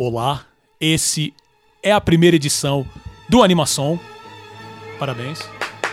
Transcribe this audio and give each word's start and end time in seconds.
Olá, 0.00 0.44
esse 0.80 1.34
é 1.82 1.90
a 1.90 2.00
primeira 2.00 2.36
edição 2.36 2.86
do 3.28 3.42
Animação. 3.42 3.98
Parabéns. 4.96 5.40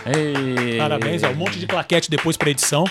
Ei. 0.06 0.78
Parabéns, 0.78 1.24
é 1.24 1.28
um 1.28 1.34
monte 1.34 1.58
de 1.58 1.66
claquete 1.66 2.08
depois 2.08 2.36
para 2.36 2.48
edição. 2.50 2.84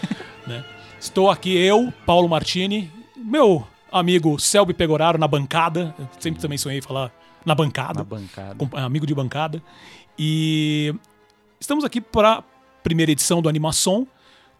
né? 0.48 0.64
Estou 0.98 1.28
aqui 1.30 1.54
eu, 1.54 1.92
Paulo 2.06 2.26
Martini, 2.26 2.90
meu 3.14 3.66
amigo 3.92 4.38
Selby 4.38 4.72
Pegoraro 4.72 5.18
na 5.18 5.28
bancada. 5.28 5.94
Eu 5.98 6.08
sempre 6.18 6.40
também 6.40 6.56
sonhei 6.56 6.80
falar 6.80 7.12
na 7.44 7.54
bancada. 7.54 7.98
Na 7.98 8.04
bancada. 8.04 8.54
com- 8.54 8.74
amigo 8.74 9.06
de 9.06 9.14
bancada. 9.14 9.62
E 10.18 10.94
estamos 11.60 11.84
aqui 11.84 12.00
para 12.00 12.38
a 12.38 12.42
primeira 12.82 13.12
edição 13.12 13.42
do 13.42 13.48
Animação. 13.50 14.08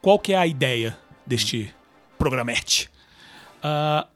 Qual 0.02 0.18
que 0.18 0.34
é 0.34 0.36
a 0.36 0.46
ideia 0.46 0.94
deste 1.26 1.72
programete? 2.18 2.90
Ah, 3.62 4.06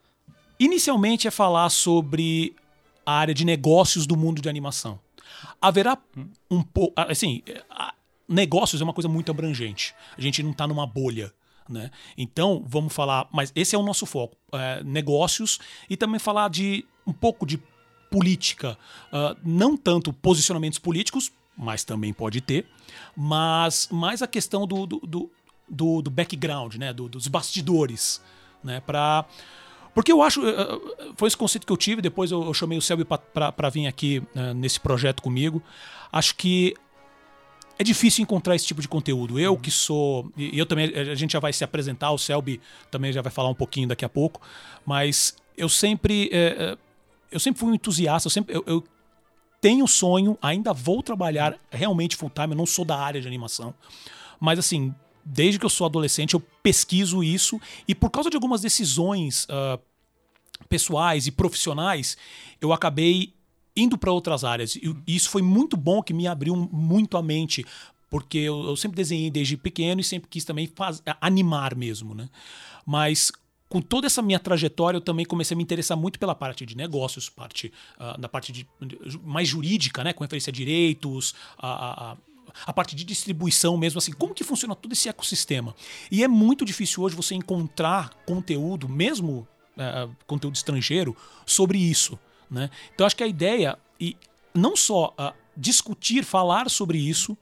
inicialmente 0.59 1.27
é 1.29 1.31
falar 1.31 1.69
sobre 1.71 2.55
a 3.05 3.13
área 3.15 3.35
de 3.35 3.45
negócios 3.45 4.07
do 4.07 4.17
mundo 4.17 4.41
de 4.43 4.49
animação. 4.49 4.99
Haverá 5.61 5.99
um 6.51 6.63
pouco. 6.63 6.93
Assim, 7.01 7.43
negócios 8.29 8.81
é 8.81 8.85
uma 8.85 8.93
coisa 8.93 9.09
muito 9.09 9.31
abrangente. 9.31 9.95
A 10.17 10.21
gente 10.21 10.43
não 10.43 10.51
está 10.51 10.67
numa 10.67 10.87
bolha. 10.87 11.33
Né? 11.69 11.91
Então, 12.17 12.65
vamos 12.67 12.93
falar. 12.93 13.29
Mas 13.33 13.53
esse 13.55 13.75
é 13.75 13.79
o 13.79 13.83
nosso 13.83 14.07
foco: 14.07 14.37
é, 14.53 14.83
negócios 14.85 15.59
e 15.91 15.97
também 15.97 16.19
falar 16.21 16.49
de 16.49 16.85
um 17.07 17.13
pouco 17.13 17.45
de 17.45 17.61
política. 18.11 18.79
Ah, 19.13 19.37
não 19.45 19.77
tanto 19.77 20.13
posicionamentos 20.13 20.79
políticos, 20.79 21.33
mas 21.57 21.83
também 21.83 22.13
pode 22.13 22.41
ter, 22.41 22.67
mas 23.17 23.89
mais 23.91 24.23
a 24.23 24.27
questão 24.29 24.65
do, 24.67 24.87
do, 24.87 24.99
do, 25.69 26.03
do- 26.03 26.11
background, 26.11 26.77
né? 26.77 26.93
Do- 26.93 27.09
dos 27.09 27.27
bastidores. 27.27 28.23
Né? 28.63 28.81
Pra, 28.81 29.25
porque 29.97 30.13
eu 30.13 30.21
acho. 30.21 30.47
eh, 30.47 30.51
eh, 30.51 31.11
Foi 31.17 31.27
esse 31.27 31.37
conceito 31.39 31.67
que 31.67 31.73
eu 31.73 31.77
tive, 31.77 32.03
depois 32.03 32.31
eu, 32.31 32.53
chamei 32.53 32.77
o 32.77 32.83
Selby 32.83 33.03
para 33.07 33.71
vir 33.71 33.87
aqui 33.87 34.23
eh, 34.35 34.53
nesse 34.53 34.79
projeto 34.79 35.23
comigo. 35.23 35.63
Acho 36.13 36.37
que 36.37 36.75
é 37.79 37.83
difícil 37.83 38.23
encontrar 38.23 38.55
esse 38.55 38.67
tipo 38.67 38.83
de 38.83 38.89
conteúdo. 38.89 39.41
Eu 39.41 39.57
que 39.57 39.71
sou. 39.71 40.31
E 40.37 40.59
eu 40.59 40.67
também. 40.67 40.93
A 40.95 41.15
gente 41.15 41.33
já 41.33 41.41
vai 41.41 41.51
se 41.51 41.65
apresentar, 41.65 42.11
o 42.11 42.19
Selby 42.19 42.61
também 42.91 43.11
já 43.11 43.23
vai 43.23 43.33
falar 43.33 43.49
um 43.49 43.55
pouquinho 43.55 43.89
daqui 43.89 44.05
a 44.05 44.09
pouco. 44.09 44.43
Mas 44.85 45.35
eu 45.57 45.67
sempre. 45.67 46.29
eh, 46.31 46.57
eh, 46.59 46.79
eu 47.33 47.41
sempre 47.41 47.59
fui 47.59 47.71
um 47.71 47.75
entusiasta, 47.75 48.27
eu 48.27 48.31
sempre. 48.31 48.55
Eu, 48.55 48.63
eu 48.67 48.85
tenho 49.63 49.89
sonho, 49.89 50.37
ainda 50.43 50.75
vou 50.75 51.03
trabalhar 51.03 51.59
realmente 51.71 52.17
full 52.17 52.29
time, 52.29 52.53
eu 52.53 52.57
não 52.59 52.67
sou 52.67 52.85
da 52.85 52.99
área 52.99 53.19
de 53.19 53.27
animação. 53.27 53.73
Mas 54.39 54.59
assim, 54.59 54.95
desde 55.27 55.59
que 55.59 55.67
eu 55.67 55.71
sou 55.71 55.87
adolescente, 55.87 56.35
eu 56.35 56.41
pesquiso 56.63 57.23
isso 57.23 57.61
e 57.89 57.95
por 57.95 58.11
causa 58.11 58.31
de 58.31 58.37
algumas 58.37 58.61
decisões 58.61 59.47
ah, 59.51 59.79
pessoais 60.69 61.27
e 61.27 61.31
profissionais, 61.31 62.17
eu 62.61 62.73
acabei 62.73 63.33
indo 63.77 63.99
para 63.99 64.11
outras 64.13 64.43
áreas. 64.45 64.77
E 64.77 64.95
isso 65.07 65.29
foi 65.29 65.43
muito 65.43 65.77
bom 65.77 66.03
que 66.03 66.15
me 66.15 66.27
abriu 66.27 66.55
muito 66.57 67.17
a 67.17 67.23
mente, 67.23 67.65
porque 68.11 68.39
eu, 68.39 68.65
eu 68.65 68.77
sempre 68.77 68.97
desenhei 68.97 69.31
desde 69.31 69.57
pequeno 69.57 70.01
e 70.01 70.05
sempre 70.05 70.29
quis 70.31 70.45
também 70.45 70.67
faz- 70.75 71.03
animar 71.21 71.75
mesmo, 71.75 72.15
né? 72.15 72.29
Mas 72.87 73.31
com 73.69 73.83
toda 73.83 74.07
essa 74.07 74.23
minha 74.23 74.39
trajetória, 74.39 74.97
eu 74.97 75.01
também 75.01 75.27
comecei 75.27 75.55
a 75.55 75.59
me 75.59 75.63
interessar 75.63 75.97
muito 75.97 76.19
pela 76.19 76.35
parte 76.35 76.65
de 76.65 76.77
negócios, 76.77 77.29
parte 77.29 77.73
ah, 77.99 78.17
da 78.17 78.29
parte 78.29 78.53
de, 78.53 78.67
mais 79.25 79.49
jurídica, 79.49 80.05
né, 80.05 80.13
com 80.13 80.23
referência 80.23 80.51
a 80.51 80.55
direitos, 80.55 81.35
a, 81.59 81.69
a- 81.69 82.13
a- 82.13 82.17
a 82.65 82.73
parte 82.73 82.95
de 82.95 83.05
distribuição 83.05 83.77
mesmo, 83.77 83.99
assim, 83.99 84.13
como 84.13 84.33
que 84.33 84.45
funciona 84.45 84.75
todo 84.75 84.93
esse 84.93 85.09
ecossistema. 85.09 85.75
E 86.11 86.23
é 86.23 86.29
muito 86.29 86.65
difícil 86.65 87.03
hoje 87.03 87.15
você 87.17 87.35
encontrar 87.35 88.11
conteúdo, 88.25 88.89
mesmo 88.89 89.47
eh, 89.77 90.09
conteúdo 90.27 90.55
estrangeiro, 90.55 91.17
sobre 91.45 91.79
isso. 91.79 92.19
Né? 92.51 92.71
Então 92.95 93.07
acho 93.07 93.17
que 93.17 93.25
a 93.25 93.27
ideia, 93.27 93.79
e 94.01 94.17
não 94.55 94.77
só 94.77 95.13
ah, 95.19 95.33
discutir, 95.57 96.25
falar 96.25 96.71
sobre 96.71 96.99
isso, 96.99 97.37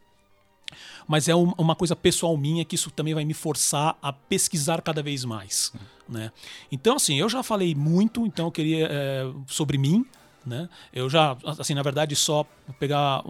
mas 1.06 1.28
é 1.28 1.34
um- 1.34 1.52
uma 1.58 1.76
coisa 1.76 1.94
pessoal 1.94 2.36
minha 2.36 2.64
que 2.64 2.74
isso 2.74 2.90
também 2.90 3.14
vai 3.14 3.24
me 3.24 3.34
forçar 3.34 3.96
a 4.02 4.12
pesquisar 4.12 4.80
cada 4.82 5.02
vez 5.02 5.24
mais, 5.24 5.72
né? 6.08 6.32
Então, 6.72 6.96
assim, 6.96 7.16
eu 7.18 7.28
já 7.28 7.42
falei 7.42 7.74
muito, 7.74 8.26
então 8.26 8.46
eu 8.46 8.50
queria 8.52 8.88
é, 8.90 9.24
sobre 9.46 9.76
mim, 9.78 10.04
né? 10.44 10.68
Eu 10.92 11.08
já, 11.08 11.36
assim, 11.58 11.74
na 11.74 11.82
verdade, 11.82 12.16
só 12.16 12.44
pegar, 12.78 13.22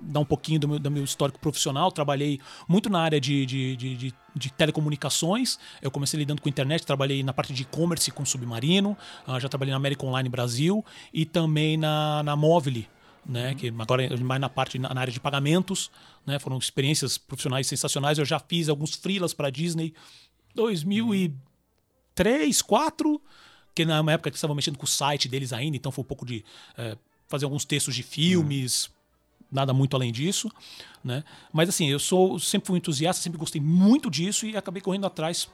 dar 0.00 0.20
um 0.20 0.24
pouquinho 0.24 0.60
do 0.60 0.68
meu, 0.68 0.78
do 0.78 0.90
meu 0.90 1.04
histórico 1.04 1.38
profissional, 1.38 1.90
trabalhei 1.92 2.40
muito 2.68 2.88
na 2.88 3.00
área 3.00 3.20
de, 3.20 3.44
de, 3.46 3.76
de, 3.76 3.96
de- 3.96 4.14
de 4.34 4.52
telecomunicações, 4.52 5.58
eu 5.82 5.90
comecei 5.90 6.18
lidando 6.18 6.40
com 6.40 6.48
internet, 6.48 6.86
trabalhei 6.86 7.22
na 7.22 7.32
parte 7.32 7.52
de 7.52 7.62
e-commerce 7.62 8.10
com 8.12 8.24
Submarino, 8.24 8.96
ah, 9.26 9.38
já 9.40 9.48
trabalhei 9.48 9.72
na 9.72 9.76
América 9.76 10.06
Online 10.06 10.28
Brasil 10.28 10.84
e 11.12 11.24
também 11.26 11.76
na, 11.76 12.22
na 12.22 12.36
Mobile, 12.36 12.88
né? 13.26 13.54
Que 13.56 13.68
agora 13.76 14.04
é 14.04 14.16
mais 14.16 14.40
na 14.40 14.48
parte 14.48 14.78
na 14.78 14.88
área 15.00 15.12
de 15.12 15.18
pagamentos, 15.20 15.90
né? 16.24 16.38
Foram 16.38 16.56
experiências 16.58 17.18
profissionais 17.18 17.66
sensacionais. 17.66 18.18
Eu 18.18 18.24
já 18.24 18.38
fiz 18.38 18.68
alguns 18.68 18.94
freelas 18.94 19.34
para 19.34 19.50
Disney 19.50 19.92
2003, 20.54 21.34
2004, 22.16 23.20
que 23.74 23.84
na 23.84 23.98
época 24.12 24.30
que 24.30 24.36
estava 24.36 24.54
mexendo 24.54 24.76
com 24.78 24.84
o 24.84 24.88
site 24.88 25.28
deles 25.28 25.52
ainda, 25.52 25.76
então 25.76 25.92
foi 25.92 26.02
um 26.02 26.06
pouco 26.06 26.24
de 26.26 26.44
eh, 26.76 26.96
fazer 27.28 27.44
alguns 27.44 27.64
textos 27.64 27.94
de 27.94 28.02
filmes, 28.02 28.90
nada 29.50 29.72
muito 29.72 29.96
além 29.96 30.12
disso, 30.12 30.50
né? 31.02 31.24
Mas 31.52 31.68
assim, 31.68 31.88
eu 31.88 31.98
sou 31.98 32.38
sempre 32.38 32.66
fui 32.66 32.74
um 32.74 32.78
entusiasta, 32.78 33.22
sempre 33.22 33.38
gostei 33.38 33.60
muito 33.60 34.10
disso 34.10 34.46
e 34.46 34.56
acabei 34.56 34.82
correndo 34.82 35.06
atrás 35.06 35.48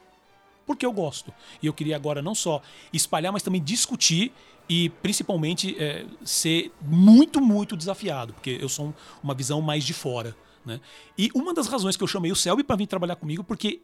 porque 0.67 0.85
eu 0.85 0.93
gosto. 0.93 1.33
E 1.63 1.67
eu 1.67 1.73
queria 1.73 1.95
agora 1.95 2.23
não 2.23 2.35
só 2.35 2.63
espalhar, 2.93 3.33
mas 3.33 3.43
também 3.43 3.63
discutir 3.63 4.33
e 4.69 4.89
principalmente 4.89 5.77
é, 5.79 6.07
ser 6.25 6.73
muito, 6.81 7.41
muito 7.41 7.77
desafiado, 7.77 8.33
porque 8.33 8.59
eu 8.61 8.69
sou 8.69 8.87
um- 8.87 8.95
uma 9.23 9.35
visão 9.35 9.61
mais 9.61 9.85
de 9.85 9.93
fora. 9.93 10.35
Né? 10.65 10.81
E 11.19 11.31
uma 11.35 11.53
das 11.53 11.67
razões 11.67 11.97
que 11.97 12.03
eu 12.03 12.09
chamei 12.09 12.33
o 12.33 12.37
Selby 12.37 12.65
para 12.65 12.77
vir 12.77 12.87
trabalhar 12.87 13.17
comigo, 13.17 13.45
porque 13.45 13.81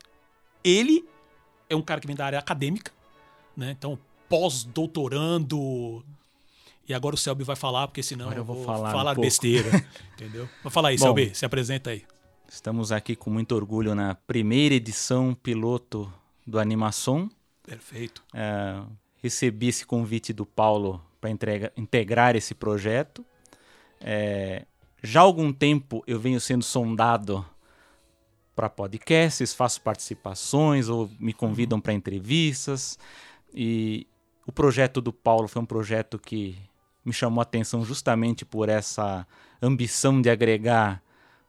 ele 0.65 1.05
é 1.69 1.77
um 1.77 1.83
cara 1.83 2.01
que 2.01 2.07
vem 2.07 2.17
da 2.17 2.25
área 2.25 2.39
acadêmica, 2.39 2.93
né? 3.55 3.77
então 3.79 3.99
pós-doutorando. 4.29 6.05
E 6.91 6.95
agora 6.95 7.15
o 7.15 7.19
Selby 7.19 7.45
vai 7.45 7.55
falar, 7.55 7.87
porque 7.87 8.03
senão 8.03 8.25
Agora 8.25 8.41
eu 8.41 8.45
vou 8.45 8.65
falar 8.65 8.91
um 8.91 9.05
pouco. 9.05 9.21
besteira. 9.21 9.71
entendeu? 10.15 10.49
Mas 10.65 10.75
fala 10.75 10.89
aí, 10.89 10.97
Bom, 10.97 11.05
Selby, 11.05 11.33
se 11.33 11.47
apresenta 11.47 11.91
aí. 11.91 12.03
Estamos 12.49 12.91
aqui 12.91 13.15
com 13.15 13.31
muito 13.31 13.55
orgulho 13.55 13.95
na 13.95 14.17
primeira 14.17 14.75
edição 14.75 15.33
piloto 15.33 16.13
do 16.45 16.59
Animação. 16.59 17.31
Perfeito. 17.63 18.25
É, 18.35 18.83
recebi 19.23 19.69
esse 19.69 19.87
convite 19.87 20.33
do 20.33 20.45
Paulo 20.45 21.01
para 21.21 21.31
integrar 21.77 22.35
esse 22.35 22.57
projeto. 22.57 23.25
É, 24.01 24.67
já 25.01 25.21
há 25.21 25.23
algum 25.23 25.53
tempo 25.53 26.03
eu 26.09 26.19
venho 26.19 26.41
sendo 26.41 26.65
sondado 26.65 27.47
para 28.57 28.69
podcasts, 28.69 29.55
faço 29.55 29.81
participações 29.81 30.89
ou 30.89 31.09
me 31.21 31.33
convidam 31.33 31.81
para 31.81 31.93
entrevistas. 31.93 32.99
E 33.55 34.09
o 34.45 34.51
projeto 34.51 35.01
do 35.01 35.13
Paulo 35.13 35.47
foi 35.47 35.63
um 35.63 35.67
projeto 35.67 36.19
que 36.19 36.59
me 37.05 37.13
chamou 37.13 37.41
a 37.41 37.43
atenção 37.43 37.85
justamente 37.85 38.45
por 38.45 38.69
essa 38.69 39.27
ambição 39.63 40.21
de 40.21 40.29
agregar 40.31 41.03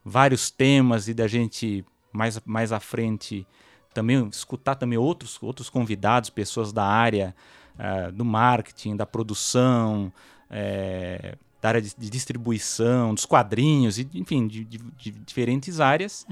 vários 0.04 0.50
temas 0.50 1.08
e 1.08 1.14
da 1.14 1.26
gente 1.28 1.84
mais, 2.12 2.40
mais 2.44 2.72
à 2.72 2.80
frente 2.80 3.46
também 3.94 4.26
escutar 4.28 4.74
também 4.74 4.98
outros, 4.98 5.38
outros 5.42 5.68
convidados, 5.68 6.30
pessoas 6.30 6.72
da 6.72 6.84
área 6.84 7.34
ah, 7.78 8.10
do 8.10 8.24
marketing, 8.24 8.96
da 8.96 9.04
produção, 9.06 10.12
eh, 10.50 11.36
da 11.60 11.68
área 11.68 11.80
de, 11.82 11.94
de 11.96 12.10
distribuição, 12.10 13.14
dos 13.14 13.24
quadrinhos, 13.26 13.98
e, 13.98 14.08
enfim, 14.14 14.46
de, 14.46 14.64
de- 14.64 14.78
de 14.78 15.10
diferentes 15.10 15.78
áreas. 15.78 16.26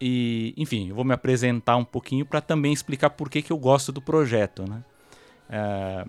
E, 0.00 0.54
enfim, 0.56 0.88
eu 0.88 0.94
vou 0.94 1.04
me 1.04 1.12
apresentar 1.14 1.76
um 1.76 1.84
pouquinho 1.84 2.24
para 2.24 2.40
também 2.40 2.72
explicar 2.72 3.10
por 3.10 3.28
que, 3.30 3.42
que 3.42 3.52
eu 3.52 3.58
gosto 3.58 3.90
do 3.92 4.00
projeto. 4.00 4.64
Né? 4.68 4.82
Ah, 5.50 6.06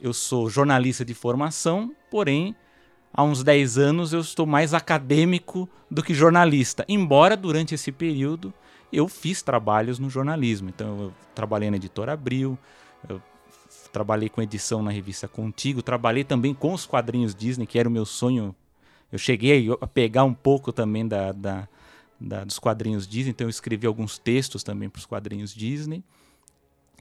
eu 0.00 0.12
sou 0.12 0.48
jornalista 0.50 1.04
de 1.04 1.14
formação, 1.14 1.94
porém, 2.10 2.54
há 3.12 3.22
uns 3.22 3.42
10 3.42 3.78
anos 3.78 4.12
eu 4.12 4.20
estou 4.20 4.46
mais 4.46 4.74
acadêmico 4.74 5.68
do 5.90 6.02
que 6.02 6.12
jornalista. 6.14 6.84
Embora 6.88 7.36
durante 7.36 7.74
esse 7.74 7.90
período 7.90 8.52
eu 8.92 9.08
fiz 9.08 9.42
trabalhos 9.42 9.98
no 9.98 10.08
jornalismo. 10.10 10.68
Então 10.68 10.98
eu 11.00 11.12
trabalhei 11.34 11.70
na 11.70 11.76
editora 11.76 12.12
Abril, 12.12 12.58
eu 13.08 13.20
trabalhei 13.92 14.28
com 14.28 14.42
edição 14.42 14.82
na 14.82 14.90
revista 14.90 15.26
Contigo, 15.26 15.82
trabalhei 15.82 16.24
também 16.24 16.52
com 16.54 16.72
os 16.72 16.84
quadrinhos 16.86 17.34
Disney, 17.34 17.66
que 17.66 17.78
era 17.78 17.88
o 17.88 17.92
meu 17.92 18.04
sonho. 18.04 18.54
Eu 19.10 19.18
cheguei 19.18 19.66
a 19.80 19.86
pegar 19.86 20.24
um 20.24 20.34
pouco 20.34 20.72
também 20.72 21.06
da, 21.06 21.32
da- 21.32 21.68
da- 22.20 22.44
dos 22.44 22.58
quadrinhos 22.58 23.06
Disney, 23.06 23.30
então 23.30 23.46
eu 23.46 23.50
escrevi 23.50 23.86
alguns 23.86 24.18
textos 24.18 24.62
também 24.62 24.88
para 24.88 24.98
os 24.98 25.06
quadrinhos 25.06 25.54
Disney. 25.54 26.02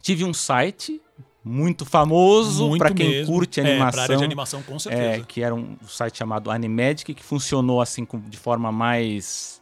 Tive 0.01 0.23
um 0.23 0.33
site 0.33 1.01
muito 1.47 1.85
famoso 1.85 2.75
para 2.77 2.91
quem 2.91 3.07
mesmo. 3.09 3.31
curte 3.31 3.59
É, 3.61 3.63
animação. 3.63 4.01
área 4.03 4.17
de 4.17 4.23
animação, 4.23 4.63
com 4.63 4.75
É, 4.75 4.79
certeza. 4.79 5.25
que 5.27 5.41
era 5.43 5.53
um 5.53 5.77
site 5.87 6.17
chamado 6.17 6.49
Animedic, 6.49 7.13
que 7.13 7.23
funcionou 7.23 7.79
assim 7.81 8.03
com- 8.03 8.19
de 8.19 8.37
forma 8.37 8.71
mais 8.71 9.61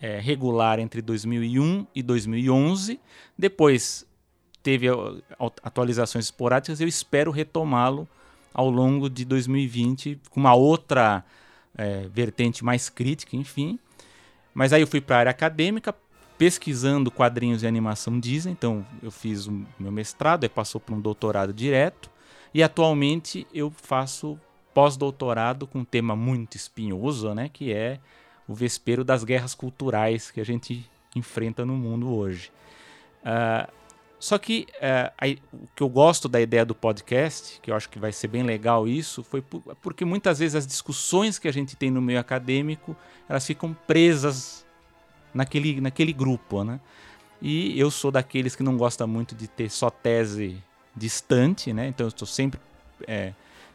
é, 0.00 0.20
regular 0.20 0.78
entre 0.78 1.02
2001 1.02 1.84
e 1.92 2.04
2011. 2.04 3.00
Depois 3.36 4.06
teve 4.62 4.86
atualizações 5.62 6.26
esporádicas. 6.26 6.80
Eu 6.80 6.86
espero 6.86 7.30
retomá-lo 7.32 8.06
ao 8.54 8.70
longo 8.70 9.10
de 9.10 9.24
2020 9.24 10.20
com 10.30 10.38
uma 10.38 10.54
outra 10.54 11.24
é, 11.76 12.06
vertente 12.12 12.64
mais 12.64 12.88
crítica, 12.88 13.36
enfim. 13.36 13.76
Mas 14.54 14.72
aí 14.72 14.80
eu 14.82 14.86
fui 14.86 15.00
para 15.00 15.16
a 15.16 15.18
área 15.20 15.30
acadêmica, 15.30 15.94
pesquisando 16.38 17.10
quadrinhos 17.10 17.60
de 17.60 17.66
animação 17.66 18.18
Disney. 18.18 18.52
Então 18.52 18.86
eu 19.02 19.10
fiz 19.10 19.46
o 19.46 19.66
meu 19.78 19.92
mestrado, 19.92 20.44
aí 20.44 20.48
passou 20.48 20.80
para 20.80 20.94
um 20.94 21.00
doutorado 21.00 21.52
direto. 21.52 22.08
E 22.54 22.62
atualmente 22.62 23.46
eu 23.52 23.70
faço 23.70 24.38
pós-doutorado 24.72 25.66
com 25.66 25.80
um 25.80 25.84
tema 25.84 26.14
muito 26.14 26.56
espinhoso, 26.56 27.34
né, 27.34 27.50
que 27.52 27.72
é 27.72 27.98
o 28.46 28.54
vespeiro 28.54 29.04
das 29.04 29.24
guerras 29.24 29.54
culturais 29.54 30.30
que 30.30 30.40
a 30.40 30.44
gente 30.44 30.88
enfrenta 31.14 31.66
no 31.66 31.74
mundo 31.74 32.14
hoje. 32.14 32.50
Uh, 33.22 33.70
só 34.18 34.38
que 34.38 34.66
uh, 34.76 35.12
aí, 35.18 35.38
o 35.52 35.66
que 35.76 35.82
eu 35.82 35.88
gosto 35.88 36.28
da 36.28 36.40
ideia 36.40 36.64
do 36.64 36.74
podcast, 36.74 37.60
que 37.60 37.70
eu 37.70 37.76
acho 37.76 37.88
que 37.88 37.98
vai 37.98 38.12
ser 38.12 38.28
bem 38.28 38.42
legal 38.42 38.88
isso, 38.88 39.22
foi 39.22 39.42
por, 39.42 39.60
porque 39.82 40.04
muitas 40.04 40.38
vezes 40.38 40.54
as 40.54 40.66
discussões 40.66 41.38
que 41.38 41.46
a 41.46 41.52
gente 41.52 41.76
tem 41.76 41.90
no 41.90 42.00
meio 42.00 42.18
acadêmico, 42.18 42.96
elas 43.28 43.46
ficam 43.46 43.76
presas 43.86 44.66
naquele, 45.32 45.80
naquele 45.80 46.12
grupo, 46.12 46.64
né? 46.64 46.80
E 47.40 47.78
eu 47.78 47.90
sou 47.90 48.10
daqueles 48.10 48.56
que 48.56 48.62
não 48.62 48.76
gosta 48.76 49.06
muito 49.06 49.34
de 49.34 49.46
ter 49.46 49.70
só 49.70 49.90
tese 49.90 50.62
distante, 50.96 51.72
né? 51.72 51.88
Então 51.88 52.06
eu 52.06 52.08
estou 52.08 52.26
sempre 52.26 52.60
é, 53.06 53.32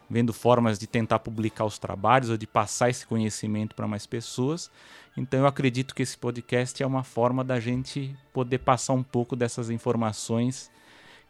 vendo 0.08 0.32
formas 0.32 0.78
de 0.78 0.86
tentar 0.86 1.18
publicar 1.18 1.64
os 1.64 1.78
trabalhos 1.78 2.30
ou 2.30 2.36
de 2.36 2.46
passar 2.46 2.90
esse 2.90 3.06
conhecimento 3.06 3.74
para 3.74 3.88
mais 3.88 4.06
pessoas. 4.06 4.70
Então 5.16 5.40
eu 5.40 5.46
acredito 5.46 5.94
que 5.94 6.02
esse 6.02 6.16
podcast 6.16 6.82
é 6.82 6.86
uma 6.86 7.02
forma 7.02 7.42
da 7.42 7.58
gente 7.58 8.14
poder 8.32 8.58
passar 8.58 8.92
um 8.92 9.02
pouco 9.02 9.34
dessas 9.34 9.70
informações 9.70 10.70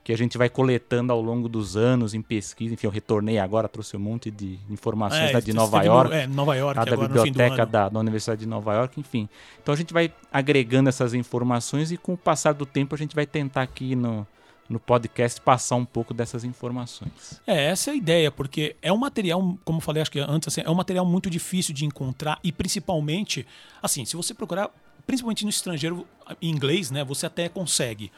que 0.04 0.12
a 0.12 0.16
gente 0.18 0.36
vai 0.36 0.50
coletando 0.50 1.12
ao 1.12 1.20
longo 1.22 1.48
dos 1.48 1.76
anos 1.78 2.12
em 2.12 2.20
pesquisa. 2.20 2.74
Enfim, 2.74 2.86
eu 2.86 2.90
retornei 2.90 3.38
agora, 3.38 3.66
trouxe 3.66 3.96
um 3.96 4.00
monte 4.00 4.30
de 4.30 4.58
informações 4.68 5.30
É, 5.30 5.32
da 5.32 5.40
de 5.40 5.52
Nova 5.54 5.82
York. 5.82 6.10
no- 6.10 6.14
é, 6.14 6.26
Nova 6.26 6.54
York, 6.54 6.78
lá 6.78 6.84
da 6.84 6.92
agora 6.92 7.08
biblioteca 7.08 7.64
da, 7.64 7.88
da 7.88 7.98
Universidade 8.00 8.40
de 8.40 8.46
Nova 8.46 8.74
York, 8.74 9.00
enfim. 9.00 9.26
Então 9.62 9.72
a 9.72 9.76
gente 9.76 9.94
vai 9.94 10.12
agregando 10.30 10.90
essas 10.90 11.14
informações 11.14 11.90
e 11.90 11.96
com 11.96 12.12
o 12.12 12.16
passar 12.18 12.52
do 12.52 12.66
tempo 12.66 12.94
a 12.94 12.98
gente 12.98 13.14
vai 13.14 13.24
tentar 13.24 13.62
aqui 13.62 13.96
no, 13.96 14.26
no 14.68 14.78
podcast 14.78 15.40
passar 15.40 15.76
um 15.76 15.86
pouco 15.86 16.12
dessas 16.12 16.44
informações. 16.44 17.40
É, 17.46 17.64
essa 17.70 17.88
é 17.90 17.94
a 17.94 17.96
ideia, 17.96 18.30
porque 18.30 18.76
é 18.82 18.92
um 18.92 18.98
material, 18.98 19.56
como 19.64 19.78
eu 19.78 19.80
falei 19.82 20.02
acho 20.02 20.10
que 20.10 20.18
antes, 20.20 20.48
assim, 20.48 20.60
é 20.60 20.70
um 20.70 20.74
material 20.74 21.06
muito 21.06 21.30
difícil 21.30 21.74
de 21.74 21.86
encontrar 21.86 22.38
e 22.44 22.52
principalmente, 22.52 23.46
assim, 23.82 24.04
se 24.04 24.16
você 24.16 24.34
procurar, 24.34 24.68
principalmente 25.06 25.44
no 25.44 25.50
estrangeiro, 25.50 26.06
em 26.42 26.50
inglês, 26.50 26.90
né, 26.90 27.02
você 27.02 27.24
até 27.24 27.48
consegue. 27.48 28.12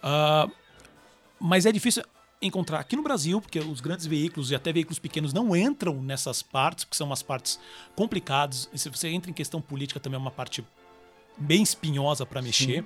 Ah, 0.00 0.48
mas 1.40 1.66
é 1.66 1.72
difícil 1.72 2.02
encontrar 2.40 2.78
aqui 2.78 2.94
no 2.94 3.02
Brasil, 3.02 3.40
porque 3.40 3.58
os 3.58 3.80
grandes 3.80 4.06
veículos 4.06 4.50
e 4.50 4.54
até 4.54 4.72
veículos 4.72 4.98
pequenos 4.98 5.32
não 5.32 5.56
entram 5.56 6.00
nessas 6.02 6.42
partes, 6.42 6.84
porque 6.84 6.96
são 6.96 7.06
umas 7.08 7.22
partes 7.22 7.58
complicadas. 7.96 8.68
E 8.72 8.78
se 8.78 8.88
você 8.88 9.08
entra 9.08 9.30
em 9.30 9.34
questão 9.34 9.60
política, 9.60 9.98
também 9.98 10.16
é 10.16 10.20
uma 10.20 10.30
parte 10.30 10.64
bem 11.36 11.62
espinhosa 11.62 12.24
para 12.24 12.40
mexer. 12.40 12.84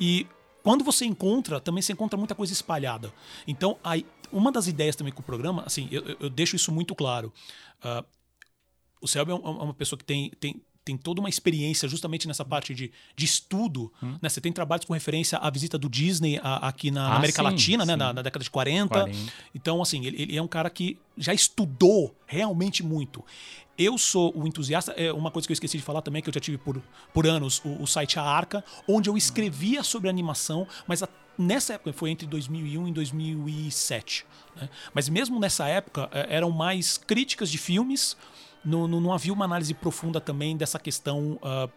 E 0.00 0.26
quando 0.62 0.82
você 0.82 1.04
encontra, 1.04 1.60
também 1.60 1.82
você 1.82 1.92
encontra 1.92 2.16
muita 2.18 2.34
coisa 2.34 2.52
espalhada. 2.52 3.12
Então, 3.46 3.78
aí, 3.84 4.06
uma 4.32 4.50
das 4.50 4.66
ideias 4.66 4.96
também 4.96 5.12
com 5.12 5.20
o 5.20 5.24
programa, 5.24 5.62
assim, 5.66 5.86
eu, 5.90 6.16
eu- 6.18 6.30
deixo 6.30 6.56
isso 6.56 6.72
muito 6.72 6.94
claro. 6.94 7.30
Ah, 7.82 8.02
o 9.02 9.06
Selby 9.06 9.32
é 9.32 9.34
é 9.34 9.38
uma 9.38 9.74
pessoa 9.74 9.98
que 9.98 10.04
tem, 10.04 10.30
tem, 10.40 10.62
tem 10.84 10.96
toda 10.96 11.20
uma 11.20 11.28
experiência 11.30 11.88
justamente 11.88 12.28
nessa 12.28 12.44
parte 12.44 12.74
de, 12.74 12.92
de 13.16 13.24
estudo. 13.24 13.90
Né? 14.02 14.28
Você 14.28 14.40
tem 14.40 14.52
trabalhos 14.52 14.84
com 14.84 14.92
referência 14.92 15.38
à 15.38 15.48
visita 15.48 15.78
do 15.78 15.88
Disney 15.88 16.38
a- 16.42 16.68
aqui 16.68 16.90
na, 16.90 17.08
na 17.08 17.14
Ah, 17.14 17.16
América 17.16 17.38
sim, 17.42 17.48
Latina, 17.48 17.84
né? 17.86 17.92
sim. 17.94 17.98
Na, 17.98 18.12
na 18.12 18.22
década 18.22 18.42
de 18.44 18.50
40. 18.50 18.88
40. 19.00 19.18
Então, 19.54 19.80
assim, 19.80 20.04
ele, 20.04 20.20
ele 20.20 20.36
é 20.36 20.42
um 20.42 20.46
cara 20.48 20.68
que 20.68 20.98
já 21.16 21.32
estudou 21.32 22.14
realmente 22.26 22.82
muito. 22.82 23.24
Eu 23.78 23.96
sou 23.98 24.32
o 24.36 24.46
entusiasta. 24.46 24.92
É 24.92 25.12
uma 25.12 25.30
coisa 25.30 25.48
que 25.48 25.52
eu 25.52 25.54
esqueci 25.54 25.78
de 25.78 25.82
falar 25.82 26.02
também, 26.02 26.22
que 26.22 26.28
eu 26.28 26.34
já 26.34 26.40
tive 26.40 26.58
por, 26.58 26.80
por 27.12 27.26
anos, 27.26 27.60
o, 27.64 27.82
o 27.82 27.86
site 27.86 28.18
A 28.18 28.22
Arca, 28.22 28.62
onde 28.86 29.08
eu 29.08 29.16
escrevia 29.16 29.82
sobre 29.82 30.08
animação, 30.10 30.66
mas 30.86 31.02
a- 31.02 31.08
nessa 31.36 31.74
época, 31.74 31.92
foi 31.92 32.10
entre 32.10 32.26
2001 32.26 32.86
e 32.88 32.92
2007. 32.92 34.24
né? 34.56 34.68
Mas 34.92 35.08
mesmo 35.08 35.40
nessa 35.40 35.66
época, 35.66 36.08
é, 36.12 36.36
eram 36.36 36.50
mais 36.50 36.96
críticas 36.98 37.50
de 37.50 37.58
filmes, 37.58 38.16
não, 38.64 38.88
não, 38.88 39.00
não 39.00 39.12
havia 39.12 39.32
uma 39.32 39.44
análise 39.44 39.74
profunda 39.74 40.20
também 40.20 40.56
dessa 40.56 40.78
questão. 40.78 41.38
ah, 41.42 41.68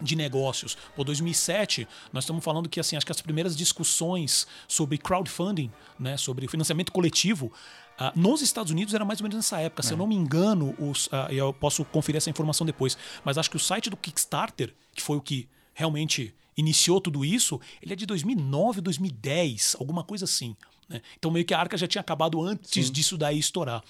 de 0.00 0.14
negócios. 0.14 0.76
Pô, 0.94 1.02
2007, 1.04 1.88
nós 2.12 2.24
estamos 2.24 2.44
falando 2.44 2.68
que 2.68 2.78
assim, 2.78 2.96
acho 2.96 3.06
que 3.06 3.12
as 3.12 3.20
primeiras 3.22 3.56
discussões 3.56 4.46
sobre 4.68 4.98
crowdfunding, 4.98 5.70
né, 5.98 6.18
sobre 6.18 6.46
financiamento 6.48 6.92
coletivo, 6.92 7.50
ah, 7.98 8.12
nos 8.14 8.42
Estados 8.42 8.70
Unidos 8.70 8.92
era 8.92 9.04
mais 9.04 9.20
ou 9.20 9.24
menos 9.24 9.36
nessa 9.36 9.58
época. 9.58 9.82
Se 9.82 9.94
eu 9.94 9.96
não 9.96 10.06
me 10.06 10.14
engano, 10.14 10.74
os, 10.78 11.08
ah, 11.10 11.28
eu 11.30 11.52
posso 11.52 11.84
conferir 11.84 12.18
essa 12.18 12.28
informação 12.28 12.66
depois, 12.66 12.96
mas 13.24 13.38
acho 13.38 13.50
que 13.50 13.56
o 13.56 13.60
site 13.60 13.88
do 13.88 13.96
Kickstarter, 13.96 14.74
que 14.94 15.02
foi 15.02 15.16
o 15.16 15.20
que 15.20 15.48
realmente 15.72 16.34
iniciou 16.56 17.00
tudo 17.00 17.24
isso, 17.24 17.58
ele 17.80 17.92
é 17.92 17.96
de 17.96 18.04
2009, 18.04 18.82
2010, 18.82 19.76
alguma 19.80 20.04
coisa 20.04 20.26
assim. 20.26 20.54
né? 20.88 21.00
Então 21.18 21.30
meio 21.30 21.44
que 21.46 21.54
a 21.54 21.58
arca 21.58 21.76
já 21.76 21.86
tinha 21.86 22.00
acabado 22.00 22.42
antes 22.42 22.90
disso 22.90 23.16
daí 23.16 23.38
estourar. 23.38 23.82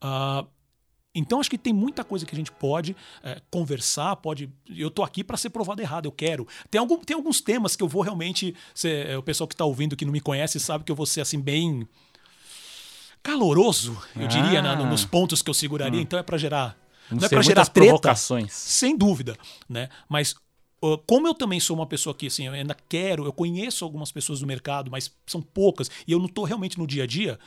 Ah, 0.00 0.44
então 1.14 1.40
acho 1.40 1.50
que 1.50 1.58
tem 1.58 1.72
muita 1.72 2.02
coisa 2.04 2.24
que 2.24 2.34
a 2.34 2.36
gente 2.36 2.50
pode 2.52 2.96
é, 3.22 3.40
conversar, 3.50 4.16
pode. 4.16 4.50
Eu 4.74 4.90
tô 4.90 5.02
aqui 5.02 5.22
para 5.22 5.36
ser 5.36 5.50
provado 5.50 5.80
errado, 5.82 6.06
eu 6.06 6.12
quero. 6.12 6.46
Tem, 6.70 6.78
algum, 6.78 6.96
tem 6.98 7.14
alguns 7.14 7.40
temas 7.40 7.76
que 7.76 7.82
eu 7.82 7.88
vou 7.88 8.02
realmente. 8.02 8.54
ser- 8.74 9.08
é, 9.10 9.18
o 9.18 9.22
pessoal 9.22 9.46
que 9.46 9.54
tá 9.56 9.64
ouvindo 9.64 9.94
que 9.96 10.04
não 10.04 10.12
me 10.12 10.20
conhece 10.20 10.58
sabe 10.58 10.84
que 10.84 10.90
eu 10.92 10.96
vou 10.96 11.04
ser 11.06 11.20
assim 11.20 11.38
bem 11.40 11.86
caloroso, 13.22 13.96
eu 14.16 14.26
diria, 14.26 14.58
Ah. 14.58 14.62
né, 14.62 14.76
no- 14.76 14.86
nos 14.86 15.04
pontos 15.04 15.42
que 15.42 15.50
eu 15.50 15.54
seguraria. 15.54 16.00
Então 16.00 16.18
é 16.18 16.22
para 16.22 16.36
gerar. 16.38 16.76
Vamos 17.08 17.22
não 17.22 17.26
é 17.26 17.28
para 17.28 17.42
gerar 17.42 17.66
treta, 17.66 17.88
provocações. 17.88 18.52
sem 18.52 18.96
dúvida, 18.96 19.36
né? 19.68 19.88
Mas 20.08 20.34
como 21.06 21.28
eu 21.28 21.34
também 21.34 21.60
sou 21.60 21.76
uma 21.76 21.86
pessoa 21.86 22.12
que 22.14 22.26
assim, 22.26 22.46
eu 22.46 22.52
ainda 22.52 22.76
quero, 22.88 23.24
eu 23.24 23.32
conheço 23.32 23.84
algumas 23.84 24.10
pessoas 24.10 24.40
do 24.40 24.46
mercado, 24.46 24.90
mas 24.90 25.12
são 25.26 25.40
poucas 25.40 25.88
e 26.06 26.12
eu 26.12 26.18
não 26.18 26.26
tô 26.26 26.42
realmente 26.44 26.78
no 26.78 26.86
dia 26.86 27.04
a 27.04 27.06
dia. 27.06 27.38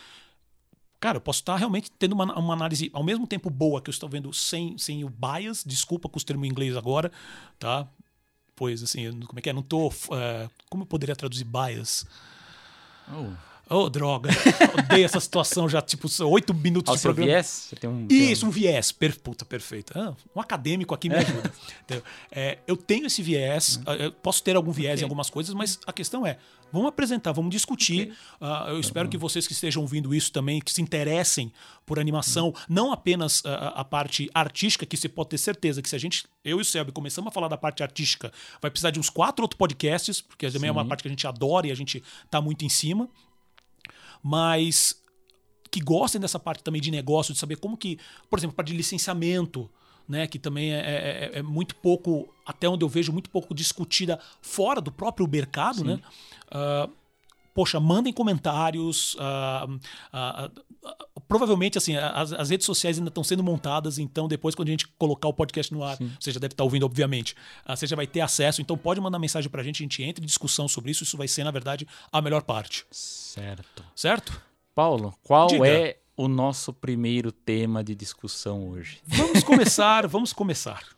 Cara, 1.00 1.18
eu 1.18 1.22
posso 1.22 1.40
estar 1.40 1.56
realmente 1.56 1.92
tendo 1.92 2.14
uma, 2.14 2.38
uma 2.38 2.54
análise 2.54 2.90
ao 2.94 3.04
mesmo 3.04 3.28
tempo 3.28 3.50
boa 3.50 3.82
que 3.82 3.90
eu 3.90 3.94
estou 3.94 4.10
vendo 4.10 4.34
sem, 4.34 4.78
sem 4.78 5.04
o 5.04 5.10
bias, 5.10 5.64
desculpa 5.66 6.10
com 6.10 6.18
os 6.18 6.24
termos 6.24 6.48
em 6.48 6.52
inglês 6.52 6.76
agora, 6.76 7.12
tá? 7.60 7.88
Pois 8.56 8.82
assim, 8.82 9.20
como 9.22 9.38
é 9.38 9.42
que 9.42 9.50
é? 9.50 9.54
Não 9.54 9.62
tô. 9.62 9.88
uh, 9.88 10.50
como 10.70 10.84
eu 10.84 10.88
poderia 10.88 11.16
traduzir 11.16 11.44
bias? 11.44 12.06
Oh. 13.12 13.55
Oh, 13.70 13.90
droga. 13.90 14.30
Odeio 14.78 15.06
essa 15.06 15.20
situação 15.20 15.68
já, 15.68 15.82
tipo, 15.82 16.08
oito 16.26 16.54
minutos 16.54 16.90
Ao 16.90 16.96
de 16.96 17.02
programa. 17.02 17.28
viés, 17.32 17.46
você 17.48 17.76
tem 17.76 17.90
um... 17.90 18.06
tem 18.08 18.32
Isso, 18.32 18.46
um 18.46 18.50
viés. 18.50 18.92
Per, 18.92 19.20
puta, 19.20 19.44
perfeito. 19.44 19.92
Ah, 19.98 20.14
um 20.36 20.40
acadêmico 20.40 20.94
aqui 20.94 21.10
me 21.10 21.16
ajuda. 21.16 21.52
Entendeu? 21.82 22.04
É, 22.32 22.60
eu 22.68 22.78
tenho 22.78 23.08
esse 23.08 23.24
viés, 23.24 23.80
ah, 23.86 23.96
eu 23.96 24.12
posso 24.12 24.44
ter 24.44 24.56
algum 24.56 24.72
viés 24.72 25.02
em 25.02 25.04
algumas 25.04 25.30
coisas, 25.30 25.54
mas 25.56 25.80
a 25.88 25.92
questão 25.92 26.26
é, 26.28 26.38
vamos 26.72 26.90
apresentar, 26.90 27.32
vamos 27.32 27.50
discutir. 27.50 28.14
Ah, 28.40 28.68
eu 28.70 28.80
espero 28.80 29.10
que 29.10 29.18
vocês 29.18 29.48
que 29.48 29.54
estejam 29.54 29.82
ouvindo 29.82 30.14
isso 30.14 30.32
também, 30.32 30.60
que 30.62 30.72
se 30.72 30.82
interessem 30.82 31.52
por 31.88 32.00
animação, 32.00 32.54
não 32.70 32.92
apenas 32.92 33.42
ah, 33.46 33.74
a 33.76 33.84
parte 33.84 34.30
artística, 34.34 34.86
que 34.86 34.96
você 34.96 35.10
pode 35.10 35.30
ter 35.30 35.38
certeza 35.40 35.82
que 35.82 35.90
se 35.90 35.96
a 35.96 36.00
gente, 36.00 36.26
eu 36.44 36.60
e 36.60 36.62
o 36.62 36.66
Selby, 36.66 36.92
começamos 36.92 37.30
a 37.30 37.32
falar 37.32 37.48
da 37.48 37.58
parte 37.58 37.82
artística, 37.82 38.32
vai 38.62 38.70
precisar 38.70 38.92
de 38.92 39.00
uns 39.00 39.10
quatro 39.10 39.44
outros 39.44 39.58
podcasts, 39.58 40.22
porque 40.22 40.52
também 40.52 40.68
é 40.68 40.72
uma 40.72 40.86
parte 40.86 41.02
que 41.02 41.08
a 41.08 41.12
gente 41.12 41.26
adora 41.26 41.68
e 41.68 41.72
a 41.72 41.76
gente 41.76 42.04
tá 42.30 42.40
muito 42.40 42.64
em 42.64 42.70
cima 42.70 43.10
mas 44.24 45.02
que 45.72 45.80
gostem 45.82 46.22
dessa 46.22 46.40
parte 46.40 46.64
também 46.64 46.82
de 46.82 46.90
negócio, 46.92 47.34
de 47.34 47.40
saber 47.40 47.58
como 47.58 47.76
que, 47.76 48.00
por 48.30 48.40
exemplo, 48.40 48.56
parte 48.56 48.70
de 48.72 48.78
licenciamento, 48.78 49.70
né, 50.08 50.28
que 50.28 50.38
também 50.40 50.72
é, 50.74 50.80
é- 51.34 51.40
é 51.40 51.42
muito 51.42 51.76
pouco, 51.76 52.34
até 52.46 52.70
onde 52.70 52.86
eu 52.86 52.90
vejo, 52.90 53.12
muito 53.12 53.30
pouco 53.30 53.54
discutida 53.54 54.20
fora 54.42 54.80
do 54.80 54.92
próprio 54.92 55.28
mercado, 55.28 55.84
né? 55.84 56.00
Ah, 56.52 56.88
poxa, 57.54 57.80
mandem 57.80 58.14
comentários. 58.14 59.18
ah, 59.20 59.68
ah, 60.14 60.52
provavelmente, 61.28 61.78
assim, 61.78 61.96
as, 61.96 62.34
as 62.34 62.50
redes 62.50 62.66
sociais 62.66 62.98
ainda 62.98 63.10
estão 63.10 63.24
sendo 63.24 63.44
montadas, 63.44 63.98
então 63.98 64.28
depois, 64.28 64.56
quando 64.56 64.70
a 64.70 64.72
gente 64.72 64.88
colocar 64.98 65.28
o 65.28 65.34
podcast 65.34 65.74
no 65.74 65.84
ar, 65.84 65.98
você 66.20 66.32
já 66.32 66.40
deve 66.40 66.54
estar 66.54 66.64
ouvindo, 66.64 66.86
obviamente, 66.86 67.36
ah, 67.66 67.76
você 67.76 67.88
já 67.88 67.96
vai 67.96 68.08
ter 68.08 68.22
acesso. 68.22 68.62
Então 68.62 68.78
pode 68.78 69.02
mandar 69.02 69.20
mensagem 69.20 69.50
pra 69.50 69.64
gente, 69.64 69.82
a 69.82 69.86
gente 69.86 70.04
entra 70.04 70.24
em 70.24 70.28
discussão 70.28 70.68
sobre 70.68 70.92
isso. 70.92 71.04
Isso 71.04 71.18
vai 71.18 71.28
ser, 71.28 71.44
na 71.44 71.52
verdade, 71.52 71.88
a 72.12 72.22
melhor 72.22 72.44
parte. 72.44 72.86
Certo. 72.92 73.84
Certo? 73.96 74.42
Paulo, 74.74 75.14
qual 75.24 75.48
Diga. 75.48 75.68
é 75.68 75.98
o 76.18 76.28
nosso 76.28 76.74
primeiro 76.74 77.32
tema 77.32 77.84
de 77.84 77.96
discussão 77.96 78.70
hoje? 78.70 79.00
Vamos 79.06 79.44
começar, 79.44 80.08
vamos 80.08 80.34
começar. 80.34 80.95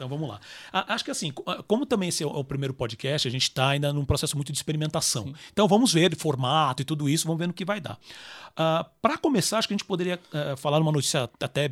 Então 0.00 0.08
vamos 0.08 0.26
lá. 0.30 0.40
Acho 0.72 1.04
que 1.04 1.10
assim, 1.10 1.30
co- 1.30 1.44
como 1.64 1.84
também 1.84 2.08
esse 2.08 2.22
é 2.22 2.26
o 2.26 2.30
é 2.30 2.38
o 2.38 2.44
primeiro 2.44 2.72
podcast, 2.72 3.28
a 3.28 3.30
gente 3.30 3.42
está 3.42 3.68
ainda 3.68 3.92
num 3.92 4.04
processo 4.04 4.34
muito 4.34 4.50
de 4.50 4.56
experimentação. 4.58 5.34
Então 5.52 5.68
vamos 5.68 5.92
ver 5.92 6.16
formato 6.16 6.80
e 6.80 6.84
tudo 6.86 7.06
isso, 7.06 7.26
vamos 7.26 7.38
ver 7.38 7.46
no 7.48 7.52
que 7.52 7.64
vai 7.66 7.80
dar. 7.82 7.98
Para 9.02 9.18
começar, 9.18 9.58
acho 9.58 9.68
que 9.68 9.74
a 9.74 9.76
gente 9.76 9.84
poderia 9.86 10.18
ah, 10.32 10.56
falar 10.56 10.78
uma 10.80 10.90
notícia 10.92 11.28
até 11.38 11.70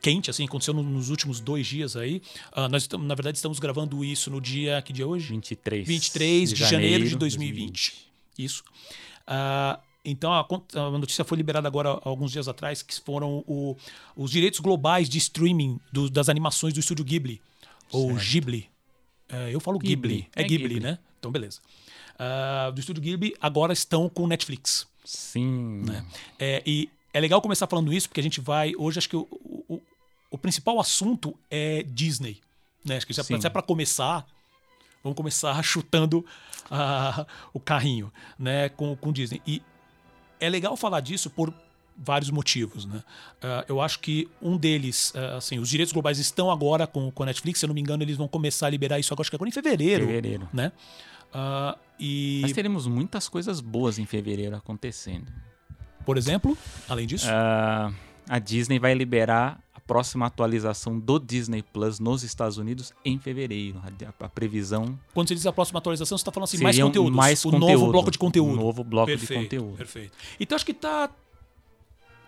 quente, 0.00 0.30
assim, 0.30 0.44
aconteceu 0.44 0.72
no- 0.72 0.82
nos 0.84 1.10
últimos 1.10 1.40
dois 1.40 1.66
dias 1.66 1.96
aí. 1.96 2.22
Ah, 2.52 2.68
nós, 2.68 2.84
estamos, 2.84 3.06
na 3.06 3.14
verdade, 3.16 3.38
estamos 3.38 3.58
gravando 3.58 4.04
isso 4.04 4.30
no 4.30 4.40
dia. 4.40 4.80
Que 4.82 4.92
dia 4.92 5.04
é 5.04 5.06
hoje? 5.08 5.28
23. 5.30 5.86
23 5.88 6.50
de, 6.50 6.56
janeiro, 6.70 7.08
de 7.08 7.16
2020. 7.16 8.06
Isso. 8.38 8.62
Ah, 9.26 9.80
então 10.04 10.32
a, 10.32 10.46
a 10.74 10.90
notícia 10.98 11.24
foi 11.24 11.36
liberada 11.38 11.66
agora 11.66 11.98
alguns 12.04 12.30
dias 12.30 12.46
atrás, 12.46 12.82
que 12.82 12.94
foram 13.00 13.42
o- 13.46 13.74
os 14.14 14.30
direitos 14.30 14.60
globais 14.60 15.08
de 15.08 15.16
streaming 15.18 15.80
do- 15.92 16.10
das 16.10 16.28
animações 16.28 16.74
do 16.74 16.80
estúdio 16.80 17.04
Ghibli. 17.04 17.40
Ou 17.94 18.10
Certo. 18.10 18.24
Ghibli. 18.30 18.70
É, 19.28 19.54
eu 19.54 19.60
falo 19.60 19.78
Ghibli. 19.78 19.94
Ghibli. 19.94 20.30
É, 20.34 20.42
É 20.42 20.44
Ghibli, 20.44 20.68
Ghibli. 20.68 20.80
né? 20.80 20.98
Então, 21.18 21.30
beleza. 21.30 21.60
Ah, 22.18 22.70
do 22.74 22.80
estúdio 22.80 23.02
Ghibli 23.02 23.34
agora 23.40 23.72
estão 23.72 24.08
com 24.08 24.26
Netflix. 24.26 24.86
Sim. 25.04 25.84
É, 26.38 26.62
e 26.64 26.88
é 27.12 27.20
legal 27.20 27.40
começar 27.40 27.66
falando 27.66 27.92
isso, 27.92 28.08
porque 28.08 28.20
a 28.20 28.22
gente 28.22 28.40
vai. 28.40 28.74
Hoje, 28.76 28.98
acho 28.98 29.08
que 29.08 29.16
o, 29.16 29.26
o, 29.68 29.80
o 30.30 30.38
principal 30.38 30.80
assunto 30.80 31.38
é 31.50 31.82
Disney. 31.82 32.40
Né? 32.84 32.96
Acho 32.96 33.06
que 33.06 33.12
já, 33.12 33.22
é 33.22 33.50
para 33.50 33.62
começar, 33.62 34.26
vamos 35.02 35.16
começar 35.16 35.60
chutando 35.64 36.24
ah, 36.70 37.26
o 37.52 37.60
carrinho 37.60 38.12
né? 38.38 38.68
com, 38.68 38.96
com 38.96 39.12
Disney. 39.12 39.40
E 39.46 39.62
é 40.40 40.48
legal 40.48 40.76
falar 40.76 41.00
disso 41.00 41.30
por 41.30 41.52
vários 41.96 42.30
motivos. 42.30 42.84
Né? 42.86 43.02
Ah, 43.42 43.64
eu 43.68 43.80
acho 43.80 44.00
que 44.00 44.28
um 44.40 44.56
deles, 44.56 45.12
ah, 45.16 45.36
assim, 45.36 45.58
os 45.58 45.68
direitos 45.68 45.92
globais 45.92 46.18
estão 46.18 46.50
agora 46.50 46.86
com, 46.86 47.10
com 47.10 47.22
a 47.22 47.26
Netflix, 47.26 47.60
se 47.60 47.64
eu 47.66 47.68
não 47.68 47.74
me 47.74 47.80
engano, 47.80 48.02
eles 48.02 48.16
vão 48.16 48.28
começar 48.28 48.66
a 48.66 48.70
liberar 48.70 48.98
isso 48.98 49.12
agora, 49.12 49.22
acho 49.22 49.30
que 49.30 49.36
agora 49.36 49.48
em 49.48 49.52
fevereiro. 49.52 50.06
Fevereiro. 50.06 50.48
Né? 50.52 50.72
Ah, 51.32 51.76
e, 51.98 52.40
Mas 52.42 52.52
teremos 52.52 52.86
muitas 52.86 53.28
coisas 53.28 53.60
boas 53.60 53.98
em 53.98 54.06
fevereiro 54.06 54.56
acontecendo. 54.56 55.32
por 56.04 56.16
exemplo, 56.16 56.56
além 56.88 57.06
disso. 57.06 57.26
A 58.26 58.38
Disney 58.38 58.78
vai 58.78 58.94
liberar 58.94 59.60
a 59.74 59.80
próxima 59.80 60.24
atualização 60.26 60.98
do 60.98 61.18
Disney 61.18 61.62
Plus 61.62 62.00
nos 62.00 62.22
Estados 62.22 62.56
Unidos 62.56 62.92
em 63.04 63.18
fevereiro. 63.18 63.82
A, 64.20 64.24
a 64.24 64.28
previsão 64.28 64.98
Quando 65.12 65.28
você 65.28 65.34
diz 65.34 65.44
a 65.44 65.52
próxima 65.52 65.78
atualização, 65.78 66.16
você 66.16 66.22
está 66.22 66.32
falando 66.32 66.48
assim, 66.48 66.62
mais 66.62 66.76
seria 66.76 66.86
conteúdos. 66.88 67.14
mais 67.14 67.44
o 67.44 67.50
conteúdo, 67.50 67.72
novo 67.72 67.92
bloco 67.92 68.10
de 68.10 68.18
conteúdo. 68.18 68.52
um 68.52 68.56
novo 68.56 68.82
bloco 68.82 69.10
de 69.12 69.18
perfeito, 69.18 69.42
conteúdo. 69.42 69.76
Perfeito. 69.76 70.12
Então 70.40 70.56
acho 70.56 70.64
que 70.64 70.72
tá. 70.72 71.10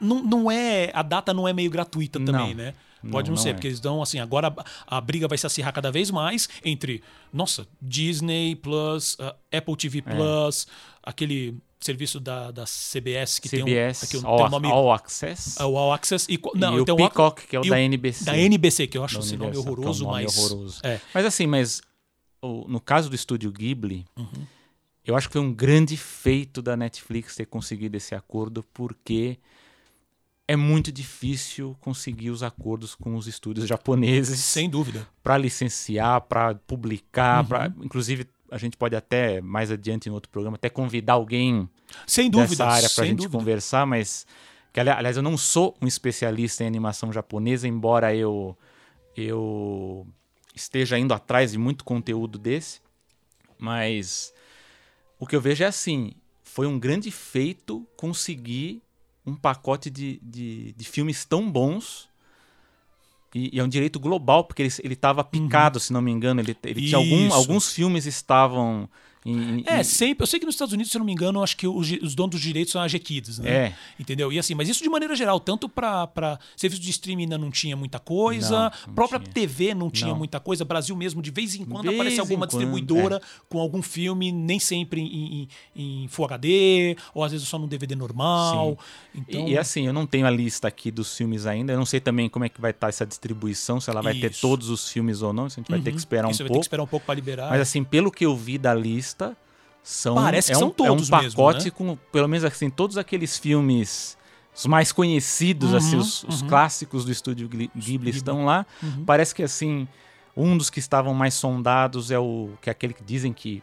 Não, 0.01 0.23
não 0.23 0.51
é. 0.51 0.91
A 0.93 1.03
data 1.03 1.33
não 1.35 1.47
é 1.49 1.53
meio 1.53 1.71
gratuita 1.71 2.19
também, 2.19 2.55
Não. 2.55 2.65
né? 2.65 2.75
Pode 3.11 3.31
não, 3.31 3.37
Não, 3.37 3.43
ser, 3.43 3.51
é. 3.51 3.53
porque 3.53 3.69
eles 3.69 3.79
dão 3.79 4.03
assim, 4.03 4.19
agora 4.19 4.53
a, 4.87 4.97
a 4.97 5.01
briga 5.01 5.29
vai 5.29 5.39
se 5.39 5.47
acirrar 5.47 5.73
cada 5.73 5.93
vez 5.93 6.11
mais 6.11 6.49
entre, 6.65 7.03
nossa, 7.33 7.67
Disney 7.81 8.57
Plus, 8.57 9.17
ah, 9.21 9.37
Apple 9.53 9.77
TV 9.77 9.99
É. 9.99 10.03
Plus, 10.03 10.67
aquele 11.03 11.57
serviço 11.79 12.19
da, 12.19 12.51
da 12.51 12.65
CBS 12.65 13.39
que 13.39 13.49
CBS, 13.49 14.09
tem 14.11 14.19
um, 14.19 14.23
aqui, 14.23 14.27
All, 14.29 14.37
tem 14.39 14.47
um 14.47 14.51
nome. 14.51 14.69
All 14.69 14.93
Access. 14.93 15.61
é 15.61 15.65
o 15.65 15.77
All 15.79 15.93
Access 15.93 16.27
e, 16.29 16.41
não, 16.57 16.79
e 16.79 16.81
o 16.81 16.85
tem 16.85 16.95
um- 16.95 16.99
Peacock, 16.99 17.47
que 17.47 17.55
é 17.55 17.61
o 17.61 17.63
da 17.63 17.81
NBC. 17.81 18.25
Da 18.25 18.37
NBC, 18.37 18.87
que 18.89 18.99
eu 18.99 19.05
acho 19.05 19.21
esse 19.21 19.37
nome 19.37 19.53
que 19.53 19.57
é 19.57 19.61
um 19.61 19.63
horroroso, 19.63 20.05
nome 20.05 20.25
mas. 20.25 20.37
horroroso. 20.39 20.81
É. 20.83 20.99
Mas 21.15 21.25
assim, 21.27 21.47
mas 21.47 21.81
o- 22.43 22.65
no 22.67 22.81
caso 22.81 23.09
do 23.09 23.15
estúdio 23.15 23.53
Ghibli, 23.53 24.05
Uhum. 24.17 24.47
eu 25.05 25.15
acho 25.15 25.29
que 25.29 25.35
foi 25.35 25.43
um 25.43 25.53
grande 25.53 25.97
feito 25.97 26.61
da 26.61 26.77
Netflix 26.77 27.37
ter 27.37 27.47
conseguido 27.47 27.97
esse 27.97 28.17
acordo, 28.17 28.65
porque 28.75 29.39
é 30.49 30.55
muito 30.57 30.93
difícil 30.93 31.77
conseguir 31.81 32.31
os 32.31 32.43
acordos 32.43 32.95
com 32.95 33.17
os 33.17 33.27
estúdios 33.27 33.67
japoneses 33.67 34.39
Sem 34.41 34.71
dúvida. 34.71 35.07
para 35.23 35.37
licenciar, 35.37 36.21
para 36.23 36.55
publicar, 36.55 37.43
Uhum. 37.43 37.49
pra, 37.49 37.73
inclusive 37.83 38.27
a 38.51 38.59
gente 38.59 38.77
pode 38.77 38.95
até 38.95 39.41
mais 39.41 39.73
adiante 39.73 40.09
em 40.09 40.13
outro 40.13 40.31
programa 40.31 40.55
até 40.57 40.69
convidar 40.71 41.15
alguém 41.15 41.69
Sem 42.07 42.31
dúvida. 42.31 42.65
dessa 42.65 42.65
área 42.65 42.89
para 42.91 43.03
a 43.05 43.07
gente 43.07 43.17
dúvida. 43.19 43.37
conversar, 43.39 43.85
mas 43.87 44.25
que, 44.73 44.79
ali- 44.79 44.91
aliás 44.91 45.17
eu 45.17 45.23
não 45.23 45.37
sou 45.37 45.77
um 45.83 45.87
especialista 45.87 46.63
em 46.63 46.67
animação 46.69 47.13
japonesa, 47.13 47.67
embora 47.67 48.15
eu 48.15 48.57
eu 49.17 50.07
esteja 50.55 50.99
indo 50.99 51.13
atrás 51.15 51.53
de 51.53 51.59
muito 51.59 51.83
conteúdo 51.85 52.39
desse, 52.39 52.81
mas 53.59 54.33
o 55.19 55.27
que 55.27 55.35
eu 55.35 55.41
vejo 55.41 55.65
é 55.65 55.67
assim, 55.67 56.13
foi 56.45 56.67
um 56.67 56.79
grande 56.79 57.11
feito 57.11 57.87
conseguir 57.97 58.83
um 59.27 59.35
pacote 59.35 59.91
de, 59.91 60.21
de, 60.23 60.73
de 60.73 60.85
filmes 60.85 61.25
tão 61.25 61.51
bons 61.51 62.09
e, 63.35 63.57
e 63.57 63.61
é 63.61 63.65
um 63.65 63.69
direito 63.69 64.01
global, 64.01 64.45
porque 64.45 64.63
ele 64.63 64.95
estava 64.95 65.23
picado, 65.23 65.79
se 65.79 65.93
não 65.93 66.01
me 66.01 66.11
engano. 66.11 66.41
Ele, 66.41 66.57
ele 66.63 66.87
tinha 66.87 66.97
algum, 66.97 67.27
Uhum. 67.27 67.35
Alguns 67.35 67.73
filmes 67.73 68.07
estavam 68.07 68.89
em- 69.31 69.65
É, 69.67 69.81
em- 69.81 69.85
sempre. 69.85 70.23
Eu 70.23 70.27
sei 70.27 70.39
que 70.41 70.47
nos 70.47 70.55
Estados 70.55 70.73
Unidos, 70.73 70.91
se 70.91 70.97
eu 70.97 71.01
não 71.01 71.07
me 71.07 71.13
engano, 71.13 71.43
acho 71.43 71.57
que 71.57 71.67
os, 71.67 71.91
os 72.03 72.15
donos 72.15 72.33
dos 72.33 72.41
direitos 72.41 72.73
são 72.73 72.81
a 72.81 72.89
G-Kids, 72.89 73.39
né? 73.39 73.51
É. 73.51 73.75
Entendeu? 73.99 74.33
E 74.33 74.39
assim, 74.39 74.55
mas 74.55 74.69
isso 74.69 74.83
de 74.83 74.89
maneira 74.89 75.15
geral, 75.17 75.39
tanto 75.41 75.69
pra 75.69 76.39
serviço 76.57 76.81
de 76.83 76.91
streaming 76.91 77.25
ainda 77.25 77.39
não 77.39 77.51
tinha 77.51 77.77
muita 77.77 77.99
coisa, 77.99 78.51
Não, 78.71 78.71
não 78.89 78.95
própria 78.95 79.19
tinha. 79.21 79.33
TV 79.33 79.75
não 79.75 79.91
tinha 79.91 80.11
Não. 80.11 80.17
muita 80.17 80.39
coisa, 80.41 80.65
Brasil 80.65 80.95
mesmo, 80.97 81.21
de 81.23 81.31
vez 81.31 81.55
em 81.55 81.65
quando 81.65 81.85
Vez 81.87 81.95
aparece 81.95 82.21
alguma 82.21 82.47
quando, 82.47 82.51
distribuidora 82.51 83.21
com 83.49 83.59
algum 83.59 83.83
filme, 83.83 84.31
nem 84.33 84.59
sempre 84.59 85.01
em, 85.01 85.49
em, 85.75 86.03
em 86.05 86.09
Full 86.09 86.25
HD, 86.27 86.97
ou 87.15 87.25
às 87.25 87.33
vezes 87.33 87.47
só 87.49 87.59
no 87.59 87.67
DVD 87.67 87.95
normal. 87.95 88.79
Então, 89.15 89.49
E, 89.49 89.53
e 89.53 89.59
assim, 89.59 89.87
eu 89.87 89.93
não 89.93 90.07
tenho 90.07 90.27
a 90.27 90.31
lista 90.31 90.69
aqui 90.69 90.91
dos 90.91 91.17
filmes 91.17 91.47
ainda. 91.47 91.73
Eu 91.73 91.79
não 91.79 91.87
sei 91.87 92.01
também 92.01 92.29
como 92.29 92.45
é 92.45 92.49
que 92.49 92.61
vai 92.61 92.71
estar 92.71 92.89
essa 92.89 93.07
distribuição, 93.07 93.81
se 93.81 93.89
ela 93.91 94.03
vai 94.03 94.15
ter 94.15 94.31
Isso. 94.31 94.41
todos 94.41 94.69
os 94.69 94.89
filmes 94.89 95.23
ou 95.23 95.33
não. 95.33 95.47
Isso 95.47 95.59
a 95.59 95.63
gente 95.63 95.71
vai 95.71 95.81
ter 95.81 95.91
que 95.93 95.99
esperar 95.99 96.29
um 96.29 96.31
isso 96.31 96.39
vai 96.39 96.45
ter 96.49 96.53
que 96.53 96.55
pouco. 96.55 96.65
esperar 96.65 96.83
um 96.83 96.87
pouco 96.87 97.07
pra 97.07 97.15
liberar. 97.15 97.51
Mas 97.51 97.61
assim, 97.61 97.83
pelo 97.83 98.11
que 98.11 98.25
eu 98.27 98.37
vi 98.37 98.59
da 98.59 98.75
lista, 98.75 99.16
são 99.83 100.15
Parece 100.17 100.49
que 100.49 100.55
é 100.55 100.57
um, 100.57 100.61
são 100.61 100.71
todos 100.71 101.11
é 101.11 101.17
um 101.17 101.21
mesmo, 101.23 101.37
pacote 101.37 101.65
né? 101.67 101.71
com 101.71 101.97
pelo 102.11 102.27
menos 102.29 102.45
assim 102.45 102.69
todos 102.69 102.99
aqueles 102.99 103.39
filmes 103.39 104.17
os 104.55 104.67
mais 104.67 104.91
conhecidos, 104.91 105.73
Uhum, 105.73 105.77
assim, 105.77 105.97
os, 105.97 106.25
os 106.25 106.41
clássicos 106.43 107.05
do 107.05 107.13
estúdio 107.13 107.47
Gli- 107.47 107.71
Ghibli 107.77 108.11
estão 108.11 108.45
lá. 108.47 108.65
Uhum. 108.83 109.05
Parece 109.05 109.35
que 109.35 109.43
assim, 109.43 109.87
um 110.35 110.57
dos 110.57 110.71
que 110.71 110.79
estavam 110.79 111.13
mais 111.13 111.35
sondados 111.35 112.11
é 112.11 112.19
o 112.19 112.49
que 112.63 112.71
é 112.71 112.73
aquele 112.73 112.95
que 112.95 113.05
dizem 113.05 113.33
que 113.35 113.63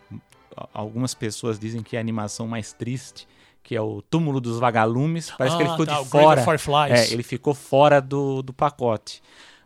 algumas 0.73 1.13
pessoas 1.15 1.57
dizem 1.59 1.81
que 1.81 1.95
é 1.95 1.99
a 1.99 2.01
animação 2.01 2.47
mais 2.47 2.73
triste, 2.73 3.27
que 3.63 3.75
é 3.75 3.81
o 3.81 4.03
Túmulo 4.03 4.39
dos 4.39 4.59
Vagalumes. 4.59 5.31
Parece 5.35 5.55
que 5.57 5.63
ele 5.63 5.69
Ah, 5.69 5.71
ficou 5.71 5.85
tá, 5.87 5.99
de 6.01 6.09
fora. 6.09 6.45
É, 6.91 7.11
ele 7.11 7.23
ficou 7.23 7.53
fora 7.55 7.99
do, 7.99 8.43
do 8.43 8.53
pacote. 8.53 9.21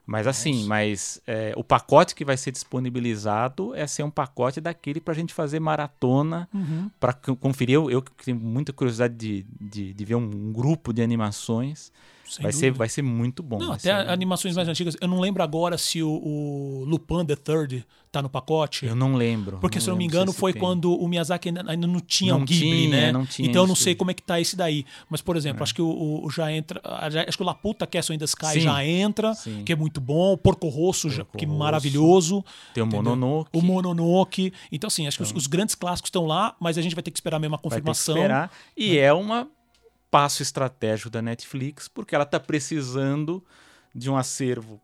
Mas 0.07 0.25
assim, 0.25 0.63
mas 0.65 1.21
é, 1.27 1.53
o 1.57 1.63
pacote 1.63 2.15
que 2.15 2.23
vai 2.23 2.37
ser 2.37 2.51
disponibilizado 2.51 3.75
é 3.75 3.85
ser 3.85 4.03
um 4.03 4.09
pacote 4.09 4.61
daquele 4.61 5.01
pra 5.01 5.13
gente 5.13 5.33
fazer 5.33 5.59
maratona, 5.59 6.47
Uhum. 6.53 6.89
pra 6.99 7.11
c- 7.11 7.35
conferir. 7.35 7.75
Eu, 7.75 7.91
eu 7.91 8.01
tenho 8.23 8.39
muita 8.39 8.71
curiosidade 8.71 9.13
de, 9.15 9.45
de, 9.59 9.93
de 9.93 10.05
ver 10.05 10.15
um, 10.15 10.23
um 10.23 10.53
grupo 10.53 10.93
de 10.93 11.01
animações. 11.01 11.91
Sem 12.29 12.43
Vai 12.43 12.51
ser, 12.51 12.71
vai 12.71 12.89
ser 12.89 13.01
muito 13.01 13.41
bom. 13.41 13.57
Não, 13.57 13.71
até 13.73 13.81
ser- 14.03 14.09
animações 14.09 14.55
mais 14.55 14.67
antigas. 14.67 14.95
Eu 14.99 15.07
não 15.07 15.19
lembro 15.19 15.41
agora 15.43 15.77
se 15.77 16.01
o, 16.03 16.09
o 16.09 16.83
Lupin 16.85 17.25
the 17.25 17.35
Third 17.35 17.85
tá 18.11 18.21
no 18.21 18.29
pacote. 18.29 18.85
Eu 18.85 18.95
não 18.95 19.15
lembro. 19.15 19.57
Porque, 19.59 19.79
se 19.81 19.89
eu 19.89 19.91
não 19.91 19.97
me 19.97 20.05
engano, 20.05 20.31
foi 20.33 20.53
tem. 20.53 20.59
quando 20.61 20.93
o 20.93 21.07
Miyazaki 21.07 21.49
ainda, 21.49 21.63
ainda 21.67 21.85
não 21.87 21.99
tinha 21.99 22.33
Não 22.33 22.41
o 22.41 22.45
Ghibli, 22.45 22.69
tinha, 22.87 22.89
né? 22.89 23.11
não 23.11 23.25
tinha 23.25 23.47
então 23.47 23.63
eu 23.63 23.67
não 23.67 23.75
sei 23.75 23.95
como 23.95 24.11
é 24.11 24.13
que 24.13 24.21
tá 24.23 24.39
esse 24.39 24.55
daí. 24.55 24.85
Mas, 25.09 25.21
por 25.21 25.35
exemplo, 25.35 25.61
acho 25.63 25.73
que 25.75 25.81
o, 25.81 26.23
o- 26.25 26.29
já 26.29 26.51
entra. 26.51 26.81
já- 27.11 27.25
acho 27.27 27.37
que 27.37 27.43
o 27.43 27.45
Laputa 27.45 27.85
Castle 27.85 28.15
in 28.15 28.19
the 28.19 28.25
Sky 28.25 28.53
Sim. 28.53 28.59
já 28.61 28.85
entra, 28.85 29.33
Sim. 29.35 29.63
que 29.65 29.71
é 29.73 29.75
muito 29.75 29.99
bom. 30.01 30.33
O 30.33 30.37
Porco 30.37 30.67
Rosso, 30.69 31.09
já- 31.09 31.23
Porco 31.25 31.37
que 31.37 31.45
Rosso. 31.45 31.57
maravilhoso. 31.59 32.43
Tem 32.73 32.81
o 32.83 32.85
entendeu? 32.87 33.03
Mononoke. 33.15 33.49
O 33.53 33.61
Mononoke. 33.61 34.53
Então, 34.71 34.87
assim, 34.87 35.07
acho 35.07 35.17
que 35.17 35.23
os, 35.23 35.31
os 35.33 35.47
grandes 35.47 35.75
clássicos 35.75 36.07
estão 36.07 36.25
lá, 36.25 36.55
mas 36.59 36.77
a 36.77 36.81
gente 36.81 36.95
vai 36.95 37.03
ter 37.03 37.11
que 37.11 37.17
esperar 37.17 37.39
mesmo 37.39 37.55
a 37.55 37.57
vai 37.57 37.61
ter 37.61 37.67
que 37.69 37.71
confirmação. 37.87 38.15
esperar. 38.15 38.51
E 38.75 38.97
é 38.97 39.11
uma 39.13 39.47
passo 40.09 40.41
estratégico 40.41 41.09
da 41.09 41.21
Netflix, 41.21 41.87
porque 41.87 42.15
ela 42.15 42.23
está 42.23 42.39
precisando 42.39 43.43
de 43.93 44.09
um 44.09 44.17
acervo 44.17 44.79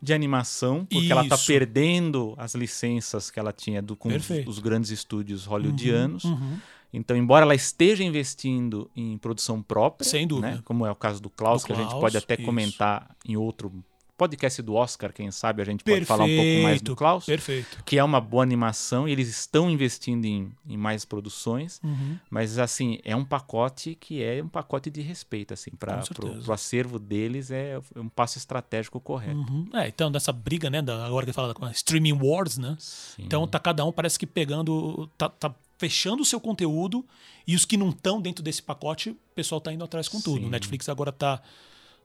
de 0.00 0.14
animação, 0.14 0.84
porque 0.84 1.10
ela 1.10 1.22
está 1.22 1.34
Isso. 1.34 1.46
perdendo 1.46 2.34
as 2.36 2.54
licenças 2.54 3.30
que 3.30 3.40
ela 3.40 3.52
tinha 3.52 3.82
do, 3.82 3.96
com 3.96 4.08
os, 4.08 4.28
os 4.46 4.58
grandes 4.60 4.90
estúdios 4.90 5.44
hollywoodianos. 5.44 6.24
Uhum. 6.24 6.58
Então, 6.92 7.16
embora 7.16 7.44
ela 7.44 7.54
esteja 7.54 8.02
investindo 8.02 8.90
em 8.96 9.18
produção 9.18 9.62
própria, 9.62 10.08
Sem 10.08 10.26
dúvida. 10.26 10.52
né, 10.52 10.62
como 10.64 10.86
é 10.86 10.90
o 10.90 10.94
caso 10.94 11.20
do 11.20 11.28
Klaus, 11.28 11.62
Do 11.62 11.66
que 11.66 11.72
a 11.72 11.76
gente 11.76 11.90
pode 11.90 12.16
até 12.16 12.34
isso. 12.34 12.44
comentar 12.44 13.14
em 13.26 13.36
outro 13.36 13.72
podcast 14.18 14.60
do 14.60 14.74
Oscar, 14.74 15.12
quem 15.12 15.30
sabe 15.30 15.62
a 15.62 15.64
gente 15.64 15.82
pode 15.82 16.04
falar 16.04 16.24
um 16.24 16.36
pouco 16.36 16.62
mais 16.64 16.82
do 16.82 16.94
Klaus 16.94 17.24
Perfeito. 17.24 17.82
que 17.84 17.96
é 17.98 18.04
uma 18.04 18.20
boa 18.20 18.42
animação 18.42 19.08
e 19.08 19.12
eles 19.12 19.28
estão 19.28 19.70
investindo 19.70 20.26
em, 20.26 20.52
em 20.68 20.76
mais 20.76 21.04
produções, 21.06 21.80
Uhum. 21.82 22.18
mas 22.28 22.58
assim, 22.58 22.98
é 23.04 23.14
um 23.16 23.24
pacote 23.24 23.94
que 23.98 24.22
é 24.22 24.42
um 24.42 24.48
pacote 24.48 24.90
de 24.90 25.00
respeito, 25.00 25.54
assim, 25.54 25.70
para 25.70 26.02
o 26.46 26.52
acervo 26.52 26.98
deles 26.98 27.50
é 27.50 27.80
um 27.96 28.08
passo 28.08 28.36
estratégico 28.36 29.00
correto. 29.00 29.38
Uhum. 29.38 29.68
É, 29.72 29.88
então, 29.88 30.10
dessa 30.10 30.32
briga, 30.32 30.68
né? 30.68 30.82
Da, 30.82 31.06
agora 31.06 31.24
que 31.24 31.32
fala 31.32 31.54
com 31.54 31.64
a 31.64 31.70
Streaming 31.70 32.18
Wars, 32.20 32.58
né? 32.58 32.76
Sim. 32.78 33.22
Então 33.22 33.46
tá 33.46 33.58
cada 33.58 33.84
um 33.84 33.92
parece 33.92 34.18
que 34.18 34.26
pegando. 34.26 35.08
Tá, 35.16 35.28
tá 35.28 35.54
fechando 35.78 36.22
o 36.22 36.26
seu 36.26 36.40
conteúdo 36.40 37.06
e 37.46 37.54
os 37.54 37.64
que 37.64 37.76
não 37.76 37.90
estão 37.90 38.20
dentro 38.20 38.42
desse 38.42 38.60
pacote, 38.60 39.10
o 39.10 39.16
pessoal 39.34 39.60
tá 39.60 39.72
indo 39.72 39.84
atrás 39.84 40.08
com 40.08 40.20
tudo. 40.20 40.40
Sim. 40.40 40.46
O 40.46 40.50
Netflix 40.50 40.88
agora 40.88 41.12
tá. 41.12 41.40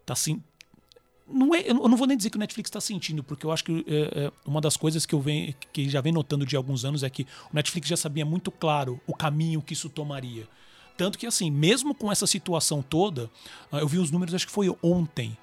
tá 0.05 0.13
assim. 0.13 0.41
Não 1.27 1.55
é, 1.55 1.69
eu 1.69 1.75
não 1.75 1.95
vou 1.95 2.05
nem 2.05 2.17
dizer 2.17 2.29
que 2.29 2.35
o 2.35 2.39
Netflix 2.39 2.67
está 2.67 2.81
sentindo, 2.81 3.23
porque 3.23 3.45
eu 3.45 3.51
acho 3.51 3.63
que 3.63 3.85
é, 3.87 4.25
é, 4.25 4.31
uma 4.45 4.59
das 4.59 4.75
coisas 4.75 5.05
que 5.05 5.15
eu 5.15 5.21
venho, 5.21 5.55
que 5.71 5.89
já 5.89 6.01
vem 6.01 6.11
notando 6.11 6.45
de 6.45 6.55
alguns 6.55 6.83
anos 6.83 7.01
é 7.01 7.09
que 7.09 7.23
o 7.51 7.55
Netflix 7.55 7.87
já 7.87 7.95
sabia 7.97 8.25
muito 8.25 8.51
claro 8.51 8.99
o 9.07 9.15
caminho 9.15 9.61
que 9.61 9.73
isso 9.73 9.89
tomaria. 9.89 10.47
Tanto 10.97 11.17
que, 11.17 11.25
assim, 11.25 11.49
mesmo 11.49 11.95
com 11.95 12.11
essa 12.11 12.27
situação 12.27 12.81
toda, 12.81 13.31
ah, 13.71 13.79
eu 13.79 13.87
vi 13.87 13.97
os 13.97 14.11
números, 14.11 14.35
acho 14.35 14.45
que 14.45 14.51
foi 14.51 14.69
ontem. 14.83 15.37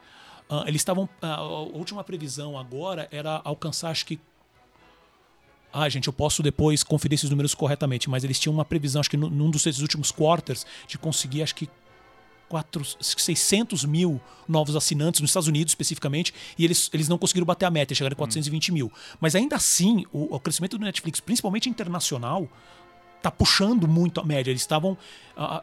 ah, 0.48 0.64
eles 0.66 0.80
estavam. 0.80 1.08
ah, 1.22 1.36
a 1.36 1.42
última 1.42 2.04
previsão 2.04 2.58
agora 2.58 3.08
era 3.10 3.40
alcançar, 3.44 3.90
acho 3.90 4.06
que 4.06 4.20
Ah, 5.72 5.88
gente, 5.88 6.08
eu 6.08 6.12
posso 6.12 6.42
depois 6.42 6.82
conferir 6.82 7.14
esses 7.14 7.30
números 7.30 7.54
corretamente, 7.54 8.10
mas 8.10 8.24
eles 8.24 8.38
tinham 8.40 8.52
uma 8.52 8.64
previsão, 8.64 9.00
acho 9.00 9.10
que 9.10 9.16
num 9.16 9.50
dos 9.50 9.62
seus 9.62 9.78
últimos 9.80 10.10
quarters, 10.10 10.66
de 10.86 10.98
conseguir, 10.98 11.42
acho 11.42 11.54
que 11.54 11.68
4, 12.50 12.84
600 13.00 13.84
mil 13.84 14.20
novos 14.48 14.74
assinantes 14.74 15.20
nos 15.20 15.30
Estados 15.30 15.46
Unidos 15.46 15.70
especificamente, 15.70 16.34
e 16.58 16.64
eles, 16.64 16.90
eles 16.92 17.08
não 17.08 17.16
conseguiram 17.16 17.46
bater 17.46 17.64
a 17.64 17.70
meta, 17.70 17.94
chegaram 17.94 18.12
em 18.12 18.16
420 18.16 18.72
mil. 18.72 18.92
Mas 19.20 19.36
ainda 19.36 19.54
assim, 19.54 20.04
o, 20.12 20.34
o 20.34 20.40
crescimento 20.40 20.76
do 20.76 20.84
Netflix, 20.84 21.20
principalmente 21.20 21.70
internacional, 21.70 22.48
tá 23.22 23.30
puxando 23.30 23.86
muito 23.86 24.20
a 24.20 24.24
média. 24.24 24.50
Eles 24.50 24.62
estavam. 24.62 24.98
ah, 25.36 25.62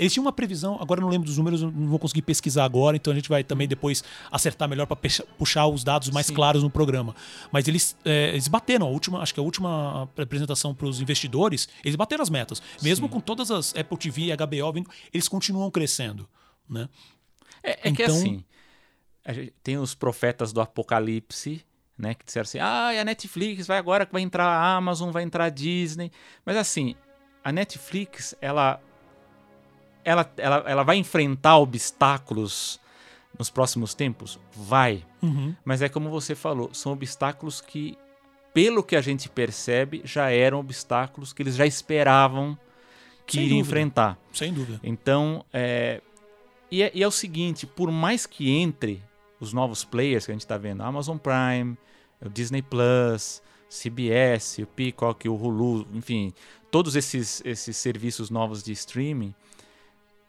eles 0.00 0.12
tinham 0.12 0.24
uma 0.24 0.32
previsão, 0.32 0.78
agora 0.80 1.00
eu 1.00 1.02
não 1.02 1.10
lembro 1.10 1.26
dos 1.26 1.36
números, 1.36 1.62
não 1.62 1.86
vou 1.88 1.98
conseguir 1.98 2.22
pesquisar 2.22 2.64
agora, 2.64 2.96
então 2.96 3.12
a 3.12 3.14
gente 3.16 3.28
vai 3.28 3.44
também 3.44 3.68
depois 3.68 4.02
acertar 4.32 4.68
melhor 4.68 4.86
para 4.86 4.96
puxar 5.36 5.66
os 5.66 5.84
dados 5.84 6.08
mais 6.10 6.26
Sim. 6.26 6.34
claros 6.34 6.62
no 6.62 6.70
programa. 6.70 7.14
Mas 7.52 7.68
eles, 7.68 7.94
é, 8.04 8.30
eles 8.30 8.48
bateram 8.48 8.86
a 8.86 8.88
última, 8.88 9.20
acho 9.20 9.34
que 9.34 9.40
a 9.40 9.42
última 9.42 10.08
apresentação 10.16 10.74
para 10.74 10.86
os 10.86 11.00
investidores, 11.00 11.68
eles 11.84 11.96
bateram 11.96 12.22
as 12.22 12.30
metas. 12.30 12.62
Mesmo 12.82 13.08
com 13.08 13.20
todas 13.20 13.50
as 13.50 13.74
Apple 13.76 13.98
TV 13.98 14.22
e 14.22 14.36
HBO 14.36 14.72
vindo, 14.72 14.90
eles 15.12 15.28
continuam 15.28 15.70
crescendo. 15.70 16.26
Né? 16.68 16.88
É, 17.62 17.72
é 17.72 17.92
que 17.92 18.02
Então- 18.02 18.06
assim, 18.06 18.42
a 19.24 19.32
gente 19.34 19.52
tem 19.62 19.76
os 19.76 19.94
profetas 19.94 20.52
do 20.52 20.60
apocalipse, 20.60 21.62
né, 21.98 22.14
que 22.14 22.24
disseram 22.24 22.44
assim, 22.44 22.58
ah, 22.58 22.94
e 22.94 22.98
a 22.98 23.04
Netflix 23.04 23.66
vai 23.66 23.76
agora 23.76 24.06
que 24.06 24.12
vai 24.12 24.22
entrar 24.22 24.46
a 24.46 24.76
Amazon, 24.76 25.10
vai 25.10 25.22
entrar 25.22 25.44
a 25.44 25.48
Disney. 25.50 26.10
Mas 26.46 26.56
assim, 26.56 26.94
a 27.44 27.52
Netflix, 27.52 28.34
ela, 28.40 28.80
ela, 30.04 30.30
ela, 30.36 30.64
ela 30.66 30.82
vai 30.82 30.96
enfrentar 30.96 31.58
obstáculos 31.58 32.80
nos 33.38 33.50
próximos 33.50 33.94
tempos? 33.94 34.38
Vai. 34.54 35.04
Uhum. 35.22 35.54
Mas 35.64 35.82
é 35.82 35.88
como 35.88 36.10
você 36.10 36.34
falou, 36.34 36.72
são 36.72 36.92
obstáculos 36.92 37.60
que, 37.60 37.96
pelo 38.52 38.82
que 38.82 38.96
a 38.96 39.00
gente 39.00 39.28
percebe, 39.28 40.02
já 40.04 40.30
eram 40.30 40.60
obstáculos 40.60 41.32
que 41.32 41.42
eles 41.42 41.56
já 41.56 41.66
esperavam 41.66 42.58
que 43.26 43.36
Sem 43.36 43.44
iriam 43.44 43.58
dúvida. 43.58 43.70
enfrentar. 43.70 44.18
Sem 44.32 44.52
dúvida. 44.52 44.80
Então, 44.82 45.44
é, 45.52 46.00
e, 46.70 46.82
é, 46.82 46.90
e 46.94 47.02
é 47.02 47.06
o 47.06 47.12
seguinte, 47.12 47.66
por 47.66 47.90
mais 47.90 48.26
que 48.26 48.50
entre 48.50 49.02
os 49.38 49.52
novos 49.52 49.84
players 49.84 50.26
que 50.26 50.32
a 50.32 50.34
gente 50.34 50.42
está 50.42 50.58
vendo, 50.58 50.82
Amazon 50.82 51.16
Prime, 51.16 51.76
o 52.20 52.28
Disney 52.28 52.62
Plus, 52.62 53.42
CBS, 53.70 54.58
o 54.58 54.66
Peacock, 54.66 55.28
o 55.28 55.34
Hulu, 55.34 55.86
enfim, 55.94 56.32
todos 56.70 56.96
esses, 56.96 57.40
esses 57.44 57.76
serviços 57.76 58.30
novos 58.30 58.62
de 58.62 58.72
streaming, 58.72 59.34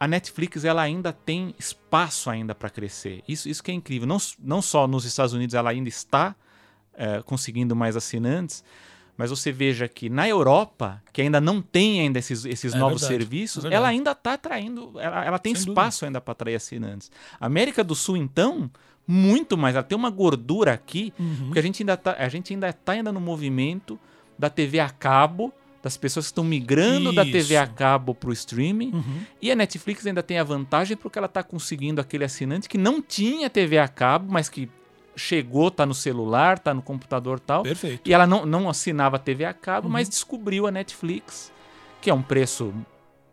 a 0.01 0.07
Netflix 0.07 0.65
ela 0.65 0.81
ainda 0.81 1.13
tem 1.13 1.53
espaço 1.59 2.27
ainda 2.27 2.55
para 2.55 2.71
crescer. 2.71 3.21
Isso, 3.27 3.47
isso 3.47 3.61
que 3.61 3.69
é 3.69 3.73
incrível. 3.75 4.07
Não, 4.07 4.17
não 4.39 4.59
só 4.59 4.87
nos 4.87 5.05
Estados 5.05 5.31
Unidos 5.31 5.53
ela 5.53 5.69
ainda 5.69 5.87
está 5.89 6.35
é, 6.95 7.21
conseguindo 7.21 7.75
mais 7.75 7.95
assinantes, 7.95 8.63
mas 9.15 9.29
você 9.29 9.51
veja 9.51 9.87
que 9.87 10.09
na 10.09 10.27
Europa, 10.27 11.03
que 11.13 11.21
ainda 11.21 11.39
não 11.39 11.61
tem 11.61 12.01
ainda 12.01 12.17
esses, 12.17 12.45
esses 12.45 12.73
É 12.73 12.77
novos 12.79 13.01
verdade, 13.01 13.21
serviços, 13.21 13.63
é 13.63 13.71
ela 13.71 13.89
ainda 13.89 14.13
está 14.13 14.33
atraindo, 14.33 14.99
ela, 14.99 15.23
ela 15.23 15.37
tem 15.37 15.53
Sem 15.53 15.69
espaço 15.69 16.03
ainda 16.03 16.19
para 16.19 16.31
atrair 16.31 16.55
assinantes. 16.55 17.11
América 17.39 17.83
do 17.83 17.93
Sul, 17.93 18.17
então, 18.17 18.71
muito 19.07 19.55
mais. 19.55 19.75
Ela 19.75 19.83
tem 19.83 19.95
uma 19.95 20.09
gordura 20.09 20.73
aqui, 20.73 21.13
Uhum. 21.19 21.35
porque 21.45 21.59
a 21.59 21.61
gente 21.61 21.83
ainda 21.83 21.93
está, 21.93 22.15
a 22.17 22.27
gente 22.27 22.51
ainda 22.51 22.73
tá 22.73 22.93
ainda 22.93 23.11
no 23.11 23.21
movimento 23.21 23.99
da 24.39 24.49
TV 24.49 24.79
a 24.79 24.89
cabo, 24.89 25.53
das 25.83 25.97
pessoas 25.97 26.25
que 26.27 26.31
estão 26.31 26.43
migrando 26.43 27.11
da 27.11 27.23
TV 27.25 27.57
a 27.57 27.63
Isso. 27.63 27.73
cabo 27.73 28.13
para 28.13 28.29
o 28.29 28.33
streaming. 28.33 28.91
Uhum. 28.93 29.21
E 29.41 29.51
a 29.51 29.55
Netflix 29.55 30.05
ainda 30.05 30.21
tem 30.21 30.37
a 30.37 30.43
vantagem 30.43 30.95
porque 30.95 31.17
ela 31.17 31.25
está 31.25 31.41
conseguindo 31.41 31.99
aquele 31.99 32.23
assinante 32.23 32.69
que 32.69 32.77
não 32.77 33.01
tinha 33.01 33.49
TV 33.49 33.79
a 33.79 33.87
cabo, 33.87 34.31
mas 34.31 34.47
que 34.47 34.69
chegou, 35.15 35.69
tá 35.71 35.85
no 35.85 35.93
celular, 35.93 36.57
tá 36.59 36.73
no 36.73 36.81
computador 36.81 37.37
e 37.37 37.41
tal. 37.41 37.63
Perfeito. 37.63 38.07
E 38.09 38.13
ela 38.13 38.25
não, 38.27 38.45
não 38.45 38.69
assinava 38.69 39.17
TV 39.19 39.43
a 39.43 39.53
cabo, 39.53 39.87
Uhum. 39.87 39.93
mas 39.93 40.07
descobriu 40.07 40.67
a 40.67 40.71
Netflix, 40.71 41.51
que 41.99 42.09
é 42.09 42.13
um 42.13 42.21
preço 42.21 42.73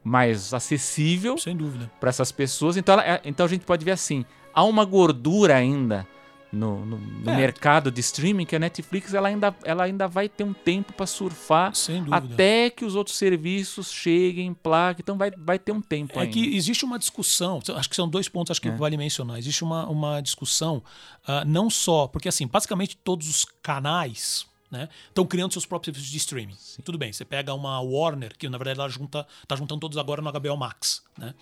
mais 0.02 0.54
acessível 0.54 1.36
Sem 1.38 1.56
dúvida. 1.56 1.90
para 2.00 2.08
essas 2.08 2.32
pessoas. 2.32 2.76
Então, 2.76 2.94
ela- 2.94 3.04
é- 3.06 3.20
então 3.24 3.44
a 3.44 3.48
gente 3.48 3.64
pode 3.64 3.84
ver 3.84 3.90
assim, 3.92 4.24
há 4.54 4.64
uma 4.64 4.84
gordura 4.84 5.54
ainda 5.54 6.06
no, 6.52 6.84
no- 6.86 6.98
no 6.98 7.30
É. 7.30 7.36
mercado 7.36 7.90
de 7.90 8.00
streaming 8.00 8.46
que 8.46 8.56
a 8.56 8.58
Netflix 8.58 9.12
ela 9.12 9.28
ainda, 9.28 9.54
ela 9.64 9.84
ainda 9.84 10.08
vai 10.08 10.28
ter 10.28 10.44
um 10.44 10.54
tempo 10.54 10.92
para 10.92 11.06
surfar 11.06 11.72
até 12.10 12.70
que 12.70 12.84
os 12.84 12.94
outros 12.94 13.16
serviços 13.18 13.92
cheguem, 13.92 14.54
plaque. 14.54 15.02
Então 15.02 15.18
vai, 15.18 15.30
vai 15.30 15.58
ter 15.58 15.72
um 15.72 15.80
tempo 15.80 16.18
É 16.18 16.22
ainda. 16.22 16.32
que 16.32 16.56
existe 16.56 16.84
uma 16.84 16.98
discussão, 16.98 17.60
acho 17.76 17.88
que 17.90 17.96
são 17.96 18.08
dois 18.08 18.28
pontos 18.28 18.50
acho 18.50 18.60
que 18.62 18.68
É. 18.68 18.76
vale 18.76 18.96
mencionar. 18.96 19.38
Existe 19.38 19.62
uma, 19.62 19.86
uma 19.88 20.20
discussão, 20.22 20.82
ah, 21.26 21.44
não 21.44 21.68
só, 21.68 22.06
porque 22.06 22.28
assim, 22.28 22.46
basicamente 22.46 22.96
todos 22.96 23.28
os 23.28 23.44
canais 23.62 24.46
né, 24.70 24.88
estão 25.08 25.24
criando 25.26 25.52
seus 25.52 25.64
próprios 25.64 25.94
serviços 25.94 26.10
de 26.12 26.18
streaming. 26.18 26.56
Tudo 26.84 26.98
bem, 26.98 27.10
você 27.12 27.24
pega 27.24 27.54
uma 27.54 27.80
Warner, 27.80 28.36
que 28.36 28.48
na 28.48 28.58
verdade 28.58 28.78
ela 28.78 28.88
junta, 28.88 29.26
tá 29.46 29.56
juntando 29.56 29.80
todos 29.80 29.96
agora 29.96 30.20
no 30.20 30.30
HBO 30.30 30.56
Max. 30.58 31.02
Né? 31.16 31.34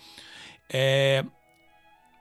É, 0.69 1.25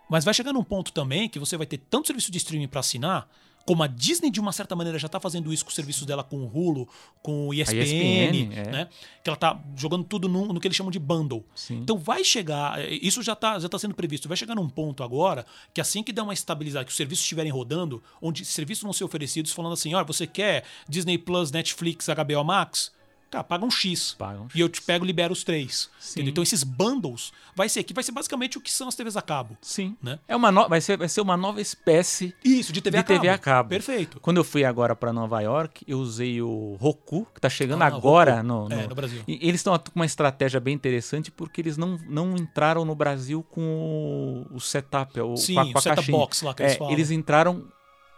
mas 0.09 0.25
vai 0.25 0.35
chegar 0.35 0.53
num 0.53 0.65
ponto 0.65 0.93
também 0.93 1.29
que 1.29 1.39
você 1.39 1.57
vai 1.57 1.67
ter 1.67 1.79
tanto 1.79 2.07
serviço 2.07 2.31
de 2.31 2.39
streaming 2.39 2.69
para 2.69 2.81
assinar, 2.81 3.29
como 3.67 3.83
a 3.83 3.89
Disney, 3.89 4.31
de 4.31 4.39
uma 4.39 4.53
certa 4.53 4.77
maneira, 4.77 4.97
já 4.97 5.09
tá 5.09 5.19
fazendo 5.19 5.53
isso 5.53 5.65
com 5.65 5.71
os 5.71 5.75
serviços 5.75 6.07
dela 6.07 6.23
com 6.23 6.37
o 6.37 6.47
Hulu, 6.47 6.89
com 7.21 7.49
o 7.49 7.53
ESPN, 7.53 7.83
ESPN, 7.83 8.53
é. 8.55 8.71
né? 8.71 8.89
Que 9.25 9.29
ela 9.29 9.37
tá 9.37 9.61
jogando 9.77 10.05
tudo 10.05 10.29
num- 10.29 10.53
no 10.53 10.61
que 10.61 10.69
eles 10.69 10.77
chamam 10.77 10.93
de 10.93 11.01
bundle. 11.01 11.45
Sim. 11.53 11.79
Então 11.79 11.99
vai 11.99 12.23
chegar, 12.23 12.79
eh, 12.79 12.97
isso 13.03 13.25
já 13.25 13.33
está 13.33 13.59
já 13.59 13.69
tá 13.69 13.77
sendo 13.77 13.93
previsto, 13.93 14.29
vai 14.29 14.37
chegar 14.37 14.55
num 14.55 14.69
ponto 14.69 15.03
agora 15.03 15.45
que 15.75 15.81
assim 15.81 16.01
que 16.05 16.13
der 16.13 16.23
uma 16.23 16.33
estabilizada, 16.33 16.85
que 16.85 16.93
os 16.93 16.97
serviços 16.97 17.25
estiverem 17.25 17.51
rodando, 17.51 18.01
onde 18.23 18.45
serviços 18.45 18.85
vão 18.85 18.93
ser 18.93 19.03
oferecidos 19.03 19.51
falando 19.51 19.73
assim, 19.73 19.93
olha, 19.95 20.05
você 20.05 20.29
quer 20.29 20.63
Disney 20.89 21.19
Plus, 21.19 21.51
Netflix, 21.51 22.07
HBO 22.07 22.45
Max? 22.45 22.93
Cara, 23.37 23.45
paga 23.45 23.65
um 23.65 23.71
X. 23.71 24.15
Paga 24.19 24.41
um 24.41 24.49
E 24.55 24.61
eu 24.61 24.69
te 24.69 24.81
pego 24.81 25.05
e 25.05 25.07
libero 25.07 25.33
os 25.33 25.45
três. 25.45 25.91
Então 26.17 26.43
esses 26.43 26.63
bundles 26.63 27.33
vai 27.55 27.69
ser 27.69 27.83
que 27.85 27.93
vai 27.93 28.03
ser 28.03 28.13
basicamente 28.13 28.57
o 28.57 28.61
que 28.61 28.73
são 28.73 28.89
as 28.89 28.95
TVs 28.95 29.17
a 29.17 29.23
cabo. 29.23 29.57
Sim. 29.61 29.97
Né? 30.03 30.19
É 30.27 30.35
uma 30.35 30.51
no... 30.51 30.69
vai, 30.69 30.81
ser, 30.81 30.97
vai 30.97 31.09
ser 31.09 31.21
uma 31.21 31.37
nova 31.37 31.61
espécie 31.61 32.35
Isso, 32.45 32.73
de 32.73 32.81
TV, 32.81 32.97
de 32.97 33.01
a, 33.01 33.05
cabo. 33.05 33.21
TV 33.21 33.29
a 33.29 33.39
cabo. 33.39 33.69
Perfeito. 33.69 34.21
Quando 34.21 34.39
eu 34.39 34.45
fui 34.45 34.65
agora 34.65 34.97
para 34.97 35.13
Nova 35.13 35.41
York, 35.41 35.85
eu 35.87 35.99
usei 35.99 36.41
o 36.41 36.77
Roku, 36.81 37.27
que 37.35 37.41
tá 37.41 37.49
chegando 37.51 37.83
Ah, 37.83 37.87
agora 37.87 38.43
no, 38.43 38.69
no... 38.69 38.75
É, 38.75 38.87
no 38.87 38.95
Brasil. 38.95 39.23
E 39.29 39.35
eles 39.47 39.61
estão 39.61 39.79
com 39.79 39.91
uma 39.95 40.07
estratégia 40.07 40.59
bem 40.61 40.75
interessante 40.75 41.31
porque 41.31 41.61
eles 41.61 41.77
não, 41.77 41.99
não 42.09 42.37
entraram 42.37 42.85
no 42.85 42.95
Brasil 42.95 43.43
com 43.43 44.47
o, 44.51 44.57
o 44.57 44.61
setup, 44.61 45.21
o, 45.21 45.37
Sim, 45.37 45.55
com 45.55 45.61
a, 45.61 45.65
com 45.65 45.69
o 45.75 45.79
a 45.79 45.81
set-top 45.83 45.97
caixinha. 45.97 46.19
box 46.19 46.43
lá 46.43 46.55
que 46.55 46.63
eles 46.63 46.73
É, 46.73 46.77
falam. 46.79 46.93
eles 46.93 47.11
entraram 47.11 47.65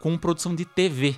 com 0.00 0.16
produção 0.16 0.54
de 0.54 0.64
TV. 0.64 1.16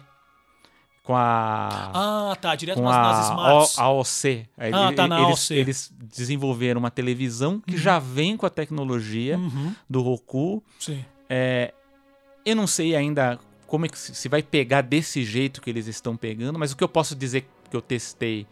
Com 1.10 1.16
a. 1.16 1.90
Ah, 1.92 2.36
tá, 2.40 2.54
direto 2.54 2.76
com 2.76 2.84
nas, 2.84 2.96
nas 2.96 3.18
a 3.18 3.30
Smarts. 3.30 3.78
A- 3.78 3.82
AOC. 3.82 4.46
Aí 4.56 4.72
Ah, 4.72 4.92
tá 4.94 5.08
na 5.08 5.20
eles, 5.22 5.50
AOC. 5.50 5.54
eles 5.58 5.92
desenvolveram 6.14 6.78
uma 6.78 6.90
televisão 6.90 7.60
que 7.66 7.76
já 7.76 7.98
vem 7.98 8.36
com 8.36 8.46
a 8.46 8.50
tecnologia 8.50 9.36
Uhum, 9.36 9.74
do 9.88 10.02
Roku. 10.02 10.62
sim. 10.78 11.04
É, 11.28 11.74
eu 12.46 12.54
não 12.54 12.66
sei 12.68 12.94
ainda 12.94 13.40
como 13.66 13.86
é 13.86 13.88
que 13.88 13.98
se 13.98 14.28
vai 14.28 14.40
pegar 14.42 14.82
desse 14.82 15.24
jeito 15.24 15.60
que 15.60 15.68
eles 15.68 15.88
estão 15.88 16.16
pegando, 16.16 16.58
mas 16.60 16.70
o 16.70 16.76
que 16.76 16.84
eu 16.84 16.88
posso 16.88 17.16
dizer 17.16 17.44
que 17.68 17.76
eu 17.76 17.80
testei 17.82 18.46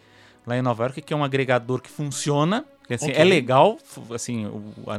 lá 0.45 0.57
em 0.59 0.63
Nova 0.63 0.83
York 0.85 0.99
é 0.99 1.03
que 1.03 1.13
é 1.13 1.17
um 1.17 1.23
agregador 1.25 1.81
que 1.81 1.91
funciona. 1.91 2.65
assim, 2.91 3.07
Ok. 3.11 3.15
É 3.21 3.23
legal, 3.25 3.79
assim, 4.13 4.47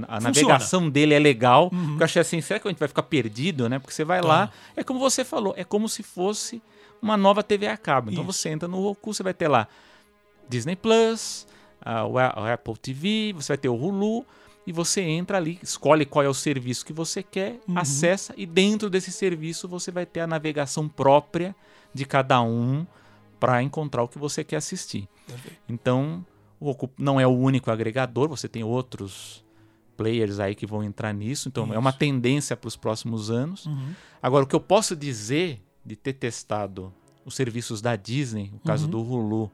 a, 0.07 0.15
a 0.15 0.19
navegação 0.21 0.89
dele 0.89 1.13
é 1.13 1.19
legal. 1.19 1.69
Uhum. 1.73 1.87
Porque 1.87 2.03
eu 2.03 2.05
achei 2.05 2.21
assim, 2.21 2.39
será 2.39 2.57
que 2.59 2.67
a 2.69 2.71
gente 2.71 2.79
vai 2.79 2.87
ficar 2.87 3.03
perdido, 3.03 3.67
né? 3.67 3.79
Porque 3.79 3.93
você 3.93 4.05
vai 4.05 4.21
Tá. 4.21 4.27
lá, 4.27 4.51
é 4.77 4.83
como 4.83 4.97
você 4.99 5.25
falou, 5.25 5.53
é 5.57 5.63
como 5.65 5.89
se 5.89 6.03
fosse 6.03 6.61
uma 7.01 7.15
nova 7.17 7.41
TV 7.43 7.67
a 7.67 7.77
cabo. 7.77 8.11
Então 8.11 8.23
Isso. 8.27 8.33
você 8.33 8.49
entra 8.49 8.67
no 8.67 8.81
Roku, 8.81 9.13
você 9.13 9.23
vai 9.23 9.33
ter 9.33 9.47
lá 9.47 9.67
Disney 10.47 10.75
Plus, 10.75 11.47
a- 11.81 12.53
Apple 12.53 12.77
TV, 12.77 13.33
você 13.35 13.49
vai 13.53 13.57
ter 13.57 13.69
o 13.69 13.75
Hulu 13.75 14.25
e 14.67 14.71
você 14.71 15.01
entra 15.01 15.37
ali, 15.37 15.57
escolhe 15.63 16.05
qual 16.05 16.23
é 16.23 16.29
o 16.29 16.33
serviço 16.33 16.85
que 16.85 16.93
você 16.93 17.23
quer, 17.23 17.59
Uhum. 17.67 17.77
acessa 17.77 18.33
e 18.37 18.45
dentro 18.45 18.89
desse 18.89 19.11
serviço 19.11 19.67
você 19.67 19.91
vai 19.91 20.05
ter 20.05 20.19
a 20.19 20.27
navegação 20.27 20.87
própria 20.87 21.55
de 21.93 22.05
cada 22.05 22.41
um 22.41 22.85
para 23.39 23.63
encontrar 23.63 24.03
o 24.03 24.07
que 24.07 24.19
você 24.19 24.43
quer 24.43 24.57
assistir. 24.57 25.07
Então, 25.67 26.25
o 26.59 26.65
Roku 26.65 26.89
não 26.97 27.19
é 27.19 27.25
o 27.25 27.31
único 27.31 27.71
agregador, 27.71 28.27
você 28.27 28.47
tem 28.49 28.63
outros 28.63 29.43
players 29.95 30.39
aí 30.39 30.55
que 30.55 30.65
vão 30.65 30.83
entrar 30.83 31.13
nisso, 31.13 31.47
então 31.49 31.73
é 31.73 31.77
uma 31.79 31.89
Isso. 31.89 31.99
tendência 31.99 32.55
para 32.57 32.67
os 32.67 32.75
próximos 32.75 33.29
anos. 33.31 33.65
Uhum. 33.65 33.93
Agora, 34.21 34.43
o 34.43 34.47
que 34.47 34.55
eu 34.55 34.59
posso 34.59 34.95
dizer 34.95 35.61
de 35.89 35.95
ter 35.95 36.13
testado 36.13 36.93
os 37.25 37.35
serviços 37.35 37.81
da 37.81 37.95
Disney, 37.95 38.51
no 38.53 38.59
caso 38.59 38.85
Uhum. 38.85 38.91
do 38.91 39.01
Hulu 39.01 39.51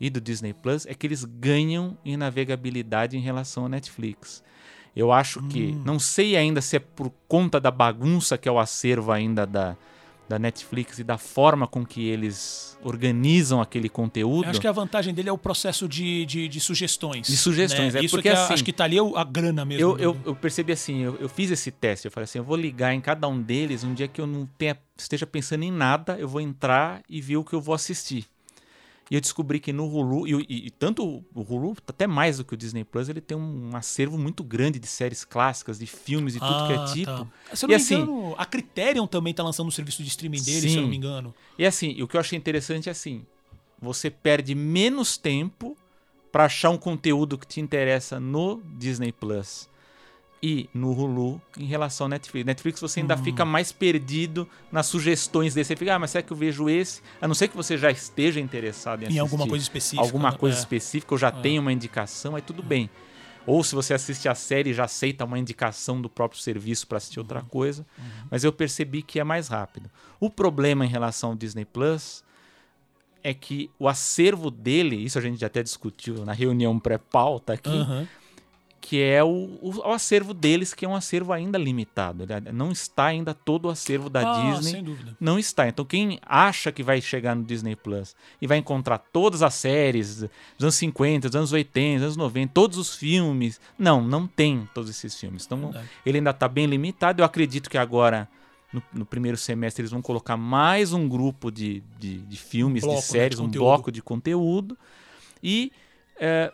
e 0.00 0.10
do 0.10 0.20
Disney 0.20 0.52
Plus, 0.52 0.84
é 0.86 0.94
que 0.94 1.06
eles 1.06 1.24
ganham 1.24 1.96
em 2.04 2.16
navegabilidade 2.16 3.16
em 3.16 3.20
relação 3.20 3.66
à 3.66 3.68
Netflix. 3.68 4.42
Eu 4.96 5.12
acho 5.12 5.40
que, 5.44 5.68
Hum. 5.68 5.82
não 5.84 5.98
sei 6.00 6.36
ainda 6.36 6.60
se 6.60 6.76
é 6.76 6.80
por 6.80 7.12
conta 7.28 7.60
da 7.60 7.70
bagunça 7.70 8.36
que 8.36 8.48
é 8.48 8.52
o 8.52 8.58
acervo 8.58 9.12
ainda 9.12 9.46
da, 9.46 9.76
da 10.30 10.38
Netflix 10.38 11.00
e 11.00 11.04
da 11.04 11.18
forma 11.18 11.66
com 11.66 11.84
que 11.84 12.06
eles 12.06 12.78
organizam 12.84 13.60
aquele 13.60 13.88
conteúdo. 13.88 14.44
Eu 14.44 14.50
acho 14.50 14.60
que 14.60 14.66
a 14.68 14.72
vantagem 14.72 15.12
dele 15.12 15.28
é 15.28 15.32
o 15.32 15.36
processo 15.36 15.88
de, 15.88 16.24
de, 16.24 16.46
de 16.46 16.60
sugestões. 16.60 17.26
De 17.26 17.36
sugestões, 17.36 17.94
né? 17.94 18.00
é 18.00 18.04
Isso 18.04 18.14
porque 18.16 18.28
que 18.30 18.34
é- 18.34 18.38
assim- 18.38 18.54
acho 18.54 18.64
que 18.64 18.72
tá 18.72 18.84
ali 18.84 19.00
o- 19.00 19.16
a 19.16 19.24
grana 19.24 19.64
mesmo. 19.64 19.82
Eu, 19.82 19.98
eu, 19.98 20.16
eu 20.24 20.36
percebi 20.36 20.72
assim, 20.72 21.00
eu, 21.00 21.16
eu 21.16 21.28
fiz 21.28 21.50
esse 21.50 21.72
teste, 21.72 22.06
eu 22.06 22.12
falei 22.12 22.24
assim, 22.24 22.38
eu 22.38 22.44
vou 22.44 22.56
ligar 22.56 22.94
em 22.94 23.00
cada 23.00 23.26
um 23.26 23.42
deles, 23.42 23.82
um 23.82 23.92
dia 23.92 24.06
que 24.06 24.20
eu 24.20 24.26
não 24.26 24.46
tenha, 24.56 24.78
esteja 24.96 25.26
pensando 25.26 25.64
em 25.64 25.72
nada, 25.72 26.16
eu 26.16 26.28
vou 26.28 26.40
entrar 26.40 27.02
e 27.08 27.20
ver 27.20 27.36
o 27.36 27.44
que 27.44 27.52
eu 27.54 27.60
vou 27.60 27.74
assistir. 27.74 28.24
E 29.10 29.16
eu 29.16 29.20
descobri 29.20 29.58
que 29.58 29.72
no 29.72 29.86
Hulu, 29.86 30.28
e, 30.28 30.46
e- 30.48 30.66
e 30.66 30.70
tanto 30.70 31.04
o 31.34 31.40
Hulu, 31.40 31.74
até 31.86 32.06
mais 32.06 32.36
do 32.38 32.44
que 32.44 32.54
o 32.54 32.56
Disney 32.56 32.84
Plus, 32.84 33.08
ele 33.08 33.20
tem 33.20 33.36
um 33.36 33.74
acervo 33.74 34.16
muito 34.16 34.44
grande 34.44 34.78
de 34.78 34.86
séries 34.86 35.24
clássicas, 35.24 35.80
de 35.80 35.86
filmes 35.86 36.36
e 36.36 36.38
tudo 36.38 36.66
que 36.68 36.72
é 36.72 36.84
tipo. 36.94 37.06
tá. 37.06 37.26
Se 37.56 37.64
eu 37.64 37.68
E 37.68 37.72
não 37.72 37.76
me 37.78 37.82
assim- 37.82 37.94
engano, 37.96 38.34
a 38.38 38.46
Criterion 38.46 39.06
também 39.08 39.34
tá 39.34 39.42
lançando 39.42 39.66
um 39.66 39.70
serviço 39.72 40.02
de 40.02 40.08
streaming 40.10 40.40
dele, 40.42 40.60
se 40.60 40.66
eu 40.68 40.72
Sim. 40.74 40.80
não 40.82 40.88
me 40.88 40.96
engano. 40.96 41.34
E 41.58 41.66
assim, 41.66 41.90
e 41.96 42.02
o 42.04 42.06
que 42.08 42.16
eu 42.16 42.20
achei 42.20 42.38
interessante 42.38 42.88
é 42.88 42.92
assim, 42.92 43.26
você 43.80 44.08
perde 44.10 44.54
menos 44.54 45.16
tempo 45.16 45.76
pra 46.30 46.44
achar 46.44 46.70
um 46.70 46.78
conteúdo 46.78 47.36
que 47.36 47.46
te 47.46 47.60
interessa 47.60 48.20
no 48.20 48.62
Disney 48.78 49.10
Plus 49.10 49.68
e 50.42 50.70
no 50.72 50.92
Hulu 50.92 51.40
em 51.58 51.66
relação 51.66 52.06
ao 52.06 52.08
Netflix. 52.08 52.46
Netflix 52.46 52.80
você 52.80 53.00
ainda 53.00 53.14
Hum. 53.14 53.18
fica 53.22 53.44
mais 53.44 53.72
perdido 53.72 54.48
nas 54.72 54.86
sugestões 54.86 55.52
desse. 55.54 55.68
Você 55.68 55.76
fica, 55.76 55.94
ah, 55.94 55.98
mas 55.98 56.10
será 56.12 56.22
que 56.22 56.32
eu 56.32 56.36
vejo 56.36 56.68
esse? 56.68 57.02
A 57.20 57.28
não 57.28 57.34
ser 57.34 57.48
que 57.48 57.56
você 57.56 57.76
já 57.76 57.90
esteja 57.90 58.40
interessado 58.40 59.02
em 59.02 59.04
Em 59.04 59.06
assistir 59.08 59.20
alguma 59.20 59.46
coisa 59.46 59.62
específica. 59.62 60.02
alguma 60.02 60.30
né? 60.30 60.36
coisa 60.38 60.56
É. 60.56 60.60
específica, 60.60 61.14
ou 61.14 61.18
já 61.18 61.30
tem 61.30 61.58
uma 61.58 61.72
indicação, 61.72 62.34
aí 62.36 62.42
tudo 62.42 62.62
bem. 62.62 62.88
Ou 63.46 63.62
se 63.64 63.74
você 63.74 63.92
assiste 63.94 64.28
a 64.28 64.34
série 64.34 64.70
e 64.70 64.74
já 64.74 64.84
aceita 64.84 65.24
uma 65.24 65.38
indicação 65.38 66.00
do 66.00 66.08
próprio 66.08 66.40
serviço 66.40 66.86
para 66.86 66.98
assistir 66.98 67.18
Uhum. 67.18 67.24
outra 67.24 67.42
coisa. 67.42 67.86
Mas 68.30 68.42
eu 68.44 68.52
percebi 68.52 69.02
que 69.02 69.18
é 69.20 69.24
mais 69.24 69.48
rápido. 69.48 69.90
O 70.18 70.30
problema 70.30 70.84
em 70.84 70.88
relação 70.88 71.30
ao 71.30 71.36
Disney 71.36 71.64
Plus 71.64 72.22
é 73.22 73.34
que 73.34 73.70
o 73.78 73.86
acervo 73.88 74.50
dele, 74.50 74.96
isso 74.96 75.18
a 75.18 75.20
gente 75.20 75.38
já 75.40 75.46
até 75.48 75.62
discutiu 75.62 76.24
na 76.24 76.32
reunião 76.32 76.78
pré-pauta 76.78 77.52
aqui, 77.52 77.68
Aham. 77.68 78.08
Que 78.80 79.02
é 79.02 79.22
o, 79.22 79.28
o, 79.60 79.78
o 79.84 79.92
acervo 79.92 80.32
deles, 80.32 80.72
que 80.72 80.84
é 80.84 80.88
um 80.88 80.94
acervo 80.96 81.32
ainda 81.32 81.58
limitado. 81.58 82.24
Não 82.52 82.72
está 82.72 83.06
ainda 83.06 83.34
todo 83.34 83.66
o 83.66 83.70
acervo 83.70 84.08
da 84.08 84.20
Ah, 84.20 84.52
Disney 84.52 84.70
Sem 84.72 84.82
dúvida. 84.84 85.16
não 85.20 85.38
está. 85.38 85.68
Então, 85.68 85.84
quem 85.84 86.18
acha 86.24 86.72
que 86.72 86.82
vai 86.82 87.00
chegar 87.00 87.36
no 87.36 87.44
Disney 87.44 87.76
Plus 87.76 88.16
e 88.40 88.46
vai 88.46 88.56
encontrar 88.58 88.96
todas 88.98 89.42
as 89.42 89.52
séries 89.54 90.20
dos 90.20 90.62
anos 90.62 90.74
50, 90.76 91.28
dos 91.28 91.36
anos 91.36 91.52
80, 91.52 91.96
dos 91.98 92.04
anos 92.04 92.16
90, 92.16 92.52
todos 92.54 92.78
os 92.78 92.94
filmes. 92.94 93.60
Não, 93.78 94.02
não 94.02 94.26
tem 94.26 94.66
todos 94.72 94.88
esses 94.88 95.14
filmes. 95.18 95.44
Então, 95.44 95.60
Verdade. 95.60 95.88
ele 96.06 96.18
ainda 96.18 96.30
está 96.30 96.48
bem 96.48 96.64
limitado. 96.66 97.20
Eu 97.20 97.26
acredito 97.26 97.68
que 97.68 97.76
agora, 97.76 98.26
no, 98.72 98.82
no 98.94 99.04
primeiro 99.04 99.36
semestre, 99.36 99.82
eles 99.82 99.90
vão 99.92 100.00
colocar 100.00 100.38
mais 100.38 100.94
um 100.94 101.06
grupo 101.06 101.50
de, 101.50 101.82
de, 101.98 102.18
de 102.18 102.36
filmes, 102.38 102.82
bloco, 102.82 102.98
de 103.00 103.06
né, 103.06 103.08
séries, 103.12 103.36
de 103.38 103.44
um 103.44 103.48
bloco 103.48 103.92
de 103.92 104.00
conteúdo. 104.00 104.76
E 105.42 105.70
é, 106.18 106.52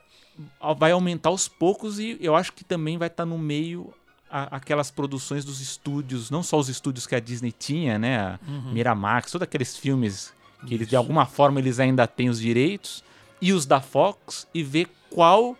vai 0.78 0.92
aumentar 0.92 1.28
aos 1.30 1.48
poucos 1.48 1.98
e 1.98 2.16
eu 2.20 2.34
acho 2.36 2.52
que 2.52 2.64
também 2.64 2.98
vai 2.98 3.08
estar 3.08 3.24
no 3.24 3.38
meio 3.38 3.92
a- 4.30 4.56
aquelas 4.56 4.90
produções 4.90 5.44
dos 5.44 5.60
estúdios, 5.60 6.30
não 6.30 6.42
só 6.42 6.58
os 6.58 6.68
estúdios 6.68 7.06
que 7.06 7.14
a 7.14 7.20
Disney 7.20 7.52
tinha, 7.52 7.98
né? 7.98 8.18
A 8.18 8.40
Uhum. 8.46 8.72
Miramax, 8.72 9.30
todos 9.32 9.44
aqueles 9.44 9.76
filmes 9.76 10.32
que 10.66 10.74
eles, 10.74 10.88
de 10.88 10.96
alguma 10.96 11.26
forma 11.26 11.60
eles 11.60 11.78
ainda 11.78 12.06
têm 12.06 12.28
os 12.28 12.40
direitos, 12.40 13.04
e 13.40 13.52
os 13.52 13.66
da 13.66 13.80
Fox, 13.80 14.48
e 14.52 14.62
ver 14.64 14.88
qual 15.10 15.56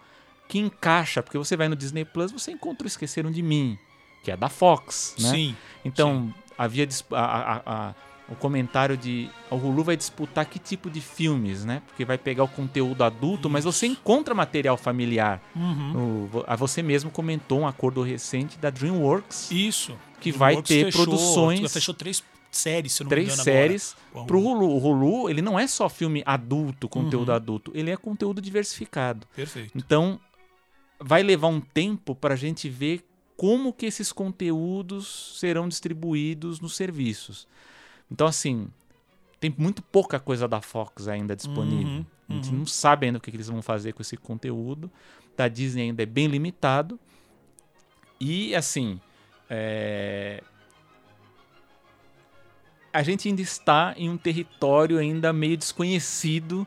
que 0.48 0.58
encaixa. 0.58 1.22
Porque 1.22 1.38
você 1.38 1.56
vai 1.56 1.68
no 1.68 1.76
Disney 1.76 2.04
Plus, 2.04 2.32
você 2.32 2.50
encontra 2.50 2.84
o 2.84 2.88
Esqueceram 2.88 3.30
de 3.30 3.42
Mim, 3.42 3.78
que 4.24 4.30
é 4.32 4.36
da 4.36 4.48
Fox, 4.48 5.14
né? 5.20 5.30
Sim. 5.30 5.56
Então, 5.84 6.34
havia 6.58 6.86
dis- 6.86 7.04
a- 7.12 7.16
a- 7.24 7.62
a- 7.66 7.94
o 8.28 8.34
comentário 8.34 8.96
de 8.96 9.30
o 9.50 9.54
Hulu 9.56 9.84
vai 9.84 9.96
disputar 9.96 10.44
que 10.46 10.58
tipo 10.58 10.90
de 10.90 11.00
filmes, 11.00 11.64
né? 11.64 11.80
Porque 11.86 12.04
vai 12.04 12.18
pegar 12.18 12.42
o 12.44 12.48
conteúdo 12.48 13.02
adulto, 13.04 13.48
mas 13.48 13.64
você 13.64 13.86
encontra 13.86 14.34
material 14.34 14.76
familiar. 14.76 15.40
Uhum. 15.54 16.28
No- 16.32 16.56
você 16.56 16.82
mesmo 16.82 17.10
comentou 17.10 17.60
um 17.60 17.66
acordo 17.66 18.02
recente 18.02 18.58
da 18.58 18.68
DreamWorks, 18.70 19.50
Isso. 19.52 19.96
que 20.20 20.30
O 20.30 20.38
vai 20.38 20.60
ter 20.62 20.86
fechou- 20.86 21.04
produções- 21.04 21.72
Fechou 21.72 21.94
três 21.94 22.22
séries, 22.50 22.94
se 22.94 23.02
não 23.04 23.10
três 23.10 23.26
me 23.28 23.32
engano. 23.34 23.44
séries 23.44 23.96
agora. 24.10 24.26
pro 24.26 24.40
Hulu. 24.40 24.66
O 24.70 24.78
Hulu, 24.78 25.30
ele 25.30 25.42
não 25.42 25.58
é 25.58 25.66
só 25.66 25.88
filme 25.88 26.22
adulto, 26.26 26.88
conteúdo 26.88 27.28
Uhum. 27.28 27.34
adulto, 27.36 27.70
ele 27.74 27.90
é 27.90 27.96
conteúdo 27.96 28.40
diversificado. 28.40 29.26
Perfeito. 29.36 29.70
Então, 29.76 30.18
vai 30.98 31.22
levar 31.22 31.48
um 31.48 31.60
tempo 31.60 32.14
para 32.14 32.34
a 32.34 32.36
gente 32.36 32.68
ver 32.68 33.06
como 33.36 33.72
que 33.72 33.84
esses 33.86 34.10
conteúdos 34.10 35.36
serão 35.38 35.68
distribuídos 35.68 36.58
nos 36.60 36.74
serviços. 36.74 37.46
Então, 38.10 38.26
assim, 38.26 38.68
tem 39.40 39.54
muito 39.56 39.82
pouca 39.82 40.18
coisa 40.20 40.46
da 40.48 40.60
Fox 40.60 41.08
ainda 41.08 41.34
disponível. 41.36 41.86
Uhum, 41.98 42.04
A 42.28 42.32
gente 42.34 42.50
uhum. 42.50 42.58
não 42.58 42.66
sabe 42.66 43.06
ainda 43.06 43.18
o 43.18 43.20
que 43.20 43.30
que 43.30 43.36
eles 43.36 43.48
vão 43.48 43.62
fazer 43.62 43.92
com 43.92 44.02
esse 44.02 44.16
conteúdo. 44.16 44.90
Da 45.36 45.48
Disney 45.48 45.82
ainda 45.84 46.02
é 46.02 46.06
bem 46.06 46.26
limitado. 46.28 46.98
E, 48.18 48.54
assim, 48.54 48.98
é, 49.50 50.42
a 52.92 53.02
gente 53.02 53.28
ainda 53.28 53.42
está 53.42 53.94
em 53.96 54.08
um 54.08 54.16
território 54.16 54.98
ainda 54.98 55.32
meio 55.32 55.56
desconhecido, 55.56 56.66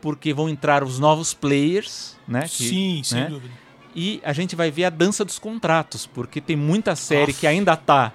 porque 0.00 0.34
vão 0.34 0.48
entrar 0.48 0.82
os 0.82 0.98
novos 0.98 1.32
players, 1.32 2.16
né? 2.26 2.42
que- 2.42 2.48
Sim, 2.68 3.02
sem 3.04 3.20
né? 3.20 3.28
dúvida. 3.28 3.54
E 3.94 4.20
a 4.24 4.32
gente 4.32 4.56
vai 4.56 4.68
ver 4.72 4.86
a 4.86 4.90
dança 4.90 5.24
dos 5.24 5.38
contratos, 5.38 6.04
porque 6.06 6.40
tem 6.40 6.56
muita 6.56 6.96
série 6.96 7.30
Aff. 7.30 7.40
que 7.40 7.46
ainda 7.46 7.76
tá 7.76 8.12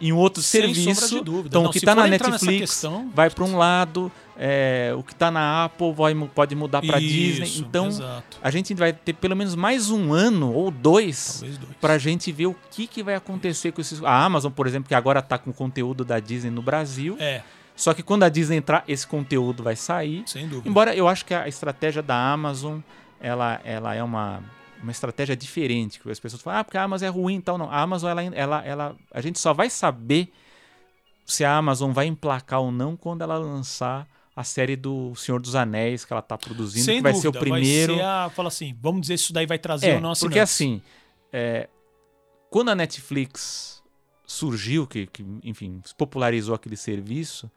em 0.00 0.12
outro 0.12 0.42
Sem 0.42 0.62
serviço. 0.74 1.18
Então 1.46 1.62
Não, 1.62 1.70
o 1.70 1.72
que 1.72 1.80
tá 1.80 1.94
for 1.94 2.02
na 2.02 2.06
Netflix 2.08 2.70
questão- 2.72 3.10
vai 3.14 3.30
para 3.30 3.44
um 3.44 3.56
lado, 3.56 4.10
é, 4.38 4.92
o 4.96 5.02
que 5.02 5.14
tá 5.14 5.30
na 5.30 5.64
Apple 5.64 5.92
vai, 5.92 6.14
pode 6.34 6.54
mudar 6.54 6.82
para 6.82 6.98
Disney. 6.98 7.58
Então 7.58 7.86
exato. 7.88 8.38
a 8.42 8.50
gente 8.50 8.74
vai 8.74 8.92
ter 8.92 9.12
pelo 9.14 9.34
menos 9.36 9.54
mais 9.54 9.90
um 9.90 10.12
ano 10.12 10.52
ou 10.52 10.70
dois 10.70 11.40
dois. 11.42 11.58
pra 11.80 11.98
gente 11.98 12.30
ver 12.32 12.46
o 12.46 12.56
que, 12.70 12.86
que 12.86 13.02
vai 13.02 13.14
acontecer 13.14 13.72
com 13.72 13.80
esses. 13.80 14.02
A 14.02 14.24
Amazon, 14.24 14.52
por 14.52 14.66
exemplo, 14.66 14.88
que 14.88 14.94
agora 14.94 15.22
tá 15.22 15.38
com 15.38 15.52
conteúdo 15.52 16.04
da 16.04 16.20
Disney 16.20 16.50
no 16.50 16.62
Brasil. 16.62 17.16
É, 17.18 17.42
Só 17.74 17.92
que 17.92 18.02
quando 18.02 18.22
a 18.22 18.28
Disney 18.28 18.56
entrar, 18.56 18.84
esse 18.88 19.06
conteúdo 19.06 19.62
vai 19.62 19.76
sair. 19.76 20.22
sem 20.26 20.48
dúvida. 20.48 20.68
Embora 20.68 20.94
eu 20.94 21.06
acho 21.08 21.24
que 21.24 21.34
a 21.34 21.46
estratégia 21.46 22.02
da 22.02 22.16
Amazon, 22.32 22.78
ela, 23.20 23.60
ela 23.64 23.94
é 23.94 24.02
uma, 24.02 24.42
uma 24.82 24.92
estratégia 24.92 25.36
diferente. 25.36 26.00
Que 26.00 26.10
as 26.10 26.20
pessoas 26.20 26.42
falam, 26.42 26.60
ah, 26.60 26.64
porque 26.64 26.78
a 26.78 26.82
Amazon 26.82 27.06
é 27.06 27.10
ruim 27.10 27.36
e 27.36 27.42
tal. 27.42 27.58
Não, 27.58 27.70
a 27.70 27.80
Amazon, 27.80 28.10
ela, 28.10 28.22
ela, 28.22 28.64
ela, 28.64 28.96
a 29.10 29.20
gente 29.20 29.38
só 29.38 29.52
vai 29.52 29.70
saber 29.70 30.32
se 31.24 31.44
a 31.44 31.56
Amazon 31.56 31.92
vai 31.92 32.06
emplacar 32.06 32.60
ou 32.60 32.70
não 32.70 32.96
quando 32.96 33.22
ela 33.22 33.36
lançar 33.36 34.06
a 34.34 34.44
série 34.44 34.76
do 34.76 35.14
Senhor 35.14 35.40
dos 35.40 35.54
Anéis 35.54 36.04
que 36.04 36.12
ela 36.12 36.20
tá 36.20 36.36
produzindo, 36.36 36.84
Sem 36.84 36.98
que 36.98 37.02
vai 37.02 37.12
dúvida, 37.12 37.32
ser 37.32 37.36
o 37.36 37.40
primeiro. 37.40 37.94
Vai 37.94 38.02
ser 38.02 38.06
a, 38.06 38.30
fala 38.30 38.48
assim, 38.48 38.76
vamos 38.80 39.00
dizer 39.00 39.16
se 39.16 39.24
isso 39.24 39.32
daí 39.32 39.46
vai 39.46 39.58
trazer 39.58 39.88
É, 39.88 39.94
ou 39.94 40.00
não 40.00 40.12
porque 40.12 40.38
assim, 40.38 40.82
é, 41.32 41.68
quando 42.50 42.68
a 42.70 42.74
Netflix 42.74 43.82
surgiu, 44.26 44.86
que, 44.86 45.06
que, 45.06 45.24
enfim, 45.42 45.80
popularizou 45.96 46.54
aquele 46.54 46.76
serviço, 46.76 47.50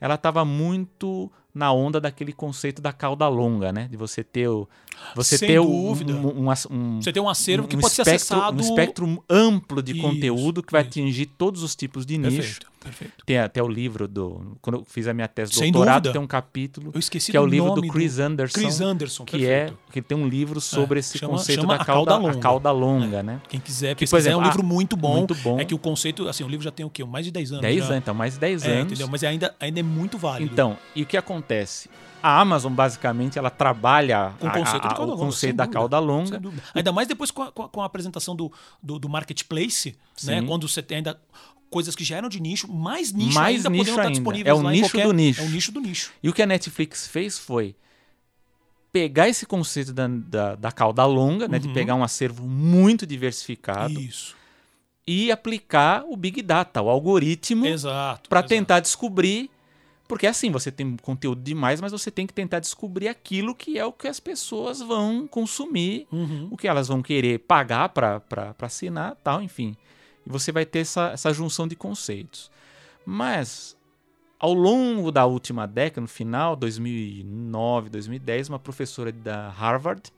ela 0.00 0.16
estava 0.16 0.44
muito 0.44 1.32
na 1.54 1.72
onda 1.72 2.00
daquele 2.00 2.32
conceito 2.32 2.80
da 2.80 2.92
cauda 2.92 3.26
longa, 3.28 3.72
né? 3.72 3.88
De 3.90 3.96
você 3.96 4.22
ter 4.22 4.48
o, 4.48 4.68
você 5.14 5.38
Sem 5.38 5.48
ter 5.48 5.60
dúvida. 5.60 6.12
um, 6.12 6.48
um, 6.48 6.52
um, 6.70 7.00
Você 7.02 7.12
tem 7.12 7.22
um 7.22 7.28
acervo 7.28 7.66
que 7.66 7.76
pode 7.76 7.92
ser 7.94 8.02
espectro, 8.02 8.36
acessado... 8.36 8.56
um 8.58 8.60
espectro 8.60 9.24
amplo 9.28 9.82
de 9.82 9.92
Isso, 9.92 10.00
conteúdo 10.02 10.62
que 10.62 10.72
vai 10.72 10.82
isso. 10.82 10.88
atingir 10.90 11.26
todos 11.26 11.62
os 11.62 11.74
tipos 11.74 12.04
de 12.04 12.18
nicho. 12.18 12.36
Perfeito, 12.36 12.66
perfeito. 12.80 13.12
Tem 13.24 13.38
até 13.38 13.62
o 13.62 13.68
livro 13.68 14.06
do. 14.08 14.56
Quando 14.60 14.76
eu 14.80 14.84
fiz 14.84 15.06
a 15.08 15.14
minha 15.14 15.26
tese 15.28 15.52
de 15.52 15.60
doutorado, 15.70 16.02
dúvida. 16.04 16.12
tem 16.12 16.20
um 16.22 16.26
capítulo 16.26 16.90
Eu 16.94 16.98
esqueci 17.00 17.30
que 17.30 17.36
é 17.36 17.40
o 17.40 17.44
do 17.44 17.48
livro 17.50 17.70
do 17.74 17.82
Chris 17.88 18.18
Anderson. 18.18 18.60
Chris 18.60 18.80
Anderson, 18.80 19.24
que 19.24 19.46
é 19.46 19.58
perfeito. 19.66 19.78
que 19.92 20.02
tem 20.02 20.18
um 20.18 20.28
livro 20.28 20.60
sobre 20.60 20.98
É, 20.98 21.00
esse 21.00 21.16
chama- 21.18 21.32
conceito 21.34 21.60
chama 21.62 21.78
da 21.78 21.84
cauda, 21.84 22.10
Cauda 22.10 22.14
a 22.14 22.28
Longa. 22.28 22.38
cauda 22.40 22.70
longa, 22.72 23.22
né? 23.22 23.40
Quem 23.48 23.58
quiser 23.60 23.94
Que, 23.94 24.04
por 24.04 24.10
pesquisar, 24.10 24.30
é 24.30 24.36
um 24.36 24.40
exemplo, 24.40 24.58
livro 24.60 24.66
muito 24.66 24.96
bom. 24.96 25.16
muito 25.18 25.34
bom. 25.36 25.58
É 25.60 25.64
que 25.64 25.74
o 25.74 25.78
conceito, 25.78 26.28
assim, 26.28 26.42
o 26.44 26.48
livro 26.48 26.64
já 26.64 26.70
tem 26.72 26.84
o 26.84 26.90
quê? 26.90 27.04
Mais 27.04 27.24
de 27.24 27.30
10 27.30 27.52
anos. 27.52 27.62
10 27.62 27.78
já. 27.78 27.84
anos, 27.86 27.96
então, 27.98 28.14
mais 28.14 28.34
de 28.34 28.40
10 28.40 28.64
É, 28.64 28.72
anos. 28.72 28.86
entendeu? 28.92 29.08
Mas 29.08 29.22
ainda, 29.24 29.54
ainda 29.60 29.78
é 29.80 29.82
muito 29.82 30.18
válido. 30.18 30.52
Então, 30.52 30.76
e 30.94 31.02
o 31.02 31.06
que 31.06 31.16
acontece? 31.16 31.37
A 32.22 32.40
Amazon, 32.40 32.72
basicamente, 32.72 33.38
ela 33.38 33.48
trabalha 33.50 34.32
Com 34.40 34.46
o 34.46 34.50
a- 34.50 34.52
conceito 34.52 34.84
a- 34.84 34.88
de 34.88 34.94
cauda 34.96 35.12
o 35.12 35.16
conceito 35.16 35.56
da 35.56 35.64
dúvida. 35.64 35.78
cauda 35.78 35.98
longa. 36.00 36.40
Ainda 36.74 36.92
mais 36.92 37.06
depois 37.06 37.30
com 37.30 37.42
a, 37.42 37.52
com 37.52 37.80
a- 37.80 37.84
a 37.84 37.86
apresentação 37.86 38.34
do, 38.34 38.50
do, 38.82 38.98
do 38.98 39.08
marketplace, 39.08 39.96
né? 40.24 40.42
Quando 40.42 40.68
você 40.68 40.82
tem 40.82 40.96
ainda 40.98 41.20
coisas 41.70 41.94
que 41.94 42.02
já 42.02 42.16
eram 42.16 42.28
de 42.28 42.40
nicho, 42.40 42.66
mais 42.72 43.12
nicho 43.12 43.34
Mais 43.34 43.58
ainda 43.58 43.70
nicho 43.70 43.90
estar 43.90 44.02
ainda. 44.02 44.12
disponíveis 44.14 44.46
É 44.46 44.54
o 44.58 44.68
nicho 44.70 44.90
qualquer- 44.90 45.06
do 45.06 45.12
nicho. 45.12 45.40
É 45.40 45.44
o 45.44 45.48
nicho 45.48 45.70
do 45.72 45.80
nicho. 45.80 46.12
E 46.22 46.28
o 46.28 46.32
que 46.32 46.42
a 46.42 46.46
Netflix 46.46 47.06
fez 47.06 47.38
foi 47.38 47.76
pegar 48.90 49.28
esse 49.28 49.44
conceito 49.46 49.92
da, 49.92 50.06
da, 50.08 50.54
da 50.54 50.72
cauda 50.72 51.04
longa, 51.04 51.46
né, 51.46 51.58
de 51.58 51.68
Uhum. 51.68 51.74
pegar 51.74 51.94
um 51.94 52.02
acervo 52.02 52.46
muito 52.48 53.06
diversificado 53.06 54.00
Isso. 54.00 54.34
e 55.06 55.30
aplicar 55.30 56.04
o 56.08 56.16
Big 56.16 56.40
Data, 56.42 56.80
o 56.80 56.88
algoritmo, 56.88 57.64
para 58.28 58.42
tentar 58.42 58.80
descobrir. 58.80 59.50
Porque 60.08 60.26
assim, 60.26 60.50
você 60.50 60.72
tem 60.72 60.96
conteúdo 60.96 61.42
demais, 61.42 61.80
mas 61.82 61.92
você 61.92 62.10
tem 62.10 62.26
que 62.26 62.32
tentar 62.32 62.58
descobrir 62.60 63.08
aquilo 63.08 63.54
que 63.54 63.78
é 63.78 63.84
o 63.84 63.92
que 63.92 64.08
as 64.08 64.18
pessoas 64.18 64.80
vão 64.80 65.28
consumir, 65.28 66.06
Uhum. 66.10 66.48
o 66.50 66.56
que 66.56 66.66
elas 66.66 66.88
vão 66.88 67.02
querer 67.02 67.40
pagar 67.40 67.90
para 67.90 68.22
assinar, 68.62 69.14
tal, 69.22 69.42
enfim. 69.42 69.76
E 70.26 70.30
você 70.30 70.50
vai 70.50 70.64
ter 70.64 70.78
essa, 70.80 71.10
essa 71.10 71.32
junção 71.34 71.68
de 71.68 71.76
conceitos. 71.76 72.50
Mas, 73.04 73.76
ao 74.38 74.54
longo 74.54 75.12
da 75.12 75.26
última 75.26 75.66
década, 75.66 76.00
no 76.00 76.08
final, 76.08 76.56
2009, 76.56 77.90
2010, 77.90 78.48
uma 78.48 78.58
professora 78.58 79.12
da 79.12 79.50
Harvard, 79.50 80.10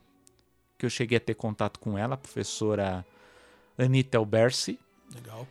que 0.78 0.86
eu 0.86 0.90
cheguei 0.90 1.18
a 1.18 1.20
ter 1.20 1.34
contato 1.34 1.78
com 1.80 1.98
ela, 1.98 2.14
a 2.14 2.18
professora 2.18 3.04
Anita 3.76 4.16
Elbersi, 4.16 4.78
Legal. 5.14 5.46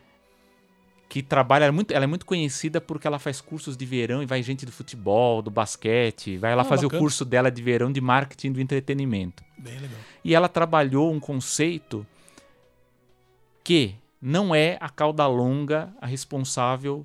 Que 1.10 1.24
trabalha 1.24 1.64
ela 1.64 1.72
é 1.72 1.74
muito, 1.74 1.90
ela 1.92 2.04
é 2.04 2.06
muito 2.06 2.24
conhecida 2.24 2.80
porque 2.80 3.04
ela 3.04 3.18
faz 3.18 3.40
cursos 3.40 3.76
de 3.76 3.84
verão 3.84 4.22
e 4.22 4.26
vai 4.26 4.40
gente 4.44 4.64
do 4.64 4.70
futebol, 4.70 5.42
do 5.42 5.50
basquete, 5.50 6.38
vai 6.38 6.54
lá 6.54 6.62
Ah, 6.62 6.64
fazer 6.64 6.84
bacana. 6.86 7.00
o 7.00 7.02
curso 7.04 7.24
dela 7.24 7.50
de 7.50 7.60
verão 7.60 7.90
de 7.90 8.00
marketing 8.00 8.52
do 8.52 8.60
entretenimento. 8.60 9.42
Bem 9.58 9.74
legal. 9.74 9.98
E 10.24 10.36
ela 10.36 10.48
trabalhou 10.48 11.12
um 11.12 11.18
conceito 11.18 12.06
que 13.64 13.96
não 14.22 14.54
é 14.54 14.78
a 14.80 14.88
cauda 14.88 15.26
longa 15.26 15.92
a 16.00 16.06
responsável 16.06 17.04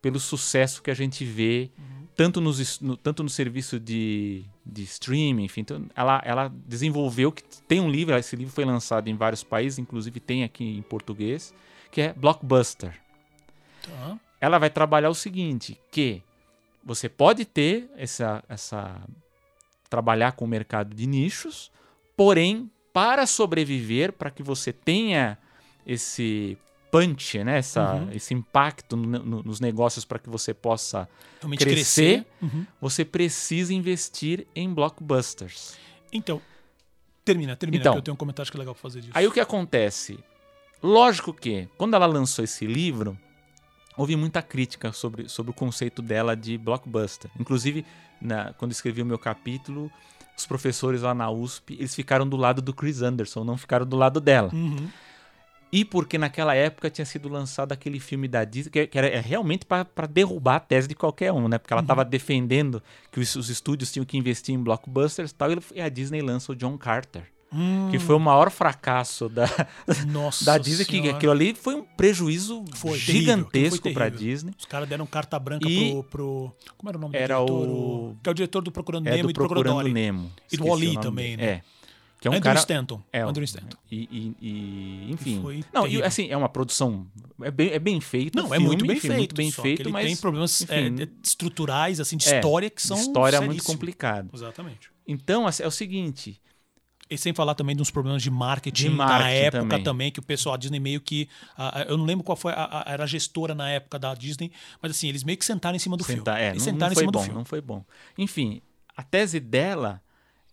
pelo 0.00 0.20
sucesso 0.20 0.80
que 0.80 0.90
a 0.90 0.94
gente 0.94 1.24
vê 1.24 1.70
tanto, 2.16 2.40
nos, 2.40 2.80
no, 2.80 2.96
tanto 2.96 3.22
no 3.24 3.28
serviço 3.28 3.80
de, 3.80 4.44
de 4.64 4.82
streaming, 4.84 5.44
enfim. 5.44 5.62
Então, 5.62 5.86
ela, 5.96 6.22
ela 6.24 6.52
desenvolveu, 6.66 7.32
que 7.32 7.42
tem 7.66 7.80
um 7.80 7.90
livro, 7.90 8.14
esse 8.16 8.36
livro 8.36 8.52
foi 8.52 8.64
lançado 8.64 9.08
em 9.08 9.16
vários 9.16 9.42
países, 9.42 9.78
inclusive 9.80 10.20
tem 10.20 10.44
aqui 10.44 10.64
em 10.64 10.82
português, 10.82 11.52
que 11.90 12.00
é 12.00 12.12
Blockbuster. 12.12 12.94
Tá. 13.82 14.18
Ela 14.40 14.58
vai 14.58 14.70
trabalhar 14.70 15.10
o 15.10 15.14
seguinte, 15.14 15.78
que 15.90 16.22
você 16.84 17.08
pode 17.08 17.44
ter 17.44 17.90
essa, 17.96 18.42
essa 18.48 19.00
trabalhar 19.88 20.32
com 20.32 20.44
o 20.44 20.48
mercado 20.48 20.94
de 20.94 21.06
nichos, 21.06 21.70
porém, 22.16 22.70
para 22.92 23.26
sobreviver, 23.26 24.12
para 24.12 24.30
que 24.30 24.42
você 24.42 24.72
tenha 24.72 25.36
esse 25.86 26.56
punch, 26.90 27.42
né, 27.44 27.58
essa, 27.58 27.94
Uhum. 27.94 28.10
esse 28.12 28.34
impacto 28.34 28.96
no- 28.96 29.18
no- 29.20 29.42
nos 29.44 29.60
negócios 29.60 30.04
para 30.04 30.18
que 30.18 30.28
você 30.28 30.52
possa 30.52 31.08
Realmente 31.40 31.60
crescer, 31.60 32.24
crescer. 32.24 32.26
Uhum. 32.42 32.66
você 32.80 33.04
precisa 33.04 33.72
investir 33.72 34.46
em 34.56 34.72
blockbusters. 34.74 35.76
Então, 36.12 36.42
termina, 37.24 37.54
termina, 37.54 37.80
Então. 37.82 37.94
eu 37.94 38.02
tenho 38.02 38.14
um 38.14 38.18
comentário 38.18 38.50
que 38.50 38.56
é 38.56 38.60
legal 38.60 38.74
pra 38.74 38.82
fazer 38.82 39.00
disso. 39.02 39.12
Aí 39.14 39.24
o 39.26 39.30
que 39.32 39.38
acontece? 39.40 40.18
Lógico 40.82 41.32
que, 41.32 41.68
quando 41.76 41.94
ela 41.94 42.06
lançou 42.06 42.44
esse 42.44 42.66
livro, 42.66 43.16
houve 44.00 44.16
muita 44.16 44.40
crítica 44.40 44.92
sobre, 44.92 45.28
sobre 45.28 45.50
o 45.50 45.54
conceito 45.54 46.00
dela 46.00 46.34
de 46.34 46.56
blockbuster. 46.56 47.30
Inclusive, 47.38 47.84
na- 48.18 48.54
quando 48.54 48.72
escrevi 48.72 49.02
o 49.02 49.06
meu 49.06 49.18
capítulo, 49.18 49.92
os 50.34 50.46
professores 50.46 51.02
lá 51.02 51.12
na 51.12 51.30
USP, 51.30 51.74
eles 51.74 51.94
ficaram 51.94 52.26
do 52.26 52.34
lado 52.34 52.62
do 52.62 52.72
Chris 52.72 53.02
Anderson, 53.02 53.44
não 53.44 53.58
ficaram 53.58 53.84
do 53.84 53.96
lado 53.98 54.18
dela. 54.18 54.48
Uhum. 54.54 54.88
E 55.70 55.84
porque 55.84 56.16
naquela 56.16 56.54
época 56.54 56.88
tinha 56.88 57.04
sido 57.04 57.28
lançado 57.28 57.72
aquele 57.72 58.00
filme 58.00 58.26
da 58.26 58.42
Disney, 58.42 58.70
que, 58.70 58.86
que 58.86 58.96
era 58.98 59.06
é 59.06 59.20
realmente 59.20 59.66
para 59.66 60.06
derrubar 60.08 60.56
a 60.56 60.60
tese 60.60 60.88
de 60.88 60.94
qualquer 60.94 61.30
um, 61.30 61.46
né? 61.46 61.58
Porque 61.58 61.74
ela 61.74 61.82
estava 61.82 62.02
defendendo 62.02 62.82
que 63.12 63.20
os, 63.20 63.36
os 63.36 63.50
estúdios 63.50 63.92
tinham 63.92 64.06
que 64.06 64.16
investir 64.16 64.54
em 64.54 64.62
blockbusters 64.62 65.30
e 65.30 65.34
tal, 65.34 65.52
e 65.52 65.58
e 65.74 65.80
a 65.82 65.90
Disney 65.90 66.22
lança 66.22 66.52
o 66.52 66.56
John 66.56 66.78
Carter, 66.78 67.24
Hum, 67.52 67.88
que 67.90 67.98
foi 67.98 68.14
o 68.14 68.20
maior 68.20 68.48
fracasso 68.50 69.28
da, 69.28 69.44
Nossa 70.06 70.44
da 70.44 70.56
Disney, 70.56 70.84
que 70.84 70.92
Senhora. 70.98 71.16
aquilo 71.16 71.32
ali 71.32 71.52
foi 71.54 71.74
um 71.74 71.82
prejuízo 71.82 72.64
Foi 72.76 72.96
gigantesco 72.96 73.92
para. 73.92 74.08
Disney. 74.08 74.52
Os 74.58 74.64
caras 74.66 74.88
deram 74.88 75.04
carta 75.06 75.38
branca 75.38 75.68
E- 75.68 75.90
pro, 75.90 76.04
pro. 76.04 76.56
Como 76.76 76.88
era 76.90 76.98
o 76.98 77.00
nome 77.00 77.16
Era 77.16 77.38
do 77.38 77.46
diretor? 77.46 77.68
o- 77.68 78.16
Que 78.22 78.28
é 78.28 78.32
o 78.32 78.34
diretor 78.34 78.62
do 78.62 78.70
Procurando 78.70 79.06
É 79.08 79.10
Nemo 79.10 79.22
do 79.24 79.30
e 79.30 79.32
do 79.32 79.38
Procurando. 79.48 79.88
Nemo. 79.88 80.32
E 80.52 80.56
do 80.56 80.64
nome 80.64 81.00
também, 81.00 81.36
né? 81.36 81.44
É. 81.44 81.62
Que 82.20 82.28
é 82.28 82.30
um 82.30 82.34
Andrew 82.34 82.44
cara... 82.44 82.58
Stanton. 82.60 83.02
É, 83.10 83.20
Andrew 83.22 83.40
um- 83.40 83.44
Stanton. 83.44 83.76
E, 83.90 83.96
e- 83.96 84.36
e- 84.46 85.10
enfim. 85.10 85.42
Não, 85.72 85.86
e, 85.86 86.02
assim, 86.02 86.28
é 86.28 86.36
uma 86.36 86.50
produção. 86.50 87.06
É 87.42 87.50
bem, 87.50 87.70
é 87.70 87.78
bem 87.78 87.98
feito. 88.00 88.36
Não, 88.36 88.50
o 88.50 88.54
é 88.54 88.58
muito 88.58 88.80
filme, 88.80 88.88
bem 88.92 89.00
feito. 89.00 89.16
Muito 89.16 89.34
bem 89.34 89.50
feito, 89.50 89.82
que 89.84 89.88
mas. 89.90 90.04
tem 90.06 90.16
problemas 90.18 90.62
é, 90.68 90.80
enfim, 90.86 91.02
é, 91.02 91.08
estruturais, 91.24 91.98
assim, 91.98 92.16
de 92.18 92.28
é, 92.28 92.36
história 92.36 92.68
que 92.70 92.82
são. 92.82 92.96
História 92.98 93.40
muito 93.40 93.52
seríssimos. 93.54 93.74
complicada. 93.74 94.28
Exatamente. 94.32 94.90
Então, 95.08 95.46
assim, 95.46 95.62
é 95.62 95.66
o 95.66 95.70
seguinte. 95.70 96.38
E 97.10 97.18
sem 97.18 97.34
falar 97.34 97.54
também 97.56 97.74
de 97.74 97.82
uns 97.82 97.90
problemas 97.90 98.22
de 98.22 98.30
marketing, 98.30 98.84
De 98.84 98.90
na 98.90 99.04
marketing 99.04 99.34
época 99.34 99.62
também. 99.64 99.82
também. 99.82 100.12
que 100.12 100.20
o 100.20 100.22
pessoal, 100.22 100.54
a 100.54 100.58
Disney 100.58 100.78
meio 100.78 101.00
que. 101.00 101.28
a- 101.56 101.84
eu 101.88 101.96
não 101.98 102.04
lembro 102.04 102.22
qual 102.22 102.36
foi, 102.36 102.52
a, 102.52 102.84
a- 102.86 102.92
era 102.92 103.02
a 103.02 103.06
gestora 103.06 103.52
na 103.54 103.68
época 103.68 103.98
da 103.98 104.14
Disney, 104.14 104.52
mas 104.80 104.92
assim, 104.92 105.08
eles 105.08 105.24
meio 105.24 105.36
que 105.36 105.44
sentaram 105.44 105.74
em 105.74 105.80
cima 105.80 105.96
do 105.96 106.04
Sentar, 106.04 106.36
filme. 106.36 106.50
é, 106.50 106.52
não, 106.54 106.60
sentaram 106.60 106.78
não 106.86 106.92
em 106.92 106.94
foi 106.94 107.02
cima 107.02 107.12
bom, 107.12 107.18
do 107.18 107.24
filme. 107.24 107.38
não 107.38 107.44
foi 107.44 107.60
bom. 107.60 107.84
Enfim, 108.16 108.62
a 108.96 109.02
tese 109.02 109.40
dela, 109.40 110.00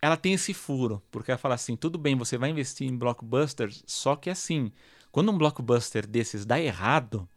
ela 0.02 0.18
tem 0.18 0.34
esse 0.34 0.52
furo, 0.54 1.04
porque 1.12 1.30
ela 1.30 1.38
fala 1.38 1.54
assim, 1.54 1.76
tudo 1.76 1.98
bem, 2.00 2.16
você 2.16 2.38
vai 2.40 2.50
investir 2.50 2.88
em 2.88 2.98
blockbusters, 2.98 3.84
só 3.86 4.16
que 4.16 4.30
assim, 4.30 4.72
quando 5.12 5.32
um 5.32 5.38
blockbuster 5.38 6.08
desses 6.08 6.44
dá 6.46 6.60
errado, 6.60 7.30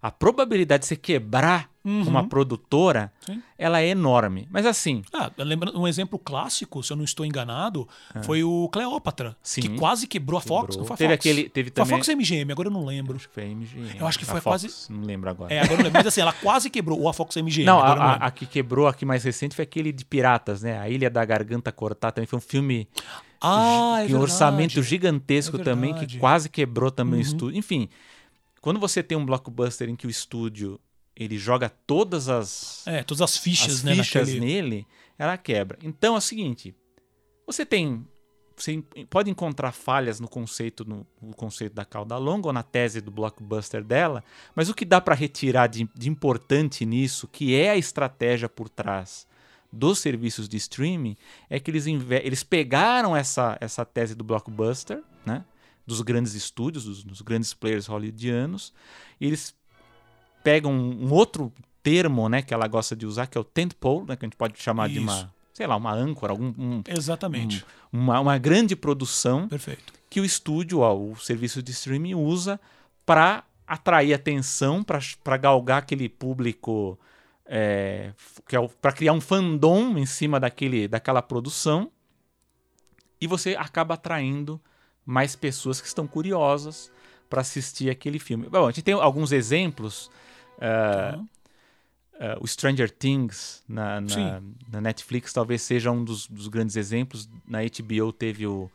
a 0.00 0.10
probabilidade 0.10 0.82
de 0.82 0.86
você 0.86 0.96
quebrar 0.96 1.68
uma 1.84 2.28
produtora, 2.28 3.12
Uhum. 3.28 3.34
Sim. 3.34 3.42
ela 3.58 3.80
é 3.80 3.88
enorme. 3.88 4.46
Mas 4.50 4.64
assim, 4.66 5.02
Ah, 5.12 5.30
lembrando, 5.38 5.78
um 5.80 5.86
exemplo 5.88 6.18
clássico, 6.18 6.82
se 6.82 6.92
eu 6.92 6.96
não 6.96 7.04
estou 7.04 7.26
enganado, 7.26 7.88
foi 8.22 8.42
o 8.44 8.68
Cleópatra. 8.68 9.36
Sim. 9.42 9.60
que 9.62 9.68
quase 9.70 10.06
quebrou 10.06 10.38
a 10.38 10.40
Fox. 10.40 10.76
Quebrou. 10.76 10.80
Ou 10.80 10.86
foi 10.86 10.94
a 10.94 10.96
Teve 10.98 11.12
Fox? 11.14 11.20
aquele- 11.20 11.48
teve 11.48 11.70
Foi 11.70 11.82
a 11.82 11.84
também- 11.84 11.98
Fox 11.98 12.08
a 12.08 12.12
MGM, 12.12 12.52
agora 12.52 12.68
eu 12.68 12.72
não 12.72 12.84
lembro. 12.84 13.16
acho 13.16 13.28
que 13.28 13.34
foi 13.34 13.42
a 13.44 13.46
MGM. 13.46 13.98
Eu 13.98 14.06
acho 14.06 14.18
que 14.18 14.24
a 14.24 14.28
foi 14.28 14.40
Fox, 14.40 14.62
quase- 14.62 14.92
Não 14.92 15.02
lembro 15.02 15.28
agora. 15.30 15.52
É, 15.52 15.58
agora 15.60 15.76
não 15.76 15.84
lembro. 15.84 15.98
Mas 15.98 16.06
assim, 16.06 16.20
ela 16.20 16.32
quase 16.32 16.70
quebrou. 16.70 17.00
Ou 17.00 17.08
a 17.08 17.12
Fox 17.12 17.36
a 17.36 17.40
MGM. 17.40 17.64
Não, 17.66 17.78
agora 17.80 17.92
eu 17.92 18.02
não 18.02 18.08
a, 18.10 18.12
a, 18.14 18.26
a 18.26 18.30
que 18.30 18.46
quebrou 18.46 18.86
aqui 18.86 19.04
mais 19.04 19.24
recente 19.24 19.54
foi 19.56 19.64
aquele 19.64 19.92
de 19.92 20.04
piratas, 20.04 20.62
né? 20.62 20.78
A 20.78 20.88
Ilha 20.88 21.10
da 21.10 21.24
Garganta 21.24 21.70
Cortada 21.72 22.12
também 22.14 22.26
foi 22.26 22.38
um 22.38 22.42
filme 22.42 22.88
ah, 23.40 24.04
é 24.08 24.14
um 24.14 24.20
orçamento 24.20 24.80
gigantesco 24.82 25.56
É 25.60 25.64
também, 25.64 25.92
que 25.94 26.18
quase 26.18 26.48
quebrou 26.48 26.90
também 26.90 27.14
o 27.14 27.16
Uhum. 27.16 27.20
estúdio. 27.22 27.58
Enfim, 27.58 27.88
quando 28.60 28.78
você 28.78 29.02
tem 29.02 29.18
um 29.18 29.26
blockbuster 29.26 29.88
em 29.88 29.96
que 29.96 30.06
o 30.06 30.10
estúdio 30.10 30.78
ele 31.16 31.38
joga 31.38 31.68
todas 31.68 32.28
as, 32.28 32.86
É, 32.86 33.02
todas 33.02 33.20
as 33.22 33.36
fichas, 33.36 33.74
as 33.76 33.82
né? 33.82 33.94
fichas 33.96 34.28
naquele- 34.28 34.40
nele, 34.40 34.86
ela 35.18 35.36
quebra. 35.36 35.78
Então 35.82 36.14
é 36.14 36.18
o 36.18 36.20
seguinte, 36.20 36.74
você 37.46 37.64
tem 37.66 38.06
você 38.54 38.82
pode 39.08 39.30
encontrar 39.30 39.72
falhas 39.72 40.20
no 40.20 40.28
conceito 40.28 40.84
no, 40.84 41.06
no 41.20 41.34
conceito 41.34 41.72
da 41.72 41.84
cauda 41.86 42.16
longa 42.18 42.46
ou 42.48 42.52
na 42.52 42.62
tese 42.62 43.00
do 43.00 43.10
blockbuster 43.10 43.82
dela, 43.82 44.22
mas 44.54 44.68
o 44.68 44.74
que 44.74 44.84
dá 44.84 45.00
para 45.00 45.14
retirar 45.14 45.66
de, 45.68 45.88
de 45.96 46.08
importante 46.08 46.84
nisso, 46.84 47.26
que 47.26 47.54
é 47.56 47.70
a 47.70 47.76
estratégia 47.76 48.48
por 48.48 48.68
trás 48.68 49.26
dos 49.72 49.98
serviços 50.00 50.48
de 50.50 50.58
streaming, 50.58 51.16
é 51.48 51.58
que 51.58 51.70
eles, 51.70 51.86
eles 52.22 52.42
pegaram 52.44 53.16
essa, 53.16 53.56
essa 53.60 53.84
tese 53.86 54.14
do 54.14 54.22
blockbuster, 54.22 55.02
né, 55.24 55.44
dos 55.86 56.02
grandes 56.02 56.34
estúdios, 56.34 56.84
dos, 56.84 57.02
dos 57.02 57.22
grandes 57.22 57.54
players 57.54 57.86
hollywoodianos, 57.86 58.72
e 59.18 59.26
eles 59.26 59.54
pegam 60.42 60.72
um, 60.72 61.06
um 61.06 61.12
outro 61.12 61.52
termo, 61.82 62.28
né, 62.28 62.42
que 62.42 62.54
ela 62.54 62.66
gosta 62.68 62.94
de 62.94 63.06
usar, 63.06 63.26
que 63.26 63.36
é 63.36 63.40
o 63.40 63.44
tentpole, 63.44 64.06
né, 64.06 64.16
que 64.16 64.24
a 64.24 64.28
gente 64.28 64.36
pode 64.36 64.60
chamar 64.60 64.88
de 64.88 64.96
Isso. 64.96 65.02
uma, 65.04 65.32
sei 65.52 65.66
lá, 65.66 65.76
uma 65.76 65.92
âncora, 65.92 66.32
algum, 66.32 66.52
um- 66.56 66.82
Exatamente. 66.86 67.64
uma, 67.92 68.20
uma 68.20 68.38
grande 68.38 68.76
produção 68.76 69.48
Perfeito. 69.48 69.92
que 70.08 70.20
o 70.20 70.24
estúdio, 70.24 70.78
ó, 70.80 70.94
o 70.96 71.16
serviço 71.16 71.62
de 71.62 71.72
streaming 71.72 72.14
usa 72.14 72.60
para 73.04 73.44
atrair 73.66 74.14
atenção, 74.14 74.84
para 74.84 75.36
galgar 75.36 75.78
aquele 75.78 76.08
público, 76.08 76.98
é, 77.46 78.12
é 78.52 78.68
para 78.80 78.92
criar 78.92 79.12
um 79.12 79.20
fandom 79.20 79.96
em 79.98 80.06
cima 80.06 80.38
daquele, 80.38 80.86
daquela 80.86 81.20
produção, 81.22 81.90
e 83.20 83.26
você 83.26 83.54
acaba 83.56 83.94
atraindo 83.94 84.60
mais 85.04 85.34
pessoas 85.34 85.80
que 85.80 85.86
estão 85.86 86.06
curiosas 86.06 86.90
para 87.28 87.40
assistir 87.40 87.88
aquele 87.90 88.18
filme. 88.18 88.48
Bom, 88.48 88.66
a 88.66 88.70
gente 88.70 88.82
tem 88.82 88.94
alguns 88.94 89.32
exemplos. 89.32 90.10
Tá. 90.62 91.18
Uh, 92.14 92.38
o 92.40 92.46
Stranger 92.46 92.88
Things 92.90 93.64
na, 93.66 94.00
na, 94.00 94.40
na 94.70 94.80
Netflix 94.80 95.32
talvez 95.32 95.62
seja 95.62 95.90
um 95.90 96.04
dos, 96.04 96.28
dos 96.28 96.46
grandes 96.46 96.76
exemplos. 96.76 97.28
Na 97.48 97.58
HBO 97.62 98.12
teve 98.12 98.46
o, 98.46 98.70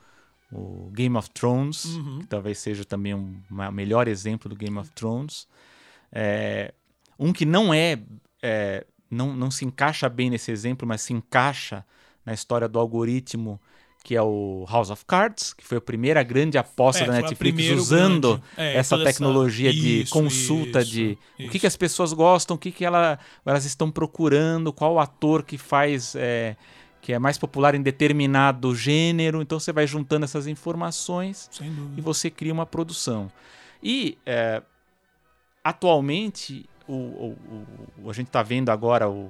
o 0.51 0.89
Game 0.91 1.15
of 1.15 1.29
Thrones, 1.29 1.85
Uhum. 1.85 2.19
que 2.19 2.27
talvez 2.27 2.57
seja 2.57 2.83
também 2.83 3.13
um 3.13 3.39
melhor 3.71 4.07
exemplo 4.07 4.49
do 4.49 4.55
Game 4.55 4.77
of 4.77 4.91
Thrones. 4.91 5.47
É, 6.11 6.73
um 7.17 7.31
que 7.31 7.45
não 7.45 7.73
é, 7.73 7.97
é, 8.41 8.85
não, 9.09 9.33
não 9.33 9.49
se 9.49 9.63
encaixa 9.63 10.09
bem 10.09 10.29
nesse 10.29 10.51
exemplo, 10.51 10.85
mas 10.87 11.01
se 11.01 11.13
encaixa 11.13 11.85
na 12.25 12.33
história 12.33 12.67
do 12.67 12.77
algoritmo, 12.79 13.61
que 14.07 14.15
é 14.15 14.21
o 14.21 14.65
House 14.71 14.89
of 14.89 15.03
Cards, 15.05 15.51
que 15.53 15.65
foi 15.65 15.79
a 15.79 15.81
primeira 15.81 16.23
grande 16.23 16.57
aposta 16.57 17.03
É, 17.03 17.07
da 17.07 17.11
Netflix 17.11 17.69
usando 17.71 18.37
grande- 18.37 18.43
é, 18.55 18.77
essa 18.77 18.95
toda 18.95 19.03
essa- 19.09 19.17
tecnologia 19.19 19.69
de 19.73 20.03
Isso, 20.03 20.13
consulta 20.13 20.79
isso, 20.79 20.91
de 20.91 21.17
o 21.33 21.35
que, 21.35 21.43
isso. 21.43 21.59
que 21.59 21.67
as 21.67 21.75
pessoas 21.75 22.13
gostam, 22.13 22.55
o 22.55 22.57
que, 22.57 22.71
que 22.71 22.85
ela, 22.85 23.19
elas 23.45 23.65
estão 23.65 23.91
procurando, 23.91 24.71
qual 24.71 24.97
ator 24.97 25.43
que 25.43 25.57
faz 25.57 26.15
é, 26.15 26.55
que 27.01 27.11
é 27.11 27.19
mais 27.19 27.37
popular 27.37 27.75
em 27.75 27.81
determinado 27.81 28.73
gênero. 28.73 29.41
Então 29.41 29.59
você 29.59 29.73
vai 29.73 29.85
juntando 29.85 30.23
essas 30.23 30.47
informações 30.47 31.49
e 31.97 31.99
você 31.99 32.29
cria 32.29 32.53
uma 32.53 32.65
produção. 32.65 33.29
E 33.83 34.17
é, 34.25 34.61
atualmente 35.61 36.65
o, 36.87 36.93
o- 36.93 37.37
o- 38.05 38.09
a 38.09 38.13
gente 38.13 38.27
está 38.27 38.41
vendo 38.41 38.69
agora 38.69 39.09
o, 39.09 39.29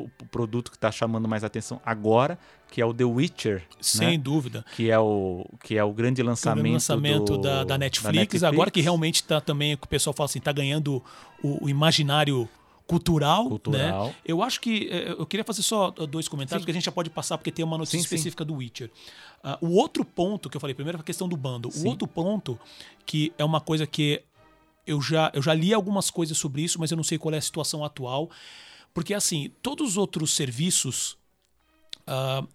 o- 0.00 0.02
o- 0.02 0.04
o- 0.04 0.10
o 0.22 0.26
produto 0.26 0.70
que 0.70 0.76
está 0.76 0.90
chamando 0.90 1.28
mais 1.28 1.44
atenção 1.44 1.80
agora, 1.84 2.38
que 2.70 2.80
é 2.80 2.86
o 2.86 2.94
The 2.94 3.04
Witcher, 3.04 3.62
Sem 3.80 4.12
né? 4.12 4.18
dúvida. 4.18 4.64
que 4.76 4.90
é 4.90 4.98
o 4.98 5.44
que 5.64 5.76
é 5.76 5.84
o 5.84 5.92
grande 5.92 6.22
O 6.22 6.24
lançamento, 6.24 6.72
lançamento 6.72 7.24
do- 7.36 7.38
da, 7.38 7.64
da, 7.64 7.78
Netflix, 7.78 8.42
agora 8.42 8.70
que 8.70 8.80
realmente 8.80 9.22
tá 9.24 9.40
também, 9.40 9.76
que 9.76 9.84
o 9.84 9.88
pessoal 9.88 10.14
fala 10.14 10.26
assim, 10.26 10.40
tá 10.40 10.52
ganhando 10.52 11.02
o, 11.42 11.64
o 11.64 11.68
imaginário 11.68 12.48
cultural, 12.86 13.48
Cultural. 13.48 14.06
né? 14.08 14.14
Eu 14.24 14.42
acho 14.42 14.60
que 14.60 14.88
eh, 14.90 15.14
eu 15.16 15.24
queria 15.24 15.44
fazer 15.44 15.62
só 15.62 15.90
dois 15.90 16.26
comentários, 16.26 16.62
Sim. 16.62 16.64
que 16.64 16.70
a 16.72 16.74
gente 16.74 16.84
já 16.84 16.90
pode 16.92 17.08
passar, 17.08 17.38
porque 17.38 17.52
tem 17.52 17.64
uma 17.64 17.78
notícia 17.78 17.98
Sim, 18.00 18.02
sim. 18.08 18.14
específica 18.16 18.44
do 18.44 18.54
Witcher. 18.56 18.90
Ah, 19.44 19.56
o 19.60 19.68
outro 19.76 20.04
ponto 20.04 20.50
que 20.50 20.56
eu 20.56 20.60
falei 20.60 20.74
primeiro 20.74 20.98
foi 20.98 21.02
a 21.02 21.06
questão 21.06 21.28
do. 21.28 21.38
Sim. 21.70 21.86
O 21.86 21.88
outro 21.88 22.08
ponto, 22.08 22.58
que 23.06 23.32
é 23.38 23.44
uma 23.44 23.60
coisa 23.60 23.86
que 23.86 24.22
eu 24.84 25.00
já, 25.00 25.30
eu 25.32 25.40
já 25.40 25.54
li 25.54 25.72
algumas 25.72 26.10
coisas 26.10 26.36
sobre 26.36 26.62
isso, 26.62 26.80
mas 26.80 26.90
eu 26.90 26.96
não 26.96 27.04
sei 27.04 27.16
qual 27.16 27.32
é 27.32 27.38
a 27.38 27.40
situação 27.40 27.84
atual. 27.84 28.28
Porque, 28.92 29.14
assim, 29.14 29.52
todos 29.62 29.90
os 29.90 29.96
outros 29.96 30.34
serviços 30.34 31.16
uh, 32.02 32.46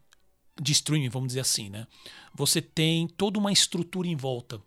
de 0.61 0.71
streaming, 0.71 1.09
vamos 1.09 1.27
dizer 1.27 1.41
assim, 1.41 1.69
né? 1.69 1.87
Você 2.33 2.61
tem 2.61 3.07
toda 3.07 3.39
uma 3.39 3.51
estrutura 3.51 4.07
em 4.07 4.15
volta. 4.15 4.61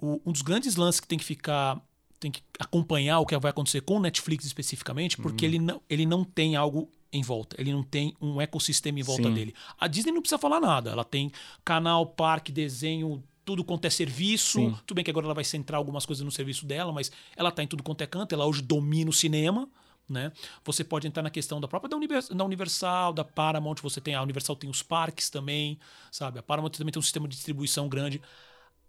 O, 0.00 0.20
um 0.24 0.32
dos 0.32 0.42
grandes 0.42 0.76
lances 0.76 1.00
que 1.00 1.08
tem 1.08 1.18
que 1.18 1.24
ficar 1.24 1.80
tem 2.20 2.30
que 2.30 2.42
acompanhar 2.58 3.20
o 3.20 3.26
que 3.26 3.36
vai 3.36 3.50
acontecer 3.50 3.82
com 3.82 3.96
o 3.96 4.00
Netflix 4.00 4.46
especificamente, 4.46 5.18
porque 5.18 5.44
uhum. 5.44 5.50
ele, 5.50 5.58
não, 5.58 5.82
ele 5.90 6.06
não 6.06 6.24
tem 6.24 6.56
algo 6.56 6.90
em 7.12 7.20
volta, 7.20 7.54
ele 7.60 7.70
não 7.70 7.82
tem 7.82 8.16
um 8.18 8.40
ecossistema 8.40 8.98
em 8.98 9.02
volta 9.02 9.24
Sim. 9.24 9.34
dele. 9.34 9.54
A 9.78 9.86
Disney 9.86 10.10
não 10.10 10.22
precisa 10.22 10.38
falar 10.38 10.58
nada, 10.58 10.90
ela 10.90 11.04
tem 11.04 11.30
canal, 11.62 12.06
parque, 12.06 12.50
desenho, 12.50 13.22
tudo 13.44 13.62
quanto 13.62 13.84
é 13.84 13.90
serviço. 13.90 14.58
Sim. 14.58 14.74
Tudo 14.86 14.96
bem 14.96 15.04
que 15.04 15.10
agora 15.10 15.26
ela 15.26 15.34
vai 15.34 15.44
centrar 15.44 15.78
algumas 15.78 16.06
coisas 16.06 16.24
no 16.24 16.30
serviço 16.30 16.64
dela, 16.64 16.92
mas 16.92 17.12
ela 17.36 17.50
está 17.50 17.62
em 17.62 17.66
tudo 17.66 17.82
quanto 17.82 18.00
é 18.00 18.06
canto, 18.06 18.34
ela 18.34 18.46
hoje 18.46 18.62
domina 18.62 19.10
o 19.10 19.12
cinema. 19.12 19.68
Né? 20.08 20.30
Você 20.64 20.84
pode 20.84 21.06
entrar 21.06 21.22
na 21.22 21.30
questão 21.30 21.58
da 21.58 21.66
própria 21.66 21.88
da, 21.88 21.96
Univers 21.96 22.28
da 22.28 22.44
Universal, 22.44 23.12
da 23.12 23.24
Paramount, 23.24 23.76
você 23.82 24.02
tem 24.02 24.14
a 24.14 24.22
Universal 24.22 24.54
tem 24.54 24.68
os 24.68 24.82
parques 24.82 25.30
também, 25.30 25.78
sabe? 26.12 26.38
A 26.38 26.42
Paramount 26.42 26.72
também 26.72 26.92
tem 26.92 27.00
um 27.00 27.02
sistema 27.02 27.26
de 27.26 27.34
distribuição 27.34 27.88
grande. 27.88 28.20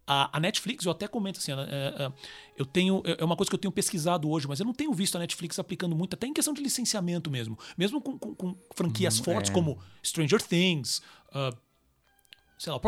A, 0.07 0.37
a 0.37 0.39
Netflix, 0.39 0.85
eu 0.85 0.91
até 0.91 1.07
comento 1.07 1.39
assim, 1.39 1.51
é, 1.51 1.55
é, 1.55 2.11
eu 2.55 2.65
tenho 2.65 3.01
é, 3.05 3.17
é 3.19 3.25
uma 3.25 3.35
coisa 3.35 3.49
que 3.49 3.55
eu 3.55 3.59
tenho 3.59 3.71
pesquisado 3.71 4.29
hoje, 4.29 4.47
mas 4.47 4.59
eu 4.59 4.65
não 4.65 4.73
tenho 4.73 4.93
visto 4.93 5.15
a 5.15 5.19
Netflix 5.19 5.57
aplicando 5.57 5.95
muito, 5.95 6.13
até 6.13 6.27
em 6.27 6.33
questão 6.33 6.53
de 6.53 6.61
licenciamento 6.61 7.31
mesmo, 7.31 7.57
mesmo 7.77 7.99
com, 8.01 8.19
com, 8.19 8.35
com 8.35 8.57
franquias 8.75 9.19
hum, 9.19 9.23
fortes 9.23 9.49
é. 9.49 9.53
como 9.53 9.79
Stranger 10.03 10.41
Things, 10.41 11.01
uh, 11.29 11.57
sei 12.57 12.71
lá, 12.71 12.79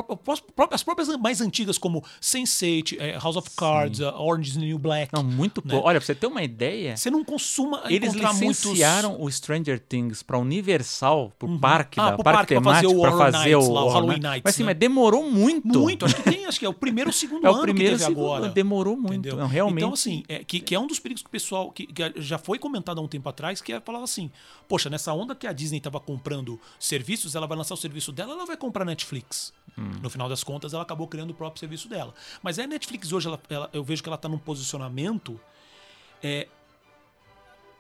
as 0.72 0.84
próprias 0.84 1.10
mais 1.18 1.42
antigas 1.42 1.78
como 1.78 2.02
Sense8, 2.22 2.98
é, 3.00 3.20
House 3.20 3.36
of 3.36 3.50
Cards, 3.56 4.00
uh, 4.00 4.14
Orange 4.16 4.50
is 4.50 4.56
the 4.56 4.62
New 4.62 4.80
Black. 4.80 5.12
Não, 5.14 5.24
muito 5.24 5.62
né? 5.66 5.76
Olha, 5.76 6.00
pra 6.00 6.06
você 6.06 6.16
ter 6.16 6.28
uma 6.28 6.42
ideia. 6.42 6.96
Você 6.96 7.12
não 7.12 7.24
consuma. 7.24 7.84
Eles 7.90 8.14
licenciaram 8.14 9.10
muitos... 9.10 9.28
o 9.28 9.32
Stranger 9.32 9.80
Things 9.80 10.24
pra 10.24 10.38
Universal, 10.38 11.34
pro 11.38 11.50
uhum. 11.50 11.60
parque, 11.60 12.00
ah, 12.00 12.12
da, 12.12 12.14
pro 12.14 12.24
parque, 12.24 12.38
parque 12.38 12.54
temático, 12.56 13.02
pra 13.02 13.12
fazer 13.12 13.18
o, 13.18 13.18
fazer 13.18 13.50
Nights, 13.50 13.68
o, 13.68 13.74
lá, 13.74 13.84
o 13.84 13.90
Halloween 13.90 14.20
Nights. 14.20 14.42
Mas 14.46 14.56
sim, 14.56 14.64
né? 14.64 14.68
mas 14.68 14.78
demorou 14.78 15.30
muito. 15.30 15.80
Muito, 15.80 16.06
acho 16.06 16.16
que 16.16 16.24
tem, 16.24 16.46
acho 16.46 16.60
que 16.60 16.66
é 16.66 16.70
o 16.70 16.74
primeiro 16.74 17.10
ou 17.10 17.14
segundo 17.14 17.46
é 17.46 17.50
o 17.50 17.54
ano 17.54 17.62
primeiro, 17.64 17.98
que 17.98 18.04
teve 18.04 18.16
segundo, 18.16 18.34
agora. 18.34 18.50
Demorou 18.50 18.96
muito, 18.96 19.36
não, 19.36 19.48
realmente. 19.48 19.84
Então, 19.84 19.94
assim, 19.94 20.24
é, 20.30 20.44
que, 20.44 20.62
que 20.62 20.74
é 20.74 20.80
um 20.80 20.88
dos 20.88 21.00
perigos 21.00 21.22
que 21.22 21.28
o 21.28 21.32
pessoal, 21.32 21.72
que, 21.72 21.88
que, 21.88 22.14
já 22.18 22.38
foi 22.38 22.58
comentado 22.58 23.00
há 23.00 23.04
um 23.04 23.08
tempo 23.08 23.28
atrás, 23.28 23.62
que 23.62 23.74
é 23.74 23.82
falar 23.82 24.02
assim: 24.02 24.32
poxa, 24.68 24.90
nessa 24.90 25.14
onda 25.14 25.36
que 25.36 25.46
a 25.46 25.52
Disney 25.52 25.82
tava 25.82 26.00
comprando 26.00 26.60
serviços, 26.80 27.36
ela 27.36 27.46
vai 27.46 27.58
lançar 27.58 27.74
o 27.74 27.78
serviço 27.78 28.14
dela, 28.14 28.34
ela 28.34 28.46
vai 28.46 28.56
comprar 28.56 28.86
Netflix. 28.86 29.57
Hum. 29.78 30.00
No 30.02 30.10
final 30.10 30.30
das 30.30 30.44
contas, 30.44 30.74
ela 30.74 30.84
acabou 30.84 31.08
criando 31.08 31.32
o 31.32 31.34
próprio 31.34 31.60
serviço 31.60 31.88
dela. 31.88 32.14
Mas 32.42 32.60
a 32.60 32.68
Netflix 32.68 33.12
hoje, 33.12 33.28
ela, 33.28 33.40
ela, 33.50 33.70
eu 33.74 33.84
vejo 33.84 34.04
que 34.04 34.10
ela 34.10 34.16
está 34.16 34.30
num 34.30 34.38
posicionamento 34.38 35.40
é, 36.22 36.48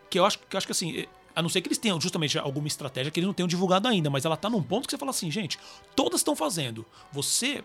que 0.09 0.19
eu 0.19 0.25
acho 0.25 0.39
que, 0.39 0.55
eu 0.55 0.57
acho 0.57 0.67
que 0.67 0.71
assim, 0.71 0.99
é, 0.99 1.07
a 1.35 1.41
não 1.41 1.49
ser 1.49 1.61
que 1.61 1.67
eles 1.67 1.77
tenham 1.77 2.01
justamente 2.01 2.37
alguma 2.39 2.67
estratégia 2.67 3.11
que 3.11 3.19
eles 3.19 3.27
não 3.27 3.33
tenham 3.33 3.47
divulgado 3.47 3.87
ainda, 3.87 4.09
mas 4.09 4.25
ela 4.25 4.33
está 4.33 4.49
num 4.49 4.63
ponto 4.63 4.87
que 4.87 4.91
você 4.91 4.97
fala 4.97 5.11
assim, 5.11 5.29
gente, 5.29 5.59
todas 5.95 6.21
estão 6.21 6.35
fazendo. 6.35 6.83
Você. 7.11 7.63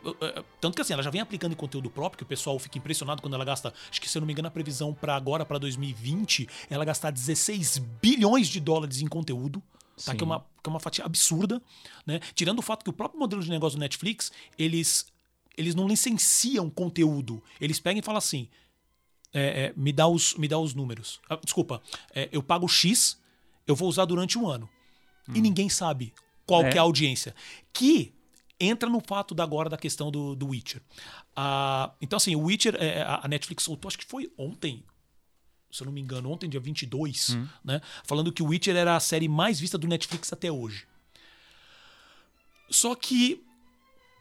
Tanto 0.61 0.75
que 0.75 0.83
assim, 0.83 0.93
ela 0.93 1.03
já 1.03 1.09
vem 1.09 1.23
aplicando 1.23 1.53
em 1.53 1.57
conteúdo 1.57 1.89
próprio, 1.89 2.19
que 2.19 2.23
o 2.23 2.27
pessoal 2.27 2.59
fica 2.59 2.77
impressionado 2.77 3.23
quando 3.23 3.33
ela 3.33 3.47
gasta. 3.47 3.73
Acho 3.91 3.99
que 3.99 4.11
se 4.11 4.19
eu 4.19 4.21
não 4.21 4.27
me 4.27 4.33
engano, 4.35 4.49
a 4.49 4.51
previsão 4.51 4.93
para 4.93 5.17
agora, 5.17 5.47
para 5.47 5.57
2020, 5.57 6.47
ela 6.69 6.85
gastar 6.85 7.11
16 7.11 7.79
bilhões 7.79 8.49
de 8.49 8.61
dólares 8.61 9.01
em 9.01 9.07
conteúdo. 9.07 9.63
Tá? 10.05 10.15
Que, 10.15 10.23
é 10.23 10.27
uma, 10.27 10.41
que 10.41 10.69
é 10.69 10.71
uma 10.71 10.81
fatia 10.81 11.05
absurda. 11.05 11.61
Né? 12.07 12.21
Tirando 12.35 12.59
o 12.59 12.63
fato 12.63 12.83
que 12.83 12.91
o 12.91 12.93
próprio 12.93 13.21
modelo 13.21 13.43
de 13.43 13.51
negócio 13.51 13.79
do 13.79 13.81
Netflix, 13.81 14.33
eles, 14.59 15.07
eles 15.57 15.75
não 15.75 15.87
licenciam 15.87 16.69
conteúdo. 16.71 17.43
Eles 17.61 17.79
pegam 17.79 18.01
e 18.01 18.03
falam 18.03 18.19
assim: 18.19 18.49
é, 19.33 19.67
é, 19.67 19.73
me, 19.77 19.93
dá 19.93 20.07
os, 20.07 20.35
me 20.35 20.49
dá 20.49 20.59
os 20.59 20.75
números. 20.75 21.21
Ah, 21.29 21.39
desculpa, 21.43 21.83
é, 22.15 22.29
eu 22.33 22.43
pago 22.43 22.69
X, 22.69 23.19
eu 23.67 23.75
vou 23.75 23.89
usar 23.89 24.05
durante 24.05 24.39
um 24.39 24.49
ano. 24.49 24.69
Hum. 25.29 25.33
E 25.35 25.41
ninguém 25.41 25.69
sabe 25.69 26.13
qual 26.47 26.63
que 26.69 26.77
é 26.77 26.79
a 26.79 26.83
audiência. 26.83 27.35
Que 27.73 28.13
entra 28.61 28.89
no 28.89 29.01
fato 29.01 29.35
da 29.35 29.43
agora 29.43 29.69
da 29.69 29.77
questão 29.77 30.11
do, 30.11 30.37
do 30.37 30.49
Witcher. 30.49 30.83
Ah, 31.35 31.93
então, 32.01 32.17
assim, 32.17 32.37
o 32.37 32.45
Witcher, 32.45 32.77
é, 32.79 33.03
a 33.03 33.27
Netflix 33.27 33.65
soltou, 33.65 33.89
acho 33.89 33.99
que 33.99 34.05
foi 34.05 34.33
ontem 34.37 34.85
se 35.73 35.83
eu 35.83 35.87
não 35.87 35.93
me 35.93 36.01
engano, 36.03 36.31
ontem, 36.31 36.51
dia 36.51 36.61
22, 36.61 37.31
hum. 37.31 37.49
né? 37.65 37.81
Falando 38.05 38.31
que 38.31 38.43
o 38.43 38.47
Witcher 38.47 38.77
era 38.77 38.95
a 38.95 39.01
série 39.01 39.27
mais 39.27 39.59
vista 39.59 39.79
do 39.79 39.89
Netflix 39.89 40.31
até 40.31 40.53
hoje. 40.53 40.87
Só 42.71 42.95
que, 42.95 43.43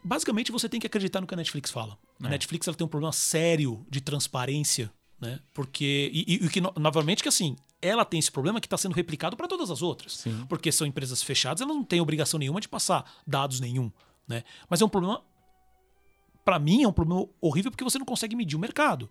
basicamente, 0.02 0.50
você 0.50 0.66
tem 0.66 0.80
que 0.80 0.86
acreditar 0.86 1.20
no 1.20 1.26
que 1.26 1.34
a 1.34 1.36
Netflix 1.36 1.70
fala. 1.70 1.98
A 2.22 2.26
é. 2.26 2.30
Netflix 2.30 2.66
ela 2.66 2.76
tem 2.76 2.86
um 2.86 2.88
problema 2.88 3.12
sério 3.12 3.86
de 3.90 4.00
transparência, 4.00 4.90
né? 5.20 5.40
Porque. 5.52 6.10
E, 6.12 6.34
e, 6.34 6.48
que, 6.48 6.60
novamente, 6.60 7.22
que 7.22 7.28
assim, 7.28 7.56
ela 7.82 8.04
tem 8.04 8.18
esse 8.18 8.32
problema 8.32 8.58
que 8.58 8.66
está 8.66 8.78
sendo 8.78 8.94
replicado 8.94 9.36
para 9.36 9.46
todas 9.46 9.70
as 9.70 9.82
outras. 9.82 10.14
Sim. 10.18 10.46
Porque 10.48 10.72
são 10.72 10.86
empresas 10.86 11.22
fechadas, 11.22 11.60
elas 11.60 11.76
não 11.76 11.84
têm 11.84 12.00
obrigação 12.00 12.38
nenhuma 12.38 12.60
de 12.60 12.68
passar 12.68 13.04
dados 13.26 13.60
nenhum. 13.60 13.92
Né? 14.26 14.42
Mas 14.70 14.80
é 14.80 14.84
um 14.84 14.88
problema 14.88 15.22
para 16.44 16.58
mim 16.58 16.82
é 16.82 16.88
um 16.88 16.92
problema 16.92 17.26
horrível 17.40 17.70
porque 17.70 17.84
você 17.84 17.98
não 17.98 18.06
consegue 18.06 18.36
medir 18.36 18.56
o 18.56 18.58
mercado. 18.58 19.10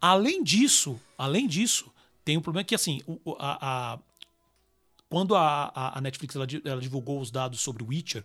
Além 0.00 0.42
disso, 0.42 1.00
além 1.16 1.46
disso, 1.46 1.92
tem 2.24 2.36
um 2.36 2.40
problema 2.40 2.64
que 2.64 2.74
assim, 2.74 3.00
a, 3.38 3.94
a 3.94 3.98
quando 5.08 5.36
a, 5.36 5.96
a 5.96 6.00
Netflix 6.00 6.34
ela, 6.34 6.46
ela, 6.64 6.80
divulgou 6.80 7.20
os 7.20 7.30
dados 7.30 7.60
sobre 7.60 7.82
o 7.82 7.88
Witcher, 7.88 8.24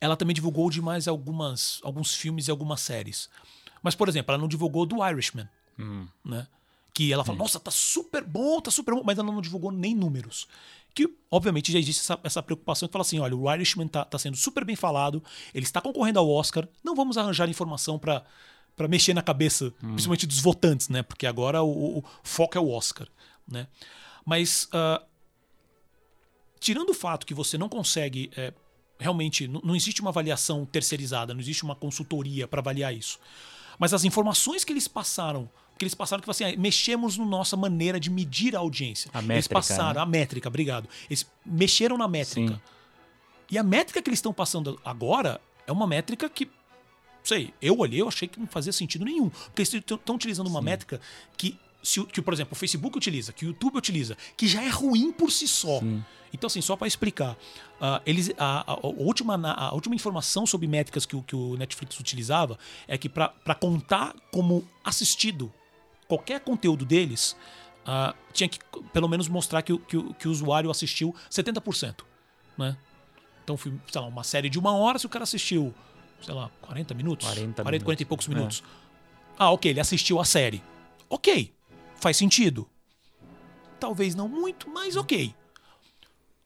ela 0.00 0.16
também 0.16 0.34
divulgou 0.34 0.68
de 0.68 0.82
mais 0.82 1.06
algumas, 1.06 1.80
alguns 1.84 2.14
filmes 2.14 2.48
e 2.48 2.50
algumas 2.50 2.80
séries. 2.80 3.30
Mas, 3.80 3.94
por 3.94 4.08
exemplo, 4.08 4.32
ela 4.32 4.40
não 4.40 4.48
divulgou 4.48 4.84
do 4.84 5.06
Irishman, 5.06 5.48
hum. 5.78 6.06
né? 6.24 6.48
Que 6.92 7.12
ela 7.12 7.24
fala, 7.24 7.38
nossa, 7.38 7.60
tá 7.60 7.70
super 7.70 8.24
bom, 8.24 8.60
tá 8.60 8.70
super 8.70 8.94
bom, 8.94 9.02
mas 9.04 9.16
ela 9.18 9.32
não 9.32 9.40
divulgou 9.40 9.70
nem 9.70 9.94
números 9.94 10.48
que 10.94 11.08
obviamente 11.30 11.72
já 11.72 11.78
existe 11.78 12.00
essa, 12.00 12.18
essa 12.22 12.42
preocupação 12.42 12.88
que 12.88 12.92
fala 12.92 13.02
assim, 13.02 13.18
olha, 13.18 13.34
o 13.34 13.52
Irishman 13.52 13.88
tá, 13.88 14.04
tá 14.04 14.18
sendo 14.18 14.36
super 14.36 14.64
bem 14.64 14.76
falado, 14.76 15.22
ele 15.54 15.64
está 15.64 15.80
concorrendo 15.80 16.18
ao 16.18 16.28
Oscar, 16.28 16.68
não 16.84 16.94
vamos 16.94 17.16
arranjar 17.16 17.48
informação 17.48 17.98
para 17.98 18.24
para 18.74 18.88
mexer 18.88 19.12
na 19.12 19.20
cabeça, 19.20 19.66
hum. 19.66 19.92
principalmente 19.92 20.26
dos 20.26 20.40
votantes, 20.40 20.88
né? 20.88 21.02
Porque 21.02 21.26
agora 21.26 21.62
o, 21.62 21.98
o 21.98 22.04
foco 22.22 22.56
é 22.56 22.60
o 22.60 22.70
Oscar, 22.70 23.06
né? 23.46 23.66
Mas 24.24 24.64
uh, 24.72 25.04
tirando 26.58 26.88
o 26.88 26.94
fato 26.94 27.26
que 27.26 27.34
você 27.34 27.58
não 27.58 27.68
consegue 27.68 28.30
é, 28.34 28.54
realmente 28.98 29.46
não, 29.46 29.60
não 29.62 29.76
existe 29.76 30.00
uma 30.00 30.10
avaliação 30.10 30.64
terceirizada, 30.64 31.34
não 31.34 31.40
existe 31.40 31.64
uma 31.64 31.74
consultoria 31.76 32.48
para 32.48 32.60
avaliar 32.60 32.94
isso. 32.94 33.18
Mas 33.78 33.92
as 33.92 34.04
informações 34.04 34.64
que 34.64 34.72
eles 34.72 34.88
passaram 34.88 35.50
que 35.78 35.84
eles 35.84 35.94
passaram 35.94 36.22
que 36.22 36.30
assim, 36.30 36.44
ah, 36.44 36.54
mexemos 36.56 37.18
na 37.18 37.24
nossa 37.24 37.56
maneira 37.56 37.98
de 37.98 38.10
medir 38.10 38.54
a 38.54 38.60
audiência. 38.60 39.10
A 39.12 39.18
métrica, 39.20 39.34
eles 39.34 39.48
passaram 39.48 39.94
né? 39.94 40.00
a 40.00 40.06
métrica, 40.06 40.48
obrigado. 40.48 40.88
Eles 41.08 41.26
mexeram 41.44 41.98
na 41.98 42.06
métrica. 42.06 42.54
Sim. 42.54 42.60
E 43.50 43.58
a 43.58 43.62
métrica 43.62 44.00
que 44.00 44.08
eles 44.08 44.18
estão 44.18 44.32
passando 44.32 44.80
agora 44.84 45.40
é 45.66 45.72
uma 45.72 45.86
métrica 45.86 46.28
que 46.28 46.48
sei, 47.22 47.52
eu 47.60 47.78
olhei, 47.78 48.00
eu 48.00 48.08
achei 48.08 48.26
que 48.26 48.38
não 48.38 48.46
fazia 48.46 48.72
sentido 48.72 49.04
nenhum. 49.04 49.28
Porque 49.28 49.62
eles 49.62 49.72
estão 49.72 50.14
utilizando 50.14 50.48
uma 50.48 50.60
Sim. 50.60 50.64
métrica 50.64 51.00
que, 51.36 51.58
se, 51.82 52.04
que, 52.06 52.20
por 52.20 52.34
exemplo, 52.34 52.52
o 52.52 52.56
Facebook 52.56 52.96
utiliza, 52.96 53.32
que 53.32 53.44
o 53.44 53.48
YouTube 53.48 53.76
utiliza, 53.76 54.16
que 54.36 54.46
já 54.46 54.62
é 54.62 54.68
ruim 54.68 55.12
por 55.12 55.30
si 55.30 55.46
só. 55.46 55.80
Sim. 55.80 56.04
Então, 56.32 56.46
assim, 56.46 56.62
só 56.62 56.76
para 56.76 56.88
explicar, 56.88 57.32
uh, 57.32 58.00
eles, 58.06 58.30
a, 58.38 58.72
a, 58.72 58.74
a, 58.74 58.86
última, 58.86 59.34
a 59.52 59.74
última 59.74 59.94
informação 59.94 60.46
sobre 60.46 60.66
métricas 60.66 61.04
que 61.04 61.14
o, 61.14 61.22
que 61.22 61.36
o 61.36 61.56
Netflix 61.56 62.00
utilizava 62.00 62.58
é 62.88 62.96
que 62.96 63.08
para 63.08 63.54
contar 63.54 64.14
como 64.32 64.66
assistido 64.82 65.52
qualquer 66.12 66.40
conteúdo 66.40 66.84
deles, 66.84 67.34
uh, 67.86 68.14
tinha 68.34 68.46
que 68.46 68.58
pelo 68.92 69.08
menos 69.08 69.28
mostrar 69.28 69.62
que, 69.62 69.76
que, 69.78 70.14
que 70.14 70.28
o 70.28 70.30
usuário 70.30 70.70
assistiu 70.70 71.14
70%. 71.30 72.04
Né? 72.58 72.76
Então, 73.42 73.56
sei 73.56 73.72
lá, 73.94 74.06
uma 74.06 74.22
série 74.22 74.50
de 74.50 74.58
uma 74.58 74.76
hora, 74.76 74.98
se 74.98 75.06
o 75.06 75.08
cara 75.08 75.22
assistiu, 75.22 75.74
sei 76.20 76.34
lá, 76.34 76.50
40 76.60 76.92
minutos? 76.92 77.26
40, 77.26 77.62
40 77.62 77.70
minutos. 77.70 77.84
40 77.84 78.02
e 78.02 78.04
poucos 78.04 78.28
minutos. 78.28 78.62
É. 78.62 78.82
Ah, 79.38 79.50
ok, 79.52 79.70
ele 79.70 79.80
assistiu 79.80 80.20
a 80.20 80.24
série. 80.24 80.62
Ok, 81.08 81.50
faz 81.96 82.18
sentido. 82.18 82.68
Talvez 83.80 84.14
não 84.14 84.28
muito, 84.28 84.68
mas 84.68 84.96
ok. 84.96 85.34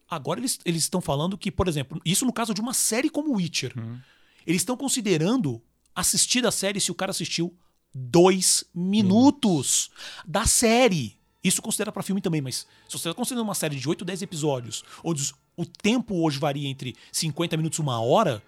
Agora 0.08 0.38
eles, 0.38 0.60
eles 0.64 0.84
estão 0.84 1.00
falando 1.00 1.36
que, 1.36 1.50
por 1.50 1.66
exemplo, 1.66 2.00
isso 2.04 2.24
no 2.24 2.32
caso 2.32 2.54
de 2.54 2.60
uma 2.60 2.72
série 2.72 3.10
como 3.10 3.34
Witcher. 3.34 3.72
Hum. 3.76 3.98
Eles 4.46 4.62
estão 4.62 4.76
considerando 4.76 5.60
assistir 5.92 6.46
a 6.46 6.52
série 6.52 6.80
se 6.80 6.92
o 6.92 6.94
cara 6.94 7.10
assistiu 7.10 7.52
dois 7.96 8.64
minutos 8.74 9.90
da 10.26 10.44
série. 10.44 11.16
Isso 11.42 11.62
considera 11.62 11.90
para 11.90 12.02
filme 12.02 12.20
também, 12.20 12.42
mas 12.42 12.66
se 12.88 12.98
você 12.98 13.08
está 13.08 13.14
considerando 13.14 13.44
uma 13.44 13.54
série 13.54 13.76
de 13.76 13.88
8, 13.88 14.04
10 14.04 14.22
episódios, 14.22 14.84
onde 15.02 15.32
o 15.56 15.64
tempo 15.64 16.22
hoje 16.22 16.38
varia 16.38 16.68
entre 16.68 16.94
50 17.10 17.56
minutos 17.56 17.78
e 17.78 17.82
uma 17.82 18.00
hora, 18.00 18.42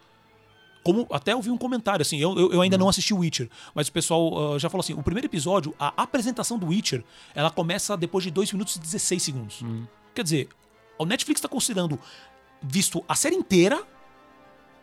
como 0.83 1.07
até 1.11 1.35
ouvi 1.35 1.51
um 1.51 1.57
comentário, 1.57 2.03
assim, 2.03 2.19
eu, 2.19 2.39
eu, 2.39 2.53
eu 2.53 2.61
ainda 2.61 2.77
hum. 2.77 2.81
não 2.81 2.89
assisti 2.89 3.15
o 3.15 3.19
Witcher, 3.19 3.49
mas 3.75 3.89
o 3.89 3.93
pessoal 3.93 4.55
uh, 4.55 4.59
já 4.59 4.69
falou 4.69 4.83
assim: 4.83 4.95
o 4.95 5.03
primeiro 5.03 5.27
episódio, 5.27 5.75
a 5.79 6.03
apresentação 6.03 6.59
do 6.59 6.67
Witcher, 6.67 7.03
ela 7.35 7.51
começa 7.51 7.97
depois 7.97 8.25
de 8.25 8.31
2 8.31 8.53
minutos 8.53 8.77
e 8.77 8.81
16 8.81 9.23
segundos. 9.23 9.63
Hum. 9.63 9.87
Quer 10.15 10.25
dizer, 10.25 10.49
o 10.99 11.07
Netflix 11.07 11.39
está 11.39 11.49
considerando 11.49 11.99
visto 12.61 13.03
a 13.09 13.15
série 13.15 13.37
inteira 13.37 13.83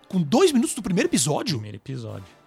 com 0.08 0.22
2 0.22 0.52
minutos 0.54 0.74
do 0.74 0.82
primeiro 0.82 1.10
episódio. 1.10 1.58
Primeiro 1.58 1.78
episódio. 1.78 2.45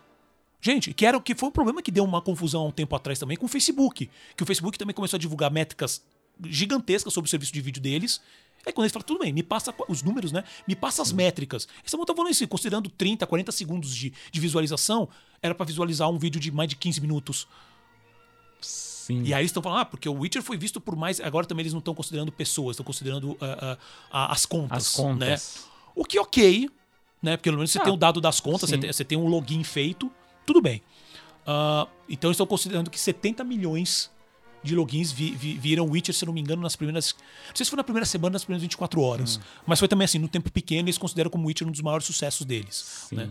Gente, 0.60 0.92
que 0.92 1.06
era 1.06 1.20
que 1.20 1.34
foi 1.34 1.48
um 1.48 1.52
problema 1.52 1.82
que 1.82 1.90
deu 1.90 2.04
uma 2.04 2.20
confusão 2.20 2.62
há 2.62 2.66
um 2.66 2.72
tempo 2.72 2.94
atrás 2.96 3.18
também 3.18 3.36
com 3.36 3.46
o 3.46 3.48
Facebook. 3.48 4.10
Que 4.36 4.42
o 4.42 4.46
Facebook 4.46 4.76
também 4.78 4.94
começou 4.94 5.16
a 5.16 5.20
divulgar 5.20 5.50
métricas 5.50 6.02
gigantescas 6.44 7.12
sobre 7.12 7.28
o 7.28 7.30
serviço 7.30 7.52
de 7.52 7.60
vídeo 7.60 7.80
deles. 7.80 8.20
Aí 8.66 8.72
quando 8.72 8.84
eles 8.84 8.92
falam, 8.92 9.06
tudo 9.06 9.20
bem, 9.20 9.32
me 9.32 9.42
passa 9.42 9.72
os 9.88 10.02
números, 10.02 10.32
né? 10.32 10.42
Me 10.66 10.74
passa 10.74 11.00
as 11.00 11.12
métricas. 11.12 11.68
Eles 11.74 11.86
estavam 11.86 12.04
falando 12.06 12.30
isso, 12.30 12.46
considerando 12.48 12.90
30, 12.90 13.26
40 13.26 13.52
segundos 13.52 13.94
de, 13.94 14.12
de 14.30 14.40
visualização, 14.40 15.08
era 15.40 15.54
para 15.54 15.64
visualizar 15.64 16.10
um 16.10 16.18
vídeo 16.18 16.40
de 16.40 16.50
mais 16.50 16.68
de 16.68 16.76
15 16.76 17.00
minutos. 17.00 17.46
Sim. 18.60 19.22
E 19.22 19.32
aí 19.32 19.40
eles 19.40 19.50
estão 19.50 19.62
falando, 19.62 19.80
ah, 19.80 19.84
porque 19.86 20.08
o 20.08 20.12
Witcher 20.12 20.42
foi 20.42 20.58
visto 20.58 20.80
por 20.80 20.94
mais. 20.96 21.20
Agora 21.20 21.46
também 21.46 21.62
eles 21.62 21.72
não 21.72 21.78
estão 21.78 21.94
considerando 21.94 22.30
pessoas, 22.30 22.74
estão 22.74 22.84
considerando 22.84 23.30
uh, 23.30 23.34
uh, 23.34 23.78
as 24.10 24.44
contas. 24.44 24.88
As 24.88 24.94
contas. 24.94 25.28
Né? 25.28 25.64
O 25.94 26.04
que 26.04 26.18
ok, 26.18 26.68
né? 27.22 27.36
Porque 27.36 27.48
pelo 27.48 27.56
menos 27.56 27.70
você 27.70 27.78
Ah, 27.78 27.84
tem 27.84 27.92
o 27.92 27.96
dado 27.96 28.20
das 28.20 28.38
contas, 28.38 28.68
você 28.68 28.76
tem, 28.76 28.92
você 28.92 29.04
tem 29.04 29.16
um 29.16 29.26
login 29.26 29.64
feito, 29.64 30.12
tudo 30.48 30.60
bem. 30.62 30.82
Ah, 31.46 31.86
então 32.08 32.30
estão 32.30 32.46
considerando 32.46 32.90
que 32.90 32.98
70 32.98 33.44
milhões 33.44 34.10
de 34.62 34.74
logins 34.74 35.12
vi, 35.12 35.30
vi- 35.30 35.56
viram 35.56 35.86
Witcher, 35.88 36.14
se 36.14 36.26
não 36.26 36.32
me 36.32 36.40
engano, 36.40 36.60
nas 36.62 36.74
primeiras. 36.74 37.14
Não 37.48 37.54
sei 37.56 37.64
se 37.64 37.70
foi 37.70 37.76
na 37.76 37.84
primeira 37.84 38.04
semana, 38.06 38.32
nas 38.32 38.42
primeiras 38.44 38.62
24 38.62 39.00
horas. 39.00 39.36
Hum. 39.36 39.40
Mas 39.66 39.78
foi 39.78 39.86
também 39.88 40.04
assim, 40.04 40.18
no 40.18 40.26
tempo 40.28 40.50
pequeno, 40.50 40.88
eles 40.88 40.98
consideram 40.98 41.30
como 41.30 41.46
Witcher 41.46 41.66
um 41.68 41.70
dos 41.70 41.80
maiores 41.80 42.06
sucessos 42.06 42.44
deles. 42.44 43.06
Né? 43.12 43.30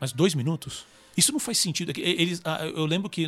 Mas 0.00 0.12
dois 0.12 0.34
minutos? 0.34 0.84
Isso 1.16 1.32
não 1.32 1.38
faz 1.38 1.56
sentido. 1.58 1.92
É 1.92 1.94
Eles, 2.00 2.42
ah, 2.44 2.66
eu 2.66 2.84
lembro 2.84 3.08
que 3.08 3.26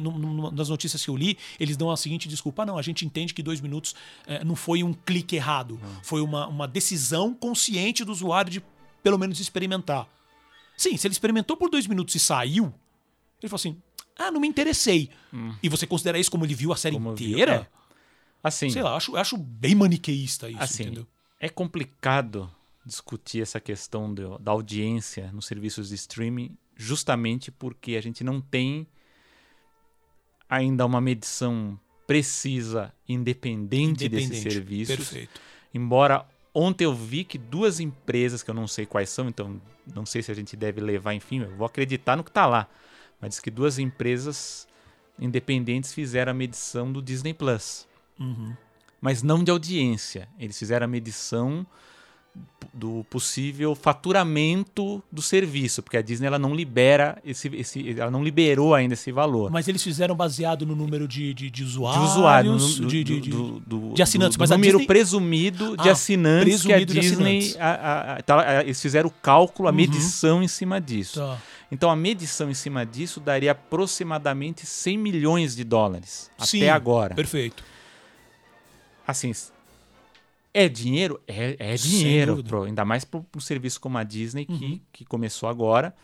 das 0.53 0.68
notícias 0.68 1.03
que 1.03 1.09
eu 1.09 1.16
li, 1.16 1.39
eles 1.59 1.76
dão 1.76 1.91
a 1.91 1.97
seguinte 1.97 2.29
desculpa: 2.29 2.62
ah, 2.62 2.66
não, 2.66 2.76
a 2.76 2.83
gente 2.83 3.07
entende 3.07 3.33
que 3.33 3.43
dois 3.43 3.61
minutos 3.61 3.95
eh, 4.26 4.45
não 4.45 4.55
foi 4.57 4.83
um 4.83 4.93
clique 4.93 5.37
errado. 5.37 5.81
Foi 6.03 6.20
uma, 6.20 6.47
uma 6.49 6.68
decisão 6.68 7.33
consciente 7.33 8.05
do 8.05 8.12
usuário 8.12 8.51
de 8.51 8.62
pelo 9.03 9.16
menos 9.18 9.39
experimentar. 9.41 10.07
Sim, 10.76 10.97
se 10.99 11.07
ele 11.07 11.12
experimentou 11.12 11.57
por 11.57 11.70
dois 11.70 11.87
minutos 11.87 12.14
e 12.14 12.18
saiu, 12.20 12.74
ele 13.43 13.49
falou 13.49 13.57
assim: 13.61 13.76
ah, 14.16 14.30
não 14.30 14.41
me 14.41 14.49
interessei. 14.49 15.11
E 15.62 15.68
você 15.68 15.86
considera 15.86 16.18
isso 16.18 16.30
como 16.30 16.45
ele 16.45 16.55
viu 16.55 16.72
a 16.72 16.76
série 16.76 16.97
Como 16.97 17.14
viu, 17.14 17.30
inteira? 17.30 17.68
é. 17.74 17.78
Assim, 18.43 18.70
Sei 18.70 18.82
lá, 18.82 18.95
acho, 18.97 19.16
acho 19.16 19.36
bem 19.36 19.74
maniqueísta 19.74 20.49
isso, 20.49 20.62
assim 20.62 20.82
entendeu? 20.84 21.07
é 21.41 21.49
complicado 21.49 22.51
discutir 22.86 23.43
essa 23.43 23.61
questão 23.61 24.12
do- 24.14 24.39
da 24.39 24.53
audiência 24.53 25.30
nos 25.32 25.47
serviços 25.47 25.89
de 25.89 25.95
streaming 25.97 26.57
justamente 26.76 27.51
porque 27.51 27.97
a 27.97 28.01
gente 28.01 28.22
não 28.24 28.41
tem 28.41 28.86
ainda 30.49 30.86
uma 30.86 31.01
medição 31.01 31.78
precisa, 32.07 32.93
independente, 33.09 34.09
desses 34.09 34.26
Independente. 34.30 34.53
serviços. 34.55 34.97
Perfeito. 34.97 35.41
Embora 35.74 36.24
ontem 36.55 36.84
eu 36.84 36.95
vi 36.95 37.24
que 37.24 37.36
duas 37.36 37.80
empresas, 37.80 38.43
que 38.43 38.51
eu 38.51 38.55
não 38.55 38.66
sei 38.66 38.86
quais 38.86 39.11
são, 39.11 39.28
então 39.28 39.61
não 39.95 40.07
sei 40.07 40.22
se 40.22 40.30
a 40.30 40.34
gente 40.34 40.57
deve 40.57 40.80
levar, 40.80 41.12
enfim, 41.14 41.41
eu 41.41 41.55
vou 41.57 41.66
acreditar 41.66 42.16
no 42.16 42.24
que 42.24 42.30
está 42.30 42.47
lá. 42.47 42.66
Mas 43.21 43.31
diz 43.31 43.41
que 43.41 43.51
duas 43.51 43.79
empresas 43.79 44.66
independentes 45.21 45.93
fizeram 45.93 46.31
a 46.31 46.35
medição 46.35 46.93
do 46.93 47.03
Disney 47.03 47.35
Plus. 47.35 47.87
Uhum. 48.19 48.53
Mas 49.01 49.23
não 49.23 49.43
de 49.43 49.51
audiência. 49.51 50.29
Eles 50.39 50.59
fizeram 50.59 50.85
a 50.85 50.89
medição 50.89 51.66
do 52.73 53.05
possível 53.11 53.75
faturamento 53.75 55.03
do 55.11 55.21
serviço, 55.21 55.83
porque 55.83 55.97
a 55.97 56.03
Disney 56.03 56.27
ela 56.29 56.39
não 56.39 56.55
libera 56.55 57.19
esse, 57.25 57.49
esse 57.49 57.99
ela 57.99 58.11
não 58.11 58.23
liberou 58.23 58.75
ainda 58.75 58.95
esse 58.95 59.11
valor. 59.11 59.51
Mas 59.51 59.66
eles 59.66 59.83
fizeram 59.83 60.14
baseado 60.14 60.64
no 60.64 60.77
número 60.77 61.09
de, 61.09 61.35
de, 61.35 61.51
de 61.51 61.51
de 61.51 61.64
usuários. 61.64 62.11
usuários, 62.12 62.79
no- 62.79 62.87
de, 62.87 63.03
do, 63.03 63.05
de- 63.14 63.21
de- 63.21 63.31
do- 63.31 63.61
do- 63.61 63.95
de 63.95 64.03
assinantes, 64.03 64.37
mas 64.37 64.51
número 64.51 64.79
Disney- 64.79 64.87
presumido 64.87 65.77
de 65.77 65.89
Ah, 65.89 65.93
assinantes 65.93 66.62
que 66.62 66.73
a 66.73 66.77
presumido 66.77 66.95
de 66.95 67.01
Disney, 67.01 67.57
a- 67.59 68.14
a- 68.19 68.23
tá, 68.23 68.41
a- 68.59 68.62
eles 68.64 68.81
fizeram 68.81 69.09
o 69.09 69.12
cálculo, 69.12 69.69
a 69.69 69.73
Uhum. 69.73 69.77
medição 69.77 70.43
em 70.43 70.49
cima 70.49 70.81
disso. 70.81 71.19
Tá. 71.21 71.39
Então 71.71 71.91
a 71.91 71.97
medição 71.97 72.51
em 72.51 72.55
cima 72.55 72.85
disso 72.87 73.21
daria 73.21 73.53
aproximadamente 73.53 74.64
100 74.64 74.97
milhões 74.99 75.55
de 75.55 75.64
dólares 75.64 76.31
Sim, 76.39 76.59
até 76.62 76.71
agora. 76.71 77.14
Perfeito. 77.14 77.62
Assim, 79.07 79.33
é 80.53 80.69
dinheiro? 80.69 81.21
É, 81.27 81.57
é 81.59 81.75
dinheiro, 81.77 82.43
pro- 82.43 82.64
ainda 82.64 82.85
mais 82.85 83.05
para 83.05 83.21
um 83.37 83.41
serviço 83.41 83.81
como 83.81 83.99
a 83.99 84.03
Disney 84.03 84.45
que, 84.45 84.53
Uhum. 84.64 84.81
que 84.93 85.05
começou 85.05 85.49
agora. 85.49 85.95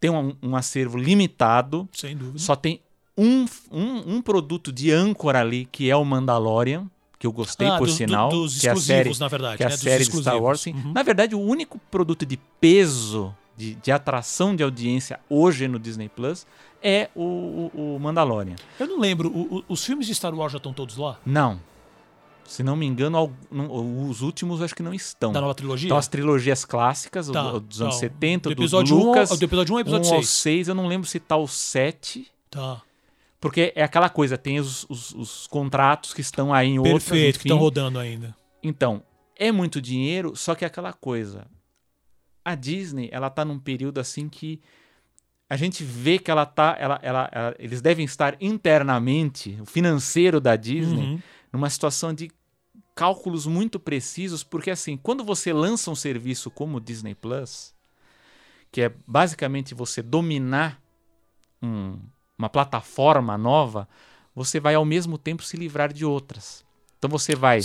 Tem 0.00 0.10
um, 0.10 0.36
um 0.42 0.56
acervo 0.56 0.98
limitado, 0.98 1.88
Sem 1.92 2.16
dúvida. 2.16 2.38
só 2.38 2.54
tem 2.56 2.80
um, 3.16 3.46
um, 3.70 4.16
um 4.16 4.22
produto 4.22 4.72
de 4.72 4.90
âncora 4.90 5.40
ali, 5.40 5.66
que 5.70 5.88
é 5.88 5.96
o 5.96 6.04
Mandalorian, 6.04 6.90
que 7.18 7.26
eu 7.26 7.32
gostei, 7.32 7.68
Ah, 7.68 7.78
por 7.78 7.86
do- 7.86 7.92
sinal. 7.92 8.28
dos 8.28 8.60
que 8.60 8.66
é 8.66 8.70
a 8.70 8.72
exclusivos, 8.74 9.16
série, 9.16 9.20
na 9.20 9.28
verdade. 9.28 9.56
que 9.58 9.62
é 9.62 9.66
a 9.66 9.68
né? 9.70 9.74
Dos 9.76 9.82
série 9.82 10.04
de 10.04 10.16
Star. 10.20 10.42
Wars. 10.42 10.66
Uhum. 10.66 10.92
Na 10.92 11.02
verdade, 11.02 11.34
o 11.34 11.40
único 11.40 11.78
produto 11.90 12.26
de 12.26 12.36
peso, 12.36 13.34
de, 13.56 13.74
de 13.76 13.92
atração 13.92 14.54
de 14.54 14.62
audiência 14.62 15.20
hoje 15.28 15.68
no 15.68 15.78
Disney 15.78 16.08
Plus 16.08 16.46
é 16.82 17.08
o, 17.14 17.70
o, 17.74 17.96
o 17.96 18.00
Mandalorian. 18.00 18.56
Eu 18.78 18.86
não 18.86 18.98
lembro, 19.00 19.28
o- 19.30 19.64
os 19.68 19.84
filmes 19.84 20.06
de 20.06 20.14
Star 20.14 20.34
Wars 20.34 20.52
já 20.52 20.58
estão 20.58 20.72
todos 20.72 20.96
lá? 20.96 21.18
Não. 21.24 21.60
Se 22.44 22.62
não 22.62 22.76
me 22.76 22.84
engano, 22.84 23.34
os 23.50 24.20
últimos 24.20 24.60
acho 24.60 24.74
que 24.74 24.82
não 24.82 24.92
estão. 24.92 25.32
Da 25.32 25.40
nova 25.40 25.54
trilogia? 25.54 25.86
Então, 25.88 25.96
as 25.96 26.08
trilogias 26.08 26.62
clássicas, 26.64 27.28
Tá, 27.28 27.52
do- 27.52 27.60
dos 27.60 27.80
anos 27.80 27.94
tá. 27.94 28.00
70, 28.00 28.50
do 28.50 28.54
do, 28.54 28.60
episódio 28.62 28.94
do 28.94 29.02
1 29.02 29.06
Lucas, 29.06 29.30
ao- 29.30 29.36
do 29.38 29.44
episódio 29.46 29.72
1 29.72 29.76
ao 29.76 29.80
episódio 29.80 30.10
1 30.10 30.14
ao 30.14 30.20
6. 30.22 30.28
6, 30.28 30.68
eu 30.68 30.74
não 30.74 30.86
lembro 30.86 31.08
se 31.08 31.18
tá 31.18 31.36
o 31.38 31.48
7, 31.48 32.30
Tá. 32.50 32.82
porque 33.40 33.72
é 33.74 33.82
aquela 33.82 34.10
coisa, 34.10 34.36
tem 34.36 34.60
os, 34.60 34.84
os- 34.90 35.12
os 35.14 35.46
contratos 35.46 36.12
que 36.12 36.20
estão 36.20 36.52
aí 36.52 36.68
em 36.68 36.78
outras, 36.78 37.04
Perfeito, 37.04 37.34
que 37.38 37.38
enfim. 37.40 37.48
estão 37.48 37.58
rodando 37.58 37.98
ainda. 37.98 38.36
Então, 38.62 39.02
é 39.36 39.50
muito 39.50 39.80
dinheiro, 39.80 40.36
só 40.36 40.54
que 40.54 40.64
é 40.64 40.66
aquela 40.66 40.92
coisa. 40.92 41.46
A 42.44 42.54
Disney, 42.54 43.08
ela 43.12 43.30
tá 43.30 43.44
num 43.44 43.58
período 43.58 43.98
assim 43.98 44.28
que 44.28 44.60
a 45.48 45.56
gente 45.56 45.84
vê 45.84 46.18
que 46.18 46.30
ela 46.30 46.44
tá, 46.46 46.76
ela, 46.78 46.98
ela, 47.02 47.28
ela- 47.32 47.54
eles 47.58 47.80
devem 47.80 48.04
estar 48.04 48.36
internamente, 48.40 49.56
o 49.60 49.66
financeiro 49.66 50.40
da 50.40 50.56
Disney, 50.56 51.04
Uhum. 51.04 51.20
numa 51.52 51.70
situação 51.70 52.12
de 52.12 52.30
cálculos 52.94 53.46
muito 53.46 53.78
precisos, 53.80 54.42
porque 54.42 54.70
assim, 54.70 54.96
quando 54.96 55.24
você 55.24 55.52
lança 55.52 55.90
um 55.90 55.94
serviço 55.94 56.50
como 56.50 56.76
o 56.76 56.80
Disney 56.80 57.14
Plus, 57.14 57.74
que 58.70 58.80
é 58.82 58.92
basicamente 59.06 59.74
você 59.74 60.02
dominar 60.02 60.80
um- 61.62 61.98
uma 62.38 62.48
plataforma 62.48 63.38
nova, 63.38 63.88
você 64.34 64.58
vai 64.58 64.74
ao 64.74 64.84
mesmo 64.84 65.16
tempo 65.16 65.42
se 65.42 65.56
livrar 65.56 65.92
de 65.92 66.04
outras. 66.04 66.64
Então 66.98 67.08
você 67.10 67.34
vai 67.34 67.60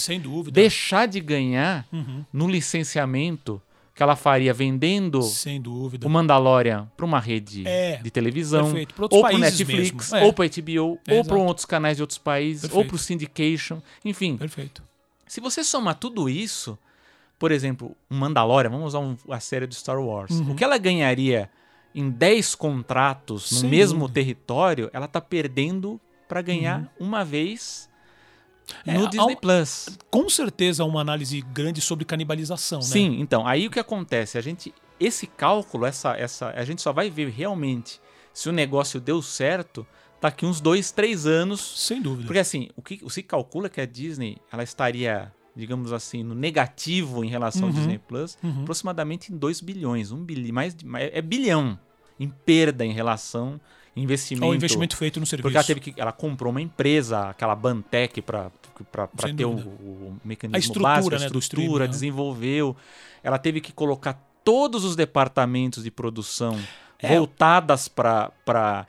deixar 0.51 1.07
de 1.07 1.19
ganhar 1.19 1.87
Uhum. 1.91 2.23
no 2.31 2.47
licenciamento 2.47 3.61
que 3.99 4.03
ela 4.03 4.15
faria 4.15 4.53
vendendo 4.53 5.21
Sem 5.23 5.59
dúvida. 5.59 6.07
o 6.07 6.09
Mandalorian 6.09 6.89
para 6.95 7.05
uma 7.05 7.19
rede 7.19 7.67
É, 7.67 7.97
de 7.97 8.09
televisão, 8.09 8.73
ou 9.11 9.21
para 9.21 9.37
Netflix. 9.37 10.13
É. 10.13 10.23
ou 10.23 10.31
para 10.31 10.45
HBO, 10.47 10.81
ou 10.85 10.99
exato. 11.05 11.27
para 11.27 11.37
outros 11.37 11.65
canais 11.65 11.97
de 11.97 12.03
outros 12.03 12.17
países, 12.17 12.63
ou 12.63 12.69
Perfeito. 12.69 12.87
para 12.87 12.95
o 12.95 12.97
syndication, 12.97 13.81
enfim. 14.05 14.37
Perfeito. 14.37 14.81
Se 15.27 15.41
você 15.41 15.65
somar 15.65 15.95
tudo 15.95 16.29
isso, 16.29 16.79
por 17.37 17.51
exemplo, 17.51 17.93
um 18.09 18.17
Mandalorian, 18.17 18.69
vamos 18.69 18.87
usar 18.87 18.99
um- 18.99 19.17
a 19.29 19.39
série 19.41 19.67
do 19.67 19.75
Star 19.75 19.99
Wars, 20.01 20.31
Uhum. 20.31 20.51
o 20.53 20.55
que 20.55 20.63
ela 20.63 20.77
ganharia 20.77 21.49
em 21.93 22.09
10 22.09 22.55
contratos 22.55 23.51
no 23.51 23.57
Sem 23.59 23.69
mesmo 23.69 23.99
dúvida. 23.99 24.13
território, 24.13 24.89
ela 24.93 25.09
tá 25.09 25.19
perdendo 25.19 25.99
para 26.25 26.41
ganhar 26.41 26.89
uma 26.97 27.25
vez 27.25 27.88
É, 28.85 28.93
no 28.97 29.09
Disney 29.09 29.33
um- 29.33 29.37
Plus. 29.37 29.97
Com 30.11 30.29
certeza 30.29 30.83
uma 30.83 31.01
análise 31.01 31.41
grande 31.41 31.81
sobre 31.81 32.05
canibalização, 32.05 32.79
né? 32.79 32.85
Sim, 32.85 33.19
então, 33.19 33.45
aí 33.47 33.67
o 33.67 33.71
que 33.71 33.79
acontece? 33.79 34.37
A 34.37 34.41
gente 34.41 34.73
esse 34.99 35.25
cálculo, 35.27 35.85
essa 35.85 36.15
essa 36.17 36.49
a 36.49 36.63
gente 36.65 36.81
só 36.81 36.91
vai 36.91 37.09
ver 37.09 37.29
realmente 37.29 37.99
se 38.33 38.49
o 38.49 38.51
negócio 38.51 38.99
deu 38.99 39.21
certo 39.21 39.85
daqui 40.21 40.45
uns 40.45 40.59
dois, 40.59 40.91
três 40.91 41.25
anos 41.25 41.61
Sem 41.87 42.01
dúvida. 42.01 42.25
Porque 42.27 42.39
assim, 42.39 42.69
o 42.75 42.81
que 42.81 42.99
se 43.09 43.23
calcula 43.23 43.69
que 43.69 43.79
a 43.79 43.85
Disney 43.85 44.37
ela 44.51 44.63
estaria, 44.63 45.31
digamos 45.55 45.93
assim, 45.93 46.21
no 46.23 46.35
negativo 46.35 47.23
em 47.23 47.29
relação 47.29 47.63
ao 47.63 47.69
Uhum. 47.69 47.75
Disney 47.75 47.97
Plus, 47.97 48.37
Uhum. 48.43 48.61
aproximadamente 48.63 49.31
em 49.33 49.37
2 49.37 49.61
bilhões, 49.61 50.11
um 50.11 50.23
bilhão, 50.23 50.53
mais, 50.53 50.75
mais- 50.83 51.09
é 51.13 51.21
bilhão 51.21 51.79
em 52.19 52.27
perda 52.27 52.85
em 52.85 52.91
relação 52.91 53.59
investimento. 53.95 54.45
Ao 54.45 54.55
investimento 54.55 54.95
feito 54.95 55.19
no 55.19 55.25
serviço. 55.25 55.43
Porque 55.43 55.57
ela 55.57 55.63
teve 55.65 55.79
que 55.79 55.93
ela 55.99 56.11
comprou 56.11 56.51
uma 56.51 56.61
empresa, 56.61 57.29
aquela 57.29 57.55
Bantec 57.55 58.21
para 58.21 58.49
ter 59.35 59.45
o, 59.45 59.51
o 59.51 60.17
mecanismo 60.23 60.55
A 60.55 60.59
estrutura, 60.59 60.89
básico, 60.95 61.15
a 61.15 61.19
né, 61.19 61.25
estrutura, 61.25 61.85
né? 61.85 61.89
desenvolveu. 61.89 62.75
Ela 63.21 63.37
teve 63.37 63.59
que 63.59 63.73
colocar 63.73 64.21
todos 64.43 64.83
os 64.85 64.95
departamentos 64.95 65.83
de 65.83 65.91
produção 65.91 66.57
É. 67.01 67.15
voltadas 67.15 67.87
para 67.87 68.31
para 68.45 68.85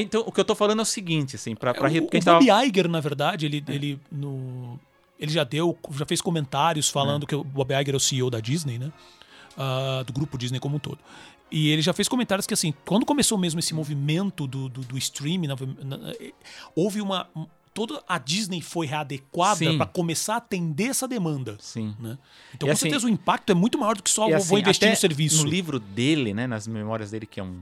então 0.00 0.22
o 0.26 0.32
que 0.32 0.40
eu 0.40 0.44
tô 0.44 0.54
falando 0.54 0.80
é 0.80 0.82
o 0.82 0.86
seguinte, 0.86 1.36
assim, 1.36 1.54
para 1.54 1.70
É, 1.70 2.00
o, 2.00 2.04
o 2.04 2.08
tava- 2.24 2.42
É. 2.42 2.46
Bob 2.46 2.66
Iger, 2.68 2.88
na 2.88 3.00
verdade, 3.00 3.46
ele, 3.46 3.62
ele 3.68 4.00
no 4.10 4.78
ele 5.20 5.30
já 5.30 5.44
deu, 5.44 5.78
já 5.92 6.04
fez 6.04 6.20
comentários 6.20 6.88
É. 6.88 6.92
falando 6.92 7.26
que 7.26 7.34
o 7.34 7.44
Bob 7.44 7.72
Iger 7.72 7.94
é 7.94 7.96
o 7.96 8.00
CEO 8.00 8.28
da 8.30 8.40
Disney, 8.40 8.78
né? 8.78 8.90
Ah, 9.56 10.02
do 10.06 10.12
grupo 10.12 10.36
Disney 10.38 10.58
como 10.58 10.76
um 10.76 10.78
todo. 10.78 10.98
E 11.52 11.68
ele 11.68 11.82
já 11.82 11.92
fez 11.92 12.08
comentários 12.08 12.46
que, 12.46 12.54
assim, 12.54 12.72
quando 12.84 13.04
começou 13.04 13.36
mesmo 13.36 13.60
esse 13.60 13.74
movimento 13.74 14.46
do, 14.46 14.68
do, 14.68 14.80
do 14.80 14.96
streaming, 14.98 15.48
na- 15.48 15.56
na- 15.84 16.12
houve 16.74 17.00
uma. 17.00 17.28
um- 17.36 17.46
Toda 17.74 18.02
a 18.06 18.18
Disney 18.18 18.60
foi 18.60 18.84
readequada 18.86 19.74
para 19.78 19.86
começar 19.86 20.34
a 20.34 20.36
atender 20.36 20.88
essa 20.88 21.08
demanda. 21.08 21.56
Sim. 21.58 21.96
Né? 21.98 22.18
Então, 22.54 22.68
E 22.68 22.70
com 22.70 22.72
assim- 22.72 22.80
certeza, 22.80 23.06
o 23.06 23.08
impacto 23.08 23.48
é 23.50 23.54
muito 23.54 23.78
maior 23.78 23.96
do 23.96 24.02
que 24.02 24.10
só 24.10 24.26
vou, 24.26 24.34
assim, 24.36 24.48
vou 24.48 24.58
investir 24.58 24.90
no 24.90 24.96
serviço. 24.96 25.42
No 25.44 25.48
livro 25.50 25.80
dele, 25.80 26.34
né, 26.34 26.46
nas 26.46 26.66
memórias 26.66 27.10
dele, 27.12 27.24
que 27.26 27.40
é 27.40 27.42
um 27.42 27.60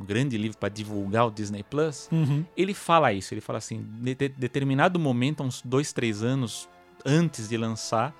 um 0.00 0.04
grande 0.06 0.38
livro 0.38 0.56
para 0.56 0.70
divulgar 0.70 1.26
o 1.26 1.30
Disney 1.30 1.62
Plus, 1.62 2.08
Uhum. 2.10 2.42
ele 2.56 2.72
fala 2.72 3.12
isso. 3.12 3.34
Ele 3.34 3.42
fala 3.42 3.58
assim, 3.58 3.84
de 4.00 4.14
de- 4.14 4.28
determinado 4.30 4.98
momento, 4.98 5.42
uns 5.42 5.60
dois, 5.62 5.92
três 5.92 6.22
anos 6.22 6.66
antes 7.04 7.46
de 7.50 7.58
lançar, 7.58 8.14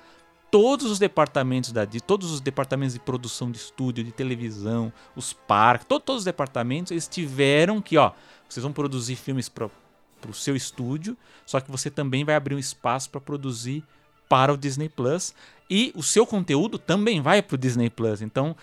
todos 0.50 0.90
os 0.90 0.98
departamentos 0.98 1.72
da 1.72 1.84
Disney, 1.84 2.00
todos 2.00 2.30
os 2.32 2.40
departamentos 2.40 2.94
de 2.94 3.00
produção 3.00 3.50
de 3.50 3.58
estúdio, 3.58 4.02
de 4.02 4.12
televisão, 4.12 4.92
os 5.14 5.32
parques, 5.32 5.86
to- 5.86 6.00
todos 6.00 6.20
os 6.20 6.24
departamentos, 6.24 6.90
eles 6.90 7.06
tiveram 7.06 7.80
que, 7.80 7.96
ó, 7.96 8.12
vocês 8.48 8.62
vão 8.62 8.72
produzir 8.72 9.16
filmes 9.16 9.48
para 9.48 9.68
o 10.28 10.34
seu 10.34 10.56
estúdio, 10.56 11.16
só 11.46 11.60
que 11.60 11.70
você 11.70 11.90
também 11.90 12.24
vai 12.24 12.34
abrir 12.34 12.54
um 12.54 12.58
espaço 12.58 13.08
para 13.10 13.20
produzir 13.20 13.84
para 14.28 14.52
o 14.52 14.56
Disney 14.56 14.88
Plus 14.88 15.34
e 15.68 15.92
o 15.94 16.02
seu 16.02 16.26
conteúdo 16.26 16.78
também 16.78 17.20
vai 17.20 17.42
para 17.42 17.54
o 17.54 17.58
Disney 17.58 17.90
Plus. 17.90 18.20
Então, 18.22 18.56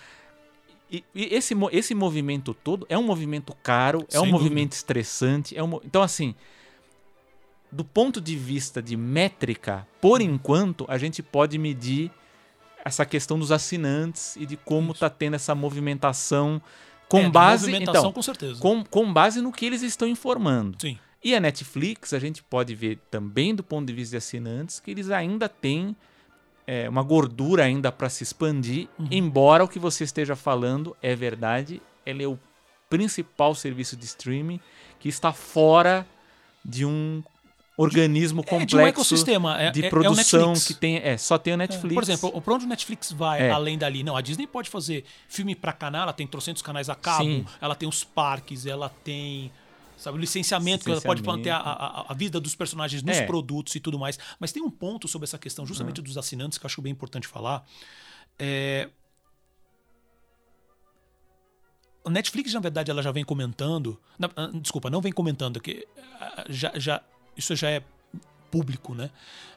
e, 0.90 1.04
e 1.14 1.34
esse, 1.34 1.54
esse 1.72 1.94
movimento 1.94 2.54
todo 2.54 2.86
é 2.88 2.96
um 2.96 3.02
movimento 3.02 3.54
caro, 3.62 4.06
é 4.10 4.18
um 4.18 4.24
Sem 4.24 4.32
movimento 4.32 4.72
estressante. 4.72 5.56
É 5.56 5.62
um, 5.62 5.78
então, 5.84 6.02
assim, 6.02 6.34
do 7.70 7.84
ponto 7.84 8.20
de 8.20 8.34
vista 8.36 8.82
de 8.82 8.96
métrica, 8.96 9.86
por 10.00 10.20
enquanto, 10.20 10.84
a 10.88 10.96
gente 10.98 11.22
pode 11.22 11.58
medir 11.58 12.10
essa 12.84 13.04
questão 13.04 13.38
dos 13.38 13.52
assinantes 13.52 14.36
e 14.36 14.46
de 14.46 14.56
como 14.56 14.92
está 14.92 15.10
tendo 15.10 15.34
essa 15.36 15.54
movimentação 15.54 16.60
com 17.08 17.20
É, 17.20 17.28
base 17.30 17.66
movimentação, 17.66 18.00
então, 18.02 18.12
com 18.12 18.22
certeza. 18.22 18.60
com, 18.60 18.84
com 18.84 19.12
base 19.12 19.40
no 19.40 19.52
que 19.52 19.66
eles 19.66 19.82
estão 19.82 20.08
informando. 20.08 20.76
Sim. 20.80 20.98
E 21.22 21.34
a 21.34 21.40
Netflix, 21.40 22.12
a 22.12 22.18
gente 22.18 22.42
pode 22.42 22.74
ver 22.74 22.98
também 23.10 23.54
do 23.54 23.62
ponto 23.62 23.86
de 23.86 23.92
vista 23.92 24.12
de 24.12 24.18
assinantes 24.18 24.78
que 24.80 24.90
eles 24.90 25.10
ainda 25.10 25.48
têm 25.48 25.96
é, 26.66 26.88
uma 26.88 27.02
gordura 27.02 27.64
ainda 27.64 27.90
para 27.90 28.08
se 28.08 28.22
expandir, 28.22 28.88
Uhum. 28.98 29.08
embora 29.10 29.64
o 29.64 29.68
que 29.68 29.78
você 29.78 30.04
esteja 30.04 30.36
falando 30.36 30.96
é 31.02 31.16
verdade, 31.16 31.82
ela 32.06 32.22
é 32.22 32.26
o 32.26 32.38
principal 32.88 33.54
serviço 33.54 33.96
de 33.96 34.04
streaming 34.06 34.60
que 35.00 35.08
está 35.08 35.32
fora 35.32 36.06
de 36.64 36.84
um 36.84 37.22
organismo 37.78 38.40
É 38.40 38.44
de 38.44 38.50
complexo 38.50 38.76
um 38.76 38.80
ecossistema. 38.86 39.60
É, 39.62 39.70
de 39.70 39.82
é- 39.82 39.86
é 39.86 39.90
produção 39.90 40.52
que 40.54 40.74
tem, 40.74 40.96
é, 40.96 41.16
só 41.16 41.38
tem 41.38 41.52
o 41.52 41.54
É, 41.54 41.56
Netflix. 41.58 41.94
Por 41.94 42.02
exemplo, 42.02 42.40
pra 42.42 42.54
onde 42.54 42.64
o 42.64 42.68
Netflix 42.68 43.12
vai 43.12 43.42
É. 43.46 43.50
além 43.50 43.78
dali? 43.78 44.02
Não, 44.02 44.16
a 44.16 44.20
Disney 44.20 44.46
pode 44.46 44.68
fazer 44.68 45.04
filme 45.28 45.54
pra 45.54 45.72
canal, 45.72 46.02
ela 46.02 46.12
tem 46.12 46.26
trocentos 46.26 46.60
canais 46.60 46.90
a 46.90 46.94
cabo, 46.94 47.24
Sim. 47.24 47.46
ela 47.60 47.74
tem 47.74 47.88
os 47.88 48.02
parques, 48.04 48.66
ela 48.66 48.88
tem 48.88 49.50
sabe, 49.96 50.16
o 50.16 50.20
licenciamento, 50.20 50.84
que 50.84 50.90
ela 50.92 51.00
pode 51.00 51.22
manter 51.24 51.50
a, 51.50 51.56
a, 51.56 52.06
a 52.12 52.14
vida 52.14 52.38
dos 52.38 52.54
personagens 52.54 53.02
nos 53.02 53.16
É. 53.16 53.26
produtos 53.26 53.74
e 53.74 53.80
tudo 53.80 53.98
mais. 53.98 54.16
Mas 54.38 54.52
tem 54.52 54.62
um 54.62 54.70
ponto 54.70 55.08
sobre 55.08 55.24
essa 55.26 55.36
questão 55.38 55.66
justamente 55.66 56.00
dos 56.00 56.16
assinantes 56.16 56.56
que 56.56 56.64
eu 56.64 56.68
acho 56.68 56.80
bem 56.80 56.92
importante 56.92 57.26
falar. 57.26 57.64
É... 58.38 58.88
A 62.04 62.10
Netflix, 62.10 62.54
na 62.54 62.60
verdade, 62.60 62.90
ela 62.90 63.02
já 63.02 63.10
vem 63.12 63.24
comentando. 63.24 64.00
na- 64.18 64.30
ah, 64.36 64.50
desculpa, 64.54 64.88
não 64.88 65.00
vem 65.00 65.12
comentando, 65.12 65.60
que 65.60 65.86
ah, 66.20 66.44
já, 66.48 66.72
já, 66.76 67.02
isso 67.38 67.56
já 67.56 67.70
é 67.70 67.82
público, 68.50 68.94
né? 68.94 69.10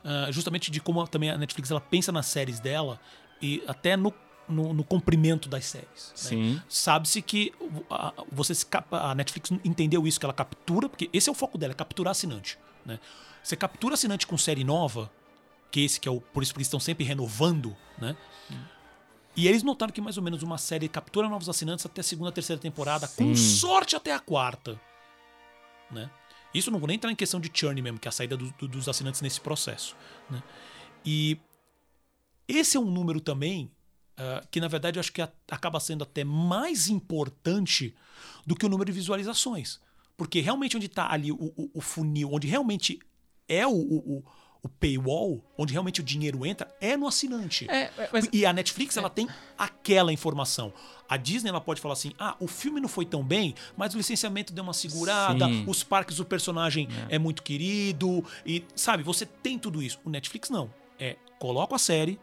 Ah, 0.04 0.28
justamente 0.32 0.70
de 0.72 0.80
como 0.80 1.06
também 1.08 1.30
a 1.30 1.38
Netflix 1.38 1.72
ela 1.72 1.82
pensa 1.82 2.12
nas 2.12 2.28
séries 2.28 2.60
dela 2.60 3.00
e 3.42 3.64
até 3.68 3.98
no, 3.98 4.14
no, 4.48 4.74
no 4.74 4.84
comprimento 4.84 5.50
das 5.50 5.66
séries. 5.66 6.10
né? 6.10 6.16
Sim. 6.16 6.62
Sabe-se 6.70 7.22
que 7.22 7.54
a, 7.90 8.14
você 8.32 8.54
a 8.92 9.16
Netflix 9.16 9.52
entendeu 9.66 10.06
isso, 10.08 10.20
que 10.20 10.26
ela 10.26 10.34
captura, 10.34 10.88
porque 10.88 11.10
esse 11.12 11.30
é 11.30 11.32
o 11.32 11.36
foco 11.36 11.58
dela, 11.58 11.74
é 11.74 11.76
capturar 11.76 12.12
assinante. 12.12 12.58
Né? 12.86 13.00
Você 13.44 13.56
captura 13.56 13.96
assinante 13.96 14.28
com 14.28 14.38
série 14.38 14.64
nova, 14.64 15.12
que 15.72 15.84
esse 15.84 16.00
que 16.00 16.08
é 16.08 16.12
o. 16.12 16.22
Por 16.22 16.44
isso 16.44 16.54
que 16.54 16.58
eles 16.58 16.68
estão 16.68 16.80
sempre 16.80 17.04
renovando, 17.06 17.76
né? 17.98 18.16
E 19.36 19.48
eles 19.48 19.64
notaram 19.64 19.94
que 19.94 20.02
mais 20.02 20.18
ou 20.18 20.24
menos 20.24 20.44
uma 20.44 20.58
série 20.58 20.90
captura 20.90 21.30
novos 21.30 21.48
assinantes 21.48 21.86
até 21.86 22.02
a 22.02 22.04
segunda, 22.04 22.32
terceira 22.32 22.62
temporada, 22.62 23.08
com 23.08 23.34
Sim. 23.34 23.36
sorte 23.36 23.96
até 23.96 24.14
a 24.14 24.20
quarta. 24.20 24.80
Né? 25.90 26.10
Isso 26.54 26.70
não 26.72 26.80
vou 26.80 26.88
nem 26.88 26.96
entrar 26.96 27.12
em 27.12 27.16
questão 27.16 27.40
de 27.40 27.50
churn 27.54 27.82
mesmo, 27.82 28.00
que 28.00 28.08
é 28.08 28.10
a 28.10 28.12
saída 28.12 28.36
do- 28.36 28.52
do- 28.60 28.68
dos 28.68 28.88
assinantes 28.90 29.22
nesse 29.22 29.40
processo. 29.40 29.96
Né? 30.30 30.42
E 31.06 31.38
esse 32.48 32.76
é 32.78 32.80
um 32.80 32.90
número 32.92 33.22
também 33.22 33.72
ah, 34.18 34.44
que, 34.52 34.60
na 34.60 34.68
verdade, 34.68 34.98
eu 34.98 35.00
acho 35.00 35.12
que 35.12 35.22
a- 35.22 35.32
acaba 35.50 35.80
sendo 35.80 36.04
até 36.04 36.24
mais 36.24 36.90
importante 36.90 37.96
do 38.46 38.56
que 38.56 38.66
o 38.66 38.70
número 38.70 38.92
de 38.92 38.96
visualizações. 38.98 39.80
Porque 40.18 40.42
realmente 40.42 40.76
onde 40.78 40.86
está 40.86 41.12
ali 41.12 41.32
o, 41.32 41.36
o- 41.58 41.72
o 41.74 41.82
funil, 41.82 42.30
onde 42.32 42.48
realmente 42.48 43.00
é 43.48 43.66
o, 43.66 43.72
o- 43.72 44.24
o- 44.64 44.70
paywall, 44.70 45.44
onde 45.58 45.74
realmente 45.74 46.02
o 46.02 46.04
dinheiro 46.04 46.46
entra, 46.46 46.68
é 46.80 46.96
no 46.98 47.08
assinante. 47.08 47.66
É, 47.70 47.92
é, 47.98 48.10
mas 48.12 48.28
E 48.32 48.46
a 48.46 48.54
Netflix, 48.54 48.98
ela 48.98 49.10
tem 49.10 49.28
aquela 49.58 50.12
informação. 50.14 50.72
A 51.10 51.18
Disney, 51.18 51.50
ela 51.50 51.60
pode 51.62 51.82
falar 51.82 51.94
assim, 51.94 52.14
ah, 52.18 52.36
o 52.40 52.48
filme 52.48 52.80
não 52.80 52.88
foi 52.88 53.06
tão 53.06 53.24
bem, 53.24 53.54
mas 53.76 53.94
o 53.94 53.98
licenciamento 53.98 54.54
deu 54.54 54.64
uma 54.64 54.74
segurada, 54.74 55.46
Sim. 55.46 55.66
os 55.68 55.84
parques, 55.84 56.20
o 56.20 56.26
personagem 56.26 56.88
é. 57.10 57.18
muito 57.20 57.44
querido, 57.44 58.24
e, 58.46 58.64
sabe, 58.76 59.04
você 59.04 59.26
tem 59.26 59.58
tudo 59.60 59.82
isso. 59.82 60.00
O 60.06 60.10
Netflix 60.10 60.50
não. 60.50 60.72
É, 61.00 61.16
coloca 61.40 61.76
a 61.76 61.80
série, 61.80 62.20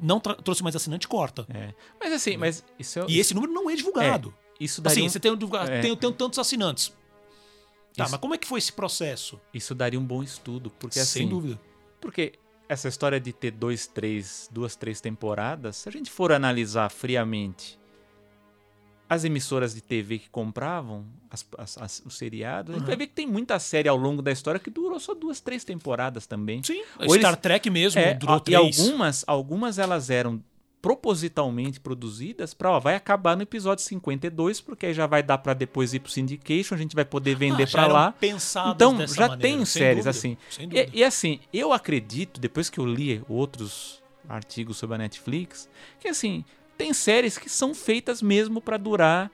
não 0.00 0.18
trouxe 0.18 0.62
mais 0.62 0.74
assinante, 0.74 1.06
corta. 1.06 1.46
é. 1.52 1.72
Mas 2.00 2.12
assim, 2.12 2.36
mas 2.36 2.64
isso 2.78 2.98
é- 3.00 3.06
E 3.08 3.18
esse 3.20 3.34
número 3.34 3.52
não 3.52 3.70
é 3.70 3.76
divulgado. 3.76 4.34
isso 4.58 4.80
daria 4.80 4.96
Assim, 4.98 5.06
um- 5.06 5.10
você 5.10 5.20
tem, 5.20 5.30
um 5.30 5.34
é. 5.68 5.80
tem, 5.82 5.94
tem 5.96 6.12
tantos 6.12 6.38
assinantes. 6.38 6.92
Tá, 7.96 8.04
Isso- 8.04 8.12
mas 8.12 8.20
como 8.20 8.34
é 8.34 8.38
que 8.38 8.46
foi 8.46 8.58
esse 8.58 8.72
processo? 8.72 9.40
isso 9.54 9.74
daria 9.74 9.98
um 9.98 10.04
bom 10.04 10.22
estudo, 10.22 10.70
porque 10.78 10.94
Sem 11.00 11.22
assim, 11.24 11.28
dúvida. 11.28 11.58
Porque 12.00 12.34
essa 12.68 12.88
história 12.88 13.18
de 13.18 13.32
ter 13.32 13.50
dois, 13.52 13.86
três, 13.86 14.48
duas, 14.52 14.76
três 14.76 15.00
temporadas, 15.00 15.76
se 15.76 15.88
a 15.88 15.92
gente 15.92 16.10
for 16.10 16.30
analisar 16.32 16.90
friamente 16.90 17.78
as 19.08 19.22
emissoras 19.24 19.72
de 19.72 19.80
TV 19.80 20.18
que 20.18 20.28
compravam 20.28 21.06
as- 21.30 21.46
as- 21.56 21.78
as- 21.78 22.02
os 22.04 22.18
seriados, 22.18 22.74
a 22.74 22.78
gente 22.78 22.86
vai 22.88 22.96
ver 22.96 23.06
que 23.06 23.12
tem 23.14 23.26
muita 23.26 23.56
série 23.60 23.88
ao 23.88 23.96
longo 23.96 24.20
da 24.20 24.32
história 24.32 24.58
que 24.58 24.68
durou 24.68 24.98
só 24.98 25.14
duas, 25.14 25.40
três 25.40 25.62
temporadas 25.64 26.26
também. 26.26 26.60
Sim, 26.62 26.82
Ou 26.98 27.14
Star 27.14 27.30
eles- 27.32 27.40
Trek 27.40 27.70
mesmo, 27.70 28.00
É, 28.00 28.14
durou 28.14 28.34
a- 28.34 28.38
e 28.38 28.40
três. 28.40 28.80
algumas, 28.80 29.24
algumas 29.28 29.78
elas 29.78 30.10
eram 30.10 30.42
propositalmente 30.86 31.80
produzidas 31.80 32.54
para, 32.54 32.78
vai 32.78 32.94
acabar 32.94 33.36
no 33.36 33.42
episódio 33.42 33.84
52, 33.84 34.60
porque 34.60 34.86
aí 34.86 34.94
já 34.94 35.04
vai 35.04 35.20
dar 35.20 35.38
para 35.38 35.52
depois 35.52 35.92
ir 35.92 35.98
pro 35.98 36.10
syndication, 36.12 36.76
a 36.76 36.78
gente 36.78 36.94
vai 36.94 37.04
poder 37.04 37.34
vender 37.34 37.64
Ah, 37.64 37.66
para 37.72 37.86
lá. 37.88 38.14
Então, 38.70 39.04
já 39.06 39.28
maneira, 39.28 39.36
tem 39.38 39.64
séries 39.64 40.04
dúvida, 40.04 40.10
assim. 40.10 40.36
E, 40.72 41.00
e 41.00 41.02
assim, 41.04 41.40
eu 41.52 41.72
acredito, 41.72 42.40
depois 42.40 42.70
que 42.70 42.78
eu 42.78 42.86
li 42.86 43.20
outros 43.28 44.00
artigos 44.28 44.76
sobre 44.76 44.94
a 44.94 44.98
Netflix, 44.98 45.68
que 45.98 46.06
assim, 46.06 46.44
tem 46.78 46.92
séries 46.92 47.36
que 47.36 47.48
são 47.50 47.74
feitas 47.74 48.22
mesmo 48.22 48.60
para 48.60 48.76
durar 48.76 49.30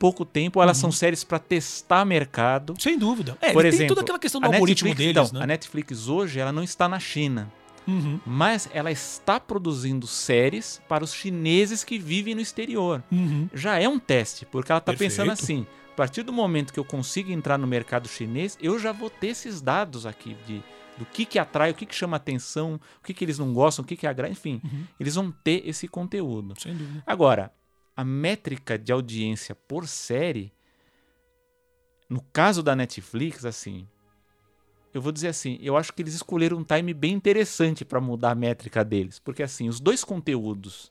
pouco 0.00 0.24
tempo, 0.24 0.60
elas 0.62 0.76
Uhum. 0.78 0.82
são 0.82 0.92
séries 0.92 1.22
para 1.24 1.38
testar 1.38 2.04
mercado. 2.04 2.74
Sem 2.78 2.98
dúvida. 2.98 3.36
É, 3.40 3.52
Por 3.52 3.64
ele 3.64 3.70
tem 3.70 3.78
exemplo, 3.78 3.94
toda 3.94 4.00
aquela 4.04 4.18
questão 4.18 4.40
do 4.40 4.46
algoritmo 4.46 4.88
Netflix, 4.88 5.14
deles, 5.14 5.28
então, 5.28 5.38
né? 5.38 5.44
a 5.44 5.46
Netflix 5.46 6.08
hoje, 6.08 6.38
ela 6.40 6.50
não 6.52 6.62
está 6.64 6.88
na 6.88 6.98
China, 7.00 7.52
Uhum, 7.88 8.20
mas 8.26 8.68
ela 8.72 8.92
está 8.92 9.40
produzindo 9.40 10.06
séries 10.06 10.80
para 10.88 11.02
os 11.02 11.12
chineses 11.14 11.82
que 11.82 11.98
vivem 11.98 12.34
no 12.34 12.40
exterior. 12.40 13.02
uhum. 13.10 13.48
Já 13.52 13.80
é 13.80 13.88
um 13.88 13.98
teste, 13.98 14.44
porque 14.46 14.70
ela 14.70 14.78
está 14.78 14.92
pensando 14.92 15.30
assim, 15.30 15.66
a 15.92 15.94
partir 15.96 16.22
do 16.22 16.32
momento 16.32 16.72
que 16.72 16.78
eu 16.78 16.84
consigo 16.84 17.32
entrar 17.32 17.56
no 17.58 17.66
mercado 17.66 18.06
chinês, 18.06 18.56
eu 18.60 18.78
já 18.78 18.92
vou 18.92 19.08
ter 19.10 19.28
esses 19.28 19.60
dados 19.60 20.04
aqui 20.06 20.36
de 20.46 20.62
do 20.98 21.04
que 21.06 21.24
que 21.24 21.38
atrai, 21.38 21.70
o 21.70 21.74
que 21.74 21.86
que 21.86 21.94
chama 21.94 22.16
atenção, 22.16 22.74
o 23.00 23.04
que 23.04 23.14
que 23.14 23.24
eles 23.24 23.38
não 23.38 23.54
gostam, 23.54 23.84
o 23.84 23.86
que 23.86 23.96
que 23.96 24.04
agrada, 24.06 24.32
enfim, 24.32 24.60
Uhum. 24.64 24.84
eles 24.98 25.14
vão 25.14 25.30
ter 25.30 25.62
esse 25.64 25.86
conteúdo. 25.86 26.54
Sem 26.60 26.74
dúvida. 26.76 27.04
Agora, 27.06 27.52
a 27.96 28.04
métrica 28.04 28.76
de 28.76 28.90
audiência 28.92 29.54
por 29.54 29.86
série, 29.86 30.52
no 32.08 32.20
caso 32.32 32.62
da 32.62 32.74
Netflix, 32.74 33.44
assim, 33.44 33.86
eu 34.94 35.00
vou 35.02 35.12
dizer 35.12 35.28
assim, 35.28 35.58
eu 35.60 35.76
acho 35.76 35.92
que 35.92 36.02
eles 36.02 36.14
escolheram 36.14 36.56
um 36.58 36.64
time 36.64 36.92
bem 36.94 37.12
interessante 37.12 37.84
para 37.84 38.00
mudar 38.00 38.30
a 38.32 38.34
métrica 38.34 38.84
deles, 38.84 39.18
porque 39.18 39.42
assim, 39.42 39.68
os 39.68 39.80
dois 39.80 40.02
conteúdos 40.04 40.90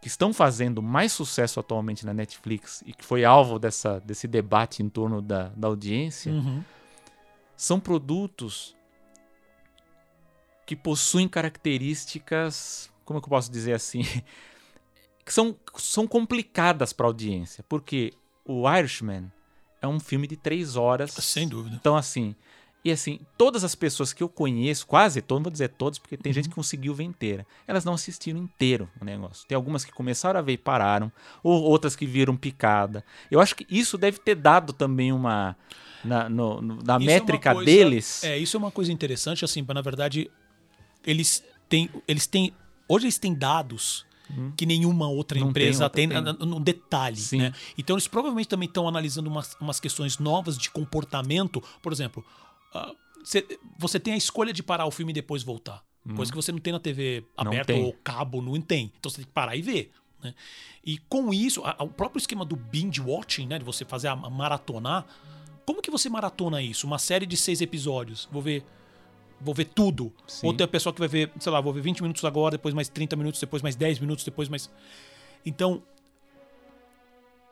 que 0.00 0.08
estão 0.08 0.32
fazendo 0.32 0.82
mais 0.82 1.12
sucesso 1.12 1.60
atualmente 1.60 2.04
na 2.04 2.12
Netflix 2.12 2.82
e 2.84 2.92
que 2.92 3.04
foi 3.04 3.24
alvo 3.24 3.58
dessa, 3.58 4.00
desse 4.00 4.26
debate 4.26 4.82
em 4.82 4.88
torno 4.88 5.22
da, 5.22 5.48
da 5.50 5.68
audiência, 5.68 6.32
Uhum. 6.32 6.62
são 7.56 7.78
produtos 7.78 8.74
que 10.66 10.74
possuem 10.76 11.28
características, 11.28 12.90
como 13.04 13.18
é 13.18 13.20
que 13.20 13.26
eu 13.26 13.30
posso 13.30 13.50
dizer 13.50 13.74
assim, 13.74 14.02
que 15.24 15.32
são, 15.32 15.56
são 15.76 16.06
complicadas 16.06 16.92
para 16.92 17.06
a 17.06 17.08
audiência, 17.08 17.64
porque 17.68 18.12
o 18.44 18.68
Irishman 18.70 19.30
é 19.80 19.86
um 19.86 20.00
filme 20.00 20.26
de 20.26 20.36
três 20.36 20.76
horas. 20.76 21.12
Sem 21.12 21.48
dúvida. 21.48 21.76
Então, 21.76 21.96
assim, 21.96 22.34
e 22.84 22.90
assim, 22.90 23.20
todas 23.38 23.62
as 23.62 23.74
pessoas 23.74 24.12
que 24.12 24.22
eu 24.22 24.28
conheço, 24.28 24.86
quase 24.86 25.22
todas, 25.22 25.38
não 25.40 25.44
vou 25.44 25.52
dizer 25.52 25.68
todas, 25.68 25.98
porque 25.98 26.16
tem 26.16 26.30
Uhum. 26.30 26.34
gente 26.34 26.48
que 26.48 26.54
conseguiu 26.54 26.94
ver 26.94 27.04
inteira, 27.04 27.46
elas 27.66 27.84
não 27.84 27.94
assistiram 27.94 28.38
inteiro 28.40 28.88
o 29.00 29.04
negócio. 29.04 29.46
Tem 29.46 29.54
algumas 29.54 29.84
que 29.84 29.92
começaram 29.92 30.38
a 30.40 30.42
ver 30.42 30.52
e 30.54 30.58
pararam, 30.58 31.10
ou 31.42 31.62
outras 31.62 31.94
que 31.94 32.04
viram 32.06 32.36
picada. 32.36 33.04
Eu 33.30 33.40
acho 33.40 33.54
que 33.54 33.64
isso 33.70 33.96
deve 33.96 34.18
ter 34.18 34.34
dado 34.34 34.72
também 34.72 35.12
uma. 35.12 35.56
Na, 36.04 36.28
no- 36.28 36.60
no- 36.60 36.82
na 36.82 36.96
é 36.96 36.98
métrica 36.98 37.52
coisa- 37.54 37.64
deles. 37.70 38.24
É, 38.24 38.36
isso 38.36 38.56
é 38.56 38.58
uma 38.58 38.72
coisa 38.72 38.90
interessante, 38.92 39.44
assim, 39.44 39.64
na 39.72 39.80
verdade, 39.80 40.28
eles 41.06 41.44
têm. 41.68 41.88
Eles 42.08 42.26
têm. 42.26 42.52
Hoje 42.88 43.04
eles 43.06 43.18
têm 43.18 43.32
dados 43.34 44.04
que 44.56 44.64
nenhuma 44.64 45.08
outra 45.08 45.38
Não 45.38 45.52
tem 45.52 45.64
empresa 45.64 45.84
outra, 45.84 45.94
tem, 45.96 46.08
tem. 46.08 46.20
no- 46.20 46.32
no 46.32 46.60
detalhe. 46.60 47.16
Sim. 47.18 47.38
Né? 47.38 47.52
Então 47.76 47.94
eles 47.94 48.08
provavelmente 48.08 48.48
também 48.48 48.66
estão 48.66 48.88
analisando 48.88 49.28
umas, 49.28 49.54
umas 49.60 49.78
questões 49.78 50.18
novas 50.18 50.56
de 50.56 50.70
comportamento. 50.70 51.62
Por 51.82 51.92
exemplo, 51.92 52.24
ah, 52.74 52.94
cê- 53.24 53.46
você 53.78 53.98
tem 54.00 54.14
a 54.14 54.16
escolha 54.16 54.52
de 54.52 54.62
parar 54.62 54.86
o 54.86 54.90
filme 54.90 55.10
e 55.12 55.14
depois 55.14 55.42
voltar. 55.42 55.82
Coisa 56.16 56.32
que 56.32 56.36
você 56.36 56.50
não 56.50 56.58
tem 56.58 56.72
na 56.72 56.80
TV 56.80 57.24
aberta 57.36 57.72
ou 57.84 57.92
cabo, 58.02 58.42
não 58.42 58.60
tem. 58.60 58.92
Então 58.98 59.08
você 59.10 59.18
tem 59.18 59.24
que 59.26 59.30
parar 59.32 59.54
e 59.54 59.62
ver. 59.62 59.92
Né? 60.20 60.34
E 60.84 60.98
com 60.98 61.32
isso, 61.32 61.62
a- 61.64 61.76
a- 61.78 61.84
o 61.84 61.88
próprio 61.88 62.18
esquema 62.18 62.44
do 62.44 62.56
binge 62.56 63.00
watching, 63.00 63.46
né, 63.46 63.58
de 63.58 63.64
você 63.64 63.84
fazer 63.84 64.08
a, 64.08 64.12
a 64.12 64.30
maratonar, 64.30 65.06
como 65.64 65.80
que 65.80 65.90
você 65.92 66.08
maratona 66.08 66.60
isso? 66.60 66.86
Uma 66.88 66.98
série 66.98 67.24
de 67.24 67.36
seis 67.36 67.60
episódios. 67.60 68.28
Vou 68.32 68.42
ver, 68.42 68.64
vou 69.40 69.54
ver 69.54 69.66
tudo. 69.66 70.12
Sim. 70.26 70.46
Ou 70.48 70.52
tem 70.54 70.64
a 70.64 70.68
pessoa 70.68 70.92
que 70.92 70.98
vai 70.98 71.08
ver, 71.08 71.30
sei 71.38 71.52
lá, 71.52 71.60
vou 71.60 71.72
ver 71.72 71.80
20 71.82 72.02
minutos 72.02 72.24
agora, 72.24 72.52
depois 72.52 72.74
mais 72.74 72.88
30 72.88 73.14
minutos, 73.14 73.40
depois 73.40 73.62
mais 73.62 73.76
10 73.76 74.00
minutos, 74.00 74.24
depois 74.24 74.48
mais. 74.48 74.68
Então, 75.46 75.82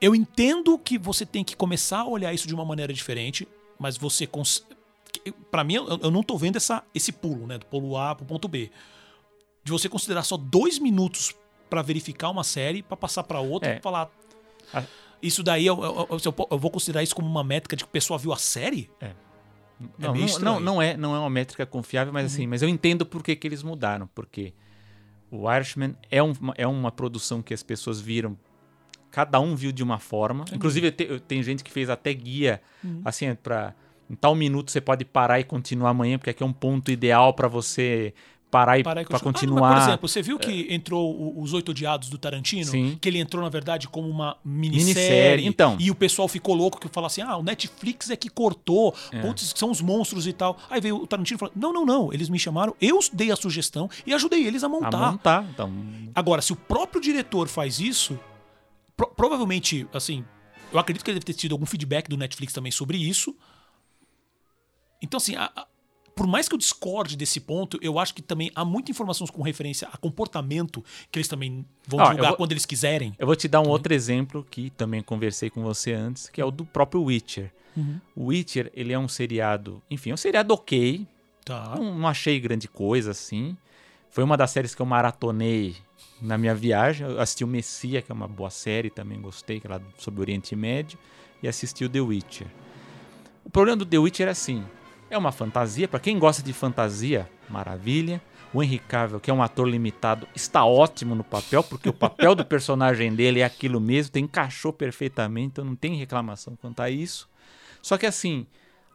eu 0.01 0.15
entendo 0.15 0.77
que 0.79 0.99
você 0.99 1.25
tem 1.27 1.45
que 1.45 1.55
começar 1.55 2.01
a 2.01 2.07
olhar 2.09 2.33
isso 2.33 2.49
de 2.49 2.55
uma 2.55 2.65
maneira 2.65 2.93
diferente, 2.93 3.47
mas 3.79 3.97
você. 3.97 4.27
Cons... 4.27 4.67
Pra 5.51 5.65
mim, 5.65 5.75
eu, 5.75 5.87
eu 6.03 6.11
não 6.11 6.23
tô 6.23 6.37
vendo 6.39 6.57
essa, 6.57 6.83
esse 6.95 7.13
pulo, 7.13 7.47
né? 7.47 7.59
Do 7.59 7.67
polo 7.67 7.97
A 7.97 8.15
pro 8.15 8.25
ponto 8.25 8.47
B. 8.49 8.71
De 9.65 9.71
você 9.73 9.89
considerar 9.89 10.23
só 10.23 10.37
dois 10.37 10.79
minutos 10.79 11.35
pra 11.69 11.83
verificar 11.83 12.31
uma 12.31 12.45
série, 12.45 12.83
pra 12.83 12.97
passar 12.97 13.23
pra 13.25 13.41
outra 13.41 13.71
É. 13.75 13.79
e 13.79 13.81
falar. 13.81 14.09
A- 14.73 14.83
Isso 15.23 15.43
daí, 15.43 15.67
eu, 15.67 15.83
eu- 15.83 16.09
eu- 16.51 16.59
vou 16.59 16.71
considerar 16.71 17.03
isso 17.03 17.15
como 17.15 17.29
uma 17.29 17.45
métrica 17.45 17.77
de 17.77 17.85
que 17.85 17.89
a 17.89 17.93
pessoa 17.93 18.19
viu 18.19 18.33
a 18.33 18.37
série? 18.37 18.91
Não, 19.99 20.13
meio 20.13 20.25
não, 20.25 20.27
estranho. 20.27 20.55
não, 20.55 20.61
não 20.61 20.83
é, 20.83 20.97
não 20.97 21.15
é 21.15 21.19
uma 21.19 21.31
métrica 21.31 21.65
confiável, 21.67 22.13
mas 22.13 22.27
assim, 22.33 22.47
mas 22.47 22.63
eu 22.63 22.69
entendo 22.69 23.05
por 23.07 23.23
que, 23.23 23.35
que 23.37 23.47
eles 23.47 23.63
mudaram, 23.63 24.07
porque 24.15 24.53
o 25.31 25.51
Irishman 25.53 25.95
é, 26.11 26.23
um- 26.23 26.35
é 26.57 26.67
uma 26.67 26.91
produção 26.91 27.41
que 27.43 27.53
as 27.55 27.63
pessoas 27.63 28.01
viram, 28.01 28.37
cada 29.11 29.39
um 29.41 29.55
viu 29.57 29.73
de 29.73 29.83
uma 29.83 29.99
forma. 29.99 30.45
Inclusive 30.53 30.91
te- 30.91 31.21
tem 31.21 31.43
gente 31.43 31.63
que 31.65 31.71
fez 31.71 31.89
até 31.91 32.13
guia, 32.15 32.61
assim, 33.05 33.35
para 33.35 33.75
em 34.11 34.15
tal 34.17 34.35
minuto 34.35 34.71
você 34.73 34.81
pode 34.81 35.05
parar 35.05 35.39
e 35.41 35.45
continuar 35.45 35.91
amanhã, 35.91 36.19
porque 36.19 36.31
aqui 36.31 36.43
é 36.43 36.47
um 36.47 36.53
ponto 36.53 36.91
ideal 36.91 37.33
para 37.33 37.47
você 37.47 38.13
parar 38.51 38.81
e 38.81 38.83
Parar 38.83 39.03
e 39.03 39.05
para 39.07 39.21
continuar. 39.21 39.33
continuar. 39.33 39.69
Ah, 39.69 39.75
mas, 39.75 39.85
por 39.85 39.89
exemplo, 39.91 40.09
você 40.09 40.23
viu 40.23 40.37
que 40.37 40.67
entrou 40.75 41.15
o- 41.15 41.41
Os 41.41 41.53
Oito 41.53 41.71
Odiados 41.71 42.09
do 42.11 42.19
Tarantino? 42.19 42.65
Sim. 42.69 42.99
Que 43.01 43.09
ele 43.09 43.21
entrou, 43.21 43.41
na 43.45 43.49
verdade, 43.49 43.87
como 43.87 44.09
uma 44.09 44.37
minissérie. 44.45 44.85
Minissérie, 44.87 45.47
então. 45.47 45.77
E 45.79 45.89
o 45.89 45.95
pessoal 45.95 46.27
ficou 46.27 46.53
louco 46.57 46.81
que 46.81 46.89
fala 46.89 47.07
assim: 47.07 47.21
ah, 47.21 47.37
o 47.37 47.45
Netflix 47.45 48.11
é 48.11 48.17
que 48.17 48.29
cortou. 48.29 48.93
Putz, 49.23 49.53
são 49.55 49.71
os 49.71 49.81
monstros 49.81 50.27
e 50.27 50.33
tal. 50.33 50.59
Aí 50.69 50.81
veio 50.81 50.97
o 50.97 51.07
Tarantino 51.07 51.37
e 51.37 51.39
falou: 51.39 51.53
não, 51.55 51.73
não, 51.73 51.87
não. 51.87 52.13
Eles 52.13 52.29
me 52.29 52.41
chamaram, 52.41 52.75
eu 52.81 52.99
dei 53.13 53.31
a 53.31 53.37
sugestão 53.37 53.89
e 54.05 54.13
ajudei 54.13 54.45
eles 54.45 54.65
a 54.65 54.67
a 54.67 54.69
montar. 54.69 55.13
montar. 55.13 55.47
Então, 55.49 55.73
Agora, 56.13 56.43
se 56.43 56.53
o 56.53 56.57
próprio 56.57 57.01
diretor 57.01 57.47
faz 57.47 57.79
isso, 57.79 58.19
pro- 58.97 59.07
provavelmente, 59.15 59.87
assim, 59.95 60.25
eu 60.73 60.79
acredito 60.81 61.05
que 61.05 61.11
ele 61.13 61.21
deve 61.21 61.27
ter 61.27 61.35
tido 61.35 61.53
algum 61.53 61.67
feedback 61.67 62.09
do 62.09 62.17
Netflix 62.17 62.53
também 62.53 62.73
sobre 62.73 62.99
isso. 62.99 63.33
Então, 65.03 65.19
assim, 65.19 65.35
a- 65.37 65.51
a- 65.55 65.67
por 66.15 66.27
mais 66.27 66.49
que 66.49 66.55
eu 66.55 66.59
discorde 66.59 67.17
desse 67.17 67.41
ponto, 67.41 67.79
eu 67.81 67.99
acho 67.99 68.13
que 68.15 68.21
também 68.21 68.51
há 68.55 68.65
muita 68.65 68.91
informação 68.91 69.27
com 69.27 69.43
referência 69.43 69.89
a 69.91 69.97
comportamento 69.97 70.85
que 71.11 71.19
eles 71.19 71.29
também 71.29 71.65
vão 71.87 72.03
divulgar 72.05 72.31
vou- 72.31 72.37
quando 72.37 72.53
eles 72.53 72.67
quiserem. 72.67 73.15
Eu 73.19 73.27
vou 73.27 73.35
te 73.37 73.49
dar 73.49 73.61
um 73.61 73.69
outro 73.69 73.95
exemplo 73.95 74.47
que 74.51 74.71
também 74.71 75.03
conversei 75.03 75.49
com 75.49 75.63
você 75.63 75.93
antes, 75.93 76.29
que 76.29 76.41
é 76.41 76.45
o 76.45 76.51
do 76.51 76.65
próprio 76.67 77.03
Witcher. 77.03 77.51
O 78.15 78.27
Witcher, 78.27 78.71
ele 78.75 78.93
é 78.93 78.99
um 78.99 79.09
seriado, 79.09 79.83
enfim, 79.91 80.11
é 80.11 80.15
um 80.15 80.17
seriado 80.19 80.53
ok, 80.53 81.07
Tá. 81.45 81.75
não, 81.79 81.95
não 82.01 82.07
achei 82.09 82.39
grande 82.39 82.69
coisa 82.69 83.13
assim. 83.13 83.57
Foi 84.11 84.23
uma 84.23 84.37
das 84.37 84.51
séries 84.51 84.75
que 84.75 84.83
eu 84.83 84.87
maratonei 84.87 85.77
na 86.21 86.37
minha 86.37 86.55
viagem. 86.55 87.09
Eu 87.09 87.19
assisti 87.21 87.43
o 87.45 87.47
Messia, 87.47 88.03
que 88.03 88.13
é 88.13 88.15
uma 88.15 88.29
boa 88.29 88.51
série, 88.51 88.91
também 88.91 89.19
gostei, 89.21 89.61
que 89.61 89.67
é 89.67 89.71
lá 89.71 89.81
sobre 89.97 90.21
o 90.21 90.23
Oriente 90.23 90.55
Médio, 90.55 90.99
e 91.43 91.49
assisti 91.49 91.85
o 91.85 91.89
The 91.89 92.01
Witcher. 92.01 92.49
O 93.45 93.49
problema 93.49 93.77
do 93.79 93.87
The 93.87 93.99
Witcher 93.99 94.29
é 94.29 94.33
assim, 94.33 94.63
é 95.11 95.19
uma 95.19 95.33
fantasia, 95.33 95.89
para 95.89 96.01
quem 96.01 96.19
gosta 96.19 96.43
de 96.43 96.53
fantasia, 96.53 97.29
maravilha. 97.49 98.23
O 98.53 98.63
Henry 98.63 98.79
Cavill, 98.79 99.21
que 99.21 99.31
é 99.31 99.35
um 99.35 99.43
ator 99.43 99.69
limitado, 99.69 100.27
está 100.35 100.65
ótimo 100.65 101.15
no 101.15 101.23
papel, 101.23 101.63
porque 101.63 101.89
o 101.89 101.93
papel 101.93 102.35
do 102.35 102.45
personagem 102.45 103.15
dele 103.15 103.41
é 103.41 103.45
aquilo 103.45 103.81
mesmo, 103.81 104.13
tem 104.13 104.25
encaixou 104.25 104.73
perfeitamente, 104.73 105.49
então 105.53 105.65
não 105.65 105.77
tem 105.77 105.95
reclamação 105.95 106.57
quanto 106.57 106.81
a 106.81 106.91
isso. 106.91 107.29
Só 107.81 107.97
que 107.97 108.07
assim, 108.07 108.47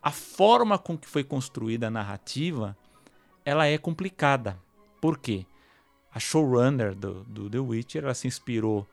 a 0.01 0.11
forma 0.11 0.77
com 0.77 0.97
que 0.97 1.07
foi 1.07 1.23
construída 1.23 1.87
a 1.87 1.91
narrativa, 1.91 2.75
ela 3.45 3.65
é 3.65 3.77
complicada. 3.77 4.57
Por 4.99 5.17
quê? 5.17 5.45
A 6.13 6.19
showrunner 6.19 6.93
do, 6.93 7.23
do 7.23 7.49
The 7.49 7.59
Witcher, 7.59 8.03
ela 8.03 8.13
se 8.13 8.27
inspirou 8.27 8.85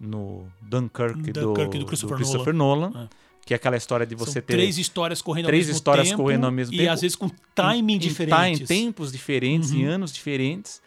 no 0.00 0.46
Dunkirk, 0.60 1.32
do, 1.32 1.54
Dunkirk 1.54 1.78
do 1.78 1.86
Christopher 1.86 2.54
Nolan, 2.54 2.92
É. 2.94 3.27
que 3.48 3.54
é 3.54 3.56
aquela 3.56 3.78
história 3.78 4.04
de 4.04 4.14
você 4.14 4.32
São 4.32 4.42
ter 4.42 4.52
três 4.52 4.76
histórias 4.76 5.22
correndo 5.22 5.46
três 5.46 5.64
ao 5.64 5.68
mesmo 5.68 5.76
histórias 5.78 6.08
tempo. 6.10 6.22
correndo 6.22 6.44
ao 6.44 6.52
mesmo 6.52 6.74
E 6.74 6.76
tempo. 6.76 6.90
às 6.92 7.00
vezes 7.00 7.16
com 7.16 7.30
timing 7.54 7.94
em, 7.94 7.96
em 7.96 7.98
diferentes. 7.98 8.60
Em 8.60 8.66
tempos 8.84 9.10
diferentes, 9.10 9.72
em 9.72 9.86
Uhum. 9.86 9.92
anos 9.94 10.12
diferentes. 10.12 10.82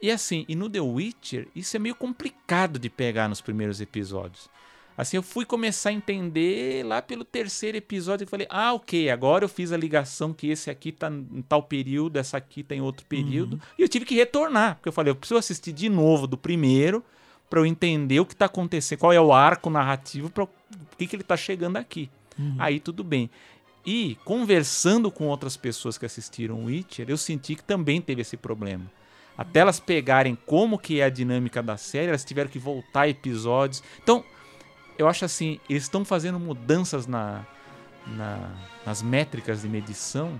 E 0.00 0.10
assim, 0.10 0.46
e 0.48 0.54
no 0.56 0.70
The 0.70 0.80
Witcher, 0.80 1.48
isso 1.54 1.76
é 1.76 1.78
meio 1.78 1.94
complicado 1.94 2.78
de 2.78 2.88
pegar 2.88 3.28
nos 3.28 3.42
primeiros 3.42 3.78
episódios. 3.82 4.48
Assim, 4.96 5.18
eu 5.18 5.22
fui 5.22 5.44
começar 5.44 5.90
a 5.90 5.92
entender 5.92 6.82
lá 6.82 7.02
pelo 7.02 7.26
terceiro 7.26 7.76
episódio 7.76 8.24
e 8.24 8.26
falei, 8.26 8.46
ah, 8.48 8.72
ok, 8.72 9.10
agora 9.10 9.44
eu 9.44 9.48
fiz 9.50 9.70
a 9.70 9.76
ligação 9.76 10.32
que 10.32 10.48
esse 10.48 10.70
aqui 10.70 10.90
tá 10.90 11.10
em 11.10 11.42
tal 11.46 11.62
período, 11.62 12.16
essa 12.16 12.38
aqui 12.38 12.62
tá 12.62 12.74
em 12.74 12.80
outro 12.80 13.04
período. 13.04 13.52
Uhum. 13.54 13.60
E 13.78 13.82
eu 13.82 13.88
tive 13.88 14.06
que 14.06 14.14
retornar, 14.14 14.76
porque 14.76 14.88
eu 14.88 14.92
falei, 14.94 15.10
eu 15.10 15.14
preciso 15.14 15.38
assistir 15.38 15.72
de 15.74 15.90
novo 15.90 16.26
do 16.26 16.38
primeiro 16.38 17.04
para 17.48 17.60
eu 17.60 17.66
entender 17.66 18.20
o 18.20 18.26
que 18.26 18.36
tá 18.36 18.44
acontecendo, 18.46 18.98
qual 18.98 19.12
é 19.12 19.20
o 19.20 19.32
arco 19.32 19.70
narrativo, 19.70 20.28
para 20.30 20.46
por 20.46 20.96
que, 20.98 21.06
que 21.06 21.16
ele 21.16 21.22
tá 21.22 21.36
chegando 21.36 21.76
aqui. 21.76 22.10
Uhum. 22.38 22.56
Aí 22.58 22.78
tudo 22.80 23.02
bem. 23.02 23.30
E 23.86 24.16
conversando 24.24 25.10
com 25.10 25.26
outras 25.28 25.56
pessoas 25.56 25.96
que 25.96 26.04
assistiram 26.04 26.64
Witcher, 26.64 27.06
eu 27.08 27.16
senti 27.16 27.54
que 27.54 27.62
também 27.64 28.00
teve 28.02 28.20
esse 28.22 28.36
problema. 28.36 28.84
Até 29.36 29.60
elas 29.60 29.80
pegarem 29.80 30.36
como 30.46 30.78
que 30.78 31.00
é 31.00 31.04
a 31.04 31.08
dinâmica 31.08 31.62
da 31.62 31.76
série, 31.76 32.08
elas 32.08 32.24
tiveram 32.24 32.50
que 32.50 32.58
voltar 32.58 33.08
episódios. 33.08 33.82
Então, 34.02 34.22
eu 34.98 35.06
acho 35.08 35.24
assim, 35.24 35.58
eles 35.70 35.84
estão 35.84 36.04
fazendo 36.04 36.38
mudanças 36.40 37.06
na, 37.06 37.46
na- 38.06 38.50
nas 38.84 39.00
métricas 39.00 39.62
de 39.62 39.68
medição 39.68 40.38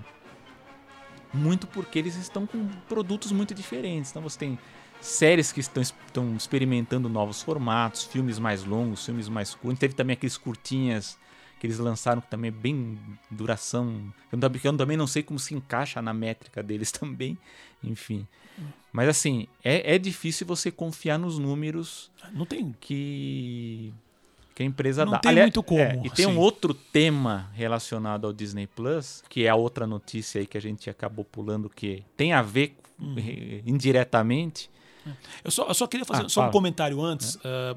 muito 1.33 1.67
porque 1.67 1.99
eles 1.99 2.15
estão 2.15 2.45
com 2.47 2.67
produtos 2.87 3.31
muito 3.31 3.53
diferentes. 3.53 4.09
Então 4.11 4.21
você 4.21 4.37
tem 4.37 4.59
séries 5.01 5.51
que 5.51 5.59
estão, 5.59 5.81
estão 5.81 6.35
experimentando 6.35 7.07
novos 7.09 7.41
formatos, 7.41 8.03
filmes 8.03 8.37
mais 8.39 8.63
longos, 8.63 9.05
filmes 9.05 9.29
mais 9.29 9.53
curtos. 9.53 9.79
Teve 9.79 9.93
também 9.93 10.13
aqueles 10.13 10.37
curtinhas 10.37 11.17
que 11.59 11.67
eles 11.67 11.77
lançaram 11.79 12.21
que 12.21 12.29
também 12.29 12.49
é 12.49 12.51
bem 12.51 12.97
duração. 13.29 14.13
Eu, 14.31 14.39
eu 14.63 14.77
também 14.77 14.95
não 14.97 15.07
sei 15.07 15.21
como 15.23 15.37
se 15.39 15.53
encaixa 15.53 16.01
na 16.01 16.13
métrica 16.13 16.63
deles 16.63 16.91
também. 16.91 17.37
Enfim. 17.83 18.27
Mas 18.91 19.07
assim, 19.09 19.47
é, 19.63 19.95
é 19.95 19.97
difícil 19.97 20.45
você 20.47 20.71
confiar 20.71 21.17
nos 21.17 21.37
números 21.37 22.11
Não 22.33 22.45
tem. 22.45 22.75
que, 22.79 23.93
que 24.55 24.63
a 24.63 24.65
empresa 24.65 25.05
Não 25.05 25.13
dá. 25.13 25.19
tem 25.19 25.35
muito 25.35 25.61
como, 25.63 25.79
é, 25.79 26.01
e 26.03 26.09
tem 26.09 26.25
assim. 26.25 26.35
um 26.35 26.37
outro 26.39 26.73
tema 26.73 27.49
relacionado 27.53 28.25
ao 28.25 28.33
Disney 28.33 28.67
Plus, 28.67 29.23
que 29.29 29.45
é 29.45 29.49
a 29.49 29.55
outra 29.55 29.85
notícia 29.87 30.41
aí 30.41 30.47
que 30.47 30.57
a 30.57 30.61
gente 30.61 30.89
acabou 30.89 31.23
pulando, 31.23 31.69
que 31.69 32.03
tem 32.17 32.33
a 32.33 32.41
ver 32.41 32.75
Hum. 33.01 33.15
eh, 33.17 33.61
indiretamente. 33.65 34.69
Eu 35.43 35.51
só, 35.51 35.65
eu 35.67 35.73
só 35.73 35.87
queria 35.87 36.05
fazer 36.05 36.25
Ah, 36.25 36.29
só 36.29 36.47
um 36.47 36.51
comentário 36.51 37.01
antes, 37.01 37.37
ah, 37.43 37.75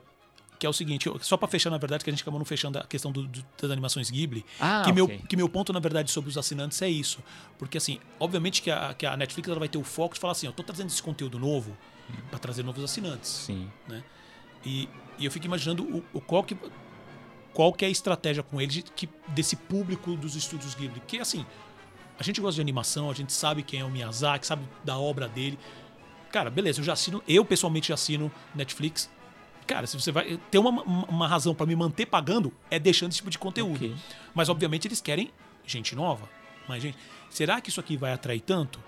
que 0.59 0.66
é 0.66 0.68
o 0.68 0.73
seguinte, 0.73 1.11
só 1.23 1.37
pra 1.37 1.49
fechar, 1.49 1.70
na 1.70 1.79
verdade, 1.79 2.05
que 2.05 2.11
a 2.11 2.12
gente 2.12 2.23
acabou 2.23 2.39
não 2.39 2.45
fechando 2.45 2.79
a 2.79 2.85
questão 2.85 3.11
do- 3.11 3.27
do- 3.27 3.45
das 3.61 3.70
animações 3.70 4.11
Ghibli. 4.11 4.45
Ah, 4.61 4.83
que, 4.85 4.93
meu, 4.93 5.07
ok. 5.07 5.20
que 5.29 5.37
meu 5.37 5.49
ponto, 5.49 5.73
na 5.73 5.81
verdade, 5.81 6.11
sobre 6.11 6.31
os 6.31 6.39
assinantes 6.39 6.81
é 6.83 6.89
isso. 6.89 7.18
Porque, 7.59 7.79
assim, 7.79 7.99
obviamente 8.20 8.62
que 8.62 8.70
a, 8.70 8.95
que 8.95 9.05
a 9.05 9.16
Netflix 9.16 9.49
ela 9.49 9.59
vai 9.59 9.68
ter 9.68 9.79
o 9.79 9.83
foco 9.85 10.14
de 10.14 10.20
falar 10.20 10.33
assim, 10.33 10.47
eu 10.47 10.53
tô 10.53 10.62
trazendo 10.62 10.89
esse 10.89 11.03
conteúdo 11.03 11.39
novo 11.39 11.77
pra 12.31 12.39
trazer 12.39 12.62
novos 12.62 12.83
assinantes. 12.85 13.29
Sim. 13.31 13.68
E, 14.64 14.89
e 15.18 15.25
eu 15.25 15.31
fico 15.33 15.47
imaginando 15.47 15.83
o, 15.83 16.05
o 16.12 16.20
qual, 16.20 16.45
que, 16.45 16.57
qual 17.53 17.73
que 17.73 17.85
é 17.85 17.89
a 17.89 17.91
estratégia 17.91 18.43
com 18.43 18.61
eles 18.61 18.75
de, 18.75 18.83
que, 18.83 19.09
desse 19.29 19.57
público 19.57 20.14
dos 20.16 20.37
estúdios 20.37 20.75
Ghibli. 20.75 21.01
Porque, 21.01 21.18
assim, 21.18 21.45
a 22.18 22.23
gente 22.23 22.41
gosta 22.41 22.55
de 22.57 22.61
animação, 22.61 23.11
a 23.11 23.14
gente 23.14 23.33
sabe 23.33 23.62
quem 23.64 23.81
é 23.81 23.85
o 23.85 23.91
Miyazaki, 23.91 24.47
sabe 24.47 24.62
da 24.85 24.97
obra 24.97 25.27
dele. 25.29 25.59
Cara, 26.33 26.51
beleza, 26.51 26.80
eu 26.80 26.85
já 26.85 26.95
assino, 26.95 27.22
eu 27.28 27.45
pessoalmente 27.45 27.89
já 27.89 27.95
assino 27.95 28.33
Netflix. 28.55 29.09
Cara, 29.66 29.87
se 29.87 29.99
você 30.01 30.11
vai 30.11 30.39
ter 30.51 30.59
uma, 30.59 30.70
uma- 30.83 31.28
razão 31.28 31.55
pra 31.55 31.64
me 31.66 31.76
manter 31.76 32.07
pagando, 32.07 32.53
é 32.70 32.78
deixando 32.78 33.11
esse 33.11 33.18
tipo 33.18 33.30
de 33.30 33.39
conteúdo. 33.39 33.76
Ok. 33.76 33.95
Mas, 34.35 34.49
obviamente, 34.49 34.89
eles 34.89 35.01
querem 35.01 35.30
gente 35.64 35.95
nova. 35.95 36.28
Mas, 36.68 36.83
gente, 36.83 36.99
será 37.30 37.61
que 37.61 37.68
isso 37.70 37.78
aqui 37.78 37.97
vai 37.97 38.12
atrair 38.12 38.41
tanto? 38.41 38.80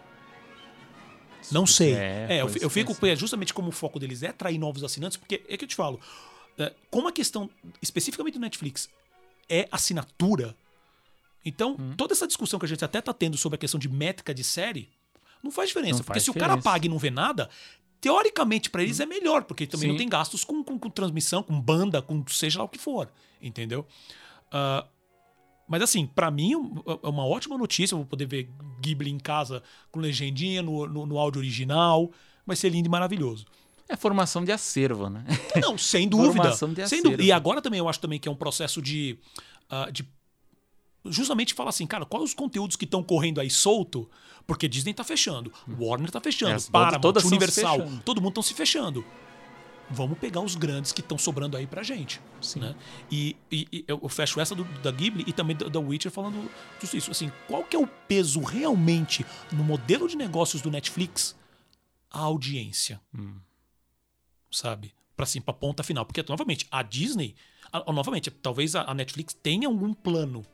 Não 1.53 1.67
sei. 1.67 1.95
É, 1.95 2.27
É, 2.31 2.41
eu, 2.41 2.49
eu 2.61 2.71
fico 2.71 2.93
é, 2.93 2.95
sim. 2.95 3.09
é, 3.11 3.17
justamente 3.17 3.53
como 3.53 3.69
o 3.69 3.73
foco 3.73 4.01
deles 4.01 4.23
é 4.23 4.29
atrair 4.29 4.59
novos 4.59 4.83
assinantes, 4.83 5.17
porque 5.17 5.43
é 5.49 5.57
que 5.57 5.65
eu 5.65 5.69
te 5.69 5.75
falo, 5.77 6.01
é, 6.59 6.73
como 6.91 7.07
a 7.09 7.13
questão 7.13 7.51
especificamente 7.83 8.35
do 8.35 8.41
Netflix 8.41 8.89
é 9.49 9.69
assinatura, 9.71 10.57
então 11.45 11.77
Hum. 11.79 11.93
toda 11.97 12.15
essa 12.15 12.27
discussão 12.27 12.59
que 12.59 12.65
a 12.65 12.69
gente 12.69 12.83
até 12.85 13.01
tá 13.03 13.13
tendo 13.13 13.37
sobre 13.37 13.57
a 13.57 13.59
questão 13.59 13.79
de 13.79 13.89
métrica 13.91 14.33
de 14.35 14.43
série 14.43 14.89
não 15.45 15.51
faz 15.53 15.69
diferença, 15.69 15.99
Não 15.99 16.05
porque 16.05 16.15
faz 16.15 16.25
se 16.25 16.31
o 16.31 16.35
cara 16.35 16.47
diferença. 16.55 16.65
paga 16.71 16.87
e 16.87 16.89
não 16.89 16.99
vê 16.99 17.11
nada, 17.11 17.49
teoricamente 18.01 18.69
para 18.71 18.83
eles 18.83 18.99
é 19.01 19.07
melhor, 19.07 19.45
porque 19.45 19.67
também 19.67 19.83
Sim. 19.87 19.89
não 19.93 19.97
tem 19.97 20.09
gastos 20.09 20.45
com, 20.45 20.63
com, 20.65 20.79
com 20.79 20.91
transmissão, 20.91 21.43
com 21.43 21.61
banda, 21.61 22.03
com 22.03 22.25
seja 22.29 22.59
lá 22.59 22.65
o 22.65 22.69
que 22.69 22.79
for, 22.79 23.09
entendeu? 23.41 23.87
Ah, 24.51 24.87
mas 25.69 25.81
assim, 25.83 26.07
pra 26.07 26.31
mim 26.31 26.55
um- 26.57 26.83
é 27.03 27.09
uma 27.09 27.25
ótima 27.27 27.57
notícia. 27.57 27.95
Eu 27.95 27.99
vou 27.99 28.07
poder 28.07 28.27
ver 28.27 28.51
Ghibli 28.81 29.11
em 29.11 29.19
casa 29.19 29.63
com 29.91 29.99
legendinha 30.01 30.61
no, 30.63 30.87
no, 30.87 31.07
no 31.07 31.19
áudio 31.19 31.39
original. 31.41 32.11
Vai 32.47 32.55
ser 32.55 32.69
lindo 32.69 32.87
e 32.87 32.91
maravilhoso. 32.91 33.47
É 33.89 33.97
formação 33.97 34.45
de 34.45 34.53
acervo, 34.53 35.09
né? 35.09 35.25
Não, 35.63 35.79
sem 35.79 36.07
dúvida. 36.09 36.35
Formação 36.35 36.69
de 36.69 36.75
sem 36.77 36.85
acervo. 36.85 37.05
dúvida. 37.05 37.23
E 37.23 37.33
agora 37.33 37.63
também 37.63 37.79
eu 37.79 37.89
acho 37.89 37.99
também 38.01 38.19
que 38.19 38.29
é 38.29 38.31
um 38.31 38.37
processo 38.37 38.83
de. 38.83 39.19
ah, 39.71 39.89
de 39.91 40.07
justamente 41.07 41.55
falar 41.55 41.71
assim, 41.71 41.87
cara, 41.87 42.05
quais 42.07 42.25
os 42.25 42.35
conteúdos 42.35 42.77
que 42.77 42.85
estão 42.85 43.03
correndo 43.03 43.41
aí 43.41 43.51
solto? 43.51 44.09
Porque 44.47 44.69
Disney 44.69 44.93
tá 44.95 45.05
fechando, 45.05 45.53
Warner 45.79 46.11
tá 46.11 46.21
fechando, 46.21 46.53
É, 46.53 46.71
Paramount, 46.71 47.01
Universal, 47.27 47.79
todo 48.05 48.21
mundo 48.21 48.31
estão 48.33 48.43
se 48.43 48.55
fechando. 48.55 49.05
Vamos 49.91 50.19
pegar 50.19 50.41
os 50.41 50.55
grandes 50.55 50.93
que 50.93 51.01
estão 51.03 51.19
sobrando 51.19 51.57
aí 51.59 51.67
pra 51.67 51.83
gente. 51.83 52.19
Né? 52.57 52.75
E, 53.11 53.37
e- 53.53 53.69
e 53.71 53.85
eu 53.87 54.09
fecho 54.09 54.41
essa 54.41 54.55
do- 54.55 54.65
da 54.83 54.91
Ghibli 54.91 55.25
e 55.27 55.33
também 55.33 55.55
da, 55.55 55.69
da 55.69 55.79
Witcher 55.79 56.11
falando 56.11 56.51
disso. 56.81 56.97
Isso. 56.97 57.11
Assim, 57.11 57.31
qual 57.47 57.63
que 57.65 57.77
é 57.77 57.79
o 57.79 57.87
peso 57.87 58.41
realmente 58.41 59.27
no 59.53 59.63
modelo 59.63 60.09
de 60.09 60.17
negócios 60.17 60.63
do 60.63 60.71
Netflix? 60.71 61.37
A 62.11 62.21
audiência 62.21 63.01
sabe? 64.51 64.95
Pra 65.17 65.25
assim, 65.25 65.41
pra 65.41 65.53
ponta 65.55 65.83
final. 65.83 66.05
Porque, 66.07 66.25
novamente, 66.29 66.67
a 66.71 66.83
Disney. 66.83 67.35
a- 67.73 67.93
novamente, 67.93 68.31
talvez 68.31 68.75
a, 68.77 68.83
a 68.91 68.95
Netflix 68.95 69.35
tenha 69.35 69.67
algum 69.69 69.93
plano 69.93 70.45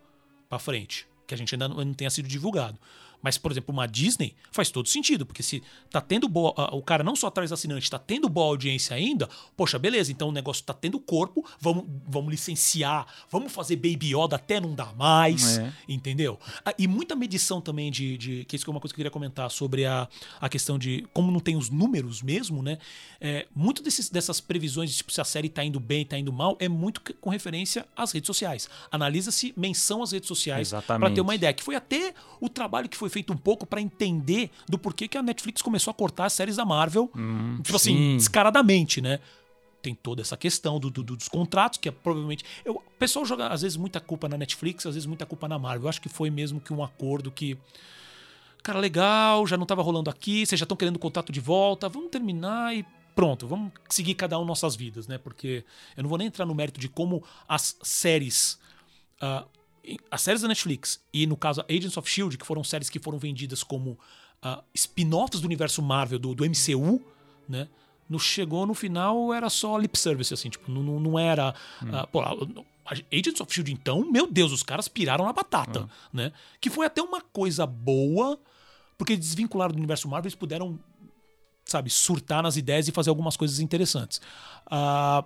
pra 0.50 0.58
frente. 0.58 1.06
Que 1.26 1.32
a 1.32 1.38
gente 1.38 1.54
ainda 1.54 1.68
não, 1.68 1.76
não 1.76 1.94
tenha 1.94 2.10
sido 2.10 2.28
divulgado. 2.28 2.78
Mas, 3.22 3.36
por 3.38 3.50
exemplo, 3.52 3.72
uma 3.72 3.86
Disney 3.86 4.34
faz 4.50 4.70
todo 4.70 4.88
sentido, 4.88 5.26
porque 5.26 5.42
se 5.42 5.62
tá 5.90 6.00
tendo 6.00 6.28
boa. 6.28 6.54
O 6.74 6.82
cara 6.82 7.04
não 7.04 7.14
só 7.14 7.30
traz 7.30 7.52
assinante, 7.52 7.90
tá 7.90 7.98
tendo 7.98 8.28
boa 8.28 8.46
audiência 8.48 8.96
ainda, 8.96 9.28
poxa, 9.56 9.78
beleza, 9.78 10.10
então 10.10 10.28
o 10.28 10.32
negócio 10.32 10.64
tá 10.64 10.72
tendo 10.72 10.98
corpo, 10.98 11.44
vamos, 11.60 11.84
vamos 12.06 12.30
licenciar, 12.30 13.06
vamos 13.30 13.52
fazer 13.52 13.76
Baby 13.76 14.14
Yoda 14.16 14.36
até 14.36 14.60
não 14.60 14.74
dar 14.74 14.94
mais, 14.96 15.58
É. 15.58 15.72
entendeu? 15.88 16.38
Ah, 16.64 16.74
E 16.78 16.86
muita 16.88 17.14
medição 17.14 17.60
também 17.60 17.90
de, 17.90 18.16
de. 18.16 18.44
Que 18.46 18.56
isso 18.56 18.64
que 18.64 18.70
é 18.70 18.72
uma 18.72 18.80
coisa 18.80 18.94
que 18.94 18.96
eu 19.00 19.04
queria 19.04 19.10
comentar 19.10 19.50
sobre 19.50 19.84
a, 19.84 20.08
a 20.40 20.48
questão 20.48 20.78
de 20.78 21.06
como 21.12 21.30
não 21.30 21.40
tem 21.40 21.56
os 21.56 21.68
números 21.68 22.22
mesmo, 22.22 22.62
né? 22.62 22.78
É, 23.20 23.46
muito 23.54 23.82
desses, 23.82 24.08
dessas 24.08 24.40
previsões 24.40 24.90
de 24.90 24.96
tipo, 24.96 25.12
se 25.12 25.20
a 25.20 25.24
série 25.24 25.48
tá 25.48 25.62
indo 25.62 25.78
bem, 25.78 26.04
tá 26.06 26.18
indo 26.18 26.32
mal, 26.32 26.56
é 26.58 26.68
muito 26.68 27.02
com 27.20 27.28
referência 27.28 27.86
às 27.94 28.12
redes 28.12 28.26
sociais. 28.26 28.68
Analisa-se 28.90 29.52
menção 29.56 30.02
às 30.02 30.12
redes 30.12 30.26
sociais 30.28 30.70
para 31.00 31.10
ter 31.14 31.20
uma 31.20 31.34
ideia. 31.34 31.52
Que 31.52 31.62
foi 31.62 31.74
até 31.74 32.14
o 32.40 32.48
trabalho 32.48 32.88
que 32.88 32.96
foi 32.96 33.09
feito 33.10 33.32
um 33.32 33.36
pouco 33.36 33.66
para 33.66 33.80
entender 33.80 34.50
do 34.68 34.78
porquê 34.78 35.06
que 35.06 35.18
a 35.18 35.22
Netflix 35.22 35.60
começou 35.60 35.90
a 35.90 35.94
cortar 35.94 36.24
as 36.26 36.32
séries 36.32 36.56
da 36.56 36.64
Marvel, 36.64 37.10
tipo 37.62 37.76
assim, 37.76 37.94
sim. 37.96 38.16
descaradamente, 38.16 39.00
né? 39.02 39.20
Tem 39.82 39.94
toda 39.94 40.20
essa 40.20 40.36
questão 40.36 40.78
do, 40.78 40.90
do- 40.90 41.02
dos 41.02 41.28
contratos, 41.28 41.78
que 41.78 41.88
é 41.88 41.92
provavelmente. 41.92 42.44
Eu, 42.64 42.74
o 42.76 42.82
pessoal 42.98 43.24
joga, 43.24 43.48
às 43.48 43.62
vezes, 43.62 43.76
muita 43.78 43.98
culpa 43.98 44.28
na 44.28 44.36
Netflix, 44.36 44.84
às 44.86 44.94
vezes, 44.94 45.06
muita 45.06 45.24
culpa 45.24 45.48
na 45.48 45.58
Marvel. 45.58 45.84
Eu 45.84 45.88
acho 45.88 46.00
que 46.02 46.08
foi 46.08 46.28
mesmo 46.30 46.60
que 46.60 46.72
um 46.72 46.82
acordo 46.84 47.30
que. 47.30 47.56
Cara, 48.62 48.78
legal, 48.78 49.46
já 49.46 49.56
não 49.56 49.64
tava 49.64 49.82
rolando 49.82 50.10
aqui, 50.10 50.44
vocês 50.44 50.58
já 50.58 50.64
estão 50.64 50.76
querendo 50.76 50.96
o 50.96 50.98
contrato 50.98 51.32
de 51.32 51.40
volta, 51.40 51.88
vamos 51.88 52.10
terminar 52.10 52.76
e 52.76 52.84
pronto, 53.14 53.46
vamos 53.48 53.72
seguir 53.88 54.14
cada 54.14 54.38
um 54.38 54.44
nossas 54.44 54.76
vidas, 54.76 55.06
né? 55.06 55.16
Porque 55.16 55.64
eu 55.96 56.02
não 56.02 56.10
vou 56.10 56.18
nem 56.18 56.26
entrar 56.26 56.44
no 56.44 56.54
mérito 56.54 56.78
de 56.78 56.88
como 56.88 57.22
as 57.48 57.76
séries. 57.82 58.58
em- 59.22 59.44
as 60.10 60.20
séries 60.22 60.42
da 60.42 60.48
Netflix 60.48 61.00
e, 61.12 61.26
no 61.26 61.36
caso, 61.36 61.62
Agents 61.68 61.96
of 61.96 62.08
Shield, 62.10 62.36
que 62.38 62.46
foram 62.46 62.62
séries 62.64 62.88
que 62.90 62.98
foram 62.98 63.18
vendidas 63.18 63.62
como 63.62 63.98
ah, 64.42 64.62
spin-offs 64.74 65.40
do 65.40 65.46
universo 65.46 65.82
Marvel, 65.82 66.18
do, 66.18 66.34
do 66.34 66.44
MCU, 66.44 67.00
né? 67.48 67.68
No, 68.08 68.18
chegou 68.18 68.66
no 68.66 68.74
final, 68.74 69.32
era 69.32 69.48
só 69.48 69.78
lip 69.78 69.96
service, 69.98 70.34
assim, 70.34 70.50
tipo, 70.50 70.70
não, 70.70 70.82
não- 70.98 71.18
era. 71.18 71.54
ah, 71.92 72.06
pô, 72.06 72.20
a- 72.20 72.32
a- 72.32 72.94
Agents 73.16 73.40
of 73.40 73.52
Shield, 73.54 73.72
então, 73.72 74.10
meu 74.10 74.26
Deus, 74.26 74.50
os 74.50 74.62
caras 74.64 74.88
piraram 74.88 75.24
na 75.24 75.32
batata, 75.32 75.88
né? 76.12 76.32
Que 76.60 76.68
foi 76.68 76.86
até 76.86 77.00
uma 77.00 77.20
coisa 77.20 77.64
boa, 77.64 78.36
porque 78.98 79.16
desvincularam 79.16 79.72
do 79.72 79.78
universo 79.78 80.08
Marvel, 80.08 80.26
eles 80.28 80.34
puderam, 80.34 80.76
sabe, 81.64 81.88
surtar 81.88 82.42
nas 82.42 82.56
ideias 82.56 82.88
e 82.88 82.92
fazer 82.92 83.10
algumas 83.10 83.36
coisas 83.36 83.60
interessantes. 83.60 84.20
Ah, 84.66 85.24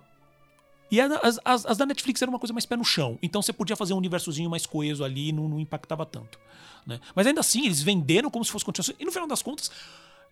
e 0.91 1.01
as, 1.01 1.39
as- 1.45 1.67
as 1.67 1.77
da 1.77 1.87
Netflix 1.87 2.21
eram 2.23 2.33
uma 2.33 2.39
coisa 2.39 2.53
mais 2.53 2.67
pé 2.67 2.77
no 2.77 2.85
chão. 2.85 3.19
Então 3.23 3.41
você 3.43 3.53
podia 3.53 3.75
fazer 3.77 3.95
um 3.95 3.99
universozinho 3.99 4.49
mais 4.51 4.67
coeso 4.67 5.03
ali 5.05 5.29
e 5.29 5.33
não, 5.33 5.49
não 5.49 5.59
impactava 5.61 6.05
tanto. 6.07 6.39
né? 6.87 7.01
Mas 7.15 7.27
ainda 7.27 7.41
assim, 7.41 7.65
eles 7.67 7.83
venderam 7.83 8.31
como 8.31 8.45
se 8.45 8.51
fosse 8.53 8.65
continuação. 8.65 8.95
E 8.99 9.05
no 9.05 9.11
final 9.13 9.27
das 9.29 9.43
contas. 9.43 9.71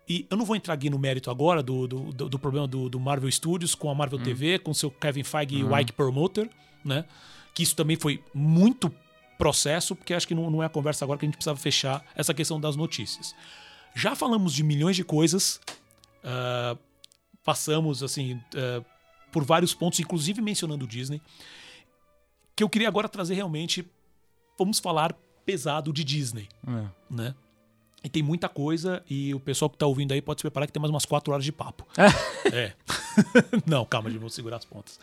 E 0.09 0.27
eu 0.29 0.37
não 0.37 0.45
vou 0.45 0.57
entrar 0.57 0.75
aqui 0.75 0.91
no 0.91 0.99
mérito 0.99 1.31
agora 1.31 1.63
do, 1.63 1.87
do, 1.87 2.13
do- 2.13 2.29
do 2.29 2.39
problema 2.39 2.67
do, 2.67 2.89
do 2.89 2.99
Marvel 2.99 3.31
Studios 3.31 3.75
com 3.75 3.89
a 3.89 3.95
Marvel 3.95 4.19
TV, 4.19 4.59
com 4.59 4.75
seu 4.75 4.91
Kevin 4.91 5.23
Feige 5.23 5.57
e 5.57 5.65
o 5.65 5.79
Ike 5.79 5.93
Perlmutter, 5.93 6.51
né? 6.85 7.05
Que 7.55 7.63
isso 7.63 7.77
também 7.77 7.97
foi 7.97 8.23
muito 8.35 8.93
processo, 9.39 9.95
porque 9.97 10.13
acho 10.13 10.27
que 10.27 10.35
não, 10.35 10.51
não 10.51 10.63
é 10.63 10.67
a 10.67 10.69
conversa 10.69 11.05
agora 11.05 11.19
que 11.19 11.25
a 11.25 11.29
gente 11.29 11.37
precisava 11.37 11.59
fechar 11.59 12.05
essa 12.17 12.35
questão 12.35 12.61
das 12.61 12.75
notícias. 12.77 13.35
Já 13.95 14.15
falamos 14.17 14.53
de 14.53 14.63
milhões 14.65 14.97
de 14.97 15.05
coisas, 15.05 15.61
ah, 16.25 16.77
passamos 17.45 18.03
assim 18.03 18.41
ah, 18.57 18.83
por 19.33 19.45
vários 19.45 19.75
pontos, 19.75 19.99
inclusive 19.99 20.41
mencionando 20.41 20.85
o 20.85 20.89
Disney, 20.89 21.21
que 22.55 22.63
eu 22.63 22.69
queria 22.69 22.87
agora 22.89 23.09
trazer 23.09 23.35
realmente, 23.35 23.85
vamos 24.59 24.79
falar 24.79 25.15
pesado 25.45 25.93
de 25.93 26.05
Disney, 26.05 26.49
É. 26.67 26.85
né? 27.11 27.35
E 28.05 28.09
tem 28.09 28.23
muita 28.23 28.49
coisa 28.49 29.03
e 29.09 29.33
o 29.33 29.39
pessoal 29.41 29.71
que 29.71 29.77
tá 29.79 29.87
ouvindo 29.87 30.13
aí 30.13 30.21
pode 30.21 30.41
se 30.41 30.43
preparar 30.43 30.67
que 30.67 30.73
tem 30.73 30.81
mais 30.81 30.91
umas 30.91 31.05
quatro 31.05 31.33
horas 31.33 31.45
de 31.45 31.53
papo. 31.53 31.87
é. 32.53 32.73
Não, 33.67 33.85
calma, 33.85 34.11
gente, 34.11 34.19
vou 34.21 34.31
segurar 34.31 34.57
as 34.57 34.65
pontas. 34.65 34.99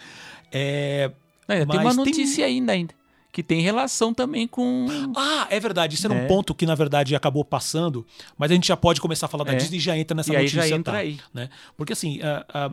É, 0.51 1.11
Não, 1.47 1.65
tem 1.67 1.79
uma 1.79 1.89
tem- 1.95 2.05
notícia 2.05 2.45
ainda, 2.45 2.71
ainda. 2.73 2.93
Que 3.31 3.43
tem 3.43 3.61
relação 3.61 4.11
também 4.13 4.47
com. 4.47 4.87
Ah, 5.15 5.45
é 5.51 5.59
verdade. 5.59 5.93
Isso 5.93 6.07
era 6.07 6.13
um 6.15 6.21
É. 6.21 6.27
ponto 6.27 6.53
que, 6.55 6.65
na 6.65 6.73
verdade, 6.73 7.15
acabou 7.15 7.45
passando, 7.45 8.05
mas 8.35 8.49
a 8.49 8.55
gente 8.55 8.67
já 8.67 8.75
pode 8.75 8.99
começar 8.99 9.27
a 9.27 9.29
falar 9.29 9.43
da 9.43 9.53
É. 9.53 9.55
Disney 9.55 9.77
e 9.77 9.79
já 9.79 9.95
entra 9.95 10.15
nessa 10.15 10.33
E 10.33 10.35
aí 10.35 10.43
notícia. 10.45 10.67
já 10.67 10.75
entra 10.75 10.93
tá? 10.93 10.99
aí. 10.99 11.19
né? 11.31 11.47
Porque 11.77 11.93
assim, 11.93 12.19
ah, 12.23 12.43
ah, 12.51 12.71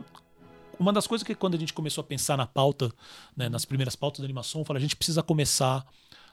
uma 0.79 0.93
das 0.93 1.07
coisas 1.07 1.25
que 1.25 1.35
quando 1.35 1.55
a 1.55 1.59
gente 1.59 1.73
começou 1.73 2.01
a 2.01 2.05
pensar 2.05 2.37
na 2.37 2.45
pauta, 2.45 2.91
né, 3.35 3.49
nas 3.49 3.65
primeiras 3.65 3.95
pautas 3.95 4.19
da 4.19 4.25
animação, 4.25 4.61
eu 4.61 4.65
falei, 4.65 4.79
a 4.79 4.85
gente 4.85 4.95
precisa 4.95 5.23
começar 5.23 5.85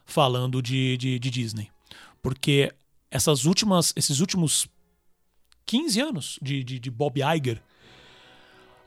falando 0.04 0.60
de, 0.60 0.96
de, 0.96 1.18
de 1.18 1.30
Disney. 1.30 1.70
Porque 2.22 2.72
essas 3.10 3.44
últimas, 3.44 3.92
esses 3.96 4.20
últimos 4.20 4.66
15 5.66 6.00
anos 6.00 6.38
de, 6.42 6.62
de, 6.64 6.78
de 6.78 6.90
Bob 6.90 7.20
Iger, 7.20 7.62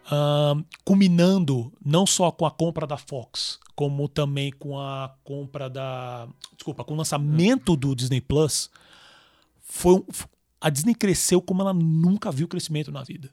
ah, 0.09 0.55
culminando 0.85 1.71
não 1.83 2.05
só 2.05 2.31
com 2.31 2.45
a 2.45 2.51
compra 2.51 2.87
da 2.87 2.97
Fox, 2.97 3.59
como 3.75 4.07
também 4.07 4.51
com 4.51 4.79
a 4.79 5.15
compra 5.23 5.69
da. 5.69 6.27
Desculpa, 6.55 6.83
com 6.83 6.93
o 6.93 6.97
lançamento 6.97 7.75
do 7.75 7.95
Disney 7.95 8.21
Plus, 8.21 8.69
foi 9.61 10.03
a 10.59 10.69
Disney 10.69 10.95
cresceu 10.95 11.41
como 11.41 11.61
ela 11.61 11.73
nunca 11.73 12.31
viu 12.31 12.47
crescimento 12.47 12.91
na 12.91 13.03
vida. 13.03 13.31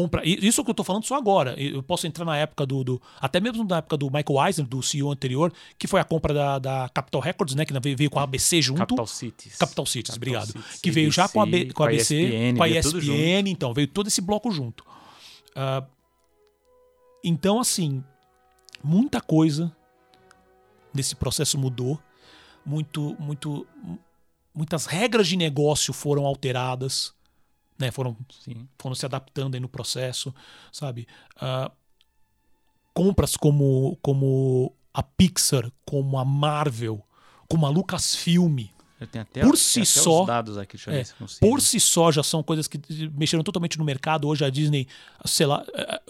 Compra, 0.00 0.22
isso 0.24 0.62
que 0.64 0.70
eu 0.70 0.74
tô 0.74 0.84
falando 0.84 1.04
só 1.04 1.16
agora. 1.16 1.54
Eu 1.60 1.82
posso 1.82 2.06
entrar 2.06 2.24
na 2.24 2.36
época 2.36 2.64
do, 2.64 2.84
do- 2.84 3.02
Até 3.20 3.40
mesmo 3.40 3.64
na 3.64 3.78
época 3.78 3.96
do 3.96 4.06
Michael 4.06 4.46
Eisner, 4.46 4.66
do 4.68 4.82
CEO 4.82 5.10
anterior, 5.10 5.52
que 5.76 5.86
foi 5.88 6.00
a 6.00 6.04
compra 6.04 6.32
da, 6.32 6.58
da 6.58 6.88
Capital 6.90 7.20
Records, 7.20 7.54
né? 7.54 7.64
Que 7.64 7.72
veio, 7.96 8.10
com 8.10 8.20
a 8.20 8.22
ABC 8.22 8.62
junto. 8.62 8.78
Capital 8.78 9.06
Cities. 9.06 9.56
Capital 9.56 9.86
Cities, 9.86 10.14
Capital 10.14 10.42
obrigado. 10.42 10.62
Cities, 10.62 10.80
que 10.80 10.90
veio 10.90 11.10
já 11.10 11.28
com 11.28 11.40
a, 11.42 11.46
B, 11.46 11.62
ABC, 11.62 11.72
com 11.72 11.82
a 11.82 11.86
ABC, 11.86 12.14
ESPN, 12.22 12.56
com 12.56 12.62
a 12.62 12.68
ESPN, 12.68 13.48
então, 13.50 13.74
veio 13.74 13.88
todo 13.88 14.06
esse 14.06 14.20
bloco 14.20 14.50
junto. 14.52 14.84
Ah, 15.56 15.82
então, 17.24 17.58
assim, 17.58 18.04
muita 18.82 19.20
coisa 19.20 19.74
nesse 20.94 21.16
processo 21.16 21.58
mudou. 21.58 21.98
Muito, 22.64 23.16
muito, 23.18 23.66
muitas 24.54 24.86
regras 24.86 25.26
de 25.26 25.36
negócio 25.36 25.92
foram 25.92 26.26
alteradas, 26.26 27.14
né? 27.78 27.90
Foram 27.90 28.16
Sim. 28.30 28.68
foram 28.78 28.94
se 28.94 29.06
adaptando 29.06 29.54
aí 29.54 29.60
no 29.60 29.68
processo, 29.68 30.34
sabe? 30.72 31.06
Ah, 31.40 31.70
compras 32.92 33.36
como, 33.36 33.96
como 34.02 34.74
a 34.92 35.02
Pixar, 35.02 35.70
como 35.84 36.18
a 36.18 36.24
Marvel, 36.24 37.02
como 37.48 37.64
a 37.66 37.70
Lucasfilm, 37.70 38.66
até, 39.00 39.20
Por 39.42 39.56
si 39.56 39.86
só- 39.86 40.24
aqui, 40.60 40.76
é, 40.88 41.04
por 41.38 41.60
si 41.60 41.78
só 41.78 42.10
já 42.10 42.22
são 42.22 42.42
coisas 42.42 42.66
que 42.66 42.80
mexeram 43.14 43.44
totalmente 43.44 43.78
no 43.78 43.84
mercado. 43.84 44.26
Hoje 44.26 44.44
a 44.44 44.50
Disney, 44.50 44.88
sei 45.24 45.46
lá, 45.46 45.64
é, 45.72 46.00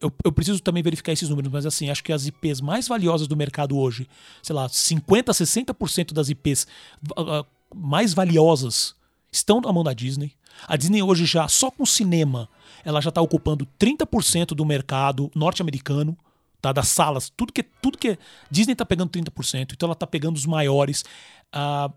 eu, 0.00 0.12
eu 0.24 0.32
preciso 0.32 0.60
também 0.60 0.80
verificar 0.80 1.12
esses 1.12 1.28
números, 1.28 1.50
mas 1.50 1.66
assim, 1.66 1.90
acho 1.90 2.04
que 2.04 2.12
as 2.12 2.26
IPs 2.26 2.60
mais 2.60 2.86
valiosas 2.86 3.26
do 3.26 3.36
mercado 3.36 3.76
hoje, 3.76 4.08
sei 4.42 4.54
lá, 4.54 4.68
50, 4.68 5.32
60% 5.32 6.14
das 6.14 6.28
IPs 6.28 6.68
ah, 7.16 7.40
ah, 7.40 7.46
mais 7.74 8.14
valiosas 8.14 8.94
estão 9.32 9.60
na 9.60 9.72
mão 9.72 9.82
da 9.82 9.92
Disney. 9.92 10.32
A 10.66 10.76
Disney 10.76 11.02
hoje 11.02 11.24
já, 11.24 11.48
só 11.48 11.70
com 11.70 11.84
cinema, 11.84 12.48
ela 12.84 13.00
já 13.00 13.08
está 13.08 13.20
ocupando 13.20 13.66
30% 13.78 14.48
do 14.48 14.64
mercado 14.64 15.30
norte-americano, 15.34 16.16
tá? 16.60 16.72
Das 16.72 16.88
salas, 16.88 17.30
tudo 17.36 17.52
que 17.52 17.62
tudo 17.62 17.98
que 17.98 18.18
Disney 18.50 18.72
está 18.72 18.84
pegando 18.84 19.10
30%, 19.10 19.72
então 19.72 19.86
ela 19.86 19.94
está 19.94 20.06
pegando 20.06 20.36
os 20.36 20.46
maiores. 20.46 21.04
Ah, 21.52 21.90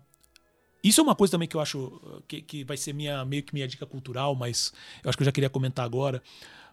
isso 0.82 1.00
é 1.00 1.04
uma 1.04 1.14
coisa 1.14 1.32
também 1.32 1.48
que 1.48 1.56
eu 1.56 1.60
acho 1.60 1.78
uh, 1.78 2.22
que, 2.28 2.42
que 2.42 2.62
vai 2.62 2.76
ser 2.76 2.92
minha, 2.92 3.24
meio 3.24 3.42
que 3.42 3.54
minha 3.54 3.66
dica 3.66 3.86
cultural, 3.86 4.34
mas 4.34 4.70
eu 5.02 5.08
acho 5.08 5.16
que 5.16 5.22
eu 5.22 5.26
já 5.26 5.32
queria 5.32 5.48
comentar 5.48 5.82
agora, 5.84 6.22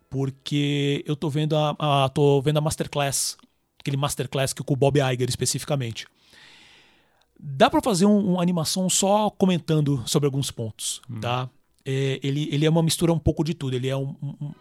porque 0.09 1.01
eu 1.07 1.15
tô 1.15 1.29
vendo 1.29 1.55
a, 1.55 1.75
a, 1.79 2.09
tô 2.09 2.41
vendo 2.41 2.57
a 2.57 2.61
Masterclass, 2.61 3.37
aquele 3.79 3.95
Masterclass 3.95 4.51
que 4.51 4.61
com 4.61 4.73
o 4.73 4.77
Bob 4.77 4.99
Iger 4.99 5.29
especificamente. 5.29 6.05
Dá 7.39 7.69
para 7.69 7.81
fazer 7.81 8.05
um, 8.05 8.33
uma 8.33 8.41
animação 8.41 8.89
só 8.89 9.29
comentando 9.29 10.03
sobre 10.05 10.27
alguns 10.27 10.51
pontos, 10.51 11.01
tá? 11.21 11.49
É, 11.85 12.19
ele, 12.23 12.47
ele 12.51 12.65
é 12.65 12.69
uma 12.69 12.83
mistura 12.83 13.11
um 13.11 13.19
pouco 13.19 13.43
de 13.43 13.53
tudo. 13.53 13.75
Ele 13.75 13.87
é 13.87 13.95
um, 13.95 14.15
um, 14.21 14.51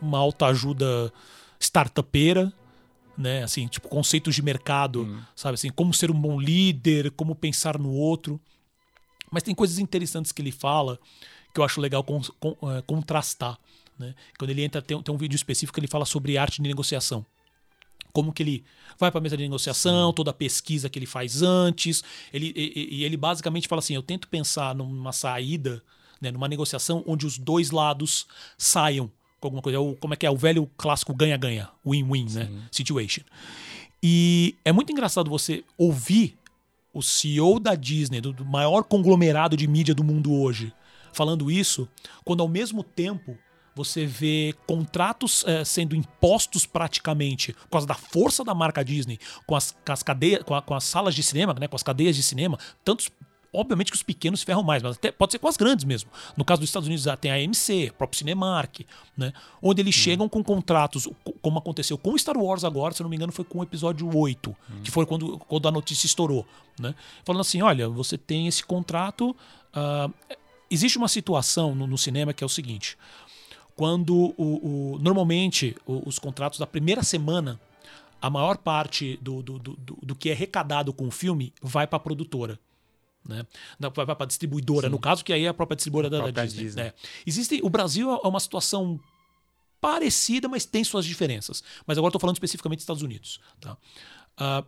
uma 0.00 0.18
autoajuda 0.18 1.12
startupeira, 1.60 2.52
né? 3.16 3.42
Assim, 3.42 3.66
tipo, 3.66 3.88
conceitos 3.88 4.34
de 4.34 4.42
mercado, 4.42 5.24
sabe? 5.34 5.54
Assim, 5.54 5.70
como 5.70 5.92
ser 5.94 6.10
um 6.10 6.20
bom 6.20 6.40
líder, 6.40 7.10
como 7.12 7.34
pensar 7.34 7.78
no 7.78 7.90
outro. 7.92 8.40
Mas 9.30 9.42
tem 9.42 9.54
coisas 9.54 9.78
interessantes 9.78 10.32
que 10.32 10.40
ele 10.42 10.52
fala 10.52 10.98
que 11.52 11.60
eu 11.60 11.64
acho 11.64 11.80
legal 11.80 12.02
con- 12.02 12.22
con- 12.40 12.56
eh, 12.70 12.82
contrastar. 12.82 13.58
Né? 13.98 14.14
Quando 14.38 14.50
ele 14.50 14.62
entra, 14.62 14.82
tem, 14.82 15.00
tem 15.00 15.14
um 15.14 15.18
vídeo 15.18 15.36
específico 15.36 15.74
que 15.74 15.80
ele 15.80 15.86
fala 15.86 16.04
sobre 16.04 16.36
arte 16.36 16.60
de 16.60 16.68
negociação. 16.68 17.24
Como 18.12 18.32
que 18.32 18.42
ele 18.42 18.64
vai 18.98 19.10
para 19.10 19.18
a 19.18 19.22
mesa 19.22 19.36
de 19.36 19.42
negociação, 19.42 20.12
toda 20.12 20.30
a 20.30 20.34
pesquisa 20.34 20.88
que 20.88 20.98
ele 20.98 21.06
faz 21.06 21.42
antes. 21.42 22.02
Ele, 22.32 22.52
e 22.56 23.04
ele 23.04 23.16
basicamente 23.16 23.66
fala 23.66 23.80
assim: 23.80 23.94
eu 23.94 24.02
tento 24.02 24.28
pensar 24.28 24.74
numa 24.74 25.12
saída, 25.12 25.82
né, 26.24 26.30
numa 26.32 26.48
negociação 26.48 27.04
onde 27.06 27.24
os 27.26 27.38
dois 27.38 27.70
lados 27.70 28.26
saiam 28.58 29.10
com 29.40 29.46
alguma 29.46 29.62
coisa. 29.62 29.76
É 29.76 29.80
o- 29.80 29.94
como 29.94 30.14
é 30.14 30.16
que 30.16 30.26
é? 30.26 30.30
O 30.30 30.36
velho 30.36 30.68
clássico 30.76 31.14
ganha-ganha, 31.14 31.68
win-win, 31.86 32.26
né? 32.32 32.48
Situation. 32.72 33.22
E 34.02 34.56
é 34.64 34.72
muito 34.72 34.92
engraçado 34.92 35.30
você 35.30 35.64
ouvir 35.78 36.36
o 36.92 37.02
CEO 37.02 37.58
da 37.58 37.74
Disney, 37.74 38.20
do, 38.20 38.32
do 38.32 38.44
maior 38.44 38.84
conglomerado 38.84 39.56
de 39.56 39.66
mídia 39.66 39.94
do 39.94 40.04
mundo 40.04 40.32
hoje, 40.32 40.72
falando 41.12 41.50
isso, 41.50 41.88
quando 42.24 42.42
ao 42.42 42.48
mesmo 42.48 42.82
tempo 42.84 43.36
você 43.74 44.06
vê 44.06 44.54
contratos 44.68 45.42
eh, 45.48 45.64
sendo 45.64 45.96
impostos 45.96 46.64
praticamente 46.64 47.52
por 47.54 47.70
causa 47.70 47.86
da 47.88 47.94
força 47.94 48.44
da 48.44 48.54
marca 48.54 48.84
Disney 48.84 49.18
com 49.48 49.56
as, 49.56 49.72
com 49.84 49.92
as 49.92 50.00
cadeias, 50.02 50.44
com, 50.44 50.54
a- 50.54 50.62
com 50.62 50.74
as 50.74 50.84
salas 50.84 51.12
de 51.14 51.24
cinema, 51.24 51.52
né, 51.58 51.66
com 51.66 51.74
as 51.74 51.82
cadeias 51.82 52.14
de 52.14 52.22
cinema, 52.22 52.56
tantos 52.84 53.10
Obviamente 53.54 53.90
que 53.90 53.96
os 53.96 54.02
pequenos 54.02 54.40
se 54.40 54.46
ferram 54.46 54.62
mais, 54.62 54.82
mas 54.82 54.96
até 54.96 55.12
pode 55.12 55.32
ser 55.32 55.38
com 55.38 55.46
as 55.48 55.56
grandes 55.56 55.84
mesmo. 55.84 56.10
No 56.36 56.44
caso 56.44 56.60
dos 56.60 56.68
Estados 56.68 56.86
Unidos, 56.88 57.06
ah, 57.06 57.16
tem 57.16 57.30
a 57.30 57.34
AMC, 57.36 57.92
próprio 57.96 58.18
Cinemark, 58.18 58.80
né? 59.16 59.32
Onde 59.62 59.80
eles 59.80 59.94
chegam 59.94 60.28
com 60.28 60.42
contratos, 60.42 61.06
co- 61.22 61.32
como 61.40 61.58
aconteceu 61.58 61.96
com 61.96 62.16
Star 62.18 62.36
Wars 62.36 62.64
agora, 62.64 62.92
se 62.92 63.02
não 63.02 63.08
me 63.08 63.16
engano, 63.16 63.32
foi 63.32 63.44
com 63.44 63.60
o 63.60 63.62
episódio 63.62 64.10
8, 64.16 64.54
que 64.82 64.90
foi 64.90 65.06
quando, 65.06 65.38
quando 65.38 65.68
a 65.68 65.70
notícia 65.70 66.06
estourou, 66.06 66.46
né? 66.78 66.94
Falando 67.24 67.40
assim, 67.42 67.62
olha, 67.62 67.88
você 67.88 68.18
tem 68.18 68.46
esse 68.48 68.62
contrato. 68.64 69.34
ah, 69.72 70.10
existe 70.70 70.98
uma 70.98 71.08
situação 71.08 71.74
no, 71.74 71.86
no 71.86 71.96
cinema 71.96 72.32
que 72.32 72.42
é 72.42 72.46
o 72.46 72.50
seguinte: 72.50 72.96
quando 73.76 74.34
o, 74.36 74.94
o- 74.94 74.98
normalmente 75.00 75.76
o- 75.86 76.08
os 76.08 76.18
contratos 76.18 76.58
da 76.58 76.66
primeira 76.66 77.02
semana, 77.02 77.60
a 78.20 78.30
maior 78.30 78.56
parte 78.56 79.18
do, 79.20 79.42
do, 79.42 79.58
do, 79.58 79.72
do- 79.76 79.98
do 80.02 80.14
que 80.14 80.30
é 80.30 80.32
arrecadado 80.32 80.92
com 80.92 81.06
o 81.06 81.10
filme 81.10 81.52
vai 81.62 81.86
para 81.86 81.96
a 81.96 82.00
produtora. 82.00 82.58
Né? 83.28 83.46
Para 83.92 84.16
a 84.18 84.26
distribuidora, 84.26 84.88
no 84.88 84.98
caso, 84.98 85.24
que 85.24 85.32
aí 85.32 85.44
é 85.44 85.48
a 85.48 85.54
própria 85.54 85.76
distribuidora 85.76 86.10
da, 86.10 86.18
da 86.18 86.22
própria 86.24 86.46
Disney. 86.46 86.64
Disney. 86.64 86.82
né? 86.84 86.92
Existe, 87.26 87.60
o 87.62 87.70
Brasil 87.70 88.10
é 88.10 88.28
uma 88.28 88.40
situação 88.40 89.00
parecida, 89.80 90.48
mas 90.48 90.64
tem 90.64 90.82
suas 90.84 91.04
diferenças. 91.04 91.62
Mas 91.86 91.98
agora 91.98 92.10
estou 92.10 92.20
falando 92.20 92.36
especificamente 92.36 92.78
dos 92.78 92.84
Estados 92.84 93.02
Unidos. 93.02 93.40
Tá? 93.60 93.76
Ah, 94.36 94.64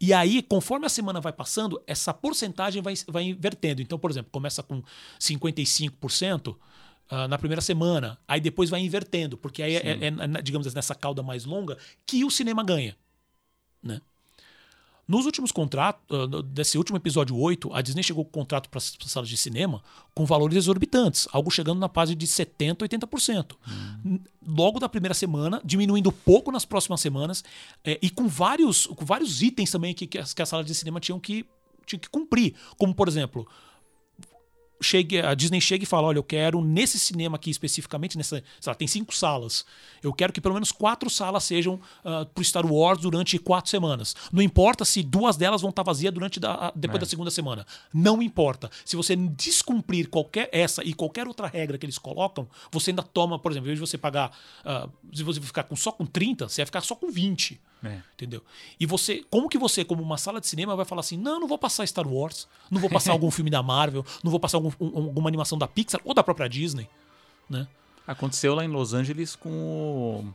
e 0.00 0.12
aí, 0.12 0.42
conforme 0.42 0.86
a 0.86 0.88
semana 0.88 1.20
vai 1.20 1.32
passando, 1.32 1.82
essa 1.86 2.12
porcentagem 2.12 2.82
vai, 2.82 2.94
vai 3.08 3.24
invertendo. 3.24 3.80
Então, 3.80 3.98
por 3.98 4.10
exemplo, 4.10 4.30
começa 4.30 4.62
com 4.62 4.82
55% 5.18 6.56
ah, 7.08 7.28
na 7.28 7.38
primeira 7.38 7.62
semana, 7.62 8.18
aí 8.26 8.40
depois 8.40 8.68
vai 8.68 8.80
invertendo, 8.80 9.36
porque 9.36 9.62
aí 9.62 9.76
é, 9.76 9.78
é, 9.78 10.06
é, 10.06 10.42
digamos 10.42 10.66
assim, 10.66 10.76
nessa 10.76 10.94
cauda 10.94 11.22
mais 11.22 11.44
longa 11.44 11.78
que 12.04 12.24
o 12.24 12.30
cinema 12.30 12.62
ganha. 12.62 12.96
Né? 13.82 14.00
Nos 15.08 15.24
últimos 15.24 15.52
contratos, 15.52 16.02
ah, 16.10 16.42
desse 16.44 16.76
último 16.76 16.96
episódio 16.98 17.36
8, 17.38 17.72
a 17.72 17.80
Disney 17.80 18.02
chegou 18.02 18.24
com 18.24 18.30
contrato 18.40 18.68
para 18.68 18.78
as 18.78 18.96
salas 19.06 19.28
de 19.28 19.36
cinema 19.36 19.80
com 20.14 20.26
valores 20.26 20.56
exorbitantes, 20.56 21.28
algo 21.32 21.48
chegando 21.50 21.78
na 21.78 21.86
base 21.86 22.14
de 22.14 22.26
70%, 22.26 22.78
80%. 22.78 23.56
N- 24.04 24.20
Logo 24.44 24.78
da 24.80 24.88
primeira 24.88 25.14
semana, 25.14 25.60
diminuindo 25.64 26.10
pouco 26.10 26.50
nas 26.52 26.64
próximas 26.64 27.00
semanas, 27.00 27.44
eh, 27.84 27.98
e 28.02 28.10
com 28.10 28.26
vários, 28.28 28.86
com 28.86 29.04
vários 29.04 29.42
itens 29.42 29.70
também 29.70 29.94
que, 29.94 30.06
que 30.06 30.18
as, 30.18 30.32
que 30.34 30.42
as 30.42 30.48
salas 30.48 30.66
de 30.66 30.74
cinema 30.74 30.98
tinham 31.00 31.18
que, 31.20 31.44
tinham 31.84 32.00
que 32.00 32.08
cumprir. 32.10 32.54
Como, 32.76 32.94
por 32.94 33.06
exemplo, 33.08 33.46
chega, 34.80 35.28
a 35.30 35.34
Disney 35.34 35.60
chega 35.60 35.84
e 35.84 35.86
fala: 35.86 36.08
olha, 36.08 36.18
eu 36.18 36.22
quero 36.24 36.60
nesse 36.60 36.98
cinema 36.98 37.36
aqui 37.36 37.50
especificamente, 37.50 38.16
nessa, 38.16 38.42
sei 38.60 38.70
lá, 38.70 38.74
tem 38.74 38.86
cinco 38.88 39.14
salas. 39.14 39.64
Eu 40.02 40.12
quero 40.12 40.32
que 40.32 40.40
pelo 40.40 40.54
menos 40.54 40.70
quatro 40.72 41.08
salas 41.10 41.44
sejam 41.44 41.74
uh, 42.04 42.26
pro 42.34 42.44
Star 42.44 42.64
Wars 42.66 43.00
durante 43.00 43.38
quatro 43.38 43.70
semanas. 43.70 44.14
Não 44.32 44.42
importa 44.42 44.84
se 44.84 45.02
duas 45.02 45.36
delas 45.36 45.60
vão 45.62 45.70
estar 45.70 45.82
vazias 45.82 46.12
durante 46.12 46.38
da, 46.38 46.52
a- 46.68 46.72
depois 46.74 47.00
da 47.00 47.06
segunda 47.06 47.30
semana. 47.30 47.66
Não 47.92 48.22
importa. 48.22 48.70
Se 48.84 48.96
você 48.96 49.16
descumprir 49.16 50.08
qualquer 50.08 50.48
essa 50.52 50.82
e 50.84 50.92
qualquer 50.92 51.26
outra 51.26 51.46
regra 51.46 51.78
que 51.78 51.86
eles 51.86 51.98
colocam, 51.98 52.48
você 52.70 52.90
ainda 52.90 53.02
toma, 53.02 53.38
por 53.38 53.50
exemplo, 53.52 53.66
em 53.68 53.70
vez 53.74 53.78
de 53.80 53.86
você 53.86 53.96
pagar, 53.98 54.36
uh, 54.64 54.90
se 55.16 55.22
você 55.22 55.40
ficar 55.40 55.62
com, 55.64 55.76
só 55.76 55.90
com 55.92 56.04
30, 56.04 56.48
você 56.48 56.60
vai 56.62 56.66
ficar 56.66 56.80
só 56.82 56.94
com 56.94 57.10
20. 57.10 57.60
É. 57.84 57.98
Entendeu? 58.14 58.42
E 58.80 58.86
você, 58.86 59.22
como 59.30 59.48
que 59.48 59.58
você, 59.58 59.84
como 59.84 60.02
uma 60.02 60.16
sala 60.18 60.40
de 60.40 60.46
cinema, 60.46 60.74
vai 60.74 60.84
falar 60.84 61.00
assim: 61.00 61.16
não, 61.16 61.38
não 61.40 61.46
vou 61.46 61.58
passar 61.58 61.86
Star 61.86 62.06
Wars, 62.08 62.48
não 62.70 62.80
vou 62.80 62.90
passar 62.90 63.12
algum 63.12 63.30
filme 63.30 63.50
da 63.50 63.62
Marvel, 63.62 64.04
não 64.24 64.30
vou 64.30 64.40
passar 64.40 64.56
algum- 64.56 64.72
um- 64.80 64.96
alguma 65.06 65.28
animação 65.28 65.56
da 65.58 65.68
Pixar 65.68 66.00
ou 66.04 66.14
da 66.14 66.22
própria 66.22 66.48
Disney, 66.48 66.88
né? 67.48 67.68
Aconteceu 68.06 68.54
lá 68.54 68.64
em 68.64 68.68
Los 68.68 68.94
Angeles 68.94 69.36
com 69.36 69.50
o, 69.50 70.34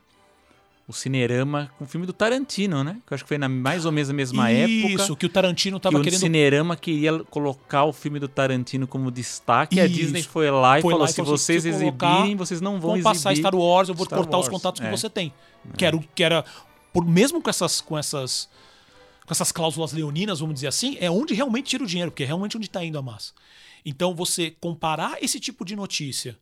o 0.88 0.94
Cinerama, 0.94 1.72
com 1.78 1.86
o 1.86 1.88
filme 1.88 2.06
do 2.06 2.14
Tarantino, 2.14 2.84
né? 2.84 2.98
Que 3.08 3.14
eu 3.14 3.16
acho 3.16 3.24
que 3.24 3.28
foi 3.30 3.38
na 3.38 3.50
mais 3.50 3.86
ou 3.86 3.92
menos 3.92 4.10
a 4.10 4.14
mesma 4.14 4.50
época. 4.52 5.02
Isso, 5.04 5.16
que 5.16 5.26
o 5.26 5.30
Tarantino 5.30 5.80
que 5.80 5.84
tava 5.84 5.98
o 5.98 6.02
querendo. 6.04 6.20
Cinerama 6.20 6.76
queria 6.76 7.24
colocar 7.26 7.86
o 7.86 7.94
filme 7.94 8.20
do 8.20 8.28
Tarantino 8.28 8.86
como 8.88 9.10
destaque. 9.10 9.78
E 9.78 9.80
a 9.80 9.86
Isso. 9.86 9.96
Disney 9.96 10.22
foi 10.24 10.52
lá 10.52 10.80
e 10.80 10.82
Foi 10.82 10.92
falou: 10.92 11.06
lá 11.06 11.10
e 11.10 11.14
se 11.14 11.16
falou 11.16 11.34
assim, 11.34 11.44
vocês 11.60 11.64
se 11.64 11.80
colocar, 11.80 12.12
exibirem, 12.14 12.36
vocês 12.36 12.62
não 12.62 12.72
vão 12.74 12.82
Vão 12.82 12.92
exibir. 12.98 13.04
passar 13.04 13.36
Star 13.36 13.56
Wars, 13.56 13.90
eu 13.90 13.96
vou 13.96 14.06
Star 14.06 14.20
cortar 14.20 14.38
os 14.38 14.46
Wars. 14.48 14.50
contatos 14.58 14.80
que 14.82 14.88
É. 14.88 14.92
você 14.92 15.10
tem. 15.10 15.34
Que 15.78 15.86
era, 15.86 15.96
o- 15.96 16.04
que 16.14 16.24
era 16.24 16.44
por, 16.94 17.06
mesmo 17.06 17.42
com 17.42 17.50
essas, 17.50 17.82
com 17.82 17.98
essas 17.98 18.50
com 19.26 19.34
essas 19.34 19.52
cláusulas 19.52 19.94
leoninas, 19.94 20.40
vamos 20.40 20.56
dizer 20.56 20.68
assim, 20.68 20.98
é 21.00 21.10
onde 21.10 21.34
realmente 21.34 21.70
tira 21.70 21.84
o 21.84 21.88
dinheiro, 21.88 22.12
porque 22.12 22.24
é 22.24 22.26
realmente 22.26 22.58
onde 22.58 22.66
está 22.66 22.84
indo 22.84 22.98
a 22.98 23.02
massa. 23.02 23.34
Então, 23.86 24.14
você 24.14 24.52
comparar 24.52 25.24
esse 25.24 25.40
tipo 25.40 25.64
de 25.64 25.76
notícia 25.76 26.38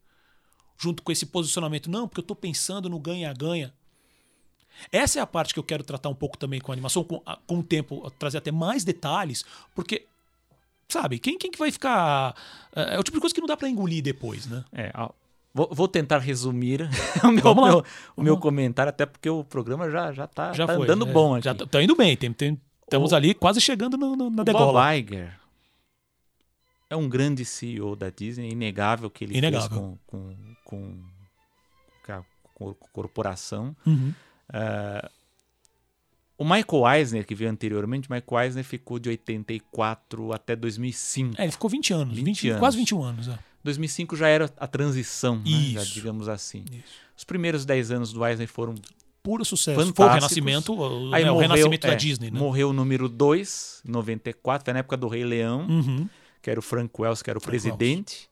junto 0.78 1.04
com 1.04 1.12
esse 1.12 1.26
posicionamento, 1.26 1.90
não, 1.90 2.08
porque 2.08 2.22
eu 2.22 2.24
estou 2.24 2.36
pensando 2.36 2.90
no 2.90 2.98
ganha-ganha. 2.98 3.74
Essa 4.92 5.20
é 5.20 5.22
a 5.22 5.28
parte 5.28 5.54
que 5.54 5.60
eu 5.60 5.64
quero 5.64 5.84
tratar 5.84 6.08
um 6.08 6.16
pouco 6.16 6.38
também 6.38 6.62
com 6.62 6.72
a 6.72 6.74
animação, 6.74 7.04
com, 7.04 7.20
com 7.46 7.60
o 7.60 7.64
tempo, 7.64 8.10
trazer 8.18 8.38
até 8.38 8.50
mais 8.50 8.86
detalhes, 8.86 9.44
porque, 9.76 10.06
sabe, 10.88 11.20
quem, 11.20 11.38
quem 11.38 11.52
que 11.52 11.60
vai 11.60 11.70
ficar. 11.70 12.34
É, 12.74 12.96
é 12.96 13.00
o 13.00 13.04
tipo 13.04 13.18
de 13.18 13.22
coisa 13.22 13.36
que 13.36 13.42
não 13.42 13.48
dá 13.48 13.58
para 13.58 13.70
engolir 13.70 14.02
depois, 14.02 14.48
né? 14.48 14.64
É, 14.72 14.92
vou, 15.54 15.70
vou 15.72 15.88
tentar 15.88 16.20
resumir 16.20 16.82
o 17.24 17.28
meu, 17.32 17.56
meu- 17.56 17.84
o 18.16 18.22
meu 18.24 18.34
lá. 18.36 18.40
comentário, 18.42 18.90
até 18.90 19.06
porque 19.06 19.30
o 19.30 19.44
programa 19.44 19.90
já, 19.90 20.12
já 20.14 20.28
tá, 20.28 20.54
Já 20.54 20.66
tá 20.68 20.76
foi. 20.76 20.84
andando 20.86 21.08
é, 21.08 21.12
bom 21.12 21.36
aqui. 21.36 21.46
Já 21.46 21.54
tá, 21.56 21.66
tá 21.66 21.82
indo 21.84 21.96
bem, 21.96 22.16
tem, 22.18 22.32
tem- 22.34 22.60
estamos 22.84 23.12
O- 23.12 23.16
ali 23.16 23.34
quase 23.34 23.60
chegando 23.62 23.98
no- 23.98 24.16
no- 24.16 24.30
na 24.30 24.42
O 24.42 24.46
Bob 24.46 24.46
degola. 24.46 24.96
Iger 24.96 25.40
é 26.90 26.96
um 26.96 27.08
grande 27.08 27.46
CEO 27.46 27.96
da 27.96 28.10
Disney, 28.10 28.48
é 28.48 28.52
inegável 28.52 29.10
que 29.12 29.24
ele 29.24 29.38
Inegável. 29.38 29.70
fez 29.70 29.80
com, 29.80 29.98
com, 30.08 30.36
com, 30.66 31.04
com 32.04 32.12
a 32.14 32.24
cor- 32.56 32.76
corporação. 32.92 33.76
Uhum. 33.86 34.12
O 36.38 36.44
Michael 36.46 36.88
Eisner, 36.98 37.26
que 37.28 37.36
veio 37.36 37.52
anteriormente, 37.52 38.10
Michael 38.10 38.44
Eisner 38.46 38.64
ficou 38.64 38.98
de 38.98 39.10
84 39.10 40.32
até 40.32 40.56
2005. 40.56 41.36
É, 41.38 41.44
ele 41.44 41.52
ficou 41.52 41.70
20 41.70 41.94
anos, 41.94 42.16
20 42.16 42.26
20 42.26 42.48
anos. 42.50 42.60
quase 42.60 42.78
21 42.78 43.04
anos. 43.04 43.28
É. 43.28 43.40
2005 43.64 44.16
já 44.16 44.28
era 44.28 44.50
a 44.58 44.68
transição, 44.68 45.38
né? 45.38 45.44
já 45.74 45.84
digamos 45.84 46.28
assim. 46.30 46.64
Isso. 46.72 46.84
Os 47.18 47.24
primeiros 47.24 47.66
10 47.66 47.92
anos 47.92 48.14
do 48.14 48.26
Eisner 48.26 48.48
foram 48.48 48.76
Puro 49.22 49.44
sucesso. 49.44 49.78
Fantásticos. 49.78 49.98
Foi 49.98 50.06
o 50.06 50.14
renascimento, 50.14 50.74
o, 50.74 51.14
Aí 51.14 51.24
né, 51.26 51.30
o 51.30 51.34
morreu, 51.34 51.50
renascimento 51.50 51.88
da 51.88 51.94
é, 51.94 51.96
Disney, 51.98 52.32
né? 52.32 52.40
Morreu 52.40 52.70
o 52.70 52.74
número 52.74 53.10
2, 53.10 53.82
94, 53.86 54.64
foi 54.66 54.74
na 54.74 54.80
época 54.80 54.96
do 54.96 55.08
Rei 55.10 55.26
Leão, 55.26 55.68
Uhum. 55.68 56.08
que 56.42 56.50
era 56.50 56.58
o 56.58 56.64
Frank 56.64 56.90
Wells, 56.98 57.22
que 57.22 57.30
era 57.30 57.38
o 57.38 57.42
Frank 57.42 57.52
presidente. 57.52 58.29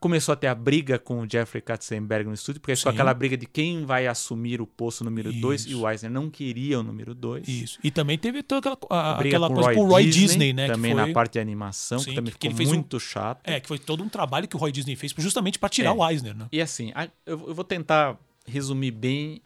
Começou 0.00 0.32
a 0.32 0.36
ter 0.36 0.46
a 0.46 0.54
briga 0.54 0.98
com 0.98 1.20
o 1.20 1.28
Jeffrey 1.30 1.60
Katzenberg 1.60 2.26
no 2.26 2.32
estúdio, 2.32 2.58
porque 2.58 2.74
ficou 2.74 2.90
Sim. 2.90 2.96
aquela 2.96 3.12
briga 3.12 3.36
de 3.36 3.44
quem 3.44 3.84
vai 3.84 4.06
assumir 4.06 4.58
o 4.58 4.66
posto 4.66 5.04
número 5.04 5.30
2, 5.30 5.66
e 5.66 5.74
o 5.74 5.86
Eisner 5.86 6.10
não 6.10 6.30
queria 6.30 6.80
o 6.80 6.82
número 6.82 7.14
2. 7.14 7.46
Isso. 7.46 7.78
E 7.84 7.90
também 7.90 8.16
teve 8.16 8.42
toda 8.42 8.70
aquela, 8.72 8.78
a- 8.88 9.14
Briga 9.18 9.36
aquela 9.36 9.48
com 9.48 9.54
coisa 9.56 9.68
Roy 9.68 9.76
com 9.76 9.84
o 9.84 9.88
Roy 9.88 10.04
Disney, 10.04 10.20
Disney, 10.26 10.52
né? 10.54 10.66
Também 10.68 10.92
que 10.92 10.96
foi, 10.98 11.06
na 11.08 11.12
parte 11.12 11.32
de 11.34 11.38
animação, 11.40 11.98
Sim, 11.98 12.10
que 12.10 12.14
também 12.16 12.32
que 12.32 12.46
ficou 12.48 12.56
fez 12.56 12.70
um- 12.70 12.74
muito 12.76 12.98
chato. 12.98 13.40
É, 13.44 13.60
que 13.60 13.68
foi 13.68 13.78
todo 13.78 14.02
um 14.02 14.08
trabalho 14.08 14.48
que 14.48 14.56
o 14.56 14.58
Roy 14.58 14.72
Disney 14.72 14.96
fez 14.96 15.12
justamente 15.18 15.58
para 15.58 15.68
tirar 15.68 15.90
É. 15.90 15.92
o 15.92 16.08
Eisner, 16.08 16.34
né? 16.34 16.48
E 16.50 16.62
assim, 16.62 16.92
eu 17.26 17.36
vou 17.54 17.62
tentar 17.64 18.18
resumir 18.46 18.92
bem 18.92 19.42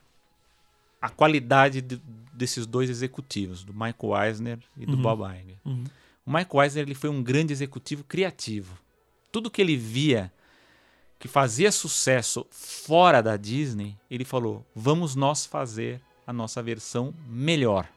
a 1.02 1.08
qualidade 1.08 1.80
de- 1.80 2.00
desses 2.32 2.64
dois 2.64 2.88
executivos, 2.88 3.64
do 3.64 3.72
Michael 3.72 4.24
Eisner 4.28 4.58
e 4.76 4.86
do 4.86 4.94
Uhum. 4.94 5.02
Bob 5.02 5.22
Iger. 5.24 5.56
Uhum. 5.64 5.84
O 6.24 6.30
Michael 6.32 6.62
Eisner 6.62 6.84
ele 6.84 6.94
foi 6.94 7.10
um 7.10 7.20
grande 7.24 7.52
executivo 7.52 8.04
criativo. 8.04 8.78
Tudo 9.32 9.50
que 9.50 9.60
ele 9.60 9.76
via 9.76 10.32
que 11.18 11.28
fazia 11.28 11.72
sucesso 11.72 12.46
fora 12.50 13.22
da 13.22 13.36
Disney, 13.36 13.96
ele 14.10 14.24
falou: 14.24 14.64
vamos 14.74 15.14
nós 15.14 15.46
fazer 15.46 16.00
a 16.26 16.32
nossa 16.32 16.62
versão 16.62 17.14
melhor. 17.26 17.88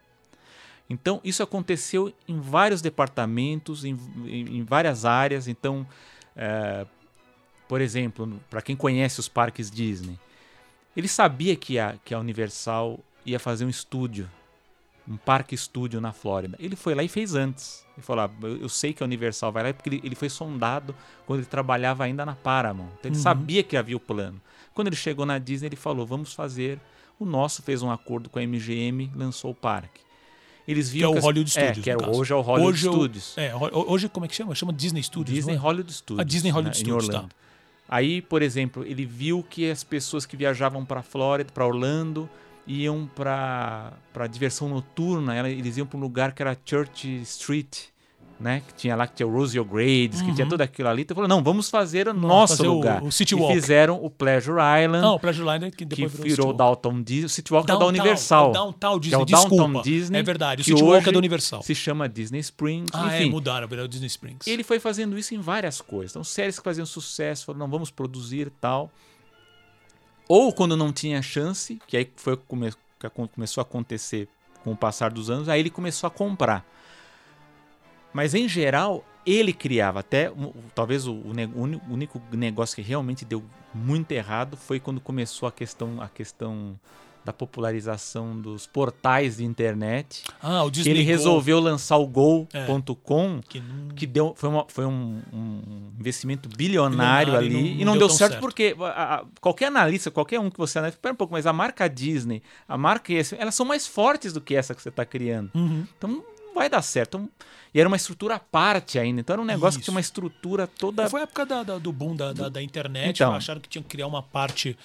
Então, 0.90 1.20
isso 1.24 1.44
aconteceu 1.44 2.14
em 2.28 2.40
vários 2.40 2.82
departamentos, 2.82 3.84
em, 3.84 3.98
em, 4.26 4.64
várias 4.64 5.04
áreas. 5.04 5.48
Então, 5.48 5.86
é, 6.36 6.86
por 7.68 7.82
exemplo, 7.82 8.40
para 8.50 8.62
quem 8.62 8.76
conhece 8.76 9.20
os 9.20 9.28
parques 9.28 9.70
Disney, 9.70 10.18
ele 10.96 11.08
sabia 11.08 11.56
que 11.56 11.78
a, 11.78 11.98
que 12.06 12.14
a 12.14 12.20
Universal 12.20 13.00
ia 13.26 13.40
fazer 13.40 13.66
um 13.66 13.70
estúdio, 13.70 14.30
um 15.08 15.18
parque 15.18 15.56
estúdio 15.56 16.02
na 16.02 16.12
Flórida. 16.12 16.58
Ele 16.60 16.76
foi 16.76 16.94
lá 16.94 17.04
e 17.04 17.08
fez 17.08 17.34
antes. 17.34 17.86
Ele 17.96 18.06
falou: 18.06 18.26
ah, 18.26 18.48
Eu 18.60 18.70
sei 18.70 18.94
que 18.94 19.02
a 19.02 19.06
Universal 19.06 19.52
vai 19.52 19.64
lá, 19.64 19.74
porque 19.74 19.90
ele, 19.90 20.02
ele, 20.04 20.16
foi 20.16 20.30
sondado 20.30 20.94
quando 21.26 21.40
ele 21.40 21.48
trabalhava 21.48 22.04
ainda 22.04 22.26
na 22.26 22.36
Paramount. 22.36 22.90
Então, 23.00 23.10
ele 23.10 23.16
uhum. 23.16 23.22
sabia 23.22 23.64
que 23.64 23.78
havia 23.78 23.96
o 23.96 24.00
plano. 24.00 24.42
Quando 24.74 24.88
ele 24.88 24.96
chegou 24.96 25.26
na 25.26 25.40
Disney, 25.40 25.68
ele 25.68 25.76
falou: 25.76 26.06
Vamos 26.06 26.34
fazer. 26.34 26.80
O 27.20 27.26
nosso 27.26 27.64
fez 27.64 27.82
um 27.82 27.90
acordo 27.90 28.30
com 28.30 28.38
a 28.38 28.44
MGM, 28.44 29.12
lançou 29.16 29.52
o 29.52 29.56
parque. 29.56 30.02
Eles 30.68 30.90
viram 30.90 31.14
que 31.14 31.18
é 31.18 31.22
o 31.22 31.24
Hollywood 31.24 31.50
Studios. 31.50 31.78
É, 31.78 31.82
que 31.82 31.90
era, 31.90 32.10
hoje 32.10 32.34
é 32.34 32.36
o 32.36 32.42
Hollywood 32.42 32.88
hoje 32.88 32.88
Studios. 32.88 33.38
É, 33.38 33.54
hoje 33.56 34.10
como 34.10 34.26
é 34.26 34.30
que 34.30 34.36
chama? 34.36 34.54
Chama 34.54 34.74
Disney 34.74 35.02
Studios. 35.02 35.34
Disney 35.34 35.56
é? 35.56 35.58
Hollywood 35.58 35.94
Studios. 35.94 36.20
A 36.20 36.24
Disney 36.24 36.52
Hollywood 36.52 36.78
né, 36.78 36.84
Studios. 36.84 37.08
Tá. 37.08 37.30
Aí, 37.90 38.22
por 38.22 38.42
exemplo, 38.42 38.84
ele 38.86 39.06
viu 39.06 39.44
que 39.50 39.72
as 39.72 39.84
pessoas 39.84 40.26
que 40.26 40.36
viajavam 40.36 40.86
para 40.86 41.02
Flórida, 41.02 41.52
para 41.54 41.66
Orlando, 41.66 42.30
iam 42.68 43.10
para 43.16 43.94
diversão 44.30 44.68
noturna. 44.68 45.50
Eles 45.50 45.78
iam 45.78 45.88
para 45.88 45.98
um 45.98 46.02
lugar 46.02 46.34
que 46.34 46.42
era 46.42 46.58
Church 46.66 47.22
Street 47.22 47.88
né? 48.40 48.62
Que 48.68 48.74
tinha 48.74 48.96
lá, 48.96 49.08
que 49.08 49.16
tinha 49.16 49.28
o 49.28 49.32
Rosio 49.32 49.66
Grades, 49.66 50.20
uhum. 50.20 50.28
que 50.28 50.34
tinha 50.34 50.46
uhum. 50.46 50.50
tudo 50.50 50.62
aquilo 50.62 50.88
ali. 50.88 51.02
Então 51.02 51.16
falou, 51.16 51.28
não, 51.28 51.44
vamos 51.44 51.70
fazer 51.70 52.08
o 52.08 52.14
vamos 52.14 52.28
nosso 52.28 52.58
fazer 52.58 52.70
lugar. 52.70 53.02
O, 53.02 53.08
o 53.08 53.12
City 53.12 53.36
Walk. 53.36 53.52
E 53.52 53.56
fizeram 53.56 54.04
o 54.04 54.10
Pleasure 54.10 54.58
Island. 54.60 55.02
Não, 55.02 55.16
o 55.16 55.20
Pleasure 55.20 55.48
Island 55.48 55.72
que 55.72 55.86
depois 55.86 56.14
que 56.14 56.22
virou 56.22 56.50
o 56.50 56.54
Dalton 56.54 57.02
Disney. 57.02 57.26
O 57.26 57.30
City 57.30 57.54
Walk 57.54 57.68
Downtown, 57.68 57.90
é 57.90 57.94
da 57.94 58.00
Universal. 58.02 58.50
O 58.50 58.54
Downtown 58.54 59.00
Disney, 59.00 59.16
é 59.16 59.22
o 59.22 59.26
desculpa. 59.26 59.56
Downtown 59.64 59.82
Disney. 59.82 60.20
É 60.20 60.24
verdade, 60.24 60.62
o 60.62 60.66
City 60.66 60.84
Walk 60.84 61.10
é 61.10 61.12
da 61.12 61.18
Universal. 61.18 61.64
se 61.64 61.76
chama 61.76 62.08
Disney 62.08 62.40
Springs. 62.40 62.92
Ah, 62.94 63.08
Enfim, 63.08 63.28
é, 63.28 63.30
mudaram, 63.30 63.68
virou 63.68 63.88
Disney 63.88 64.08
Springs. 64.08 64.48
Ele 64.48 64.64
foi 64.64 64.80
fazendo 64.80 65.18
isso 65.18 65.34
em 65.34 65.40
várias 65.40 65.82
coisas. 65.82 66.12
Então, 66.12 66.24
séries 66.24 66.58
que 66.58 66.64
faziam 66.64 66.86
sucesso, 66.86 67.46
falaram, 67.46 67.66
não, 67.66 67.72
vamos 67.72 67.90
produzir 67.90 68.52
tal. 68.62 68.92
Ou 70.28 70.52
quando 70.52 70.76
não 70.76 70.92
tinha 70.92 71.22
chance, 71.22 71.80
que 71.88 71.96
aí 71.96 72.12
foi 72.16 72.36
come, 72.36 72.72
que 73.00 73.10
começou 73.10 73.62
a 73.62 73.66
acontecer 73.66 74.28
com 74.64 74.72
o 74.72 74.78
passar 74.78 75.12
dos 75.12 75.30
anos, 75.30 75.48
aí 75.48 75.60
ele 75.60 75.70
começou 75.70 76.08
a 76.08 76.12
comprar. 76.12 76.66
Mas 78.14 78.34
em 78.34 78.48
geral, 78.48 79.06
ele 79.26 79.54
criava. 79.54 80.00
Até 80.00 80.32
talvez 80.74 81.06
o, 81.06 81.14
o, 81.14 81.94
único 81.94 82.22
negócio 82.32 82.76
que 82.76 82.82
realmente 82.82 83.26
deu 83.26 83.44
muito 83.74 84.12
errado 84.12 84.58
foi 84.58 84.80
quando 84.80 85.00
começou 85.00 85.48
a 85.48 85.52
questão, 85.52 86.02
a 86.02 86.08
questão 86.08 86.80
da 87.28 87.34
popularização 87.34 88.40
dos 88.40 88.66
portais 88.66 89.36
de 89.36 89.44
internet. 89.44 90.24
Ah, 90.42 90.64
o 90.64 90.72
Disney 90.72 90.92
Ele 90.92 91.04
resolveu 91.04 91.60
lançar 91.60 91.98
o 91.98 92.08
Go.com, 92.08 93.40
é, 93.44 93.48
que, 93.50 93.60
não... 93.60 93.90
que, 93.90 94.08
deu, 94.08 94.34
foi, 94.34 94.48
uma, 94.48 94.66
foi 94.70 94.86
um, 94.86 95.22
um 95.34 95.92
investimento 96.00 96.48
bilionário, 96.48 97.34
bilionário 97.34 97.36
ali. 97.36 97.54
Não, 97.54 97.62
não 97.62 97.82
e 97.82 97.86
não 97.86 97.94
deu, 97.98 98.08
deu 98.08 98.10
certo, 98.10 98.32
certo, 98.32 98.42
porque 98.42 98.74
a, 98.80 99.16
a, 99.16 99.26
qualquer 99.42 99.66
analista, 99.66 100.10
qualquer 100.10 100.40
um 100.40 100.50
que 100.50 100.58
você 100.58 100.80
analisa, 100.80 100.96
espera 100.96 101.12
um 101.12 101.18
pouco, 101.18 101.34
mas 101.34 101.46
a 101.46 101.52
marca 101.52 101.90
Disney, 101.90 102.42
a 102.66 102.78
marca 102.78 103.12
esse, 103.12 103.36
elas 103.36 103.54
são 103.54 103.66
mais 103.66 103.86
fortes 103.86 104.32
do 104.32 104.40
que 104.40 104.56
essa 104.56 104.74
que 104.74 104.82
você 104.82 104.88
está 104.88 105.04
criando. 105.06 105.52
Uhum. 105.54 105.86
Então 105.98 106.10
não 106.10 106.24
vai 106.56 106.70
dar 106.70 106.82
certo. 106.82 107.18
Então, 107.18 107.30
e 107.74 107.80
era 107.82 107.90
uma 107.90 107.98
estrutura 107.98 108.36
à 108.36 108.40
parte 108.40 108.98
ainda. 108.98 109.20
Então 109.20 109.34
era 109.34 109.42
um 109.42 109.46
negócio 109.46 109.72
Isso. 109.72 109.80
que 109.80 109.84
tinha 109.84 109.94
uma 109.94 110.00
estrutura 110.00 110.66
toda. 110.66 111.10
Foi 111.10 111.20
a 111.20 111.24
época 111.24 111.46
da, 111.46 111.62
da, 111.62 111.78
do 111.78 111.92
boom 111.92 112.16
da, 112.16 112.32
da, 112.32 112.48
da 112.48 112.62
internet. 112.62 113.22
Então, 113.22 113.36
acharam 113.36 113.60
que 113.60 113.68
tinham 113.68 113.84
que 113.84 113.90
criar 113.90 114.08
uma 114.08 114.24
parte. 114.24 114.78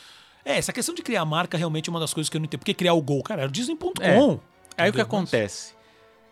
É, 0.44 0.56
essa 0.56 0.72
questão 0.72 0.94
de 0.94 1.02
criar 1.02 1.24
marca 1.24 1.56
realmente 1.56 1.88
é 1.88 1.90
uma 1.90 2.00
das 2.00 2.12
coisas 2.12 2.28
que 2.28 2.36
eu 2.36 2.40
não 2.40 2.46
entendo. 2.46 2.60
Por 2.60 2.66
que 2.66 2.74
criar 2.74 2.94
o 2.94 3.02
Gol? 3.02 3.22
Cara, 3.22 3.42
era 3.42 3.48
o 3.48 3.52
Disney.com. 3.52 3.92
É. 4.02 4.38
Aí 4.76 4.90
o 4.90 4.92
que 4.92 5.00
acontece? 5.00 5.74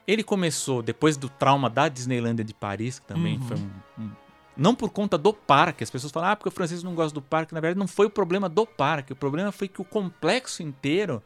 Ele 0.07 0.23
começou, 0.23 0.83
depois 0.83 1.17
do 1.17 1.29
trauma 1.29 1.71
da 1.71 1.89
Disneylândia 1.89 2.45
de 2.45 2.53
Paris, 2.55 2.99
que 2.99 3.07
também 3.07 3.37
uhum. 3.37 3.43
foi 3.43 3.57
um, 3.57 3.71
um, 4.03 4.11
Não 4.57 4.75
por 4.75 4.91
conta 4.91 5.17
do 5.17 5.33
parque. 5.33 5.85
As 5.85 5.91
pessoas 5.91 6.11
falam, 6.11 6.31
ah, 6.31 6.37
porque 6.37 6.49
o 6.49 6.53
francês 6.53 6.83
não 6.83 6.95
gosta 6.95 7.15
do 7.15 7.23
parque. 7.23 7.55
Na 7.55 7.61
verdade, 7.61 7.79
não 7.79 7.87
foi 7.87 8.07
o 8.07 8.11
problema 8.11 8.49
do 8.49 8.67
parque. 8.67 9.13
O 9.13 9.17
problema 9.17 9.53
foi 9.53 9.69
que 9.69 9.81
o 9.81 9.85
complexo 9.85 10.63
inteiro 10.63 11.23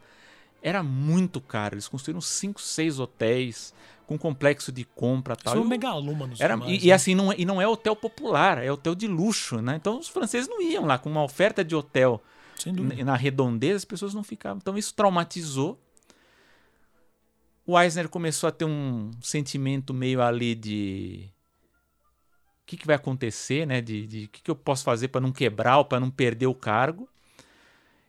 era 0.61 0.83
muito 0.83 1.41
caro. 1.41 1.75
Eles 1.75 1.87
construíram 1.87 2.21
cinco, 2.21 2.61
seis 2.61 2.99
hotéis 2.99 3.73
com 4.05 4.17
complexo 4.17 4.71
de 4.71 4.83
compra 4.83 5.35
tal. 5.35 5.53
Isso 5.53 5.63
é 5.63 5.65
um 5.65 5.69
megalômanos. 5.69 6.39
Era, 6.39 6.53
demais, 6.53 6.71
e, 6.71 6.77
né? 6.77 6.79
e, 6.83 6.91
assim, 6.91 7.15
não, 7.15 7.31
é, 7.31 7.35
e 7.37 7.45
não 7.45 7.61
é 7.61 7.67
hotel 7.67 7.95
popular, 7.95 8.63
é 8.63 8.71
hotel 8.71 8.93
de 8.93 9.07
luxo, 9.07 9.61
né? 9.61 9.75
Então 9.75 9.97
os 9.97 10.07
franceses 10.07 10.47
não 10.47 10.61
iam 10.61 10.85
lá 10.85 10.97
com 10.97 11.09
uma 11.09 11.23
oferta 11.23 11.63
de 11.63 11.75
hotel 11.75 12.21
na 13.03 13.15
redondeza, 13.15 13.77
as 13.77 13.85
pessoas 13.85 14.13
não 14.13 14.23
ficavam. 14.23 14.57
Então 14.61 14.77
isso 14.77 14.93
traumatizou. 14.93 15.79
O 17.65 17.79
Eisner 17.79 18.09
começou 18.09 18.47
a 18.47 18.51
ter 18.51 18.65
um 18.65 19.11
sentimento 19.21 19.93
meio 19.93 20.21
ali 20.21 20.53
de 20.53 21.29
o 22.61 22.65
que, 22.65 22.77
que 22.77 22.87
vai 22.87 22.95
acontecer, 22.95 23.65
né? 23.65 23.81
De, 23.81 24.05
de 24.05 24.25
o 24.25 24.29
que, 24.29 24.41
que 24.41 24.51
eu 24.51 24.55
posso 24.55 24.83
fazer 24.83 25.07
para 25.07 25.21
não 25.21 25.31
quebrar 25.31 25.77
ou 25.77 25.85
para 25.85 25.99
não 25.99 26.11
perder 26.11 26.47
o 26.47 26.55
cargo. 26.55 27.09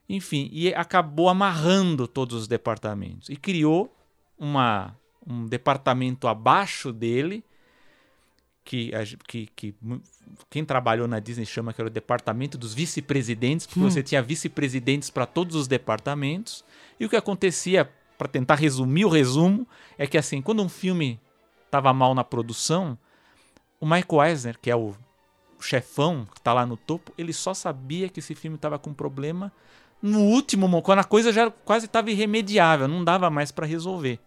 Enfim, 0.08 0.48
e 0.52 0.72
acabou 0.74 1.28
amarrando 1.28 2.06
todos 2.06 2.42
os 2.42 2.48
departamentos 2.48 3.28
e 3.28 3.36
criou 3.36 3.94
uma 4.38 4.96
um 5.26 5.44
departamento 5.44 6.28
abaixo 6.28 6.92
dele, 6.92 7.44
que, 8.66 8.90
que, 9.28 9.46
que 9.54 9.74
quem 10.50 10.64
trabalhou 10.64 11.06
na 11.06 11.20
Disney 11.20 11.46
chama 11.46 11.72
que 11.72 11.80
era 11.80 11.88
o 11.88 11.92
departamento 11.92 12.58
dos 12.58 12.74
vice-presidentes, 12.74 13.64
porque 13.64 13.78
hum. 13.78 13.88
você 13.88 14.02
tinha 14.02 14.20
vice-presidentes 14.20 15.08
para 15.08 15.24
todos 15.24 15.54
os 15.54 15.68
departamentos. 15.68 16.64
E 16.98 17.06
o 17.06 17.08
que 17.08 17.14
acontecia, 17.14 17.88
para 18.18 18.26
tentar 18.26 18.56
resumir 18.56 19.04
o 19.04 19.08
resumo, 19.08 19.66
é 19.96 20.04
que 20.04 20.18
assim, 20.18 20.42
quando 20.42 20.62
um 20.62 20.68
filme 20.68 21.20
estava 21.64 21.92
mal 21.92 22.12
na 22.12 22.24
produção, 22.24 22.98
o 23.80 23.86
Michael 23.86 24.24
Eisner, 24.24 24.58
que 24.60 24.68
é 24.68 24.74
o 24.74 24.96
chefão 25.60 26.26
que 26.32 26.40
está 26.40 26.52
lá 26.52 26.66
no 26.66 26.76
topo, 26.76 27.12
ele 27.16 27.32
só 27.32 27.54
sabia 27.54 28.08
que 28.08 28.18
esse 28.18 28.34
filme 28.34 28.56
estava 28.56 28.80
com 28.80 28.92
problema 28.92 29.52
no 30.02 30.22
último, 30.22 30.82
quando 30.82 30.98
a 30.98 31.04
coisa 31.04 31.32
já 31.32 31.50
quase 31.50 31.86
estava 31.86 32.10
irremediável, 32.10 32.88
não 32.88 33.04
dava 33.04 33.30
mais 33.30 33.52
para 33.52 33.64
resolver. 33.64 34.18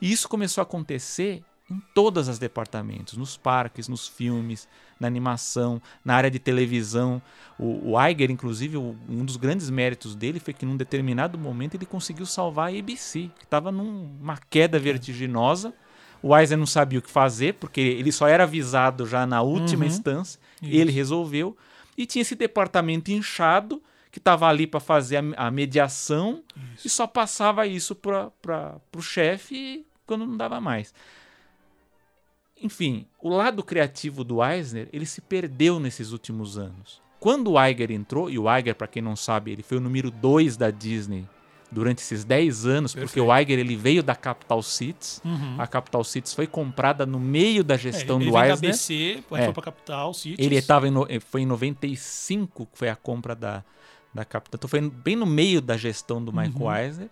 E 0.00 0.10
isso 0.10 0.28
começou 0.28 0.62
a 0.62 0.64
acontecer 0.64 1.42
em 1.70 1.80
todos 1.92 2.28
os 2.28 2.38
departamentos, 2.38 3.16
nos 3.16 3.36
parques, 3.36 3.88
nos 3.88 4.06
filmes, 4.06 4.68
na 5.00 5.08
animação, 5.08 5.82
na 6.04 6.14
área 6.14 6.30
de 6.30 6.38
televisão. 6.38 7.20
O, 7.58 7.92
o 7.92 8.06
Iger, 8.06 8.30
inclusive, 8.30 8.76
o, 8.76 8.96
um 9.08 9.24
dos 9.24 9.36
grandes 9.36 9.68
méritos 9.68 10.14
dele 10.14 10.38
foi 10.38 10.54
que 10.54 10.64
num 10.64 10.76
determinado 10.76 11.36
momento 11.36 11.74
ele 11.74 11.86
conseguiu 11.86 12.24
salvar 12.24 12.72
a 12.72 12.78
ABC, 12.78 13.30
que 13.38 13.44
estava 13.44 13.72
numa 13.72 14.38
queda 14.48 14.78
vertiginosa. 14.78 15.74
O 16.22 16.36
Eisner 16.36 16.58
não 16.58 16.66
sabia 16.66 16.98
o 16.98 17.02
que 17.02 17.10
fazer, 17.10 17.54
porque 17.54 17.80
ele 17.80 18.12
só 18.12 18.26
era 18.26 18.44
avisado 18.44 19.06
já 19.06 19.26
na 19.26 19.42
última 19.42 19.84
uhum. 19.84 19.90
instância. 19.90 20.40
Isso. 20.62 20.72
Ele 20.72 20.92
resolveu. 20.92 21.56
E 21.98 22.06
tinha 22.06 22.22
esse 22.22 22.34
departamento 22.34 23.10
inchado 23.10 23.82
que 24.10 24.18
estava 24.18 24.46
ali 24.48 24.66
para 24.66 24.80
fazer 24.80 25.16
a, 25.16 25.46
a 25.46 25.50
mediação 25.50 26.42
isso. 26.74 26.86
e 26.86 26.90
só 26.90 27.06
passava 27.06 27.66
isso 27.66 27.94
para 27.94 28.80
o 28.96 29.02
chefe 29.02 29.84
quando 30.06 30.26
não 30.26 30.36
dava 30.36 30.60
mais. 30.60 30.94
Enfim, 32.60 33.06
o 33.20 33.28
lado 33.28 33.62
criativo 33.62 34.24
do 34.24 34.44
Eisner 34.44 34.88
ele 34.92 35.06
se 35.06 35.20
perdeu 35.20 35.78
nesses 35.78 36.12
últimos 36.12 36.56
anos. 36.56 37.00
Quando 37.18 37.52
o 37.52 37.66
Iger 37.66 37.90
entrou, 37.90 38.30
e 38.30 38.38
o 38.38 38.44
Iger, 38.54 38.74
para 38.74 38.86
quem 38.86 39.02
não 39.02 39.16
sabe, 39.16 39.50
ele 39.50 39.62
foi 39.62 39.78
o 39.78 39.80
número 39.80 40.10
2 40.10 40.56
da 40.56 40.70
Disney 40.70 41.26
durante 41.70 41.98
esses 41.98 42.24
10 42.24 42.66
anos, 42.66 42.92
Perfeito. 42.94 43.08
porque 43.08 43.20
o 43.20 43.36
Iger 43.36 43.58
ele 43.58 43.74
veio 43.74 44.02
da 44.02 44.14
Capital 44.14 44.62
Cities. 44.62 45.20
Uhum. 45.24 45.56
A 45.58 45.66
Capital 45.66 46.04
Cities 46.04 46.32
foi 46.32 46.46
comprada 46.46 47.04
no 47.04 47.18
meio 47.18 47.64
da 47.64 47.76
gestão 47.76 48.18
é, 48.18 48.22
ele 48.22 48.30
do 48.30 48.38
Eisner. 48.38 48.60
Da 48.60 48.68
ABC, 48.68 49.18
é. 49.18 49.22
foi 49.28 49.52
para 49.52 49.62
Capital 49.62 50.14
Cities. 50.14 50.46
Ele 50.46 50.56
estava 50.56 50.86
foi 51.20 51.42
em 51.42 51.46
95 51.46 52.66
que 52.66 52.78
foi 52.78 52.88
a 52.88 52.96
compra 52.96 53.34
da 53.34 53.64
da 54.16 54.24
Capital. 54.24 54.58
Então 54.58 54.68
foi 54.68 54.80
bem 54.80 55.14
no 55.14 55.26
meio 55.26 55.60
da 55.60 55.76
gestão 55.76 56.24
do 56.24 56.32
Michael 56.32 56.54
uhum. 56.56 56.76
Eisner. 56.76 57.10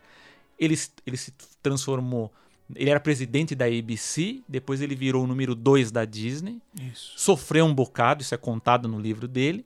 Ele, 0.58 0.76
ele 1.06 1.16
se 1.16 1.32
transformou. 1.62 2.32
Ele 2.74 2.90
era 2.90 3.00
presidente 3.00 3.54
da 3.54 3.66
ABC, 3.66 4.42
depois 4.48 4.80
ele 4.80 4.94
virou 4.94 5.24
o 5.24 5.26
número 5.26 5.54
2 5.54 5.90
da 5.90 6.04
Disney. 6.04 6.60
Isso. 6.80 7.12
Sofreu 7.16 7.66
um 7.66 7.74
bocado, 7.74 8.22
isso 8.22 8.34
é 8.34 8.38
contado 8.38 8.88
no 8.88 8.98
livro 8.98 9.28
dele. 9.28 9.64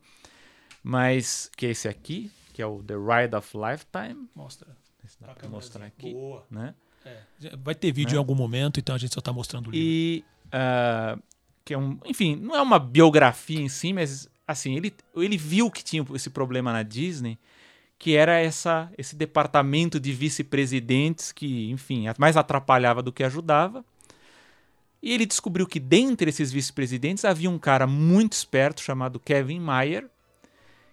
Mas, 0.82 1.50
que 1.56 1.66
é 1.66 1.70
esse 1.70 1.86
aqui, 1.86 2.30
que 2.52 2.62
é 2.62 2.66
o 2.66 2.82
The 2.82 2.94
Ride 2.94 3.36
of 3.36 3.56
Lifetime. 3.56 4.28
Mostra. 4.34 4.76
Dá 5.20 5.34
pra 5.34 5.48
mostrar 5.48 5.86
aqui. 5.86 6.12
Boa. 6.12 6.44
Né? 6.50 6.74
É. 7.04 7.56
Vai 7.56 7.74
ter 7.74 7.92
vídeo 7.92 8.12
né? 8.12 8.16
em 8.16 8.18
algum 8.18 8.34
momento, 8.34 8.78
então 8.78 8.94
a 8.94 8.98
gente 8.98 9.14
só 9.14 9.20
está 9.20 9.32
mostrando 9.32 9.68
o 9.68 9.70
livro. 9.70 9.86
E, 9.86 10.24
uh, 10.46 11.22
que 11.64 11.74
é 11.74 11.78
um, 11.78 11.98
enfim, 12.04 12.36
não 12.36 12.54
é 12.54 12.62
uma 12.62 12.78
biografia 12.78 13.60
em 13.60 13.68
si, 13.68 13.92
mas 13.92 14.28
assim, 14.46 14.74
ele, 14.76 14.94
ele 15.14 15.36
viu 15.36 15.70
que 15.70 15.84
tinha 15.84 16.04
esse 16.14 16.30
problema 16.30 16.72
na 16.72 16.82
Disney, 16.82 17.38
que 17.98 18.14
era 18.14 18.38
essa, 18.38 18.90
esse 18.96 19.16
departamento 19.16 19.98
de 19.98 20.12
vice-presidentes 20.12 21.32
que, 21.32 21.70
enfim, 21.70 22.04
mais 22.16 22.36
atrapalhava 22.36 23.02
do 23.02 23.12
que 23.12 23.24
ajudava. 23.24 23.84
E 25.02 25.12
ele 25.12 25.26
descobriu 25.26 25.66
que 25.66 25.80
dentre 25.80 26.30
esses 26.30 26.52
vice-presidentes 26.52 27.24
havia 27.24 27.50
um 27.50 27.58
cara 27.58 27.86
muito 27.86 28.34
esperto 28.34 28.80
chamado 28.80 29.18
Kevin 29.18 29.60
Mayer, 29.60 30.08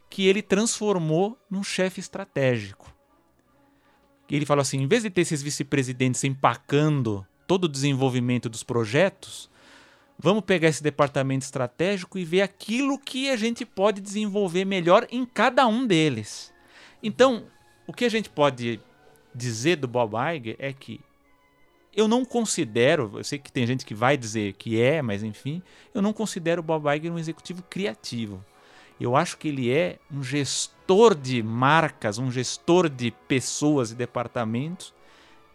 que 0.10 0.28
ele 0.28 0.41
transformou 0.41 1.38
num 1.49 1.64
chefe 1.64 1.99
estratégico. 1.99 2.91
E 4.30 4.36
ele 4.36 4.45
falou 4.45 4.62
assim: 4.62 4.82
em 4.82 4.88
vez 4.88 5.03
de 5.03 5.10
ter 5.10 5.22
esses 5.22 5.41
vice-presidentes 5.41 6.24
empacando 6.24 7.26
todo 7.45 7.66
o 7.66 7.70
desenvolvimento 7.70 8.49
dos 8.49 8.64
projetos, 8.64 9.49
vamos 10.18 10.43
pegar 10.43 10.70
esse 10.70 10.82
departamento 10.82 11.45
estratégico 11.45 12.18
e 12.18 12.26
ver 12.26 12.41
aquilo 12.41 12.97
que 12.97 13.30
a 13.30 13.36
gente 13.36 13.64
pode 13.66 14.01
desenvolver 14.01 14.66
melhor 14.66 15.08
em 15.12 15.26
cada 15.26 15.68
um 15.68 15.86
deles. 15.86 16.55
Então, 17.02 17.46
o 17.88 17.93
que 17.93 18.06
a 18.06 18.10
gente 18.10 18.30
pode 18.30 18.80
dizer 19.34 19.76
do 19.78 19.88
Bob 19.88 20.14
Iger 20.16 20.56
é 20.60 20.72
que 20.72 21.00
eu 21.96 22.08
não 22.08 22.26
considero, 22.26 23.12
eu 23.16 23.24
sei 23.24 23.39
que 23.39 23.52
tem 23.52 23.66
gente 23.66 23.86
que 23.86 23.96
vai 23.96 24.18
dizer 24.18 24.54
que 24.54 24.82
é, 24.82 25.02
mas 25.02 25.24
enfim, 25.24 25.62
eu 25.93 26.02
não 26.02 26.12
considero 26.12 26.60
o 26.60 26.64
Bob 26.64 26.93
Iger 26.93 27.12
um 27.12 27.20
executivo 27.20 27.64
criativo. 27.64 28.43
Eu 29.00 29.16
acho 29.16 29.38
que 29.38 29.48
ele 29.50 29.72
é 29.72 29.98
um 30.12 30.24
gestor 30.24 31.16
de 31.16 31.43
marcas, 31.43 32.18
um 32.18 32.32
gestor 32.32 32.89
de 32.89 33.12
pessoas 33.12 33.91
e 33.91 33.96
departamentos 33.96 34.93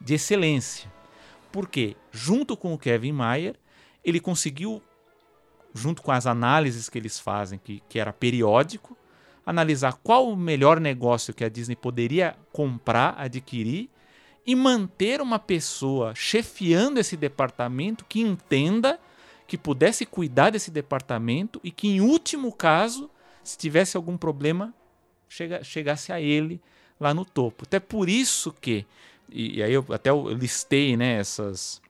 de 0.01 0.15
excelência. 0.15 0.91
Porque, 1.51 1.97
junto 2.13 2.57
com 2.57 2.73
o 2.73 2.79
Kevin 2.79 3.13
Mayer, 3.13 3.57
ele 4.05 4.21
conseguiu, 4.21 4.83
junto 5.75 6.03
com 6.03 6.13
as 6.13 6.27
análises 6.27 6.89
que 6.89 6.99
eles 6.99 7.19
fazem, 7.19 7.59
que, 7.59 7.83
que 7.89 7.99
era 7.99 8.13
periódico, 8.13 8.97
analisar 9.45 9.95
qual 10.03 10.29
o 10.29 10.37
melhor 10.37 10.81
negócio 10.81 11.35
que 11.35 11.45
a 11.45 11.49
Disney 11.49 11.77
poderia 11.77 12.37
comprar, 12.53 13.15
adquirir 13.19 13.89
e 14.47 14.55
manter 14.55 15.21
uma 15.21 15.39
pessoa 15.39 16.15
chefiando 16.15 16.99
esse 16.99 17.17
departamento 17.17 18.05
que 18.09 18.21
entenda, 18.21 18.99
que 19.47 19.59
pudesse 19.59 20.07
cuidar 20.07 20.51
desse 20.51 20.71
departamento 20.71 21.61
e 21.63 21.71
que, 21.71 21.89
em 21.89 22.01
último 22.01 22.53
caso, 22.53 23.11
se 23.43 23.59
tivesse 23.59 23.97
algum 23.97 24.17
problema, 24.17 24.75
chega, 25.29 25.63
chegasse 25.63 26.13
a 26.13 26.21
ele 26.21 26.61
lá 26.99 27.15
no 27.15 27.25
topo. 27.25 27.65
Até 27.65 27.81
por 27.81 28.09
isso 28.09 28.53
que, 28.61 28.87
e, 29.31 29.59
e 29.59 29.63
aí 29.63 29.73
eu 29.73 29.85
até 29.91 30.11
eu 30.11 30.29
listei 30.29 30.97
né, 30.97 31.19
essas 31.19 31.81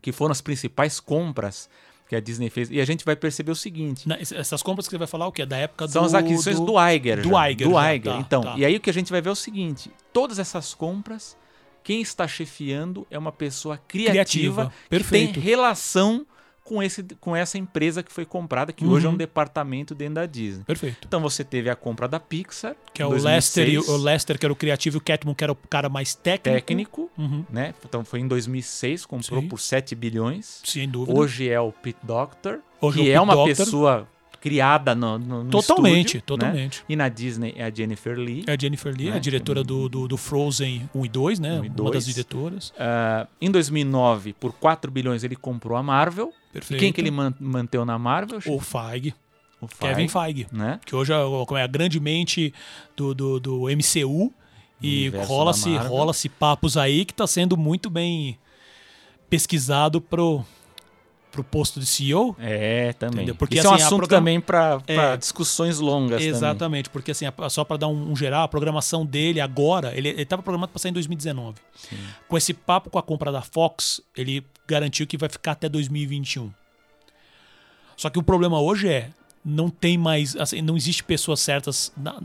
que 0.00 0.12
foram 0.12 0.32
as 0.32 0.40
principais 0.40 1.00
compras 1.00 1.68
que 2.14 2.16
a 2.16 2.20
Disney 2.20 2.48
fez. 2.48 2.70
E 2.70 2.80
a 2.80 2.84
gente 2.84 3.04
vai 3.04 3.16
perceber 3.16 3.50
o 3.50 3.56
seguinte. 3.56 4.08
Na, 4.08 4.16
essas 4.16 4.62
compras 4.62 4.86
que 4.86 4.92
você 4.92 4.98
vai 4.98 5.06
falar 5.06 5.26
o 5.26 5.32
que? 5.32 5.44
Da 5.44 5.56
época 5.56 5.88
São 5.88 6.02
do, 6.02 6.06
as 6.06 6.14
aquisições 6.14 6.58
do, 6.58 6.66
do 6.66 6.88
Iger. 6.88 7.22
Do 7.22 7.30
já, 7.30 7.50
Iger. 7.50 7.68
Do 7.68 7.74
já, 7.74 7.94
Iger. 7.94 8.12
tá, 8.12 8.18
então, 8.20 8.42
tá. 8.42 8.54
e 8.56 8.64
aí 8.64 8.76
o 8.76 8.80
que 8.80 8.90
a 8.90 8.92
gente 8.92 9.10
vai 9.10 9.20
ver 9.20 9.28
é 9.28 9.32
o 9.32 9.36
seguinte: 9.36 9.90
todas 10.12 10.38
essas 10.38 10.72
compras, 10.74 11.36
quem 11.82 12.00
está 12.00 12.26
chefiando 12.28 13.06
é 13.10 13.18
uma 13.18 13.32
pessoa 13.32 13.76
criativa, 13.76 14.12
Criativa, 14.12 14.72
perfeito. 14.88 15.34
que 15.34 15.40
tem 15.40 15.42
relação 15.42 16.26
com, 16.64 16.82
esse, 16.82 17.02
com 17.20 17.36
essa 17.36 17.58
empresa 17.58 18.02
que 18.02 18.10
foi 18.10 18.24
comprada, 18.24 18.72
que 18.72 18.84
hoje 18.86 19.06
é 19.06 19.08
um 19.08 19.16
departamento 19.16 19.94
dentro 19.94 20.14
da 20.14 20.26
Disney. 20.26 20.64
Perfeito. 20.64 21.06
Então 21.06 21.20
você 21.20 21.44
teve 21.44 21.68
a 21.68 21.76
compra 21.76 22.08
da 22.08 22.18
Pixar, 22.18 22.74
Que 22.92 23.02
é 23.02 23.06
o 23.06 23.10
Lester, 23.10 23.68
e 23.68 23.76
o 23.78 23.82
2006, 23.82 24.02
Lester, 24.02 24.38
que 24.38 24.46
era 24.46 24.52
o 24.52 24.56
criativo, 24.56 24.96
e 24.96 24.98
o 24.98 25.00
Catmull, 25.00 25.34
que 25.34 25.44
era 25.44 25.52
o 25.52 25.56
cara 25.56 25.88
mais 25.90 26.14
técnico. 26.14 26.54
técnico, 26.66 27.10
Uhum, 27.18 27.44
né? 27.50 27.74
Então 27.84 28.04
foi 28.04 28.20
em 28.20 28.26
2006, 28.26 29.04
comprou 29.06 29.42
Sim. 29.42 29.48
por 29.48 29.60
7 29.60 29.94
bilhões. 29.94 30.60
sem 30.64 30.88
dúvida. 30.88 31.18
Hoje 31.18 31.48
é 31.48 31.60
o 31.60 31.70
Pete 31.70 31.98
Doctor, 32.02 32.60
Hoje 32.80 32.98
que 32.98 33.04
o 33.04 33.08
é 33.08 33.12
Pete 33.12 33.22
uma 33.22 33.34
Docter. 33.34 33.56
pessoa 33.56 34.08
criada 34.44 34.94
no, 34.94 35.18
no, 35.18 35.42
no 35.44 35.50
Totalmente, 35.50 36.18
estúdio, 36.18 36.18
né? 36.18 36.22
totalmente. 36.26 36.84
E 36.86 36.94
na 36.94 37.08
Disney 37.08 37.54
é 37.56 37.64
a 37.64 37.70
Jennifer 37.70 38.14
Lee. 38.18 38.44
É 38.46 38.52
a 38.52 38.56
Jennifer 38.60 38.94
Lee, 38.94 39.08
Né? 39.08 39.16
a 39.16 39.18
diretora 39.18 39.64
do, 39.64 39.88
do, 39.88 40.06
do 40.06 40.16
Frozen 40.18 40.86
1 40.94 41.06
e 41.06 41.08
2, 41.08 41.38
né? 41.40 41.52
1 41.60 41.64
e 41.64 41.68
Uma 41.68 41.90
das 41.90 42.04
2. 42.04 42.06
diretoras. 42.06 42.70
Ah, 42.78 43.26
em 43.40 43.50
2009, 43.50 44.34
por 44.34 44.52
4 44.52 44.90
bilhões, 44.90 45.24
ele 45.24 45.34
comprou 45.34 45.78
a 45.78 45.82
Marvel. 45.82 46.30
Perfeito. 46.52 46.78
E 46.78 46.84
quem 46.84 46.92
que 46.92 47.00
ele 47.00 47.10
man 47.10 47.32
manteve 47.40 47.82
na 47.86 47.98
Marvel? 47.98 48.38
O 48.46 48.60
Feige, 48.60 49.14
O 49.62 49.66
Kevin 49.66 50.08
Feige, 50.08 50.44
Feige. 50.44 50.46
né? 50.52 50.78
Que 50.84 50.94
hoje 50.94 51.10
é, 51.14 51.16
é 51.16 51.62
a 51.62 51.66
grande 51.66 51.98
mente 51.98 52.52
do, 52.94 53.14
do, 53.14 53.40
do 53.40 53.60
MCU. 53.68 54.30
E 54.82 55.08
rola-se 55.26 55.74
rola 55.78 56.12
papos 56.38 56.76
aí 56.76 57.06
que 57.06 57.14
tá 57.14 57.26
sendo 57.26 57.56
muito 57.56 57.88
bem 57.88 58.36
pesquisado 59.30 60.02
pro, 60.02 60.44
pro 61.34 61.42
posto 61.44 61.80
de 61.80 61.86
CEO. 61.86 62.36
É, 62.38 62.92
também. 62.94 63.16
Entendeu? 63.16 63.34
Porque, 63.34 63.58
Isso 63.58 63.66
é 63.66 63.70
um 63.70 63.74
assim, 63.74 63.82
assunto 63.84 63.98
programa- 63.98 64.20
também 64.20 64.40
para 64.40 64.80
É. 64.86 65.16
discussões 65.16 65.78
longas 65.80 66.18
também. 66.18 66.28
Exatamente, 66.28 66.88
porque 66.90 67.10
assim, 67.10 67.26
a- 67.26 67.50
só 67.50 67.64
para 67.64 67.76
dar 67.78 67.88
um, 67.88 68.12
um 68.12 68.16
geral, 68.16 68.44
a 68.44 68.48
programação 68.48 69.04
dele 69.04 69.40
agora, 69.40 69.92
ele 69.96 70.08
estava 70.10 70.42
programado 70.42 70.70
para 70.72 70.78
sair 70.78 70.90
em 70.90 70.94
2019. 70.94 71.58
Com 72.28 72.36
esse 72.36 72.54
papo 72.54 72.88
com 72.88 72.98
a 72.98 73.02
compra 73.02 73.32
da 73.32 73.42
Fox, 73.42 74.00
ele 74.16 74.46
garantiu 74.66 75.06
que 75.06 75.16
vai 75.18 75.28
ficar 75.28 75.52
até 75.52 75.68
2021. 75.68 76.50
Só 77.96 78.08
que 78.10 78.18
o 78.18 78.22
problema 78.22 78.60
hoje 78.60 78.88
é, 78.88 79.10
não 79.44 79.68
tem 79.68 79.98
mais, 79.98 80.34
assim, 80.36 80.62
não 80.62 80.76
existe 80.76 81.02
pessoas 81.04 81.40
certas, 81.40 81.92
na- 81.96 82.20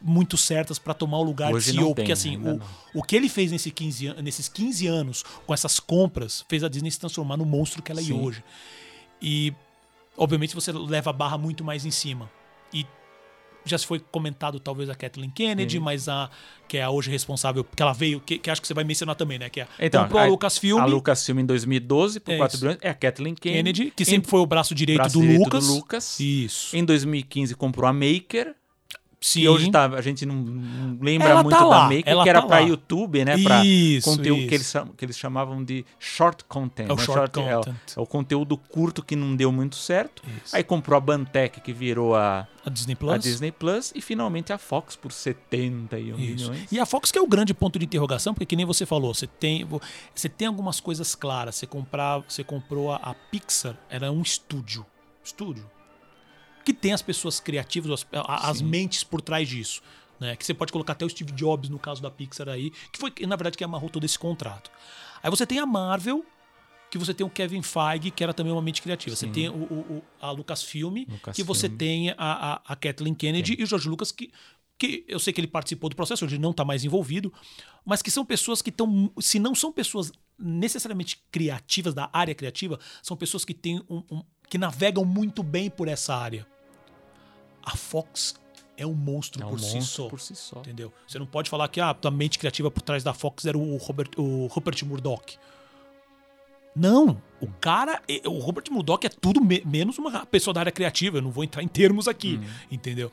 muito 0.00 0.36
certas 0.36 0.78
para 0.78 0.94
tomar 0.94 1.18
o 1.18 1.22
lugar 1.22 1.52
Hoje 1.52 1.72
de 1.72 1.78
CEO, 1.78 1.86
tem, 1.86 1.94
porque 1.96 2.12
assim, 2.12 2.36
o, 2.36 2.40
não. 2.40 2.60
o 2.94 3.02
que 3.02 3.16
ele 3.16 3.28
fez 3.28 3.50
nesse 3.50 3.70
15 3.70 4.06
an- 4.08 4.22
nesses 4.22 4.48
15 4.48 4.86
anos 4.86 5.24
com 5.46 5.52
essas 5.52 5.80
compras 5.80 6.44
fez 6.48 6.62
a 6.62 6.68
Disney 6.68 6.90
se 6.90 7.00
transformar 7.00 7.36
no 7.36 7.44
monstro 7.44 7.82
que 7.82 7.90
ela 7.90 8.00
é 8.00 8.04
Sim. 8.04 8.20
hoje. 8.20 8.44
E 9.20 9.52
obviamente 10.16 10.54
você 10.54 10.70
leva 10.72 11.10
a 11.10 11.12
barra 11.12 11.36
muito 11.36 11.64
mais 11.64 11.84
em 11.84 11.90
cima. 11.90 12.30
E 12.72 12.86
já 13.64 13.76
se 13.76 13.84
foi 13.86 13.98
comentado 13.98 14.60
talvez 14.60 14.88
a 14.88 14.94
Kathleen 14.94 15.30
Kennedy, 15.30 15.74
Sim. 15.74 15.80
mas 15.80 16.08
a 16.08 16.30
que 16.68 16.76
é 16.78 16.82
a 16.84 16.90
hoje 16.90 17.10
responsável, 17.10 17.64
que 17.64 17.82
ela 17.82 17.92
veio, 17.92 18.20
que, 18.20 18.38
que 18.38 18.48
acho 18.50 18.60
que 18.62 18.68
você 18.68 18.74
vai 18.74 18.84
mencionar 18.84 19.16
também, 19.16 19.38
né? 19.38 19.48
Que 19.50 19.62
é, 19.62 19.68
Então, 19.80 20.02
comprou 20.04 20.20
a, 20.20 20.24
a- 20.24 20.28
Lucasfilm 20.28 20.78
A 20.80 20.84
Lucasfilm 20.86 21.40
em 21.40 21.44
2012 21.46 22.20
por 22.20 22.32
É 22.32 22.36
4 22.36 22.54
isso. 22.54 22.64
bilhões 22.64 22.78
é 22.82 22.88
a 22.90 22.94
Kathleen 22.94 23.34
Kennedy. 23.34 23.72
Kennedy, 23.80 23.90
que 23.96 24.04
Em- 24.04 24.06
sempre 24.06 24.30
foi 24.30 24.38
o 24.40 24.46
braço 24.46 24.74
direito, 24.76 24.98
braço 24.98 25.18
do, 25.18 25.22
direito 25.22 25.42
Lucas. 25.44 25.66
do 25.66 25.74
Lucas. 25.74 26.20
Isso. 26.20 26.76
Em 26.76 26.84
2015 26.84 27.54
comprou 27.56 27.88
a 27.88 27.92
Maker. 27.92 28.54
Sim. 29.20 29.40
E 29.40 29.48
hoje 29.48 29.70
tá, 29.70 29.86
a 29.86 30.00
gente 30.00 30.24
não, 30.24 30.36
não 30.36 30.98
lembra 31.00 31.28
Ela 31.28 31.42
muito 31.42 31.56
tá 31.56 31.62
da 31.62 31.68
lá, 31.68 31.82
Maker, 31.84 32.02
ela 32.06 32.22
que 32.22 32.28
era 32.28 32.40
tá 32.40 32.46
para. 32.46 32.60
YouTube, 32.60 33.24
né? 33.24 33.36
Para 33.42 33.62
conteúdo 34.04 34.38
isso. 34.40 34.48
que 34.48 34.54
eles, 34.54 34.74
que 34.96 35.04
eles 35.04 35.18
chamavam 35.18 35.64
de 35.64 35.84
short 35.98 36.44
content. 36.44 36.88
É 36.88 36.92
o 36.92 36.96
né? 36.96 37.02
short 37.02 37.38
é 37.38 37.42
o- 37.42 37.56
content. 37.56 37.76
É, 37.96 38.00
o, 38.00 38.06
conteúdo 38.06 38.56
curto 38.56 39.02
que 39.02 39.16
não 39.16 39.34
deu 39.34 39.50
muito 39.50 39.74
certo. 39.74 40.22
Isso. 40.44 40.54
Aí 40.54 40.62
comprou 40.62 40.96
a 40.96 41.00
Bantech, 41.00 41.60
que 41.60 41.72
virou 41.72 42.14
a, 42.14 42.46
A 42.64 42.70
Disney 42.70 42.94
Plus. 42.94 43.12
a 43.12 43.18
Disney 43.18 43.50
Plus. 43.50 43.92
E 43.92 44.00
finalmente 44.00 44.52
a 44.52 44.58
Fox 44.58 44.94
por 44.94 45.10
71 45.10 46.16
Isso. 46.16 46.50
milhões. 46.50 46.70
E 46.70 46.78
a 46.78 46.86
Fox 46.86 47.10
que 47.10 47.18
é 47.18 47.22
o 47.22 47.26
grande 47.26 47.52
ponto 47.52 47.76
de 47.76 47.84
interrogação, 47.84 48.32
porque 48.32 48.46
que 48.46 48.56
nem 48.56 48.64
você 48.64 48.86
falou, 48.86 49.12
você 49.12 49.26
tem, 49.26 49.66
você 50.14 50.28
tem 50.28 50.46
algumas 50.46 50.78
coisas 50.78 51.16
claras. 51.16 51.56
Você 51.56 51.66
comprar, 51.66 52.22
você 52.28 52.44
comprou 52.44 52.92
a, 52.92 52.96
a 52.96 53.14
Pixar, 53.14 53.76
era 53.90 54.12
um 54.12 54.22
estúdio, 54.22 54.86
estúdio 55.24 55.68
que 56.68 56.74
tem 56.74 56.92
as 56.92 57.00
pessoas 57.00 57.40
criativas, 57.40 58.04
as, 58.12 58.44
as 58.50 58.58
Sim. 58.58 58.64
mentes 58.66 59.02
por 59.02 59.22
trás 59.22 59.48
disso, 59.48 59.80
né? 60.20 60.36
Que 60.36 60.44
você 60.44 60.52
pode 60.52 60.70
colocar 60.70 60.92
até 60.92 61.04
o 61.04 61.08
Steve 61.08 61.32
Jobs 61.32 61.70
no 61.70 61.78
caso 61.78 62.02
da 62.02 62.10
Pixar 62.10 62.46
aí, 62.48 62.70
que 62.92 62.98
foi 62.98 63.10
na 63.26 63.36
verdade 63.36 63.56
que 63.56 63.64
amarrou 63.64 63.88
todo 63.88 64.04
esse 64.04 64.18
contrato. 64.18 64.70
Aí 65.22 65.30
você 65.30 65.46
tem 65.46 65.58
a 65.58 65.64
Marvel, 65.66 66.22
que 66.90 66.98
você 66.98 67.14
tem 67.14 67.26
o 67.26 67.30
Kevin 67.30 67.62
Feige, 67.62 68.10
que 68.10 68.22
era 68.22 68.34
também 68.34 68.52
uma 68.52 68.60
mente 68.60 68.82
criativa. 68.82 69.16
Você 69.16 69.26
Sim. 69.26 69.32
tem 69.32 69.48
o, 69.48 69.52
o- 69.54 70.02
a 70.20 70.30
Lucasfilm, 70.30 70.94
que 71.04 71.10
Lucasfilm. 71.10 71.46
você 71.46 71.68
tem 71.70 72.10
a, 72.10 72.14
a, 72.18 72.60
a 72.66 72.76
Kathleen 72.76 73.14
Kennedy 73.14 73.56
e 73.58 73.62
o 73.62 73.66
George 73.66 73.88
Lucas, 73.88 74.12
que, 74.12 74.30
que 74.78 75.04
eu 75.08 75.18
sei 75.18 75.32
que 75.32 75.40
ele 75.40 75.48
participou 75.48 75.88
do 75.88 75.96
processo, 75.96 76.24
hoje 76.26 76.38
não 76.38 76.50
está 76.50 76.64
mais 76.64 76.84
envolvido, 76.84 77.32
mas 77.84 78.02
que 78.02 78.10
são 78.10 78.24
pessoas 78.26 78.60
que 78.60 78.68
estão. 78.70 79.10
Se 79.20 79.38
não 79.38 79.54
são 79.54 79.72
pessoas 79.72 80.12
necessariamente 80.38 81.18
criativas, 81.32 81.94
da 81.94 82.08
área 82.12 82.34
criativa, 82.34 82.78
são 83.02 83.16
pessoas 83.16 83.44
que 83.44 83.54
têm 83.54 83.82
um, 83.88 84.02
um- 84.10 84.22
que 84.48 84.56
navegam 84.58 85.04
muito 85.04 85.42
bem 85.42 85.68
por 85.68 85.88
essa 85.88 86.14
área. 86.14 86.46
A 87.72 87.76
Fox 87.76 88.34
é 88.76 88.86
um 88.86 88.94
monstro 88.94 89.42
É 89.42 89.46
um 89.46 89.50
por 89.50 89.60
si 89.60 89.74
monstro 89.76 90.04
só. 90.04 90.08
por 90.08 90.20
si 90.20 90.34
só. 90.36 90.60
Entendeu? 90.60 90.92
Você 91.06 91.18
não 91.18 91.26
pode 91.26 91.50
falar 91.50 91.68
que 91.68 91.80
ah, 91.80 91.96
a 92.04 92.10
mente 92.10 92.38
criativa 92.38 92.70
por 92.70 92.80
trás 92.82 93.02
da 93.04 93.12
Fox 93.12 93.44
era 93.44 93.58
o 93.58 93.76
Robert, 93.76 94.10
o 94.16 94.46
Rupert 94.46 94.82
Murdoch. 94.84 95.36
Não, 96.74 97.20
o 97.40 97.48
cara, 97.60 98.00
é- 98.08 98.22
o 98.28 98.38
Robert 98.38 98.64
Murdoch 98.70 99.04
é 99.04 99.08
tudo 99.10 99.40
me- 99.40 99.62
menos 99.66 99.98
uma 99.98 100.24
pessoa 100.26 100.54
da 100.54 100.60
área 100.60 100.72
criativa. 100.72 101.18
Eu 101.18 101.22
não 101.22 101.30
vou 101.30 101.42
entrar 101.42 101.62
em 101.62 101.68
termos 101.68 102.06
aqui, 102.06 102.38
entendeu? 102.70 103.10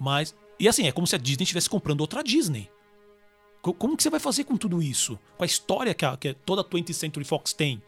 Mas 0.00 0.34
e 0.58 0.66
assim 0.68 0.86
é 0.86 0.92
como 0.92 1.06
se 1.06 1.14
a 1.14 1.18
Disney 1.18 1.42
estivesse 1.42 1.68
comprando 1.68 2.00
outra 2.00 2.22
Disney. 2.24 2.70
Co- 3.60 3.74
Como 3.74 3.96
que 3.96 4.02
você 4.02 4.10
vai 4.10 4.18
fazer 4.20 4.44
com 4.44 4.56
tudo 4.56 4.82
isso? 4.82 5.18
Com 5.36 5.44
a 5.44 5.46
história 5.46 5.92
que, 5.94 6.04
a, 6.04 6.16
que 6.16 6.32
toda 6.34 6.62
a 6.62 6.64
20th 6.64 6.94
Century 6.94 7.24
Fox 7.24 7.52
tem? 7.52 7.82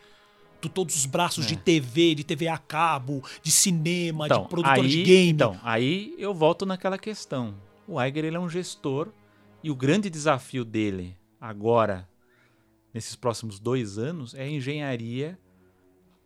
Tu- 0.68 0.74
todos 0.74 0.96
os 0.96 1.06
braços 1.06 1.46
de 1.46 1.56
TV, 1.56 2.14
de 2.14 2.24
TV 2.24 2.48
a 2.48 2.58
cabo, 2.58 3.22
de 3.42 3.50
cinema, 3.50 4.28
de 4.42 4.48
produtora 4.48 4.82
aí, 4.82 4.88
de 4.88 5.02
game. 5.02 5.30
Então, 5.30 5.60
aí 5.62 6.14
eu 6.18 6.32
volto 6.34 6.64
naquela 6.66 6.98
questão. 6.98 7.54
O 7.86 8.00
Iger 8.02 8.24
ele 8.24 8.36
é 8.36 8.40
um 8.40 8.48
gestor 8.48 9.08
e 9.62 9.70
o 9.70 9.74
grande 9.74 10.08
desafio 10.10 10.64
dele 10.64 11.16
agora, 11.40 12.08
nesses 12.92 13.14
próximos 13.16 13.58
dois 13.58 13.98
anos, 13.98 14.34
é 14.34 14.42
a 14.44 14.48
engenharia 14.48 15.38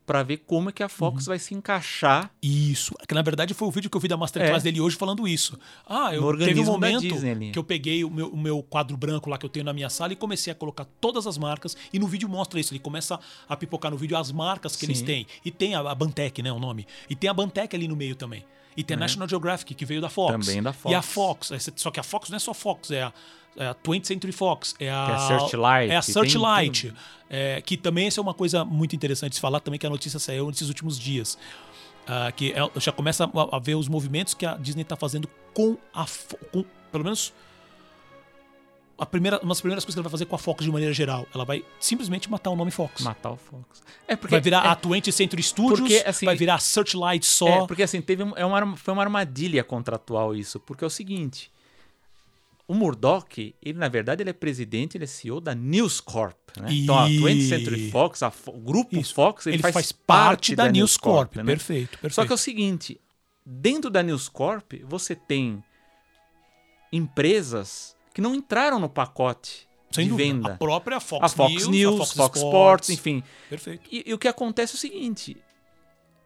para 0.08 0.22
ver 0.22 0.38
como 0.38 0.70
é 0.70 0.72
que 0.72 0.82
a 0.82 0.88
Fox 0.88 1.24
Uhum. 1.26 1.30
vai 1.32 1.38
se 1.38 1.54
encaixar 1.54 2.30
Isso. 2.42 2.94
Que 3.06 3.14
na 3.14 3.20
verdade 3.20 3.52
foi 3.52 3.68
o 3.68 3.70
vídeo 3.70 3.90
que 3.90 3.96
eu 3.96 4.00
vi 4.00 4.08
da 4.08 4.16
Masterclass 4.16 4.62
É. 4.62 4.64
dele 4.64 4.80
hoje 4.80 4.96
falando 4.96 5.28
isso. 5.28 5.58
Ah, 5.86 6.14
eu 6.14 6.36
teve 6.38 6.60
um 6.60 6.64
momento 6.64 7.02
que 7.52 7.58
eu 7.58 7.62
peguei 7.62 8.02
o 8.04 8.10
meu, 8.10 8.28
o 8.30 8.36
meu 8.36 8.62
quadro 8.62 8.96
branco 8.96 9.28
lá 9.28 9.36
que 9.36 9.44
eu 9.44 9.50
tenho 9.50 9.66
na 9.66 9.72
minha 9.74 9.90
sala 9.90 10.12
e 10.14 10.16
comecei 10.16 10.50
a 10.50 10.56
colocar 10.56 10.86
todas 11.00 11.26
as 11.26 11.36
marcas. 11.36 11.76
E 11.92 11.98
no 11.98 12.06
vídeo 12.06 12.26
mostra 12.28 12.58
isso. 12.58 12.72
Ele 12.72 12.80
começa 12.80 13.20
a 13.48 13.56
pipocar 13.56 13.90
no 13.90 13.98
vídeo 13.98 14.16
as 14.16 14.32
marcas 14.32 14.74
que 14.76 14.86
eles 14.86 14.98
Sim. 14.98 15.04
têm. 15.04 15.26
E 15.44 15.50
tem 15.50 15.74
a, 15.74 15.80
a 15.80 15.94
Bantec, 15.94 16.42
né? 16.42 16.50
O 16.50 16.58
nome. 16.58 16.86
E 17.10 17.14
tem 17.14 17.28
a 17.28 17.34
Bantec 17.34 17.76
ali 17.76 17.86
no 17.86 17.94
meio 17.94 18.16
também. 18.16 18.44
E 18.78 18.84
tem 18.84 18.96
a 18.96 19.00
National 19.00 19.28
Geographic, 19.28 19.74
que 19.74 19.84
veio 19.84 20.00
da 20.00 20.08
Fox. 20.08 20.32
É. 20.34 20.38
Também 20.38 20.62
da 20.62 20.70
E 20.86 20.94
a 20.94 21.02
Fox. 21.02 21.48
Fox. 21.48 21.70
Só 21.76 21.90
que 21.90 21.98
a 21.98 22.02
Fox 22.02 22.30
não 22.30 22.36
é 22.36 22.38
só 22.38 22.54
Fox, 22.54 22.90
é 22.92 23.02
a, 23.02 23.12
é 23.56 23.66
a 23.66 23.74
20th 23.74 24.06
Century 24.06 24.32
Fox. 24.32 24.74
É 24.78 24.88
a, 24.90 25.04
Que 25.06 25.10
é 25.10 25.14
a 25.14 25.18
Searchlight, 25.18 25.92
É 25.92 25.96
a 25.96 26.02
tem- 26.02 26.12
Searchlight. 26.14 26.94
É, 27.28 27.60
que 27.60 27.76
também 27.76 28.06
essa 28.06 28.20
é 28.20 28.22
uma 28.22 28.32
coisa 28.34 28.64
muito 28.64 28.94
interessante 28.96 29.30
de 29.30 29.34
se 29.36 29.40
falar 29.40 29.60
também 29.60 29.78
que 29.80 29.86
a 29.86 29.90
notícia 29.90 30.18
saiu 30.18 30.46
nesses 30.46 30.68
últimos 30.68 30.98
dias. 30.98 31.36
Ah, 32.06 32.32
que 32.32 32.52
é- 32.52 32.80
já 32.80 32.90
começa 32.92 33.24
a, 33.24 33.56
a 33.56 33.58
ver 33.58 33.74
os 33.74 33.86
movimentos 33.88 34.32
que 34.32 34.46
a 34.46 34.54
Disney 34.56 34.82
está 34.82 34.96
fazendo 34.96 35.28
com 35.52 35.76
a 35.92 36.06
com, 36.52 36.64
pelo 36.90 37.04
menos 37.04 37.34
a 38.98 39.06
primeira, 39.06 39.38
uma 39.40 39.50
das 39.50 39.60
primeiras 39.60 39.84
coisas 39.84 39.94
que 39.94 39.98
ela 40.00 40.08
vai 40.08 40.10
fazer 40.10 40.24
com 40.26 40.34
a 40.34 40.38
Fox 40.38 40.64
de 40.64 40.72
maneira 40.72 40.92
geral, 40.92 41.26
ela 41.32 41.44
vai 41.44 41.64
simplesmente 41.78 42.28
matar 42.28 42.50
o 42.50 42.56
nome 42.56 42.70
Fox. 42.72 43.02
matar 43.02 43.30
o 43.30 43.36
Fox. 43.36 43.82
É 44.08 44.16
porque 44.16 44.32
vai 44.32 44.40
virar 44.40 44.64
é, 44.64 44.68
a 44.68 44.76
20th 44.76 45.12
Century 45.12 45.42
Studios, 45.42 45.80
porque, 45.80 46.02
assim, 46.04 46.26
vai 46.26 46.36
virar 46.36 46.56
a 46.56 46.58
Searchlight 46.58 47.24
só. 47.24 47.48
É, 47.48 47.66
porque 47.66 47.82
assim, 47.84 48.00
teve 48.02 48.24
é 48.36 48.44
uma, 48.44 48.76
foi 48.76 48.92
uma 48.92 49.02
armadilha 49.02 49.62
contratual 49.62 50.34
isso, 50.34 50.58
porque 50.58 50.82
é 50.82 50.86
o 50.86 50.90
seguinte, 50.90 51.50
o 52.66 52.74
Murdoch, 52.74 53.54
ele 53.62 53.78
na 53.78 53.88
verdade 53.88 54.22
ele 54.22 54.30
é 54.30 54.34
presidente, 54.34 54.96
ele 54.96 55.04
é 55.04 55.06
CEO 55.06 55.40
da 55.40 55.54
News 55.54 56.00
Corp, 56.00 56.36
né? 56.60 56.68
Então 56.70 56.98
a 56.98 57.08
E- 57.08 57.18
20th 57.18 57.48
Century 57.48 57.90
Fox, 57.90 58.22
a 58.22 58.32
o 58.48 58.58
grupo 58.58 58.96
Isso. 58.98 59.14
Fox, 59.14 59.46
ele, 59.46 59.56
ele 59.56 59.72
faz, 59.72 59.92
parte 59.92 60.56
da, 60.56 60.68
News 60.70 60.96
Corp. 60.96 61.36
né? 61.36 61.44
Perfeito, 61.44 61.90
perfeito. 61.92 62.14
Só 62.14 62.26
que 62.26 62.32
é 62.32 62.34
o 62.34 62.38
seguinte, 62.38 63.00
dentro 63.46 63.88
da 63.90 64.02
News 64.02 64.28
Corp, 64.28 64.72
você 64.84 65.14
tem 65.14 65.62
empresas 66.92 67.96
que 68.18 68.22
não 68.22 68.34
entraram 68.34 68.80
no 68.80 68.88
pacote 68.88 69.68
Sem 69.92 70.06
de 70.06 70.10
dúvida. 70.10 70.28
venda. 70.28 70.52
A 70.54 70.56
própria 70.56 70.98
Fox, 70.98 71.24
a 71.24 71.28
Fox 71.28 71.52
News, 71.52 71.68
News, 71.68 71.96
Fox, 71.98 72.10
a 72.10 72.14
Fox, 72.16 72.36
Sports, 72.40 72.90
enfim. 72.90 73.22
Perfeito. 73.48 73.88
E, 73.92 74.02
e 74.08 74.12
o 74.12 74.18
que 74.18 74.26
acontece 74.26 74.72
é 74.72 74.74
o 74.74 74.78
seguinte: 74.78 75.36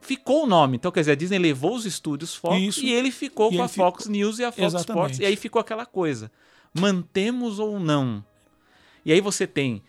ficou 0.01 0.45
o 0.45 0.47
nome. 0.47 0.77
Então, 0.77 0.91
quer 0.91 1.01
dizer, 1.01 1.11
a 1.11 1.15
Disney 1.15 1.37
levou 1.37 1.75
os 1.75 1.85
estúdios 1.85 2.33
Fox 2.35 2.57
Isso. 2.59 2.83
e 2.83 2.91
ele 2.91 3.11
ficou 3.11 3.51
E 3.53 3.57
com 3.57 3.61
a 3.61 3.65
ele 3.65 3.73
Fox 3.75 3.97
ficou- 4.05 4.11
News 4.11 4.39
e 4.39 4.43
a 4.43 4.51
Fox 4.51 4.73
Exatamente. 4.73 4.89
Sports. 4.89 5.19
E 5.19 5.25
aí 5.27 5.35
ficou 5.35 5.59
aquela 5.59 5.85
coisa: 5.85 6.31
mantemos 6.73 7.59
ou 7.59 7.79
não? 7.79 8.25
E 9.05 9.13
aí 9.13 9.21
você 9.21 9.45
tem. 9.45 9.83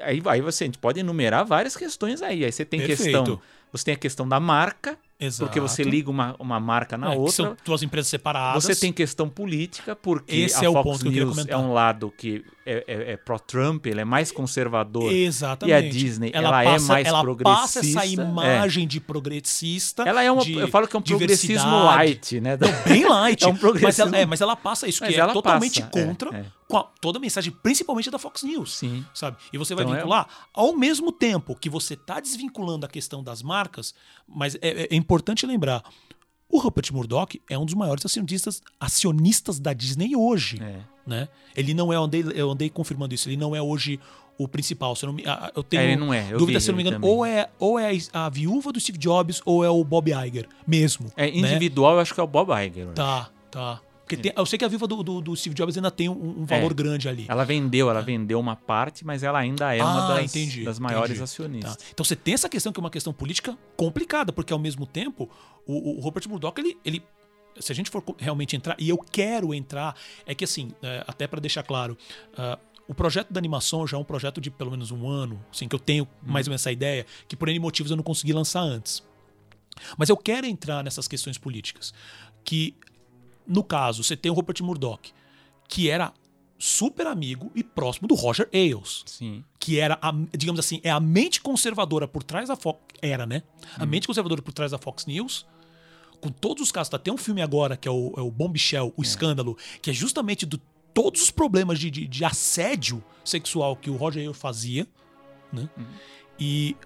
Aí, 0.00 0.22
aí 0.24 0.40
você 0.40 0.62
a 0.62 0.66
gente 0.68 0.78
pode 0.78 1.00
enumerar 1.00 1.44
várias 1.44 1.76
questões 1.76 2.22
aí. 2.22 2.44
Aí 2.44 2.52
você 2.52 2.64
tem 2.64 2.78
Perfeito. 2.78 3.02
questão. 3.24 3.42
Você 3.72 3.84
tem 3.86 3.94
a 3.94 3.98
questão 3.98 4.28
da 4.28 4.38
marca, 4.38 4.96
Exato. 5.18 5.46
porque 5.48 5.60
você 5.60 5.82
liga 5.84 6.10
uma, 6.10 6.34
uma 6.38 6.58
marca 6.58 6.96
na 6.98 7.12
É, 7.14 7.16
outra. 7.16 7.32
São 7.32 7.56
duas 7.64 7.82
empresas 7.82 8.08
separadas. 8.08 8.64
Você 8.64 8.74
tem 8.74 8.92
questão 8.92 9.28
política, 9.28 9.94
porque 9.94 10.34
Esse 10.34 10.64
a 10.64 10.66
é 10.66 10.68
o 10.68 10.72
Fox 10.72 10.84
ponto 10.84 11.10
que 11.10 11.16
eu 11.18 11.26
News 11.26 11.38
é 11.38 11.40
comentar. 11.42 11.60
um 11.60 11.72
lado 11.72 12.12
que 12.16 12.44
é, 12.66 12.84
é, 12.86 13.12
é 13.12 13.16
pró-Trump, 13.16 13.86
ele 13.86 14.00
é 14.00 14.04
mais 14.04 14.32
conservador. 14.32 15.12
Exatamente. 15.12 15.70
E 15.72 15.74
a 15.74 15.90
Disney, 15.90 16.30
ela 16.34 16.48
é 16.62 16.64
mais 16.64 16.88
ela 16.88 17.22
passa 17.42 17.80
essa 17.80 17.92
progressista, 18.00 18.06
imagem 18.06 18.86
de 18.86 19.00
progressista. 19.00 20.02
Ela 20.04 20.22
é 20.22 20.30
uma. 20.30 20.42
Eu 20.44 20.68
falo 20.68 20.88
que 20.88 20.96
é 20.96 20.98
um 20.98 21.02
progressismo 21.02 21.84
light, 21.84 22.40
né? 22.40 22.56
Bem 22.86 23.04
light. 23.08 23.42
É 23.44 23.48
um 23.48 23.56
progressismo- 23.56 24.04
mas, 24.04 24.14
ela, 24.14 24.16
é, 24.22 24.26
mas 24.26 24.40
ela 24.40 24.56
passa 24.56 24.88
isso, 24.88 25.04
que 25.04 25.12
é 25.14 25.16
ela 25.18 25.32
totalmente 25.32 25.82
passa, 25.82 25.98
é, 25.98 26.04
contra 26.06 26.36
é. 26.36 26.44
toda 27.00 27.18
a 27.18 27.20
mensagem, 27.20 27.52
principalmente 27.62 28.10
da 28.10 28.18
Fox 28.18 28.42
News. 28.42 28.76
Sim. 28.76 29.04
Sabe? 29.14 29.36
E 29.52 29.58
você 29.58 29.74
vai 29.74 29.84
Então 29.84 29.94
é- 29.94 29.98
vincular, 29.98 30.26
ao 30.54 30.76
mesmo 30.76 31.10
tempo 31.12 31.54
que 31.56 31.68
você 31.68 31.94
está 31.94 32.20
desvinculando 32.20 32.86
a 32.86 32.88
questão 32.88 33.22
das 33.22 33.42
marcas, 33.42 33.94
mas 34.28 34.54
é, 34.56 34.88
é 34.90 34.94
importante 34.96 35.11
lembrar. 35.46 35.82
O 36.48 36.58
Rupert 36.58 36.92
Murdoch 36.92 37.40
é 37.48 37.58
um 37.58 37.64
dos 37.64 37.74
maiores 37.74 38.04
acionistas, 38.04 38.60
acionistas 38.78 39.58
da 39.58 39.72
Disney 39.72 40.14
hoje. 40.14 40.60
É. 40.62 40.80
Né? 41.06 41.28
Ele 41.56 41.72
não 41.74 41.92
é, 41.92 41.96
eu 41.96 42.02
andei, 42.02 42.24
eu 42.34 42.50
andei 42.50 42.68
confirmando 42.68 43.14
isso, 43.14 43.28
ele 43.28 43.38
não 43.38 43.56
é 43.56 43.62
hoje 43.62 43.98
o 44.38 44.46
principal. 44.46 44.94
Se 44.94 45.04
eu, 45.04 45.12
não 45.12 45.18
eu 45.54 45.62
tenho 45.62 45.82
É, 45.82 45.96
não 45.96 46.12
é, 46.12 46.26
eu 46.30 46.38
dúvida, 46.38 46.58
vi 46.58 46.64
se 46.64 46.70
eu 46.70 46.72
não 46.72 46.76
me 46.76 46.82
engano, 46.82 46.96
também. 46.96 47.10
ou 47.10 47.24
é, 47.24 47.48
ou 47.58 47.78
é 47.78 47.90
a 48.12 48.28
viúva 48.28 48.72
do 48.72 48.78
Steve 48.78 48.98
Jobs 48.98 49.40
ou 49.44 49.64
é 49.64 49.70
o 49.70 49.82
Bob 49.82 50.10
Iger 50.10 50.46
mesmo. 50.66 51.10
É 51.16 51.30
né? 51.30 51.36
individual, 51.38 51.94
eu 51.94 52.00
acho 52.00 52.14
que 52.14 52.20
é 52.20 52.22
o 52.22 52.26
Bob 52.26 52.50
Iger. 52.52 52.88
Tá, 52.88 53.30
tá. 53.50 53.80
Porque 54.04 54.16
tem- 54.16 54.32
eu 54.36 54.44
sei 54.44 54.58
que 54.58 54.64
a 54.64 54.68
viúva 54.68 54.86
do, 54.86 55.02
do- 55.02 55.20
do 55.20 55.36
Steve 55.36 55.54
Jobs 55.54 55.76
ainda 55.76 55.90
tem 55.90 56.08
um, 56.08 56.40
um 56.42 56.44
valor 56.44 56.70
É. 56.72 56.74
grande 56.74 57.08
ali. 57.08 57.24
Ela 57.28 57.44
vendeu, 57.44 57.88
ela 57.88 58.02
vendeu 58.02 58.38
uma 58.40 58.56
parte, 58.56 59.04
mas 59.04 59.22
ela 59.22 59.38
ainda 59.38 59.74
é 59.74 59.82
uma 59.82 60.04
Ah, 60.04 60.14
das, 60.14 60.34
entendi, 60.34 60.64
das 60.64 60.78
maiores 60.78 61.10
entendi. 61.12 61.22
acionistas. 61.22 61.76
Tá. 61.76 61.84
Então 61.92 62.04
você 62.04 62.16
tem 62.16 62.34
essa 62.34 62.48
questão 62.48 62.72
que 62.72 62.80
é 62.80 62.82
uma 62.82 62.90
questão 62.90 63.12
política 63.12 63.56
complicada, 63.76 64.32
porque 64.32 64.52
ao 64.52 64.58
mesmo 64.58 64.84
tempo 64.86 65.30
o, 65.66 65.96
o 65.98 66.00
Robert 66.00 66.28
Murdoch, 66.28 66.60
ele, 66.60 66.76
ele- 66.84 67.02
se 67.60 67.70
a 67.70 67.74
gente 67.74 67.90
for 67.90 68.02
realmente 68.18 68.56
entrar, 68.56 68.74
e 68.78 68.88
eu 68.88 68.98
quero 68.98 69.52
entrar, 69.54 69.94
é 70.26 70.34
que 70.34 70.44
assim, 70.44 70.72
é, 70.82 71.04
até 71.06 71.26
para 71.26 71.38
deixar 71.40 71.62
claro, 71.62 71.96
ah, 72.36 72.58
o 72.88 72.94
projeto 72.94 73.32
da 73.32 73.38
animação 73.38 73.86
já 73.86 73.96
é 73.96 74.00
um 74.00 74.04
projeto 74.04 74.40
de 74.40 74.50
pelo 74.50 74.70
menos 74.70 74.90
um 74.90 75.08
ano, 75.08 75.42
assim, 75.52 75.68
que 75.68 75.74
eu 75.74 75.78
tenho 75.78 76.06
mais 76.22 76.46
ou 76.46 76.50
menos 76.50 76.62
essa 76.62 76.72
ideia, 76.72 77.06
que 77.28 77.36
por 77.36 77.48
N 77.48 77.58
motivos 77.60 77.90
eu 77.90 77.96
não 77.96 78.02
consegui 78.04 78.32
lançar 78.32 78.60
antes. 78.62 79.02
Mas 79.96 80.08
eu 80.08 80.16
quero 80.16 80.46
entrar 80.46 80.82
nessas 80.84 81.06
questões 81.08 81.38
políticas. 81.38 81.94
Que, 82.44 82.74
no 83.46 83.62
caso, 83.62 84.02
você 84.02 84.16
tem 84.16 84.30
o 84.30 84.34
Rupert 84.34 84.62
Murdoch, 84.62 85.12
que 85.68 85.88
era 85.88 86.12
super 86.58 87.08
amigo 87.08 87.50
e 87.56 87.64
próximo 87.64 88.06
do 88.06 88.14
Roger 88.14 88.48
Ailes 88.54 89.02
Sim. 89.04 89.42
que 89.58 89.80
era, 89.80 89.98
a, 90.00 90.12
digamos 90.36 90.60
assim, 90.60 90.80
é 90.84 90.90
a 90.90 91.00
mente 91.00 91.40
conservadora 91.40 92.06
por 92.06 92.22
trás 92.22 92.48
da 92.48 92.54
Fox. 92.54 92.78
Era, 93.00 93.26
né? 93.26 93.42
A 93.76 93.84
mente 93.84 94.06
conservadora 94.06 94.40
por 94.40 94.52
trás 94.52 94.70
da 94.70 94.78
Fox 94.78 95.06
News. 95.06 95.44
Com 96.20 96.28
todos 96.28 96.62
os 96.62 96.70
casos, 96.70 96.88
tá? 96.88 97.00
Tem 97.00 97.12
um 97.12 97.16
filme 97.16 97.42
agora 97.42 97.76
que 97.76 97.88
é 97.88 97.90
o, 97.90 98.14
é 98.16 98.20
o 98.20 98.30
Bombshell, 98.30 98.94
o 98.96 99.02
Escândalo, 99.02 99.58
que 99.80 99.90
é 99.90 99.92
justamente 99.92 100.46
do 100.46 100.60
todos 100.94 101.22
os 101.22 101.30
problemas 101.32 101.80
de, 101.80 101.90
de, 101.90 102.06
de 102.06 102.24
assédio 102.24 103.02
sexual 103.24 103.74
que 103.74 103.90
o 103.90 103.96
Roger 103.96 104.22
Ailes 104.22 104.36
fazia, 104.36 104.86
né? 105.52 105.68
E 106.38 106.76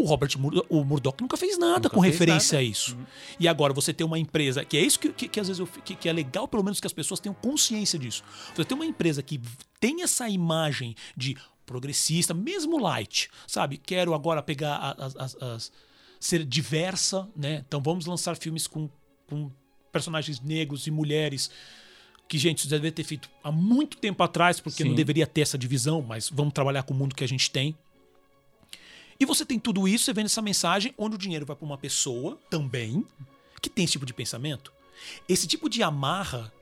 o 0.00 0.04
Robert 0.04 0.30
Mur 0.38 0.64
o 0.68 0.84
Murdoch 0.84 1.20
nunca 1.20 1.36
fez 1.36 1.58
nada 1.58 1.74
Nunca 1.80 1.90
com 1.90 2.00
fez 2.02 2.12
referência 2.14 2.56
nada. 2.56 2.66
a 2.66 2.70
isso. 2.70 2.96
E 3.38 3.46
agora 3.48 3.72
você 3.72 3.92
tem 3.92 4.06
uma 4.06 4.18
empresa, 4.18 4.64
que 4.64 4.76
é 4.76 4.80
isso 4.80 4.98
que, 4.98 5.12
que, 5.12 5.28
que 5.28 5.40
às 5.40 5.46
vezes 5.48 5.60
eu, 5.60 5.66
que, 5.66 5.94
que 5.94 6.08
é 6.08 6.12
legal, 6.12 6.46
pelo 6.48 6.62
menos 6.62 6.80
que 6.80 6.86
as 6.86 6.92
pessoas 6.92 7.20
tenham 7.20 7.34
consciência 7.34 7.98
disso. 7.98 8.22
Você 8.54 8.64
tem 8.64 8.74
uma 8.76 8.86
empresa 8.86 9.22
que 9.22 9.40
tem 9.80 10.02
essa 10.02 10.28
imagem 10.28 10.94
de 11.16 11.36
progressista, 11.66 12.32
mesmo 12.32 12.78
light, 12.78 13.28
sabe? 13.46 13.76
Quero 13.76 14.14
agora 14.14 14.42
pegar 14.42 14.94
as, 14.98 15.16
as- 15.16 15.42
as- 15.42 15.72
ser 16.18 16.44
diversa, 16.44 17.28
né? 17.36 17.62
Então 17.68 17.80
vamos 17.82 18.06
lançar 18.06 18.36
filmes 18.36 18.66
com, 18.66 18.88
com 19.28 19.50
personagens 19.92 20.40
negros 20.40 20.86
e 20.86 20.90
mulheres 20.90 21.50
que, 22.26 22.36
gente, 22.36 22.58
isso 22.58 22.68
deve 22.68 22.90
ter 22.90 23.04
feito 23.04 23.30
há 23.42 23.50
muito 23.50 23.96
tempo 23.96 24.22
atrás, 24.22 24.60
porque 24.60 24.84
não 24.84 24.90
Sim. 24.90 24.96
deveria 24.96 25.26
ter 25.26 25.40
essa 25.42 25.56
divisão, 25.56 26.02
mas 26.02 26.28
vamos 26.28 26.52
trabalhar 26.52 26.82
com 26.82 26.92
o 26.92 26.96
mundo 26.96 27.14
que 27.14 27.24
a 27.24 27.28
gente 27.28 27.50
tem. 27.50 27.74
E 29.20 29.24
você 29.26 29.44
tem 29.44 29.58
tudo 29.58 29.88
isso, 29.88 30.04
você 30.04 30.12
vendo 30.12 30.26
essa 30.26 30.40
mensagem, 30.40 30.94
onde 30.96 31.16
o 31.16 31.18
dinheiro 31.18 31.44
vai 31.44 31.56
para 31.56 31.66
uma 31.66 31.76
pessoa 31.76 32.38
também, 32.48 33.04
que 33.60 33.68
tem 33.68 33.84
esse 33.84 33.92
tipo 33.92 34.06
de 34.06 34.14
pensamento. 34.14 34.72
Esse 35.28 35.46
tipo 35.46 35.68
de 35.68 35.82
amarra 35.82 36.52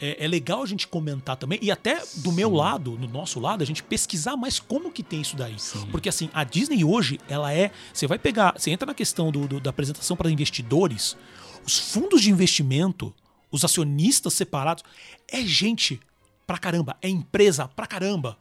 é, 0.00 0.24
é 0.24 0.26
legal 0.26 0.64
a 0.64 0.66
gente 0.66 0.88
comentar 0.88 1.36
também, 1.36 1.60
e 1.62 1.70
até 1.70 2.02
do 2.16 2.32
meu 2.32 2.50
lado, 2.52 2.98
no 2.98 3.06
nosso 3.06 3.38
lado, 3.38 3.62
a 3.62 3.66
gente 3.66 3.84
pesquisar 3.84 4.36
mais 4.36 4.58
como 4.58 4.90
que 4.90 5.02
tem 5.02 5.20
isso 5.20 5.36
daí. 5.36 5.54
Porque 5.92 6.08
assim, 6.08 6.28
a 6.34 6.42
Disney 6.42 6.82
hoje, 6.84 7.20
ela 7.28 7.52
é. 7.52 7.70
Você 7.94 8.08
vai 8.08 8.18
pegar. 8.18 8.54
Você 8.58 8.72
entra 8.72 8.86
na 8.86 8.94
questão 8.94 9.30
do- 9.30 9.46
do- 9.46 9.60
da 9.60 9.70
apresentação 9.70 10.16
para 10.16 10.28
investidores, 10.28 11.16
os 11.64 11.78
fundos 11.78 12.20
de 12.20 12.30
investimento, 12.32 13.14
os 13.48 13.64
acionistas 13.64 14.32
separados, 14.32 14.82
é 15.28 15.42
gente 15.42 16.00
pra 16.48 16.58
caramba, 16.58 16.96
é 17.00 17.08
empresa 17.08 17.68
pra 17.68 17.86
caramba, 17.86 18.36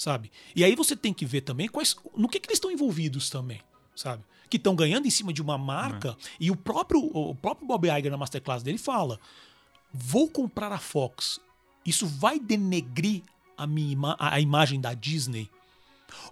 sabe? 0.00 0.32
E 0.56 0.64
aí 0.64 0.74
você 0.74 0.96
tem 0.96 1.12
que 1.12 1.26
ver 1.26 1.42
também 1.42 1.68
quais, 1.68 1.94
no 2.16 2.26
que, 2.26 2.40
que 2.40 2.48
eles 2.48 2.56
estão 2.56 2.70
envolvidos 2.70 3.28
também, 3.28 3.60
sabe? 3.94 4.24
Que 4.48 4.56
estão 4.56 4.74
ganhando 4.74 5.06
em 5.06 5.10
cima 5.10 5.30
de 5.30 5.42
uma 5.42 5.58
marca 5.58 6.16
e 6.40 6.50
o 6.50 6.56
próprio, 6.56 6.98
o 7.00 7.34
próprio 7.34 7.68
Bob 7.68 7.86
Iger 7.86 8.10
na 8.10 8.16
masterclass 8.16 8.62
dele 8.62 8.78
fala: 8.78 9.20
vou 9.92 10.26
comprar 10.26 10.72
a 10.72 10.78
Fox, 10.78 11.38
isso 11.84 12.06
vai 12.06 12.40
denegrir 12.40 13.22
a, 13.58 13.66
minha 13.66 14.16
a 14.18 14.40
imagem 14.40 14.80
da 14.80 14.94
Disney? 14.94 15.50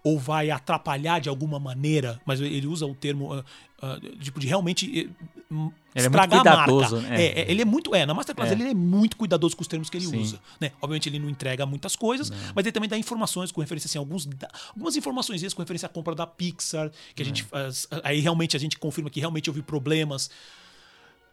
Ou 0.02 0.18
vai 0.18 0.50
atrapalhar 0.50 1.20
de 1.20 1.28
alguma 1.28 1.58
maneira? 1.58 2.20
Mas 2.26 2.40
ele 2.40 2.66
usa 2.66 2.86
o 2.86 2.94
termo 2.94 3.32
ah, 3.34 3.44
ah, 3.80 3.98
tipo 4.20 4.40
de 4.40 4.46
realmente 4.46 5.10
hum, 5.50 5.70
Ele 5.94 6.06
é 6.06 6.08
muito 6.08 6.24
estragar 6.24 6.40
a 6.40 6.66
marca. 6.66 7.00
né? 7.00 7.22
É, 7.24 7.40
é, 7.42 7.50
ele 7.50 7.62
é 7.62 7.64
muito. 7.64 7.94
É, 7.94 8.04
na 8.04 8.12
Masterclass 8.14 8.50
É. 8.50 8.54
ele 8.54 8.64
é 8.70 8.74
muito 8.74 9.16
cuidadoso 9.16 9.56
com 9.56 9.62
os 9.62 9.68
termos 9.68 9.88
que 9.88 9.96
ele 9.96 10.06
Sim. 10.06 10.20
usa. 10.20 10.40
Né? 10.60 10.72
Obviamente 10.80 11.08
ele 11.08 11.18
não 11.18 11.30
entrega 11.30 11.64
muitas 11.64 11.94
coisas, 11.96 12.30
mas 12.54 12.64
ele 12.64 12.72
também 12.72 12.88
dá 12.88 12.98
informações 12.98 13.52
com 13.52 13.60
referência 13.60 13.86
assim, 13.88 13.98
alguns, 13.98 14.28
algumas 14.70 14.96
informações 14.96 15.54
com 15.54 15.62
referência 15.62 15.86
à 15.86 15.88
compra 15.88 16.14
da 16.14 16.26
Pixar, 16.26 16.90
que 17.14 17.22
a 17.22 17.24
gente 17.24 17.42
faz, 17.44 17.86
aí 18.02 18.20
realmente 18.20 18.56
a 18.56 18.60
gente 18.60 18.78
confirma 18.78 19.08
que 19.10 19.20
realmente 19.20 19.48
houve 19.48 19.62
problemas. 19.62 20.30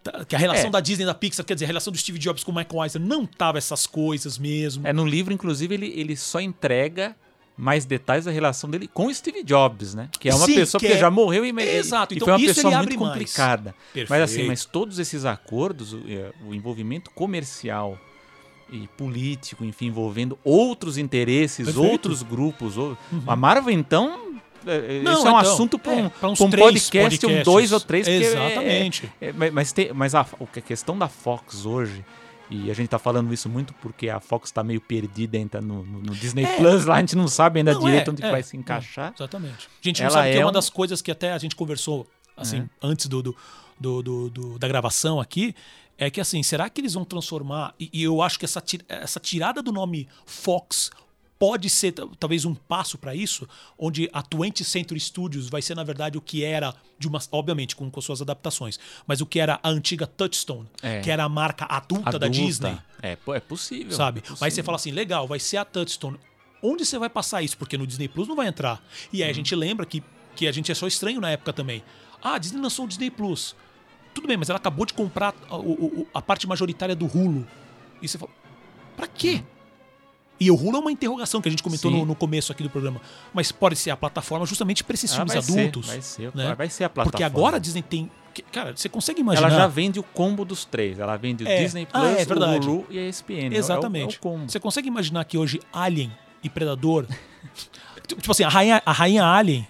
Tá, 0.04 0.24
Que 0.24 0.36
a 0.36 0.40
relação 0.40 0.68
É. 0.68 0.70
da 0.70 0.80
Disney 0.80 1.04
e 1.04 1.08
da 1.08 1.16
Pixar, 1.16 1.44
quer 1.44 1.56
dizer, 1.56 1.66
a 1.66 1.68
relação 1.68 1.92
do 1.92 1.98
Steve 1.98 2.20
Jobs 2.20 2.44
com 2.44 2.52
o 2.52 2.56
Michael 2.56 2.84
Eisner 2.84 3.02
não 3.04 3.26
tava 3.26 3.58
essas 3.58 3.88
coisas 3.88 4.38
mesmo. 4.38 4.86
É, 4.88 4.94
no 4.94 5.04
livro, 5.04 5.34
inclusive, 5.34 5.74
ele, 5.74 5.88
ele 6.00 6.16
só 6.16 6.40
entrega 6.40 7.16
mais 7.58 7.86
detalhes 7.86 8.26
da 8.26 8.32
relação 8.32 8.70
dele 8.70 8.90
com 8.94 9.08
o 9.08 9.14
Steve 9.14 9.44
Jobs, 9.44 9.94
né? 9.96 10.10
Que 10.20 10.30
é 10.30 10.36
uma 10.36 10.46
Sim, 10.46 10.56
pessoa 10.56 10.80
que 10.80 10.88
é- 10.88 10.98
já 10.98 11.10
morreu 11.10 11.46
e, 11.46 11.50
Exato, 11.78 12.14
e 12.14 12.18
então 12.18 12.26
foi 12.28 12.34
uma 12.38 12.46
pessoa 12.54 12.78
muito 12.80 12.96
complicada. 12.98 13.74
Mas 14.10 14.22
assim, 14.22 14.44
mas 14.48 14.66
todos 14.66 15.00
esses 15.00 15.24
acordos, 15.26 15.94
o, 15.94 16.02
eh, 16.08 16.32
o 16.46 16.54
envolvimento 16.54 17.10
comercial 17.12 17.98
e 18.72 18.88
político, 18.98 19.64
enfim, 19.64 19.88
envolvendo 19.88 20.38
outros 20.44 20.98
interesses, 20.98 21.66
Perfeito. 21.68 21.80
Uhum. 21.86 21.92
outros 21.92 22.24
grupos. 22.24 22.78
ou- 22.78 22.98
A 23.28 23.36
Marvel, 23.36 23.72
então, 23.74 24.20
Não, 24.66 24.74
isso 24.74 24.82
é 25.08 25.14
um 25.14 25.20
então, 25.20 25.38
assunto 25.38 25.78
para 25.80 25.94
é, 25.94 25.96
um, 26.04 26.10
pra 26.10 26.30
uns 26.30 26.40
pra 26.40 26.48
um 26.48 26.50
podcast, 26.50 26.98
um 26.98 27.30
podcasts. 27.30 27.46
dois 27.46 27.72
ou 27.72 27.80
três. 27.80 28.08
porque 28.08 28.24
é- 28.26 28.28
Exatamente. 28.28 29.12
é- 29.22 29.32
mas 29.52 29.72
tem, 29.72 29.94
mas 29.94 30.16
a, 30.16 30.22
a 30.22 30.62
questão 30.62 30.98
da 30.98 31.08
Fox 31.08 31.66
hoje, 31.68 32.04
e 32.50 32.70
a 32.70 32.74
gente 32.74 32.88
tá 32.90 33.00
falando 33.00 33.34
isso 33.34 33.50
muito 33.50 33.74
porque 33.76 34.08
a 34.10 34.20
Fox 34.20 34.52
tá 34.52 34.64
meio 34.64 34.80
perdida 34.80 35.38
ainda 35.38 35.60
no, 35.62 35.84
no- 35.84 36.00
no 36.02 36.16
Disney 36.16 36.44
É. 36.46 36.58
Plus, 36.58 36.86
lá 36.86 36.96
a 36.96 37.00
gente 37.00 37.16
não 37.16 37.28
sabe 37.28 37.60
ainda 37.60 37.74
Não, 37.74 37.82
direito 37.82 38.10
é, 38.10 38.12
onde 38.12 38.24
é, 38.24 38.32
vai 38.32 38.44
se 38.44 38.56
é. 38.56 38.60
encaixar. 38.60 39.14
Exatamente. 39.16 39.68
A 39.68 39.88
gente 39.88 40.00
não 40.02 40.06
Ela 40.08 40.14
sabe 40.14 40.32
que 40.32 40.38
é 40.38 40.42
é 40.42 40.44
uma 40.46 40.50
um- 40.50 40.54
das 40.54 40.70
coisas 40.70 41.02
que 41.02 41.12
até 41.12 41.32
a 41.34 41.38
gente 41.38 41.56
conversou 41.56 42.08
assim, 42.38 42.68
antes 42.82 43.08
do, 43.08 43.22
do, 43.24 43.36
do- 43.80 44.30
do- 44.30 44.60
da 44.60 44.68
gravação 44.68 45.20
aqui. 45.20 45.56
É 45.98 46.10
que 46.10 46.20
assim, 46.20 46.44
será 46.44 46.70
que 46.70 46.82
eles 46.82 46.94
vão 46.94 47.06
transformar? 47.06 47.74
E, 47.80 47.90
e 47.94 48.04
eu 48.04 48.22
acho 48.22 48.38
que 48.38 48.44
essa, 48.44 48.62
essa 48.90 49.18
tirada 49.20 49.64
do 49.64 49.72
nome 49.72 50.08
Fox 50.26 50.92
pode 51.38 51.70
ser 51.70 51.92
talvez 52.20 52.46
um 52.46 52.56
passo 52.56 52.98
para 52.98 53.14
isso, 53.14 53.48
onde 53.78 54.10
a 54.14 54.24
20th 54.24 54.64
Century 54.64 55.00
Studios 55.00 55.50
vai 55.50 55.62
ser 55.62 55.76
na 55.76 55.84
verdade 55.84 56.18
o 56.18 56.22
que 56.22 56.44
era 56.44 56.74
de 56.98 57.08
uma, 57.08 57.20
obviamente 57.32 57.76
com, 57.76 57.92
com 57.92 58.00
suas 58.02 58.22
adaptações, 58.22 58.80
mas 59.06 59.20
o 59.22 59.26
que 59.26 59.40
era 59.40 59.60
a 59.62 59.70
antiga 59.70 60.08
Touchstone, 60.08 60.66
É. 60.82 61.02
que 61.02 61.12
era 61.12 61.24
a 61.26 61.30
marca 61.30 61.66
adulta, 61.66 62.18
da 62.18 62.28
Adulta. 62.28 62.30
Disney 62.30 62.78
É, 63.04 63.18
é 63.34 63.40
possível. 63.40 63.92
sabe? 63.92 64.20
é 64.20 64.22
possível. 64.22 64.38
Mas 64.42 64.54
você 64.54 64.64
fala 64.64 64.78
assim, 64.78 64.92
legal, 64.92 65.28
vai 65.28 65.40
ser 65.40 65.58
a 65.58 65.66
Touchstone. 65.66 66.18
Onde 66.64 66.86
você 66.86 66.98
vai 66.98 67.10
passar 67.10 67.42
isso? 67.44 67.58
Porque 67.58 67.78
no 67.78 67.86
Disney 67.86 68.08
Plus 68.08 68.28
não 68.28 68.36
vai 68.36 68.48
entrar. 68.48 68.82
E 69.14 69.22
aí 69.22 69.30
a 69.30 69.34
gente 69.34 69.54
lembra 69.56 69.86
que, 69.86 70.02
que 70.36 70.48
a 70.48 70.52
gente 70.52 70.72
achou 70.72 70.88
estranho 70.88 71.20
na 71.22 71.30
época 71.30 71.52
também. 71.54 71.84
Ah, 72.24 72.36
a 72.36 72.38
Disney 72.40 72.60
lançou 72.62 72.86
o 72.86 72.88
Disney 72.88 73.12
Plus. 73.12 73.56
Tudo 74.16 74.28
bem, 74.28 74.38
mas 74.38 74.50
ela 74.50 74.58
acabou 74.58 74.86
de 74.86 74.94
comprar 74.94 75.36
a, 75.50 75.58
o- 75.58 76.08
a 76.14 76.22
parte 76.22 76.48
majoritária 76.48 76.96
do 76.96 77.06
Hulu. 77.06 77.46
E 78.02 78.08
você 78.08 78.18
fala, 78.18 78.32
pra 78.96 79.06
quê? 79.06 79.44
E 80.40 80.52
o 80.52 80.56
Hulu 80.56 80.78
é 80.78 80.80
uma 80.82 80.92
interrogação 80.92 81.42
que 81.42 81.48
a 81.48 81.52
gente 81.52 81.64
comentou 81.64 81.90
no, 81.90 82.06
no 82.06 82.14
começo 82.16 82.52
aqui 82.52 82.62
do 82.62 82.70
programa. 82.70 83.00
Mas 83.34 83.52
pode 83.54 83.76
ser 83.78 83.90
a 83.92 83.96
plataforma 83.98 84.46
justamente 84.46 84.84
para 84.84 84.94
esses 84.94 85.12
Ah, 85.14 85.16
filmes 85.16 85.34
vai 85.34 85.42
ser, 85.42 85.60
adultos. 85.60 85.88
vai 85.88 86.02
ser, 86.02 86.32
né? 86.36 86.56
vai 86.56 86.70
ser 86.70 86.84
a 86.84 86.90
plataforma. 86.90 87.12
Porque 87.12 87.24
agora 87.24 87.56
a 87.56 87.60
Disney 87.60 87.82
tem. 87.82 88.12
Cara, 88.52 88.76
você 88.76 88.90
consegue 88.90 89.22
imaginar. 89.22 89.48
Ela 89.48 89.58
já 89.60 89.68
vende 89.68 89.98
o 89.98 90.04
combo 90.04 90.44
dos 90.44 90.66
três. 90.66 91.00
Ela 91.00 91.16
vende 91.16 91.46
o 91.46 91.48
É. 91.48 91.64
Disney 91.64 91.86
Plus, 91.86 92.04
Ah, 92.04 92.10
é 92.12 92.26
o 92.26 92.62
Hulu 92.62 92.86
e 92.90 93.00
a 93.00 93.08
ESPN. 93.08 93.46
É 93.46 93.50
o- 93.50 93.54
Exatamente. 93.54 94.20
É 94.22 94.28
o. 94.28 94.38
Você 94.40 94.60
consegue 94.60 94.90
imaginar 94.90 95.24
que 95.24 95.38
hoje 95.38 95.62
Alien 95.72 96.12
e 96.44 96.50
Predador. 96.50 97.06
tipo 98.06 98.30
assim, 98.32 98.44
a 98.44 98.50
rainha, 98.50 98.84
a 98.86 98.92
rainha 98.92 99.24
Alien 99.24 99.66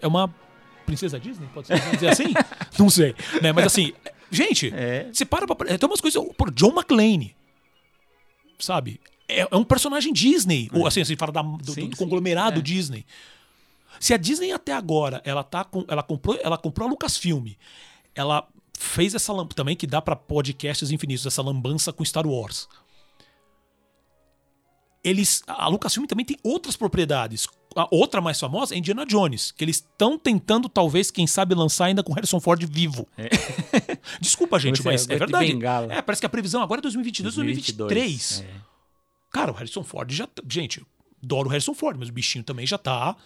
é 0.00 0.06
uma 0.06 0.34
princesa 0.86 1.20
Disney? 1.20 1.46
Pode 1.52 1.66
ser 1.66 1.78
dizer 1.90 2.08
assim? 2.08 2.32
Não 2.78 2.88
sei. 2.88 3.14
Né? 3.42 3.52
Mas 3.52 3.66
assim, 3.66 3.92
gente, 4.30 4.72
É. 4.74 5.10
você 5.12 5.26
para 5.26 5.46
pra. 5.46 5.76
Tem 5.76 5.86
umas 5.86 6.00
coisas. 6.00 6.22
Por 6.38 6.50
John 6.52 6.70
McClane. 6.72 7.36
Sabe? 8.58 8.98
É, 9.28 9.40
é 9.50 9.56
um 9.56 9.64
personagem 9.64 10.12
Disney. 10.12 10.68
Ou 10.72 10.86
assim, 10.86 11.00
assim 11.00 11.16
fala 11.16 11.32
da- 11.32 11.42
do, 11.42 11.72
Sim, 11.72 11.88
do 11.88 11.96
sim. 11.96 12.02
conglomerado 12.04 12.58
É. 12.60 12.62
Disney. 12.62 13.04
Se 14.00 14.12
a 14.12 14.16
Disney 14.16 14.52
até 14.52 14.72
agora 14.72 15.22
ela 15.24 15.42
tá 15.42 15.64
com, 15.64 15.84
ela 15.88 16.02
comprou, 16.02 16.38
ela 16.42 16.58
comprou 16.58 16.86
a 16.86 16.90
Lucasfilm. 16.90 17.48
Ela 18.14 18.46
fez 18.78 19.14
essa 19.14 19.32
também 19.54 19.76
que 19.76 19.86
dá 19.86 20.02
pra 20.02 20.14
podcasts 20.16 20.90
infinitos 20.90 21.24
essa 21.24 21.40
lambança 21.42 21.92
com 21.92 22.04
Star 22.04 22.26
Wars. 22.26 22.68
Eles 25.02 25.42
a 25.46 25.68
Lucasfilm 25.68 26.06
também 26.06 26.24
tem 26.24 26.36
outras 26.42 26.76
propriedades. 26.76 27.46
A 27.76 27.88
outra 27.90 28.20
mais 28.20 28.38
famosa 28.38 28.74
é 28.74 28.78
Indiana 28.78 29.04
Jones, 29.04 29.50
que 29.50 29.64
eles 29.64 29.76
estão 29.76 30.16
tentando 30.18 30.68
talvez, 30.68 31.10
quem 31.10 31.26
sabe 31.26 31.54
lançar 31.54 31.86
ainda 31.86 32.02
com 32.04 32.12
Harrison 32.12 32.38
Ford 32.40 32.62
vivo. 32.64 33.06
Desculpa, 34.20 34.58
gente, 34.60 34.80
Você 34.80 34.88
é, 34.88 34.92
mas 34.92 35.02
é 35.08 35.12
de 35.12 35.18
verdade. 35.18 35.58
É, 35.90 36.00
parece 36.00 36.20
que 36.22 36.26
a 36.26 36.28
previsão 36.28 36.62
agora 36.62 36.80
é 36.80 36.82
2022, 36.82 37.34
2023. 37.34 38.44
É. 38.46 38.73
Cara, 39.34 39.50
o 39.50 39.54
Harrison 39.54 39.82
Ford 39.82 40.10
já. 40.12 40.26
tá- 40.26 40.42
Gente, 40.48 40.80
adoro 41.22 41.48
o 41.48 41.50
Harrison 41.50 41.74
Ford, 41.74 41.96
mas 41.98 42.08
o 42.08 42.12
bichinho 42.12 42.44
também 42.44 42.64
já 42.66 42.78
tá, 42.78 43.16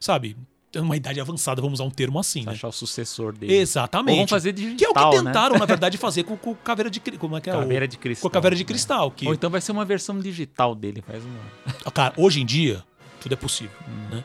sabe, 0.00 0.36
uma 0.76 0.96
idade 0.96 1.18
avançada, 1.20 1.60
vamos 1.60 1.80
usar 1.80 1.88
um 1.88 1.90
termo 1.90 2.18
assim, 2.18 2.44
né? 2.44 2.52
achar 2.52 2.68
o 2.68 2.72
sucessor 2.72 3.32
dele. 3.32 3.52
Exatamente. 3.54 4.10
Ou 4.10 4.16
vamos 4.18 4.30
fazer 4.30 4.52
digital, 4.52 4.76
Que 4.76 4.84
é 4.84 4.88
o 4.90 5.10
que 5.10 5.16
né? 5.18 5.24
tentaram, 5.24 5.58
na 5.58 5.64
verdade, 5.66 5.96
fazer 5.98 6.22
com, 6.22 6.36
com 6.36 6.54
caveira 6.54 6.88
de 6.90 7.00
como 7.18 7.36
é 7.36 7.40
que 7.40 7.50
é? 7.50 7.54
o- 7.56 7.58
Caveira 7.60 7.88
de 7.88 7.96
cristal. 7.98 8.22
Com 8.22 8.28
a 8.28 8.30
caveira 8.30 8.54
de 8.56 8.62
né? 8.62 8.66
cristal. 8.68 9.10
Que, 9.10 9.26
Ou 9.26 9.34
então 9.34 9.50
vai 9.50 9.60
ser 9.60 9.72
uma 9.72 9.84
versão 9.84 10.18
digital 10.20 10.74
dele. 10.74 11.02
Faz 11.06 11.24
uma... 11.24 11.90
Cara, 11.92 12.14
hoje 12.16 12.40
em 12.40 12.46
dia, 12.46 12.84
tudo 13.20 13.32
é 13.32 13.36
possível. 13.36 13.76
Hum. 13.88 14.16
Né? 14.16 14.24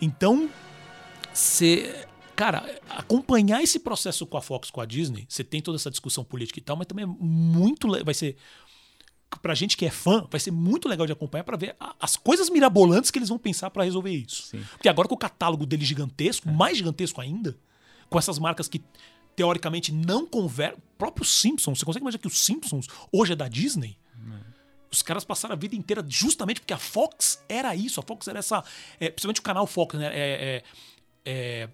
Então, 0.00 0.48
você. 1.32 2.06
Cara, 2.36 2.64
acompanhar 2.90 3.60
esse 3.64 3.80
processo 3.80 4.24
com 4.24 4.36
a 4.36 4.40
Fox, 4.40 4.70
com 4.70 4.80
a 4.80 4.86
Disney, 4.86 5.26
você 5.28 5.42
tem 5.42 5.60
toda 5.60 5.76
essa 5.76 5.90
discussão 5.90 6.22
política 6.22 6.60
e 6.60 6.62
tal, 6.62 6.76
mas 6.76 6.86
também 6.86 7.04
é 7.04 7.08
muito. 7.08 7.88
Vai 8.04 8.14
ser. 8.14 8.36
Pra 9.42 9.54
gente 9.54 9.76
que 9.76 9.84
é 9.84 9.90
fã, 9.90 10.26
vai 10.30 10.40
ser 10.40 10.50
muito 10.50 10.88
legal 10.88 11.06
de 11.06 11.12
acompanhar 11.12 11.44
pra 11.44 11.56
ver 11.56 11.76
as 12.00 12.16
coisas 12.16 12.48
mirabolantes 12.48 13.10
que 13.10 13.18
eles 13.18 13.28
vão 13.28 13.38
pensar 13.38 13.70
pra 13.70 13.84
resolver 13.84 14.10
isso. 14.10 14.44
Sim. 14.44 14.64
Porque 14.72 14.88
agora 14.88 15.06
com 15.06 15.14
o 15.14 15.18
catálogo 15.18 15.66
dele 15.66 15.84
gigantesco, 15.84 16.48
É. 16.48 16.52
mais 16.52 16.78
gigantesco 16.78 17.20
ainda, 17.20 17.56
com 18.08 18.18
essas 18.18 18.38
marcas 18.38 18.68
que 18.68 18.82
teoricamente 19.36 19.92
não 19.92 20.26
conversam. 20.26 20.80
próprio 20.96 21.24
Simpsons, 21.24 21.78
você 21.78 21.84
consegue 21.84 22.02
imaginar 22.02 22.20
que 22.20 22.26
o 22.26 22.30
Simpsons 22.30 22.86
hoje 23.12 23.34
é 23.34 23.36
da 23.36 23.46
Disney? 23.48 23.96
Os 24.90 25.02
caras 25.02 25.22
passaram 25.22 25.52
a 25.52 25.56
vida 25.58 25.76
inteira 25.76 26.02
justamente 26.08 26.60
porque 26.62 26.72
a 26.72 26.78
Fox 26.78 27.44
era 27.48 27.74
isso. 27.76 28.00
A 28.00 28.02
Fox 28.02 28.26
era 28.26 28.38
essa. 28.38 28.64
é, 28.98 29.10
principalmente 29.10 29.40
o 29.40 29.42
canal 29.42 29.66
Fox, 29.66 29.94
né? 29.98 30.06
É, 30.06 30.14
é, 30.56 30.64
é, 31.26 31.68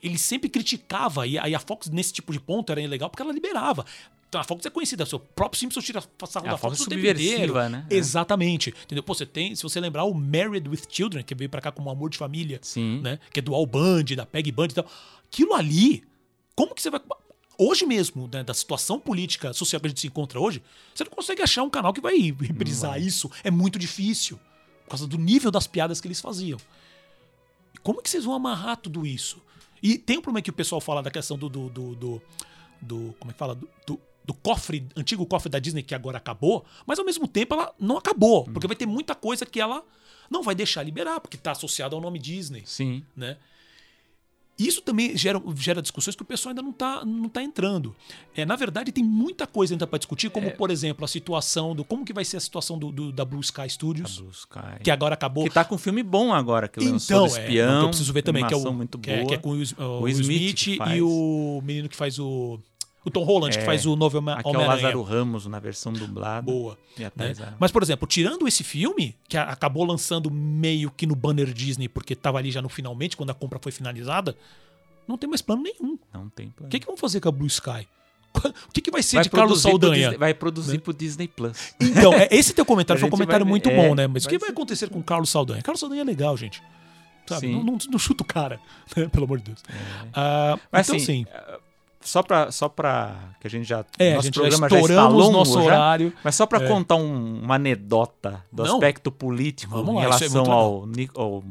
ele 0.00 0.16
sempre 0.16 0.48
criticava, 0.48 1.26
e 1.26 1.36
aí 1.38 1.54
a 1.54 1.58
Fox, 1.58 1.88
nesse 1.90 2.12
tipo 2.12 2.32
de 2.32 2.38
ponto, 2.38 2.70
era 2.70 2.80
legal 2.86 3.10
porque 3.10 3.22
ela 3.22 3.32
liberava. 3.32 3.84
A 4.40 4.44
Fox 4.44 4.64
é 4.66 4.70
conhecida, 4.70 5.04
seu 5.06 5.18
próprio 5.18 5.58
Simpsons 5.58 5.84
tira 5.84 6.02
sarro 6.26 6.46
É, 6.46 6.48
a 6.48 6.52
da 6.52 6.58
Fox 6.58 6.78
Fox 6.78 6.80
o 6.80 6.92
é 6.92 6.96
tempo 6.96 7.20
inteiro. 7.20 7.68
né? 7.68 7.86
Exatamente. 7.90 8.74
Entendeu? 8.84 9.02
Pô, 9.02 9.14
você 9.14 9.26
tem, 9.26 9.54
se 9.54 9.62
você 9.62 9.78
lembrar 9.80 10.04
o 10.04 10.14
Married 10.14 10.68
with 10.68 10.82
Children, 10.88 11.22
que 11.24 11.34
veio 11.34 11.48
pra 11.50 11.60
cá 11.60 11.70
como 11.72 11.88
Amor 11.90 12.10
de 12.10 12.18
Família, 12.18 12.58
Sim. 12.62 13.00
né? 13.00 13.18
Que 13.32 13.40
é 13.40 13.42
do 13.42 13.54
Al 13.54 13.66
Band, 13.66 14.04
da 14.16 14.26
Peg 14.26 14.50
Band 14.52 14.66
e 14.66 14.74
tal. 14.74 14.86
Aquilo 15.26 15.54
ali, 15.54 16.02
como 16.54 16.74
que 16.74 16.82
você 16.82 16.90
vai. 16.90 17.00
Hoje 17.56 17.86
mesmo, 17.86 18.28
né, 18.32 18.42
da 18.42 18.52
situação 18.52 18.98
política 18.98 19.52
social 19.52 19.80
que 19.80 19.86
a 19.86 19.88
gente 19.88 20.00
se 20.00 20.08
encontra 20.08 20.40
hoje, 20.40 20.60
você 20.92 21.04
não 21.04 21.10
consegue 21.12 21.40
achar 21.40 21.62
um 21.62 21.70
canal 21.70 21.92
que 21.92 22.00
vai 22.00 22.16
reprisar 22.40 23.00
isso. 23.00 23.30
É 23.44 23.50
muito 23.50 23.78
difícil. 23.78 24.40
Por 24.84 24.90
causa 24.90 25.06
do 25.06 25.16
nível 25.16 25.50
das 25.52 25.66
piadas 25.66 26.00
que 26.00 26.08
eles 26.08 26.20
faziam. 26.20 26.58
Como 27.82 28.02
que 28.02 28.10
vocês 28.10 28.24
vão 28.24 28.34
amarrar 28.34 28.76
tudo 28.76 29.06
isso? 29.06 29.40
E 29.82 29.98
tem 29.98 30.18
um 30.18 30.20
problema 30.22 30.42
que 30.42 30.50
o 30.50 30.52
pessoal 30.54 30.80
fala 30.80 31.02
da 31.02 31.10
questão 31.10 31.36
do. 31.36 31.48
do, 31.48 31.68
do, 31.68 31.94
do- 31.94 32.22
do- 32.80 33.14
como 33.18 33.30
é 33.30 33.32
que 33.32 33.38
fala? 33.38 33.54
Do, 33.54 33.68
do- 33.86 34.00
do 34.24 34.32
cofre, 34.34 34.86
antigo 34.96 35.26
cofre 35.26 35.50
da 35.50 35.58
Disney 35.58 35.82
que 35.82 35.94
agora 35.94 36.16
acabou, 36.18 36.64
mas 36.86 36.98
ao 36.98 37.04
mesmo 37.04 37.28
tempo 37.28 37.54
ela 37.54 37.74
não 37.78 37.98
acabou. 37.98 38.44
Porque 38.44 38.66
vai 38.66 38.76
ter 38.76 38.86
muita 38.86 39.14
coisa 39.14 39.44
que 39.44 39.60
ela 39.60 39.84
não 40.30 40.42
vai 40.42 40.54
deixar 40.54 40.82
liberar, 40.82 41.20
porque 41.20 41.36
está 41.36 41.50
associada 41.52 41.94
ao 41.94 42.00
nome 42.00 42.18
Disney 42.18 42.62
Sim. 42.64 43.04
né? 43.16 43.36
Isso 44.56 44.80
também 44.82 45.16
gera, 45.16 45.42
gera 45.56 45.82
discussões 45.82 46.14
que 46.14 46.22
o 46.22 46.24
pessoal 46.24 46.50
ainda 46.50 46.62
não 46.62 46.70
está 46.70 47.04
não 47.04 47.28
tá 47.28 47.42
entrando. 47.42 47.94
É, 48.36 48.44
na 48.46 48.54
verdade, 48.54 48.92
tem 48.92 49.02
muita 49.02 49.48
coisa 49.48 49.74
ainda 49.74 49.84
para 49.84 49.98
discutir, 49.98 50.30
como, 50.30 50.48
por 50.52 50.70
exemplo, 50.70 51.04
a 51.04 51.08
situação 51.08 51.74
do. 51.74 51.84
Como 51.84 52.04
que 52.04 52.12
vai 52.12 52.24
ser 52.24 52.36
a 52.36 52.40
situação 52.40 52.78
do, 52.78 52.92
do- 52.92 53.10
da 53.10 53.24
Blue 53.24 53.40
Sky 53.40 53.68
Studios, 53.68 54.20
Blue 54.20 54.30
Sky. 54.30 54.80
que 54.84 54.92
agora 54.92 55.14
acabou. 55.14 55.42
Que 55.42 55.50
tá 55.50 55.64
com 55.64 55.74
um 55.74 55.78
filme 55.78 56.04
bom 56.04 56.32
agora, 56.32 56.68
que 56.68 56.78
lançou 56.78 57.16
então, 57.16 57.26
do 57.26 57.36
é, 57.36 57.40
espião. 57.40 57.78
que 57.80 57.84
eu 57.84 57.88
preciso 57.88 58.12
ver 58.12 58.22
também, 58.22 58.46
que 58.46 58.54
é, 58.54 58.56
o, 58.56 58.72
muito 58.72 58.96
que, 58.96 59.10
boa. 59.10 59.22
é, 59.22 59.26
que 59.26 59.34
é 59.34 59.38
com 59.38 59.50
o, 59.50 59.54
o 59.56 60.02
Will 60.02 60.20
Smith 60.20 60.56
Smith, 60.56 60.84
que 60.84 60.90
e 60.94 61.02
o 61.02 61.60
menino 61.64 61.88
que 61.88 61.96
faz 61.96 62.20
o. 62.20 62.60
O 63.04 63.10
Tom 63.10 63.22
Holland, 63.22 63.54
que 63.56 63.62
É, 63.62 63.66
faz 63.66 63.84
o 63.84 63.94
novo 63.96 64.16
Home- 64.18 64.30
Aqui 64.32 64.40
é 64.46 64.50
o 64.50 64.54
Homem-Aranha. 64.54 64.86
Lázaro 64.86 65.02
Ramos 65.02 65.46
na 65.46 65.58
versão 65.58 65.92
dublada. 65.92 66.42
Boa. 66.42 66.78
Né? 66.98 67.06
atrás 67.06 67.40
a- 67.40 67.52
Mas, 67.58 67.70
por 67.70 67.82
exemplo, 67.82 68.08
tirando 68.08 68.48
esse 68.48 68.64
filme, 68.64 69.14
que 69.28 69.36
acabou 69.36 69.84
lançando 69.84 70.30
meio 70.30 70.90
que 70.90 71.06
no 71.06 71.14
banner 71.14 71.52
Disney, 71.52 71.88
porque 71.88 72.14
tava 72.16 72.38
ali 72.38 72.50
já 72.50 72.62
no 72.62 72.68
finalmente, 72.68 73.16
quando 73.16 73.28
a 73.30 73.34
compra 73.34 73.58
foi 73.62 73.70
finalizada, 73.72 74.34
não 75.06 75.18
tem 75.18 75.28
mais 75.28 75.42
plano 75.42 75.62
nenhum. 75.62 75.98
Não 76.14 76.30
tem 76.30 76.48
plano. 76.48 76.68
O 76.68 76.70
que, 76.70 76.80
que 76.80 76.86
vão 76.86 76.96
fazer 76.96 77.20
com 77.20 77.28
a 77.28 77.32
Blue 77.32 77.46
Sky? 77.46 77.86
O 78.68 78.72
que, 78.72 78.80
que 78.80 78.90
vai 78.90 79.02
ser 79.02 79.16
Vai 79.16 79.24
de 79.24 79.30
Carlos 79.30 79.60
Saldanha? 79.62 79.94
Disney- 80.08 80.16
vai 80.18 80.32
produzir 80.34 80.78
pro 80.80 80.92
Disney 80.92 81.28
Plus. 81.28 81.74
Então, 81.80 82.12
é, 82.14 82.26
esse 82.32 82.52
teu 82.52 82.64
comentário 82.64 82.98
foi 83.00 83.06
um 83.06 83.10
comentário 83.10 83.44
vai- 83.44 83.50
muito 83.50 83.68
é, 83.68 83.76
bom, 83.76 83.94
né? 83.94 84.06
Mas 84.08 84.24
o 84.24 84.28
que 84.28 84.38
vai 84.38 84.48
acontecer 84.50 84.88
com 84.90 84.98
o 84.98 85.04
Carlos 85.04 85.28
Saldanha? 85.30 85.62
Carlos 85.62 85.78
Saldanha 85.78 86.00
é 86.00 86.04
legal, 86.04 86.36
gente. 86.36 86.60
Sabe? 87.26 87.48
Não, 87.52 87.62
não, 87.62 87.78
não 87.90 87.98
chuta 87.98 88.22
o 88.22 88.26
cara, 88.26 88.58
né? 88.96 89.06
pelo 89.08 89.24
amor 89.24 89.38
de 89.38 89.44
Deus. 89.44 89.62
Ah, 90.12 90.58
Mas 90.72 90.86
então, 90.88 90.96
assim, 90.96 91.04
sim. 91.04 91.26
Só 92.04 92.22
pra, 92.22 92.52
só 92.52 92.68
pra. 92.68 93.34
Que 93.40 93.46
a 93.46 93.50
gente 93.50 93.64
já. 93.66 93.84
É, 93.98 94.14
nosso 94.14 94.26
gente 94.26 94.34
já 94.34 94.40
programa 94.42 94.68
já, 94.68 94.76
está 94.76 94.78
estouramos 94.92 95.22
longo 95.24 95.32
nosso 95.38 95.54
já, 95.54 95.60
horário. 95.64 96.12
Mas 96.22 96.34
só 96.34 96.44
pra 96.46 96.62
É. 96.62 96.68
contar 96.68 96.96
um- 96.96 97.40
uma 97.42 97.54
anedota 97.54 98.44
do 98.52 98.62
Não. 98.62 98.74
aspecto 98.74 99.10
político 99.10 99.72
Vamos 99.72 99.90
em 99.90 99.94
lá, 99.96 100.00
é 100.02 100.04
relação 100.04 100.84
muito 100.86 101.18
ao, 101.18 101.24
ao 101.24 101.44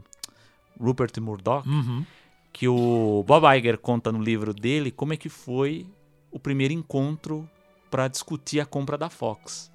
Rupert 0.80 1.20
Murdoch, 1.20 1.68
Uhum. 1.68 2.06
que 2.52 2.68
o 2.68 3.24
Bob 3.28 3.46
Iger 3.58 3.78
conta 3.78 4.12
no 4.12 4.22
livro 4.22 4.54
dele 4.54 4.92
como 4.92 5.14
é 5.14 5.18
que 5.18 5.30
foi 5.30 5.88
o 6.32 6.40
primeiro 6.40 6.74
encontro 6.74 7.50
pra 7.90 8.08
discutir 8.08 8.60
a 8.60 8.66
compra 8.66 8.98
da 8.98 9.10
Fox. 9.10 9.72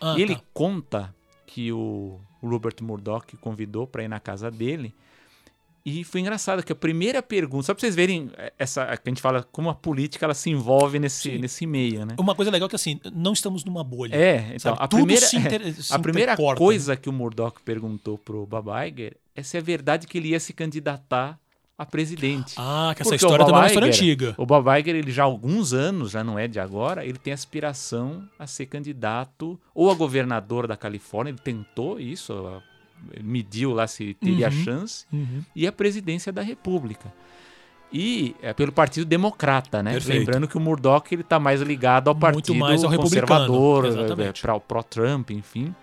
Ah, 0.00 0.14
e 0.18 0.22
ele 0.22 0.36
tá. 0.36 0.42
conta 0.54 1.14
que 1.46 1.70
o 1.72 2.18
o 2.42 2.48
Rupert 2.48 2.82
Murdoch 2.82 3.36
convidou 3.36 3.86
para 3.86 4.02
ir 4.02 4.08
na 4.08 4.18
casa 4.18 4.50
dele. 4.50 4.92
E 5.84 6.04
foi 6.04 6.20
engraçado 6.20 6.62
que 6.62 6.72
a 6.72 6.76
primeira 6.76 7.20
pergunta, 7.22 7.64
só 7.66 7.74
para 7.74 7.80
vocês 7.80 7.94
verem 7.96 8.30
é, 8.36 8.52
essa 8.58 8.84
que 8.96 9.08
a 9.08 9.10
gente 9.10 9.20
fala 9.20 9.42
como 9.50 9.68
a 9.68 9.74
política 9.74 10.24
ela 10.26 10.34
se 10.34 10.48
envolve 10.48 10.98
nesse, 10.98 11.38
nesse 11.38 11.66
meio, 11.66 12.06
né? 12.06 12.14
Uma 12.18 12.34
coisa 12.36 12.50
legal 12.52 12.66
é 12.66 12.70
que 12.70 12.76
assim, 12.76 13.00
não 13.12 13.32
estamos 13.32 13.64
numa 13.64 13.82
bolha. 13.82 14.14
É, 14.14 14.46
então, 14.54 14.58
sabe? 14.58 14.78
a 14.80 14.86
Tudo 14.88 14.98
primeira, 15.00 15.26
se 15.26 15.36
inter- 15.38 15.74
a 15.90 15.98
primeira 15.98 16.32
intercorta, 16.34 16.58
coisa 16.58 16.96
que 16.96 17.08
o 17.08 17.12
Murdoch 17.12 17.60
perguntou 17.64 18.16
pro 18.16 18.46
Bob 18.46 18.68
Iger 18.86 19.16
é 19.34 19.42
se 19.42 19.56
é 19.56 19.60
verdade 19.60 20.06
que 20.06 20.18
ele 20.18 20.28
ia 20.28 20.38
se 20.40 20.52
candidatar 20.52 21.38
a 21.76 21.84
presidente. 21.86 22.54
Ah, 22.58 22.92
que 22.94 23.02
essa 23.02 23.10
Porque 23.10 23.24
história 23.24 23.44
também 23.44 23.58
é 23.58 23.62
uma 23.62 23.66
história 23.66 23.88
antiga. 23.88 24.34
O 24.38 24.46
Bob 24.46 24.68
Iger, 24.78 24.94
ele 24.94 25.10
já 25.10 25.22
há 25.22 25.26
alguns 25.26 25.72
anos, 25.72 26.12
já 26.12 26.22
não 26.22 26.38
é 26.38 26.46
de 26.46 26.60
agora, 26.60 27.04
ele 27.04 27.18
tem 27.18 27.32
aspiração 27.32 28.22
a 28.38 28.46
ser 28.46 28.66
candidato 28.66 29.58
ou 29.74 29.90
a 29.90 29.94
governador 29.94 30.68
da 30.68 30.76
Califórnia, 30.76 31.30
ele 31.32 31.38
tentou 31.40 31.98
isso, 31.98 32.62
mediu 33.22 33.72
lá 33.72 33.86
se 33.86 34.14
teria 34.14 34.46
Uhum. 34.48 34.64
chance, 34.64 35.04
Uhum. 35.12 35.42
e 35.54 35.66
a 35.66 35.72
presidência 35.72 36.32
da 36.32 36.42
República. 36.42 37.12
E 37.92 38.34
é 38.40 38.54
pelo 38.54 38.72
Partido 38.72 39.04
Democrata, 39.04 39.82
né? 39.82 39.92
Perfeito. 39.92 40.18
Lembrando 40.20 40.48
que 40.48 40.56
o 40.56 40.60
Murdoch 40.60 41.12
ele 41.14 41.22
tá 41.22 41.38
mais 41.38 41.60
ligado 41.60 42.08
ao 42.08 42.14
Muito 42.14 42.22
partido 42.22 42.54
mais 42.54 42.82
ao 42.82 42.90
conservador, 42.94 43.84
exatamente. 43.84 44.40
para 44.40 44.54
o 44.54 44.60
pró-Trump, 44.60 45.30
enfim. 45.30 45.74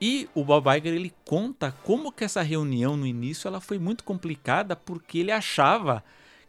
E 0.00 0.28
o 0.34 0.42
Bob 0.44 0.66
Iger 0.74 0.94
ele 0.94 1.12
conta 1.26 1.74
como 1.84 2.10
que 2.10 2.24
essa 2.24 2.40
reunião 2.40 2.96
no 2.96 3.06
início 3.06 3.48
ela 3.48 3.60
foi 3.60 3.78
muito 3.78 4.02
complicada 4.04 4.74
porque 4.74 5.18
ele 5.18 5.30
achava 5.32 6.02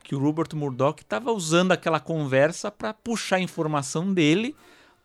que 0.04 0.16
o 0.16 0.20
Rupert 0.20 0.56
Murdoch 0.56 1.02
estava 1.02 1.32
usando 1.32 1.72
aquela 1.72 2.00
conversa 2.00 2.72
para 2.72 2.94
puxar 2.94 3.38
a 3.38 3.42
informação 3.42 4.14
dele 4.14 4.56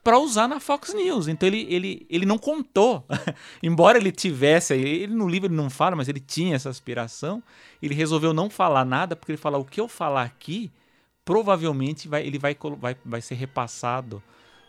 para 0.06 0.20
usar 0.20 0.46
na 0.46 0.60
Fox 0.60 0.94
News. 0.94 1.26
Então 1.26 1.48
ele, 1.48 1.66
ele, 1.68 2.06
ele 2.08 2.24
não 2.24 2.38
contou. 2.38 3.04
Embora 3.60 3.98
ele 3.98 4.12
tivesse, 4.12 4.72
ele 4.72 5.12
no 5.12 5.28
livro 5.28 5.48
ele 5.48 5.56
não 5.56 5.68
fala, 5.68 5.96
mas 5.96 6.08
ele 6.08 6.20
tinha 6.20 6.54
essa 6.54 6.70
aspiração, 6.70 7.42
ele 7.82 7.92
resolveu 7.92 8.32
não 8.32 8.48
falar 8.48 8.84
nada 8.84 9.16
porque 9.16 9.32
ele 9.32 9.36
fala 9.36 9.58
o 9.58 9.64
que 9.64 9.80
eu 9.80 9.88
falar 9.88 10.22
aqui 10.22 10.70
provavelmente 11.24 12.06
vai, 12.06 12.24
ele 12.24 12.38
vai, 12.38 12.56
vai, 12.78 12.96
vai 13.04 13.20
ser 13.20 13.34
repassado 13.34 14.22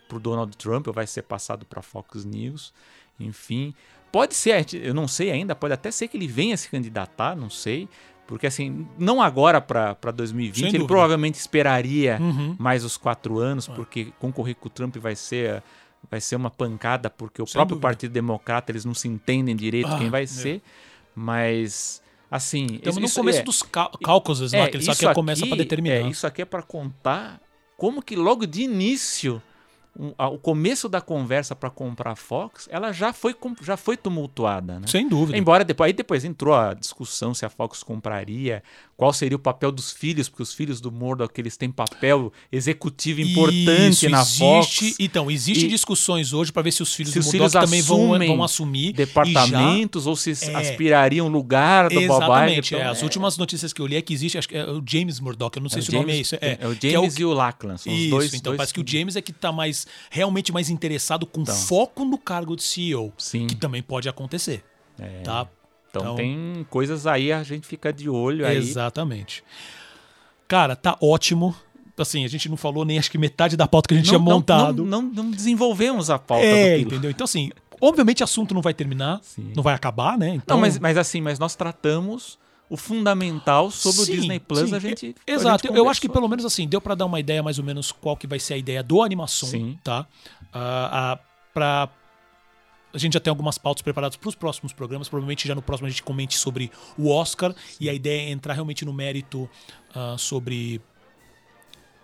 para 0.08 0.18
o 0.18 0.20
Donald 0.20 0.58
Trump 0.58 0.88
ou 0.88 0.94
vai 0.94 1.06
ser 1.06 1.22
passado 1.22 1.68
para 1.68 1.84
Fox 1.84 2.26
News, 2.26 2.74
enfim. 3.20 3.76
Pode 4.12 4.34
ser, 4.34 4.66
eu 4.74 4.94
não 4.96 5.08
sei 5.08 5.30
ainda, 5.30 5.54
pode 5.54 5.76
até 5.76 5.92
ser 5.92 6.08
que 6.08 6.18
ele 6.18 6.28
venha 6.28 6.58
se 6.58 6.68
candidatar, 6.68 7.36
não 7.36 7.52
sei. 7.52 7.88
Porque 8.28 8.46
assim, 8.46 8.86
não 9.00 9.22
agora 9.22 9.62
para 9.62 9.96
Sem 10.04 10.12
2020, 10.14 10.74
ele 10.76 10.86
provavelmente 10.86 11.36
esperaria 11.36 12.18
Uhum. 12.20 12.56
mais 12.60 12.84
os 12.84 12.98
quatro 12.98 13.40
anos, 13.40 13.70
É. 13.70 13.74
porque 13.74 14.12
concorrer 14.20 14.56
com 14.56 14.68
o 14.68 14.70
Trump 14.70 14.98
vai 14.98 15.16
ser, 15.16 15.64
vai 16.12 16.20
ser 16.20 16.36
uma 16.36 16.50
pancada, 16.52 17.10
porque 17.10 17.42
o 17.42 17.46
Sem 17.48 17.54
próprio 17.54 17.76
dúvida. 17.76 17.88
Partido 17.88 18.12
Democrata 18.12 18.72
eles 18.72 18.84
não 18.84 18.94
se 18.94 19.08
entendem 19.08 19.56
direito 19.56 19.88
Ah, 19.88 19.98
quem 19.98 20.10
vai 20.10 20.24
é. 20.24 20.28
ser. 20.28 20.62
Mas, 21.16 22.02
assim. 22.30 22.66
Estamos 22.76 22.98
no 22.98 23.06
isso 23.06 23.20
começo 23.20 23.40
é- 23.40 23.44
dos 23.44 23.62
cá- 23.64 23.90
cálculos, 24.04 24.52
né? 24.52 24.68
Que 24.68 24.78
ele 24.78 24.84
isso 24.84 24.92
que 25.00 25.14
começa 25.14 25.48
para 25.48 25.58
determinar. 25.58 25.96
É, 25.96 26.02
isso 26.08 26.28
aqui 26.28 26.42
é 26.42 26.46
para 26.46 26.62
contar 26.62 27.42
como 27.76 28.02
que 28.02 28.16
logo 28.16 28.46
de 28.46 28.62
início 28.62 29.42
um- 30.00 30.14
o 30.18 30.38
começo 30.38 30.88
da 30.88 31.02
conversa 31.02 31.56
para 31.56 31.70
comprar 31.70 32.12
a 32.12 32.16
Fox, 32.16 32.68
ela 32.72 32.92
já 32.92 33.12
foi 33.14 33.36
já 33.64 33.76
foi 33.78 33.98
tumultuada, 33.98 34.80
né? 34.80 34.88
Sem 34.88 35.08
dúvida. 35.10 35.38
Embora 35.38 35.64
depois, 35.66 35.88
aí 35.88 35.94
depois 35.94 36.24
entrou 36.24 36.54
a 36.54 36.74
discussão 36.74 37.34
se 37.34 37.46
a 37.46 37.50
Fox 37.50 37.82
compraria, 37.84 38.62
qual 38.96 39.12
seria 39.14 39.36
o 39.36 39.40
papel 39.40 39.72
dos 39.72 39.92
filhos, 39.92 40.30
porque 40.30 40.44
os 40.44 40.54
filhos 40.54 40.80
do 40.82 40.92
Murdoch 40.92 41.34
eles 41.40 41.58
têm 41.58 41.72
papel 41.72 42.32
executivo 42.52 43.22
importante 43.22 43.90
Isso, 44.06 44.10
na 44.10 44.22
existe, 44.22 44.40
Fox, 44.40 44.96
Então, 45.00 45.30
existe 45.32 45.66
E- 45.66 45.70
discussões 45.70 46.34
hoje 46.34 46.52
para 46.52 46.62
ver 46.64 46.72
se 46.72 46.82
os 46.84 46.94
filhos 46.94 47.14
se 47.14 47.20
do 47.20 47.22
os 47.22 47.26
Murdoch 47.34 47.50
filhos 47.52 47.66
também 47.66 47.82
vão, 47.82 48.18
vão 48.36 48.44
assumir. 48.44 48.94
departamentos 48.94 50.06
ou 50.08 50.16
se 50.16 50.32
É. 50.32 50.56
aspirariam 50.56 51.28
lugar 51.28 51.90
do 51.90 51.96
já, 51.96 52.08
Bob. 52.08 52.24
Exatamente. 52.24 52.74
Então, 52.76 52.86
é, 52.86 52.90
as 52.90 53.02
é- 53.02 53.04
últias 53.04 53.38
notícias 53.38 53.74
que 53.74 53.82
eu 53.82 53.88
li 53.88 53.96
é 53.96 54.02
que 54.02 54.14
existe, 54.14 54.38
acho 54.38 54.48
que 54.50 54.58
é 54.58 54.66
o 54.70 54.82
James 54.86 55.20
Murdoch, 55.20 55.56
eu 55.58 55.62
não 55.62 55.70
sei 55.70 55.80
é 55.80 55.82
se 55.84 55.90
o 55.90 55.94
nome 55.94 56.06
é 56.06 56.14
James- 56.14 56.28
isso. 56.28 56.36
É, 56.42 56.58
é 56.62 56.68
o 56.68 56.72
é 56.74 56.78
James 56.92 57.18
e 57.18 57.26
o 57.26 57.34
Lachlan, 57.34 57.78
são 57.78 57.92
os 57.94 58.00
Isso, 58.00 58.10
dois. 58.10 58.34
então 58.34 58.52
dois 58.52 58.58
parece 58.58 58.74
que 58.74 58.82
o 58.82 58.84
James 58.88 59.16
é 59.16 59.22
que 59.22 59.32
tá 59.34 59.52
mais 59.52 59.87
realmente 60.10 60.52
mais 60.52 60.70
interessado 60.70 61.26
com 61.26 61.42
Então. 61.42 61.56
foco 61.56 62.04
no 62.06 62.18
cargo 62.18 62.56
de 62.56 62.64
CEO, 62.64 63.12
Sim. 63.18 63.48
que 63.48 63.56
também 63.56 63.82
pode 63.82 64.08
acontecer, 64.10 64.64
É. 65.00 65.22
tá? 65.22 65.48
Então, 65.90 66.02
Então- 66.02 66.16
tem 66.16 66.66
coisas 66.70 67.08
aí 67.08 67.32
a 67.32 67.42
gente 67.44 67.66
fica 67.66 67.92
de 67.94 68.10
olho 68.10 68.46
aí. 68.46 68.58
Exatamente. 68.58 69.44
Cara, 70.48 70.76
tá 70.76 70.98
ótimo. 71.02 71.56
Assim, 71.98 72.24
a 72.24 72.28
gente 72.28 72.48
não 72.48 72.56
falou 72.58 72.86
nem 72.86 73.00
acho 73.00 73.10
que 73.10 73.18
metade 73.18 73.58
da 73.58 73.68
pauta 73.68 73.88
que 73.88 73.96
a 73.96 73.98
gente 73.98 74.08
tinha 74.08 74.20
não, 74.20 74.26
montado. 74.26 74.86
Não, 74.86 75.02
não, 75.02 75.24
não 75.24 75.32
desenvolvemos 75.32 76.10
a 76.12 76.20
pauta 76.20 76.46
é, 76.46 76.80
entendeu? 76.80 77.10
Então 77.10 77.26
assim, 77.26 77.50
obviamente 77.82 78.22
o 78.22 78.24
assunto 78.24 78.54
não 78.54 78.62
vai 78.62 78.74
terminar, 78.74 79.20
Sim. 79.24 79.52
não 79.56 79.64
vai 79.64 79.74
acabar, 79.74 80.16
né? 80.18 80.36
Então, 80.36 80.58
Não, 80.58 80.62
mas, 80.62 80.78
mas 80.78 80.96
assim, 80.96 81.22
mas 81.22 81.40
nós 81.40 81.56
tratamos 81.56 82.38
o 82.70 82.76
fundamental 82.76 83.72
sobre 83.72 84.06
Sim, 84.06 84.12
o 84.12 84.16
Disney 84.16 84.40
Plus, 84.40 84.70
sim. 84.70 84.76
a 84.76 84.80
gente. 84.80 85.16
a 85.26 85.32
Exato, 85.32 85.68
gente 85.68 85.78
eu 85.78 85.90
acho 85.90 86.02
que 86.02 86.10
pelo 86.10 86.28
menos 86.28 86.44
assim, 86.46 86.68
deu 86.68 86.82
pra 86.82 86.96
dar 86.96 87.06
uma 87.06 87.20
ideia 87.20 87.42
mais 87.42 87.58
ou 87.58 87.66
menos 87.66 87.92
qual 87.92 88.18
que 88.18 88.28
vai 88.28 88.40
ser 88.40 88.56
a 88.56 88.58
ideia 88.58 88.84
do 88.84 89.02
animação, 89.02 89.50
Sim. 89.50 89.80
tá? 89.84 90.06
Ah, 90.54 91.14
ah, 91.14 91.20
pra... 91.54 91.90
A 92.94 92.98
gente 92.98 93.14
já 93.14 93.20
tem 93.20 93.30
algumas 93.30 93.58
pautas 93.58 93.82
preparadas 93.82 94.16
para 94.16 94.28
os 94.30 94.34
próximos 94.36 94.74
programas. 94.74 95.08
Provavelmente 95.08 95.48
já 95.48 95.54
no 95.54 95.62
próximo 95.62 95.88
a 95.88 95.90
gente 95.90 96.02
comente 96.02 96.38
sobre 96.38 96.72
o 96.98 97.10
Oscar. 97.10 97.54
E 97.80 97.90
a 97.90 97.94
ideia 97.94 98.30
é 98.30 98.32
entrar 98.32 98.54
realmente 98.54 98.84
no 98.84 98.94
mérito 98.94 99.48
ah, 99.94 100.16
sobre. 100.18 100.82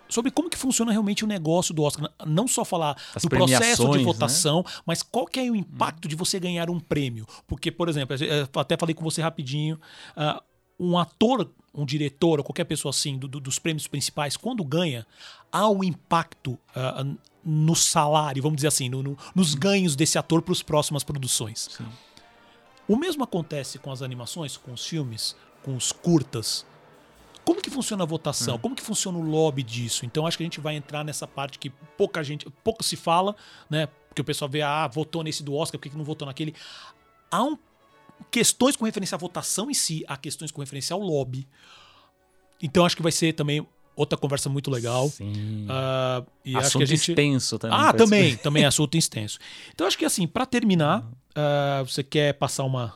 Sobre 0.08 0.30
como 0.30 0.48
que 0.48 0.56
funciona 0.56 0.92
realmente 0.92 1.24
o 1.24 1.26
negócio 1.26 1.74
do 1.74 1.82
Oscar. 1.82 2.08
Não 2.24 2.46
só 2.46 2.64
falar 2.64 2.96
As 3.14 3.22
do 3.22 3.28
processo 3.28 3.90
de 3.90 3.98
né? 3.98 4.04
votação, 4.04 4.64
mas 4.86 5.02
qual 5.02 5.26
que 5.26 5.40
é 5.40 5.50
o 5.50 5.56
impacto 5.56 6.06
de 6.06 6.14
você 6.14 6.38
ganhar 6.38 6.70
um 6.70 6.78
prêmio. 6.78 7.26
Porque, 7.46 7.72
por 7.72 7.88
exemplo, 7.88 8.14
eu 8.16 8.60
até 8.60 8.76
falei 8.76 8.94
com 8.94 9.02
você 9.02 9.20
rapidinho. 9.20 9.80
ah, 10.14 10.40
um 10.78 10.98
ator, 10.98 11.50
um 11.74 11.84
diretor, 11.84 12.38
ou 12.38 12.44
qualquer 12.44 12.64
pessoa 12.64 12.90
assim, 12.90 13.16
do- 13.18 13.28
do- 13.28 13.40
dos 13.40 13.58
prêmios 13.58 13.86
principais, 13.86 14.36
quando 14.36 14.62
ganha, 14.64 15.06
há 15.50 15.68
um 15.68 15.82
impacto 15.84 16.58
ah, 16.74 17.04
no 17.44 17.74
salário, 17.74 18.42
vamos 18.42 18.56
dizer 18.56 18.68
assim, 18.68 18.88
no- 18.88 19.02
no- 19.02 19.18
nos 19.34 19.54
ganhos 19.54 19.94
desse 19.96 20.18
ator 20.18 20.40
para 20.42 20.52
as 20.52 20.62
próximas 20.62 21.04
produções. 21.04 21.68
Sim. 21.76 21.86
O 22.88 22.96
mesmo 22.96 23.24
acontece 23.24 23.78
com 23.78 23.90
as 23.90 24.02
animações, 24.02 24.56
com 24.56 24.72
os 24.72 24.84
filmes, 24.86 25.34
com 25.62 25.74
os 25.76 25.90
curtas. 25.92 26.66
Como 27.44 27.60
que 27.60 27.70
funciona 27.70 28.02
a 28.02 28.06
Hum. 28.06 28.08
votação? 28.08 28.58
Como 28.58 28.74
que 28.74 28.82
funciona 28.82 29.18
o 29.18 29.22
lobby 29.22 29.62
disso? 29.62 30.04
Então 30.06 30.26
acho 30.26 30.36
que 30.36 30.42
a 30.42 30.46
gente 30.46 30.60
vai 30.60 30.76
entrar 30.76 31.04
nessa 31.04 31.26
parte 31.26 31.58
que 31.58 31.70
pouca 31.96 32.22
gente, 32.24 32.48
pouco 32.62 32.82
se 32.82 32.96
fala, 32.96 33.34
né? 33.68 33.86
Porque 34.08 34.22
o 34.22 34.24
pessoal 34.24 34.48
vê, 34.48 34.62
ah, 34.62 34.86
votou 34.88 35.22
nesse 35.22 35.42
do 35.42 35.54
Oscar, 35.54 35.78
por 35.78 35.88
que 35.90 35.96
não 35.96 36.04
votou 36.04 36.24
naquele? 36.26 36.54
Há 37.30 37.42
um, 37.42 37.58
questões 38.30 38.76
com 38.76 38.84
referência 38.84 39.14
à 39.14 39.18
votação 39.18 39.70
em 39.70 39.74
si, 39.74 40.04
há 40.08 40.16
questões 40.16 40.50
com 40.50 40.60
referência 40.60 40.94
ao 40.94 41.00
lobby. 41.00 41.46
Então 42.62 42.84
acho 42.84 42.96
que 42.96 43.02
vai 43.02 43.12
ser 43.12 43.32
também 43.32 43.66
outra 43.96 44.18
conversa 44.18 44.48
muito 44.48 44.70
legal. 44.70 45.08
Sim. 45.08 45.66
Ah, 45.68 46.22
e 46.44 46.56
acho 46.56 46.66
Assunto 46.66 46.78
que 46.78 46.84
a 46.84 46.96
gente 46.96 47.10
extenso 47.12 47.58
também. 47.58 47.78
ah, 47.78 47.92
também, 47.92 48.36
também 48.42 48.62
é 48.64 48.66
assunto 48.66 48.96
extenso. 48.96 49.38
Então 49.72 49.86
acho 49.86 49.96
que 49.98 50.04
assim, 50.04 50.26
pra 50.26 50.46
terminar, 50.46 51.04
ah, 51.34 51.82
você 51.86 52.02
quer 52.02 52.34
passar 52.34 52.64
uma 52.64 52.94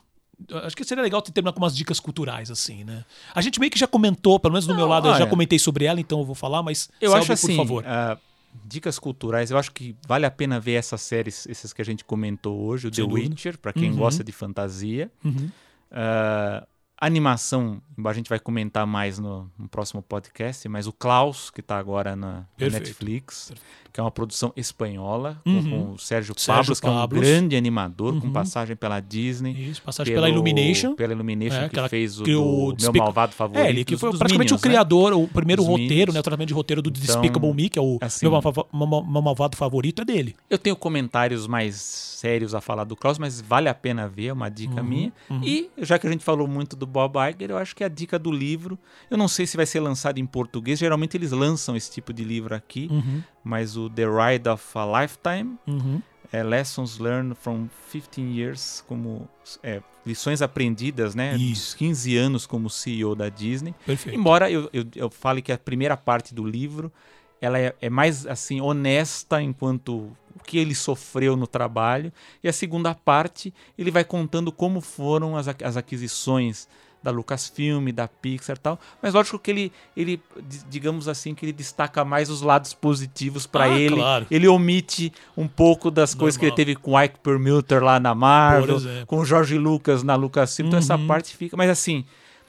Acho 0.63 0.77
que 0.77 0.85
seria 0.85 1.03
legal 1.03 1.21
terminar 1.21 1.53
com 1.53 1.59
umas 1.59 1.75
dicas 1.77 1.99
culturais, 1.99 2.49
assim, 2.49 2.85
né? 2.85 3.05
A 3.35 3.41
gente 3.43 3.59
meio 3.59 3.73
que 3.73 3.79
já 3.79 3.89
comentou, 3.89 4.39
pelo 4.39 4.53
menos 4.53 4.67
do 4.69 4.71
Não, 4.73 4.77
meu 4.77 4.87
lado, 4.87 5.09
eu 5.09 5.13
já 5.15 5.23
olha, 5.23 5.27
comentei 5.27 5.59
sobre 5.59 5.85
ela, 5.85 5.99
então 6.01 6.21
eu 6.21 6.25
vou 6.25 6.35
falar, 6.37 6.63
mas 6.63 6.89
Eu 7.01 7.11
Selby, 7.11 7.25
acho 7.25 7.33
assim, 7.33 7.47
por 7.49 7.57
favor. 7.57 7.85
ah, 7.85 8.17
dicas 8.65 8.99
culturais, 8.99 9.51
eu 9.51 9.59
acho 9.59 9.73
que 9.73 9.97
vale 10.07 10.27
a 10.27 10.31
pena 10.31 10.59
ver 10.61 10.75
essas 10.75 11.01
séries, 11.03 11.47
esses 11.47 11.73
que 11.73 11.83
a 11.83 11.85
gente 11.85 12.05
comentou 12.05 12.59
hoje, 12.61 12.89
o 12.89 12.95
Sem 12.95 13.05
The 13.05 13.09
dúvida. 13.11 13.29
Witcher, 13.31 13.59
pra 13.59 13.73
quem 13.73 13.91
Uhum. 13.91 13.97
gosta 13.97 14.23
de 14.25 14.33
fantasia. 14.33 15.11
Uhum. 15.25 15.51
Ah, 15.91 16.67
animação, 17.01 17.81
a 18.05 18.13
gente 18.13 18.29
vai 18.29 18.39
comentar 18.39 18.87
mais 18.87 19.19
no, 19.19 19.51
no 19.59 19.69
próximo 19.69 20.03
podcast, 20.03 20.69
mas 20.69 20.87
o 20.87 20.93
Klaus, 20.93 21.51
que 21.51 21.61
está 21.61 21.79
agora 21.79 22.15
na, 22.17 22.45
na. 22.59 22.69
Netflix, 22.71 23.53
que 23.93 23.99
é 24.01 24.03
uma 24.03 24.11
produção 24.11 24.53
espanhola, 24.57 25.41
com- 25.45 25.51
Uhum. 25.51 25.71
com, 25.71 25.93
o 25.95 25.99
Sérgio, 25.99 26.35
Sérgio 26.37 26.63
Pablos, 26.63 26.81
que 26.81 26.87
é 26.87 26.91
um 26.91 26.95
Pablos. 26.95 27.21
grande 27.23 27.57
animador, 27.57 28.21
com 28.21 28.27
Uhum. 28.27 28.33
passagem 28.33 28.77
pela 28.77 29.01
Disney. 29.01 29.53
Isso, 29.71 29.83
passagem 29.83 30.15
pela 30.15 30.29
Illumination. 30.29 30.95
Pela 30.95 31.13
Illumination, 31.13 31.57
É, 31.57 31.61
que 31.61 31.67
aquela 31.67 31.89
fez 31.89 32.21
o 32.21 32.25
o 32.25 32.75
Meu 32.81 32.93
Malvado 32.95 33.33
Favorito. 33.35 33.65
É, 33.65 33.71
ele 33.71 33.85
que 33.85 33.97
foi 33.97 34.11
praticamente 34.11 34.53
Minions, 34.53 34.63
o 34.63 34.65
né? 34.67 34.71
criador, 34.71 35.13
o 35.15 35.27
primeiro 35.29 35.63
Dos 35.63 35.69
roteiro, 35.71 35.93
Minions. 36.13 36.15
né? 36.15 36.21
O 36.21 36.23
tratamento 36.23 36.49
de 36.49 36.55
roteiro 36.55 36.83
do 36.83 36.91
Então, 36.91 37.03
Despicable 37.03 37.55
Me, 37.55 37.69
que 37.69 37.79
é 37.79 37.83
o 37.83 37.99
assim- 38.01 38.27
meu, 38.29 38.41
meu 38.73 39.23
malvado 39.23 39.57
favorito, 39.57 40.03
é 40.03 40.05
dele. 40.05 40.37
Eu 40.49 40.59
tenho 40.59 40.77
comentários 40.77 41.47
mais 41.47 41.75
sérios 42.19 42.55
a 42.55 42.61
falar 42.61 42.85
do 42.85 42.97
Klaus, 42.97 43.19
mas 43.19 43.41
vale 43.41 43.69
a 43.69 43.75
pena 43.75 44.09
ver, 44.09 44.27
é 44.27 44.33
uma 44.33 44.49
dica 44.49 44.81
Uhum, 44.83 44.89
minha. 44.89 45.13
uhum. 45.31 45.41
E, 45.45 45.71
já 45.79 45.99
que 45.99 46.07
a 46.07 46.11
gente 46.11 46.25
falou 46.25 46.47
muito 46.49 46.75
do 46.77 46.87
Bob 46.89 47.17
Iger, 47.17 47.51
eu 47.51 47.59
acho 47.59 47.77
que 47.77 47.85
a 47.85 47.89
dica 47.89 48.19
do 48.19 48.31
livro, 48.31 48.79
eu 49.11 49.17
não 49.17 49.29
sei 49.29 49.47
se 49.47 49.57
vai 49.57 49.67
ser 49.67 49.81
lançado 49.81 50.19
em 50.19 50.27
português, 50.27 50.79
geralmente 50.79 51.17
eles 51.17 51.31
lançam 51.31 51.77
esse 51.77 51.91
tipo 51.91 52.13
de 52.13 52.25
livro 52.25 52.55
aqui, 52.55 52.89
Uhum, 52.91 53.23
mas 53.45 53.77
o 53.77 53.89
The 53.89 54.05
Ride 54.05 54.49
of 54.49 54.65
a 54.75 55.03
Lifetime, 55.03 55.57
uhum. 55.67 56.03
é 56.33 56.43
Lessons 56.43 56.99
Learned 56.99 57.35
from 57.35 57.69
15 57.93 58.21
Years, 58.21 58.85
como 58.87 59.29
é, 59.63 59.83
lições 60.05 60.43
aprendidas, 60.43 61.15
né? 61.15 61.37
Isso. 61.37 61.77
15 61.77 62.17
anos 62.17 62.47
como 62.47 62.69
CEO 62.71 63.15
da 63.15 63.29
Disney. 63.29 63.75
Perfeito. 63.85 64.19
Embora 64.19 64.51
eu, 64.51 64.69
eu, 64.73 64.85
eu 64.97 65.11
fale 65.11 65.43
que 65.43 65.53
a 65.53 65.59
primeira 65.59 65.97
parte 65.97 66.35
do 66.35 66.45
livro 66.45 66.93
ela 67.41 67.59
é, 67.59 67.75
é 67.81 67.89
mais 67.89 68.27
assim 68.27 68.61
honesta 68.61 69.41
enquanto 69.41 70.11
que 70.49 70.57
ele 70.59 70.75
sofreu 70.75 71.37
no 71.37 71.47
trabalho. 71.47 72.11
E 72.43 72.49
a 72.49 72.53
segunda 72.53 72.95
parte, 72.95 73.53
ele 73.77 73.91
vai 73.91 74.03
contando 74.05 74.51
como 74.51 74.81
foram 74.81 75.37
as, 75.37 75.47
as 75.63 75.77
aquisições 75.77 76.67
da 77.03 77.11
Lucasfilm, 77.13 77.91
da 77.93 78.09
Pixar 78.09 78.57
e 78.57 78.59
tal. 78.59 78.81
Mas 79.03 79.15
lógico 79.15 79.39
que 79.39 79.51
ele, 79.51 79.73
ele 79.97 80.21
digamos 80.69 81.07
assim, 81.07 81.35
que 81.35 81.45
ele 81.45 81.53
destaca 81.53 82.05
mais 82.05 82.29
os 82.31 82.41
lados 82.43 82.73
positivos 82.75 83.47
para 83.47 83.65
Ah, 83.65 83.79
ele. 83.79 83.95
claro. 83.97 84.27
Ele 84.31 84.49
omite 84.49 85.13
um 85.37 85.47
pouco 85.47 85.91
das 85.91 86.15
coisas 86.15 86.37
que 86.37 86.45
ele 86.47 86.51
Normal. 86.51 86.57
teve 86.67 86.75
com 86.77 86.93
o 86.93 87.01
Ike 87.03 87.19
Perlmutter 87.21 87.85
lá 87.85 88.01
na 88.01 88.15
Marvel, 88.15 88.79
com 89.07 89.19
o 89.19 89.25
George 89.25 89.57
Lucas 89.59 90.03
na 90.03 90.17
Lucasfilm. 90.17 90.69
Então 90.69 90.79
essa 90.79 90.97
Uhum. 90.97 91.07
parte 91.07 91.37
fica... 91.37 91.57
Mas 91.57 91.71
assim, 91.71 92.05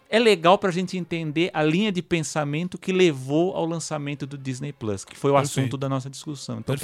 é 0.09 0.17
legal 0.17 0.57
pra 0.57 0.71
gente 0.71 0.97
entender 0.97 1.51
a 1.53 1.61
linha 1.61 1.91
de 1.91 2.01
pensamento 2.01 2.77
que 2.77 2.91
levou 2.91 3.55
ao 3.55 3.65
lançamento 3.65 4.25
do 4.25 4.37
Disney 4.37 4.73
Plus, 4.73 5.05
que 5.05 5.15
foi 5.15 5.29
o 5.29 5.35
Perfeito. 5.35 5.59
assunto 5.59 5.77
da 5.77 5.87
nossa 5.87 6.09
discussão. 6.09 6.59
Então, 6.59 6.75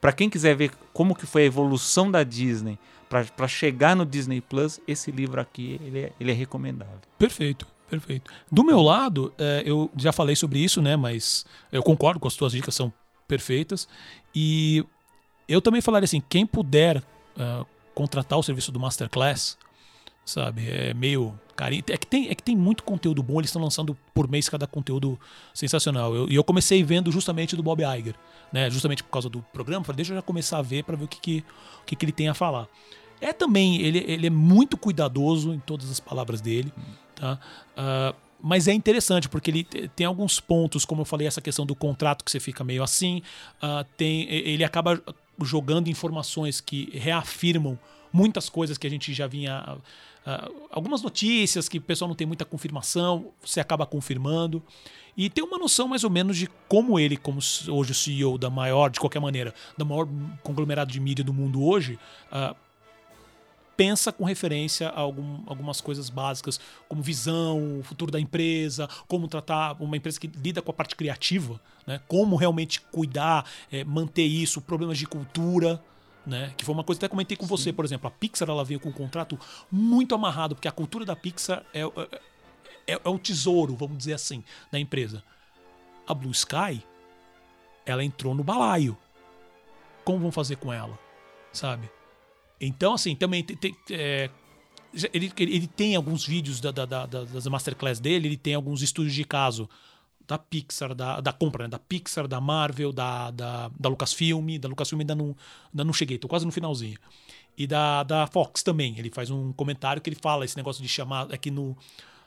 para 0.00 0.12
quem 0.12 0.28
quiser 0.28 0.56
ver 0.56 0.72
como 0.92 1.14
que 1.14 1.24
foi 1.24 1.42
a 1.42 1.44
evolução 1.46 2.10
da 2.10 2.24
Disney 2.24 2.78
para 3.08 3.46
chegar 3.46 3.94
no 3.94 4.04
Disney 4.04 4.40
Plus, 4.40 4.80
esse 4.88 5.10
livro 5.12 5.40
aqui 5.40 5.78
ele 5.84 6.00
é, 6.00 6.12
ele 6.18 6.30
é 6.32 6.34
recomendável. 6.34 6.98
Perfeito, 7.18 7.66
perfeito. 7.88 8.30
Do 8.50 8.64
meu 8.64 8.80
lado, 8.80 9.32
é, 9.38 9.62
eu 9.64 9.88
já 9.96 10.12
falei 10.12 10.34
sobre 10.34 10.58
isso, 10.58 10.82
né? 10.82 10.96
Mas 10.96 11.46
eu 11.70 11.82
concordo 11.82 12.18
com 12.18 12.26
as 12.26 12.34
tuas 12.34 12.52
dicas, 12.52 12.74
são 12.74 12.92
perfeitas. 13.28 13.86
E 14.34 14.84
eu 15.46 15.60
também 15.60 15.80
falaria 15.80 16.04
assim: 16.04 16.22
quem 16.28 16.44
puder 16.44 17.02
ah, 17.38 17.64
contratar 17.94 18.38
o 18.38 18.42
serviço 18.42 18.72
do 18.72 18.80
Masterclass, 18.80 19.56
sabe? 20.24 20.68
É 20.70 20.94
meio 20.94 21.38
carinho. 21.56 21.82
É 21.88 21.96
que 21.96 22.06
tem, 22.06 22.28
é 22.28 22.34
que 22.34 22.42
tem 22.42 22.56
muito 22.56 22.82
conteúdo 22.82 23.22
bom, 23.22 23.38
eles 23.40 23.48
estão 23.50 23.62
lançando 23.62 23.96
por 24.14 24.28
mês 24.28 24.48
cada 24.48 24.66
conteúdo 24.66 25.18
sensacional. 25.54 26.14
Eu- 26.14 26.28
E 26.30 26.34
eu, 26.34 26.44
comecei 26.44 26.82
vendo 26.82 27.10
justamente 27.12 27.54
do 27.56 27.62
Bob 27.62 27.82
Iger, 27.82 28.14
né? 28.52 28.70
Justamente 28.70 29.02
por 29.02 29.10
causa 29.10 29.28
do 29.28 29.42
programa. 29.52 29.84
Falei, 29.84 29.96
deixa 29.96 30.12
eu 30.12 30.16
já 30.16 30.22
começar 30.22 30.58
a 30.58 30.62
ver 30.62 30.84
para 30.84 30.96
ver 30.96 31.04
o 31.04 31.08
que, 31.08 31.20
que, 31.20 31.44
o 31.82 31.84
que, 31.86 31.96
que 31.96 32.04
ele 32.04 32.12
tem 32.12 32.28
a 32.28 32.34
falar. 32.34 32.66
É 33.20 33.32
também, 33.32 33.80
ele, 33.80 33.98
ele 34.08 34.26
é 34.26 34.30
muito 34.30 34.76
cuidadoso 34.76 35.52
em 35.54 35.60
todas 35.60 35.88
as 35.90 36.00
palavras 36.00 36.40
dele, 36.40 36.72
tá? 37.14 37.38
Ah, 37.76 38.14
mas 38.44 38.66
é 38.66 38.72
interessante, 38.72 39.28
porque 39.28 39.48
ele 39.52 39.62
te- 39.62 39.86
tem 39.94 40.04
alguns 40.04 40.40
pontos, 40.40 40.84
como 40.84 41.02
eu 41.02 41.04
falei, 41.04 41.28
essa 41.28 41.40
questão 41.40 41.64
do 41.64 41.76
contrato 41.76 42.24
que 42.24 42.30
você 42.32 42.40
fica 42.40 42.64
meio 42.64 42.82
assim. 42.82 43.22
ah, 43.60 43.84
tem, 43.96 44.28
ele 44.28 44.64
acaba 44.64 45.00
jogando 45.40 45.88
informações 45.88 46.60
que 46.60 46.90
reafirmam 46.98 47.78
muitas 48.12 48.48
coisas 48.48 48.76
que 48.76 48.86
a 48.86 48.90
gente 48.90 49.14
já 49.14 49.26
vinha. 49.28 49.78
Ah, 50.26 50.48
algumas 50.70 51.02
notícias 51.02 51.68
que 51.68 51.78
o 51.78 51.82
pessoal 51.82 52.08
não 52.08 52.14
tem 52.14 52.26
muita 52.26 52.44
confirmação, 52.44 53.32
você 53.44 53.60
acaba 53.60 53.84
confirmando. 53.86 54.62
E 55.16 55.28
tem 55.28 55.44
uma 55.44 55.58
noção 55.58 55.86
mais 55.88 56.04
ou 56.04 56.10
menos 56.10 56.36
de 56.38 56.48
como 56.68 56.98
ele, 56.98 57.16
como 57.16 57.38
hoje 57.38 57.92
o 57.92 57.94
CEO 57.94 58.38
da 58.38 58.48
maior, 58.48 58.88
de 58.90 58.98
qualquer 58.98 59.20
maneira, 59.20 59.52
da 59.76 59.84
maior 59.84 60.08
conglomerado 60.42 60.90
de 60.90 60.98
mídia 61.00 61.24
do 61.24 61.32
mundo 61.34 61.62
hoje, 61.62 61.98
ah, 62.30 62.54
pensa 63.76 64.12
com 64.12 64.24
referência 64.24 64.88
a 64.90 65.00
algum- 65.00 65.42
algumas 65.46 65.80
coisas 65.80 66.08
básicas, 66.10 66.60
como 66.88 67.02
visão, 67.02 67.80
o 67.80 67.82
futuro 67.82 68.10
da 68.12 68.20
empresa, 68.20 68.88
como 69.08 69.26
tratar 69.26 69.76
uma 69.80 69.96
empresa 69.96 70.20
que 70.20 70.30
lida 70.42 70.62
com 70.62 70.70
a 70.70 70.74
parte 70.74 70.94
criativa, 70.94 71.60
né? 71.86 72.00
como 72.06 72.36
realmente 72.36 72.80
cuidar, 72.80 73.44
eh, 73.70 73.82
manter 73.82 74.24
isso, 74.24 74.60
problemas 74.60 74.98
de 74.98 75.06
cultura. 75.06 75.82
Né? 76.24 76.54
Que 76.56 76.64
foi 76.64 76.72
uma 76.74 76.84
coisa 76.84 76.98
que 77.00 77.04
até 77.04 77.10
comentei 77.10 77.36
com 77.36 77.46
você, 77.46 77.72
por 77.72 77.84
exemplo. 77.84 78.06
A 78.06 78.10
Pixar 78.10 78.48
ela 78.48 78.64
veio 78.64 78.78
com 78.78 78.90
um 78.90 78.92
contrato 78.92 79.38
muito 79.70 80.14
amarrado, 80.14 80.54
porque 80.54 80.68
a 80.68 80.72
cultura 80.72 81.04
da 81.04 81.16
Pixar 81.16 81.64
é, 81.74 81.80
é, 82.86 83.00
é 83.04 83.08
o 83.08 83.18
tesouro, 83.18 83.74
vamos 83.74 83.98
dizer 83.98 84.12
assim, 84.14 84.44
da 84.70 84.78
empresa. 84.78 85.22
A 86.06 86.14
Blue 86.14 86.30
Sky, 86.30 86.80
ela 87.84 88.04
entrou 88.04 88.34
no 88.34 88.44
balaio. 88.44 88.96
Como 90.04 90.18
vão 90.20 90.30
fazer 90.32 90.56
com 90.56 90.72
ela? 90.72 90.96
Sabe? 91.52 91.90
Então, 92.60 92.94
assim, 92.94 93.16
também 93.16 93.42
tem. 93.42 93.56
tem, 93.56 93.76
é, 93.90 94.30
ele, 95.12 95.32
ele 95.36 95.54
ele 95.56 95.66
tem 95.66 95.96
alguns 95.96 96.24
vídeos 96.26 96.60
da, 96.60 96.70
da- 96.70 96.84
da- 96.86 97.06
da- 97.06 97.24
das 97.24 97.46
masterclass 97.46 97.98
dele, 97.98 98.28
ele 98.28 98.36
tem 98.36 98.54
alguns 98.54 98.82
estudos 98.82 99.12
de 99.12 99.24
caso 99.24 99.68
da 100.26 100.38
Pixar, 100.38 100.94
da, 100.94 101.20
da 101.20 101.32
compra, 101.32 101.64
né? 101.64 101.68
da 101.68 101.78
Pixar, 101.78 102.26
da 102.26 102.40
Marvel, 102.40 102.92
da, 102.92 103.30
da, 103.30 103.70
da 103.78 103.88
Lucasfilm. 103.88 104.58
Da 104.58 104.68
Lucasfilm 104.68 105.00
ainda 105.00 105.14
não, 105.14 105.36
ainda 105.72 105.84
não 105.84 105.92
cheguei, 105.92 106.18
tô 106.18 106.28
quase 106.28 106.44
no 106.44 106.52
finalzinho. 106.52 106.98
E 107.56 107.66
da, 107.66 108.02
da 108.02 108.26
Fox 108.26 108.62
também. 108.62 108.98
Ele 108.98 109.10
faz 109.10 109.30
um 109.30 109.52
comentário 109.52 110.00
que 110.00 110.08
ele 110.08 110.18
fala 110.20 110.44
esse 110.44 110.56
negócio 110.56 110.82
de 110.82 110.88
chamar. 110.88 111.32
Aqui 111.32 111.50
no, 111.50 111.76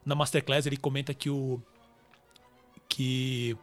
na 0.06 0.16
Masterclass 0.16 0.66
ele 0.66 0.78
comenta 0.78 1.14
que 1.14 1.30
o. 1.30 1.60
Que. 2.88 3.58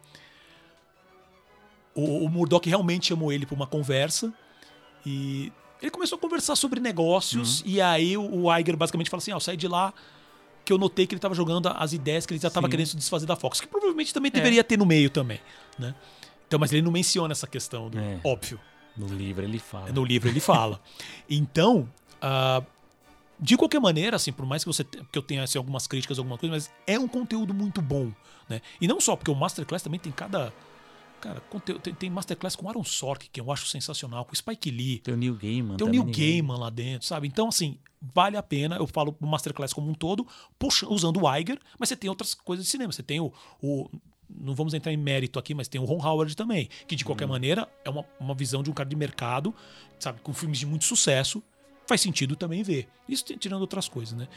O, 1.95 2.25
o 2.25 2.29
Murdoch 2.29 2.67
realmente 2.67 3.07
chamou 3.07 3.31
ele 3.31 3.45
para 3.45 3.55
uma 3.55 3.67
conversa. 3.67 4.33
E 5.05 5.51
ele 5.81 5.91
começou 5.91 6.17
a 6.17 6.21
conversar 6.21 6.55
sobre 6.55 6.79
negócios. 6.79 7.63
E 7.65 7.79
aí 7.79 8.17
o, 8.17 8.43
o 8.43 8.57
Iger 8.57 8.75
basicamente 8.75 9.09
fala 9.09 9.19
assim: 9.21 9.31
Ó, 9.31 9.37
eu 9.37 9.39
saí 9.39 9.55
de 9.55 9.67
lá 9.67 9.93
que 10.65 10.71
eu 10.71 10.77
notei 10.77 11.05
que 11.05 11.13
ele 11.13 11.17
estava 11.17 11.35
jogando 11.35 11.67
as 11.67 11.93
ideias 11.93 12.25
que 12.25 12.33
ele 12.33 12.41
já 12.41 12.47
estava 12.47 12.69
querendo 12.69 12.87
se 12.87 12.95
desfazer 12.97 13.25
da 13.25 13.35
Fox. 13.35 13.59
Que 13.59 13.67
provavelmente 13.67 14.13
também 14.13 14.31
deveria 14.31 14.63
ter 14.63 14.77
no 14.77 14.85
meio 14.85 15.09
também. 15.09 15.39
Né? 15.77 15.93
Então, 16.47 16.59
mas 16.59 16.71
ele 16.71 16.81
não 16.81 16.91
menciona 16.91 17.31
essa 17.31 17.47
questão, 17.47 17.89
do, 17.89 17.99
É. 17.99 18.19
óbvio. 18.23 18.59
No 18.95 19.07
livro 19.07 19.43
ele 19.43 19.59
fala. 19.59 19.91
No 19.91 20.03
livro 20.05 20.29
ele 20.29 20.39
fala. 20.39 20.79
Então, 21.29 21.89
ah, 22.21 22.61
de 23.39 23.57
qualquer 23.57 23.81
maneira, 23.81 24.15
assim, 24.15 24.31
por 24.31 24.45
mais 24.45 24.63
que 24.63 24.67
você 24.67 24.83
que 24.83 25.17
eu 25.17 25.21
tenha 25.21 25.43
assim, 25.43 25.57
algumas 25.57 25.87
críticas, 25.87 26.17
alguma 26.19 26.37
coisa, 26.37 26.53
mas 26.53 26.71
é 26.85 26.97
um 26.99 27.07
conteúdo 27.07 27.53
muito 27.53 27.81
bom, 27.81 28.11
né? 28.47 28.61
E 28.79 28.87
não 28.87 29.01
só 29.01 29.15
porque 29.15 29.31
o 29.31 29.35
Masterclass 29.35 29.81
também 29.81 29.99
tem 29.99 30.11
cada 30.11 30.53
cara, 31.23 31.41
tem, 31.81 31.93
tem 31.95 32.09
Masterclass 32.09 32.55
com 32.55 32.67
Aaron 32.67 32.83
Sorkin, 32.83 33.29
que 33.31 33.39
eu 33.39 33.51
acho 33.51 33.65
sensacional, 33.67 34.25
com 34.25 34.35
Spike 34.35 34.69
Lee, 34.69 34.99
Tem 34.99 35.13
o 35.13 35.17
Neil 35.17 35.35
Gaiman 35.35 35.77
tem 35.77 35.87
o 35.87 35.89
Neil 35.89 36.03
Gaiman 36.03 36.57
lá 36.57 36.69
dentro, 36.69 37.07
sabe? 37.07 37.27
Então, 37.27 37.47
assim, 37.47 37.77
vale 38.13 38.35
a 38.35 38.43
pena. 38.43 38.75
Eu 38.75 38.85
falo 38.87 39.15
Masterclass 39.21 39.71
como 39.73 39.89
um 39.89 39.93
todo, 39.93 40.27
puxa, 40.59 40.87
usando 40.87 41.21
o 41.23 41.35
Iger, 41.37 41.59
mas 41.79 41.89
você 41.89 41.95
tem 41.95 42.09
outras 42.09 42.33
coisas 42.33 42.65
de 42.65 42.71
cinema. 42.71 42.91
Você 42.91 43.03
tem 43.03 43.19
o. 43.19 43.31
o- 43.61 43.89
não 44.35 44.55
vamos 44.55 44.73
entrar 44.73 44.91
em 44.91 44.97
mérito 44.97 45.37
aqui, 45.37 45.53
mas 45.53 45.67
tem 45.67 45.79
o 45.79 45.85
Ron 45.85 46.03
Howard 46.03 46.35
também, 46.35 46.67
que 46.87 46.95
de 46.95 47.05
qualquer 47.05 47.27
maneira 47.27 47.69
é 47.85 47.89
uma, 47.89 48.03
uma 48.19 48.33
visão 48.33 48.63
de 48.63 48.69
um 48.69 48.73
cara 48.73 48.89
de 48.89 48.95
mercado, 48.95 49.53
sabe? 49.99 50.21
Com 50.21 50.33
filmes 50.33 50.57
de 50.59 50.65
muito 50.65 50.85
sucesso. 50.85 51.41
Faz 51.85 52.01
sentido 52.01 52.35
também 52.35 52.63
ver. 52.63 52.87
Isso 53.07 53.25
tirando 53.37 53.61
outras 53.61 53.87
coisas, 53.87 54.17
né? 54.17 54.27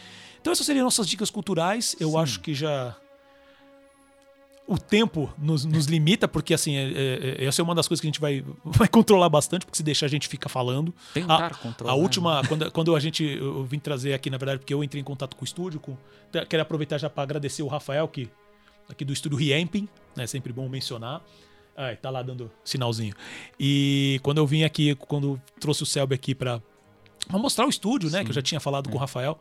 Então, 0.40 0.52
essas 0.52 0.66
seriam 0.66 0.84
nossas 0.84 1.08
dicas 1.08 1.30
culturais. 1.30 1.96
Eu 1.98 2.10
Sim. 2.10 2.18
acho 2.18 2.40
que 2.40 2.52
já 2.52 2.94
o 4.68 4.76
tempo 4.78 5.32
nos, 5.38 5.64
nos 5.64 5.86
limita, 5.86 6.26
porque 6.26 6.52
assim, 6.52 6.74
é, 6.76 6.82
é, 6.90 7.36
é- 7.38 7.44
essa 7.44 7.60
é 7.60 7.64
uma 7.64 7.74
das 7.74 7.86
coisas 7.86 8.00
que 8.00 8.06
a 8.06 8.10
gente 8.10 8.20
vai, 8.20 8.44
vai 8.64 8.88
controlar 8.88 9.28
bastante, 9.28 9.64
porque 9.64 9.76
se 9.76 9.82
deixar 9.82 10.06
a 10.06 10.08
gente 10.08 10.26
fica 10.28 10.48
falando. 10.48 10.92
Tentar 11.14 11.46
A- 11.46 11.50
controlar. 11.54 11.92
A 11.92 11.96
né? 11.96 12.02
última, 12.02 12.42
quando, 12.48 12.70
quando 12.72 12.96
a 12.96 13.00
gente 13.00 13.22
eu 13.24 13.64
vim 13.64 13.78
trazer 13.78 14.12
aqui, 14.12 14.28
na 14.30 14.38
verdade, 14.38 14.58
porque 14.58 14.74
eu 14.74 14.82
entrei 14.82 15.00
em 15.00 15.04
contato 15.04 15.36
com 15.36 15.42
o 15.42 15.44
estúdio, 15.44 15.78
com, 15.78 15.96
te- 16.32 16.44
quero 16.46 16.62
aproveitar 16.62 16.98
já 16.98 17.08
para 17.08 17.22
agradecer 17.22 17.62
o 17.62 17.68
Rafael, 17.68 18.08
que 18.08 18.28
aqui 18.88 19.04
do 19.04 19.12
estúdio 19.12 19.38
Riemping, 19.38 19.88
né? 20.16 20.26
Sempre 20.26 20.52
bom 20.52 20.68
mencionar. 20.68 21.20
Ai, 21.76 21.94
tá 21.96 22.08
lá 22.10 22.22
dando 22.22 22.50
sinalzinho. 22.64 23.12
E 23.60 24.18
quando 24.22 24.38
eu 24.38 24.46
vim 24.46 24.62
aqui, 24.64 24.94
quando 24.94 25.40
trouxe 25.60 25.82
o 25.82 25.86
Selby 25.86 26.14
aqui 26.14 26.34
para 26.34 26.60
mostrar 27.30 27.66
o 27.66 27.68
estúdio, 27.68 28.10
né? 28.10 28.24
Que 28.24 28.30
eu 28.30 28.34
já 28.34 28.40
tinha 28.42 28.58
falado 28.60 28.88
com 28.88 28.96
o 28.96 28.98
Rafael. 28.98 29.38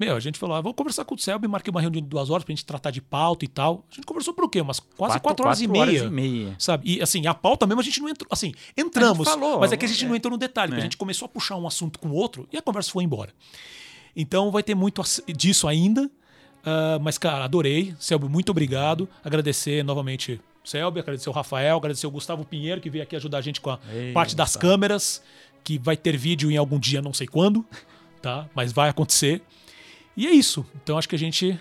Meu, 0.00 0.16
a 0.16 0.20
gente 0.20 0.38
falou, 0.38 0.56
ah, 0.56 0.62
vou 0.62 0.72
conversar 0.72 1.04
com 1.04 1.14
o 1.14 1.18
Selby, 1.18 1.46
marquei 1.46 1.70
uma 1.70 1.78
reunião 1.80 2.00
de 2.02 2.08
duas 2.08 2.30
horas 2.30 2.42
pra 2.42 2.52
gente 2.52 2.64
tratar 2.64 2.90
de 2.90 3.02
pauta 3.02 3.44
e 3.44 3.48
tal. 3.48 3.84
A 3.92 3.94
gente 3.94 4.06
conversou 4.06 4.32
por 4.32 4.44
o 4.44 4.48
quê? 4.48 4.58
Umas 4.62 4.80
quase 4.80 5.20
quatro, 5.20 5.44
horas, 5.44 5.60
e 5.60 5.68
meia. 5.68 5.82
horas 5.82 6.02
e 6.02 6.08
meia. 6.08 6.54
Sabe? 6.58 6.90
E 6.90 7.02
assim, 7.02 7.26
a 7.26 7.34
pauta 7.34 7.66
mesmo 7.66 7.82
a 7.82 7.84
gente 7.84 8.00
não 8.00 8.08
entrou. 8.08 8.26
Assim, 8.32 8.54
entramos, 8.74 9.28
falou, 9.28 9.60
mas 9.60 9.72
é 9.72 9.76
que 9.76 9.84
a 9.84 9.88
gente 9.88 10.02
é. 10.06 10.08
não 10.08 10.16
entrou 10.16 10.30
no 10.32 10.38
detalhe, 10.38 10.70
porque 10.70 10.80
É. 10.80 10.84
a 10.84 10.84
gente 10.84 10.96
começou 10.96 11.26
a 11.26 11.28
puxar 11.28 11.56
um 11.56 11.66
assunto 11.66 11.98
com 11.98 12.08
o 12.08 12.14
outro 12.14 12.48
e 12.50 12.56
a 12.56 12.62
conversa 12.62 12.90
foi 12.90 13.04
embora. 13.04 13.30
Então 14.16 14.50
vai 14.50 14.62
ter 14.62 14.74
muito 14.74 15.02
disso 15.36 15.68
ainda. 15.68 16.10
ah, 16.64 16.98
mas, 17.00 17.18
cara, 17.18 17.44
adorei. 17.44 17.94
Selby, 17.98 18.26
muito 18.26 18.48
obrigado. 18.50 19.06
Agradecer 19.22 19.84
novamente 19.84 20.40
o 20.64 20.68
Selby, 20.68 21.00
agradecer 21.00 21.28
o 21.28 21.32
Rafael, 21.32 21.76
agradecer 21.76 22.06
o 22.06 22.10
Gustavo 22.10 22.42
Pinheiro, 22.44 22.80
que 22.80 22.88
veio 22.88 23.02
aqui 23.04 23.16
ajudar 23.16 23.36
a 23.38 23.42
gente 23.42 23.60
com 23.60 23.70
a 23.70 23.78
Ei, 23.92 24.12
parte 24.14 24.34
das 24.34 24.56
câmeras, 24.56 25.22
que 25.62 25.78
vai 25.78 25.96
ter 25.96 26.16
vídeo 26.16 26.50
em 26.50 26.56
algum 26.56 26.78
dia, 26.78 27.00
não 27.02 27.12
sei 27.12 27.26
quando, 27.26 27.64
tá? 28.22 28.48
Mas 28.54 28.72
vai 28.72 28.88
acontecer. 28.88 29.42
E 30.16 30.26
é 30.26 30.30
isso. 30.32 30.64
Então 30.82 30.98
acho 30.98 31.08
que 31.08 31.14
a 31.14 31.18
gente 31.18 31.58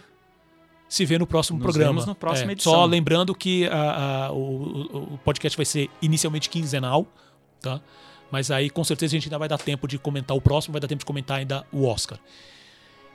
se 0.87 1.05
vê 1.05 1.17
no 1.17 1.27
próximo 1.27 1.59
Nos 1.59 1.63
programa. 1.65 2.05
no 2.05 2.15
próxima 2.15 2.51
É, 2.51 2.53
edição. 2.53 2.73
Só 2.73 2.85
lembrando 2.85 3.33
que 3.35 3.67
a- 3.67 4.25
a- 4.27 4.31
o, 4.31 5.13
o- 5.13 5.19
podcast 5.23 5.55
vai 5.55 5.65
ser 5.65 5.89
inicialmente 6.01 6.49
quinzenal, 6.49 7.05
tá? 7.61 7.79
Mas 8.31 8.49
aí 8.51 8.69
com 8.69 8.83
certeza 8.83 9.11
a 9.11 9.17
gente 9.17 9.27
ainda 9.27 9.37
vai 9.37 9.47
dar 9.47 9.57
tempo 9.57 9.87
de 9.87 9.97
comentar 9.99 10.35
o 10.35 10.41
próximo, 10.41 10.71
vai 10.73 10.81
dar 10.81 10.87
tempo 10.87 10.99
de 10.99 11.05
comentar 11.05 11.37
ainda 11.39 11.65
o 11.71 11.85
Oscar. 11.85 12.19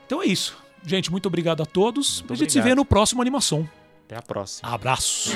Então 0.06 0.22
é 0.22 0.26
isso. 0.26 0.56
Gente, 0.86 1.10
muito 1.10 1.26
obrigado 1.26 1.62
a 1.62 1.66
todos. 1.66 2.20
Muito 2.20 2.32
a 2.32 2.36
gente 2.36 2.52
se 2.52 2.58
vê 2.58 2.60
obrigado. 2.60 2.76
no 2.78 2.84
próximo 2.84 3.20
animação. 3.22 3.68
Até 4.04 4.16
a 4.16 4.22
próxima. 4.22 4.68
Abraços. 4.70 5.32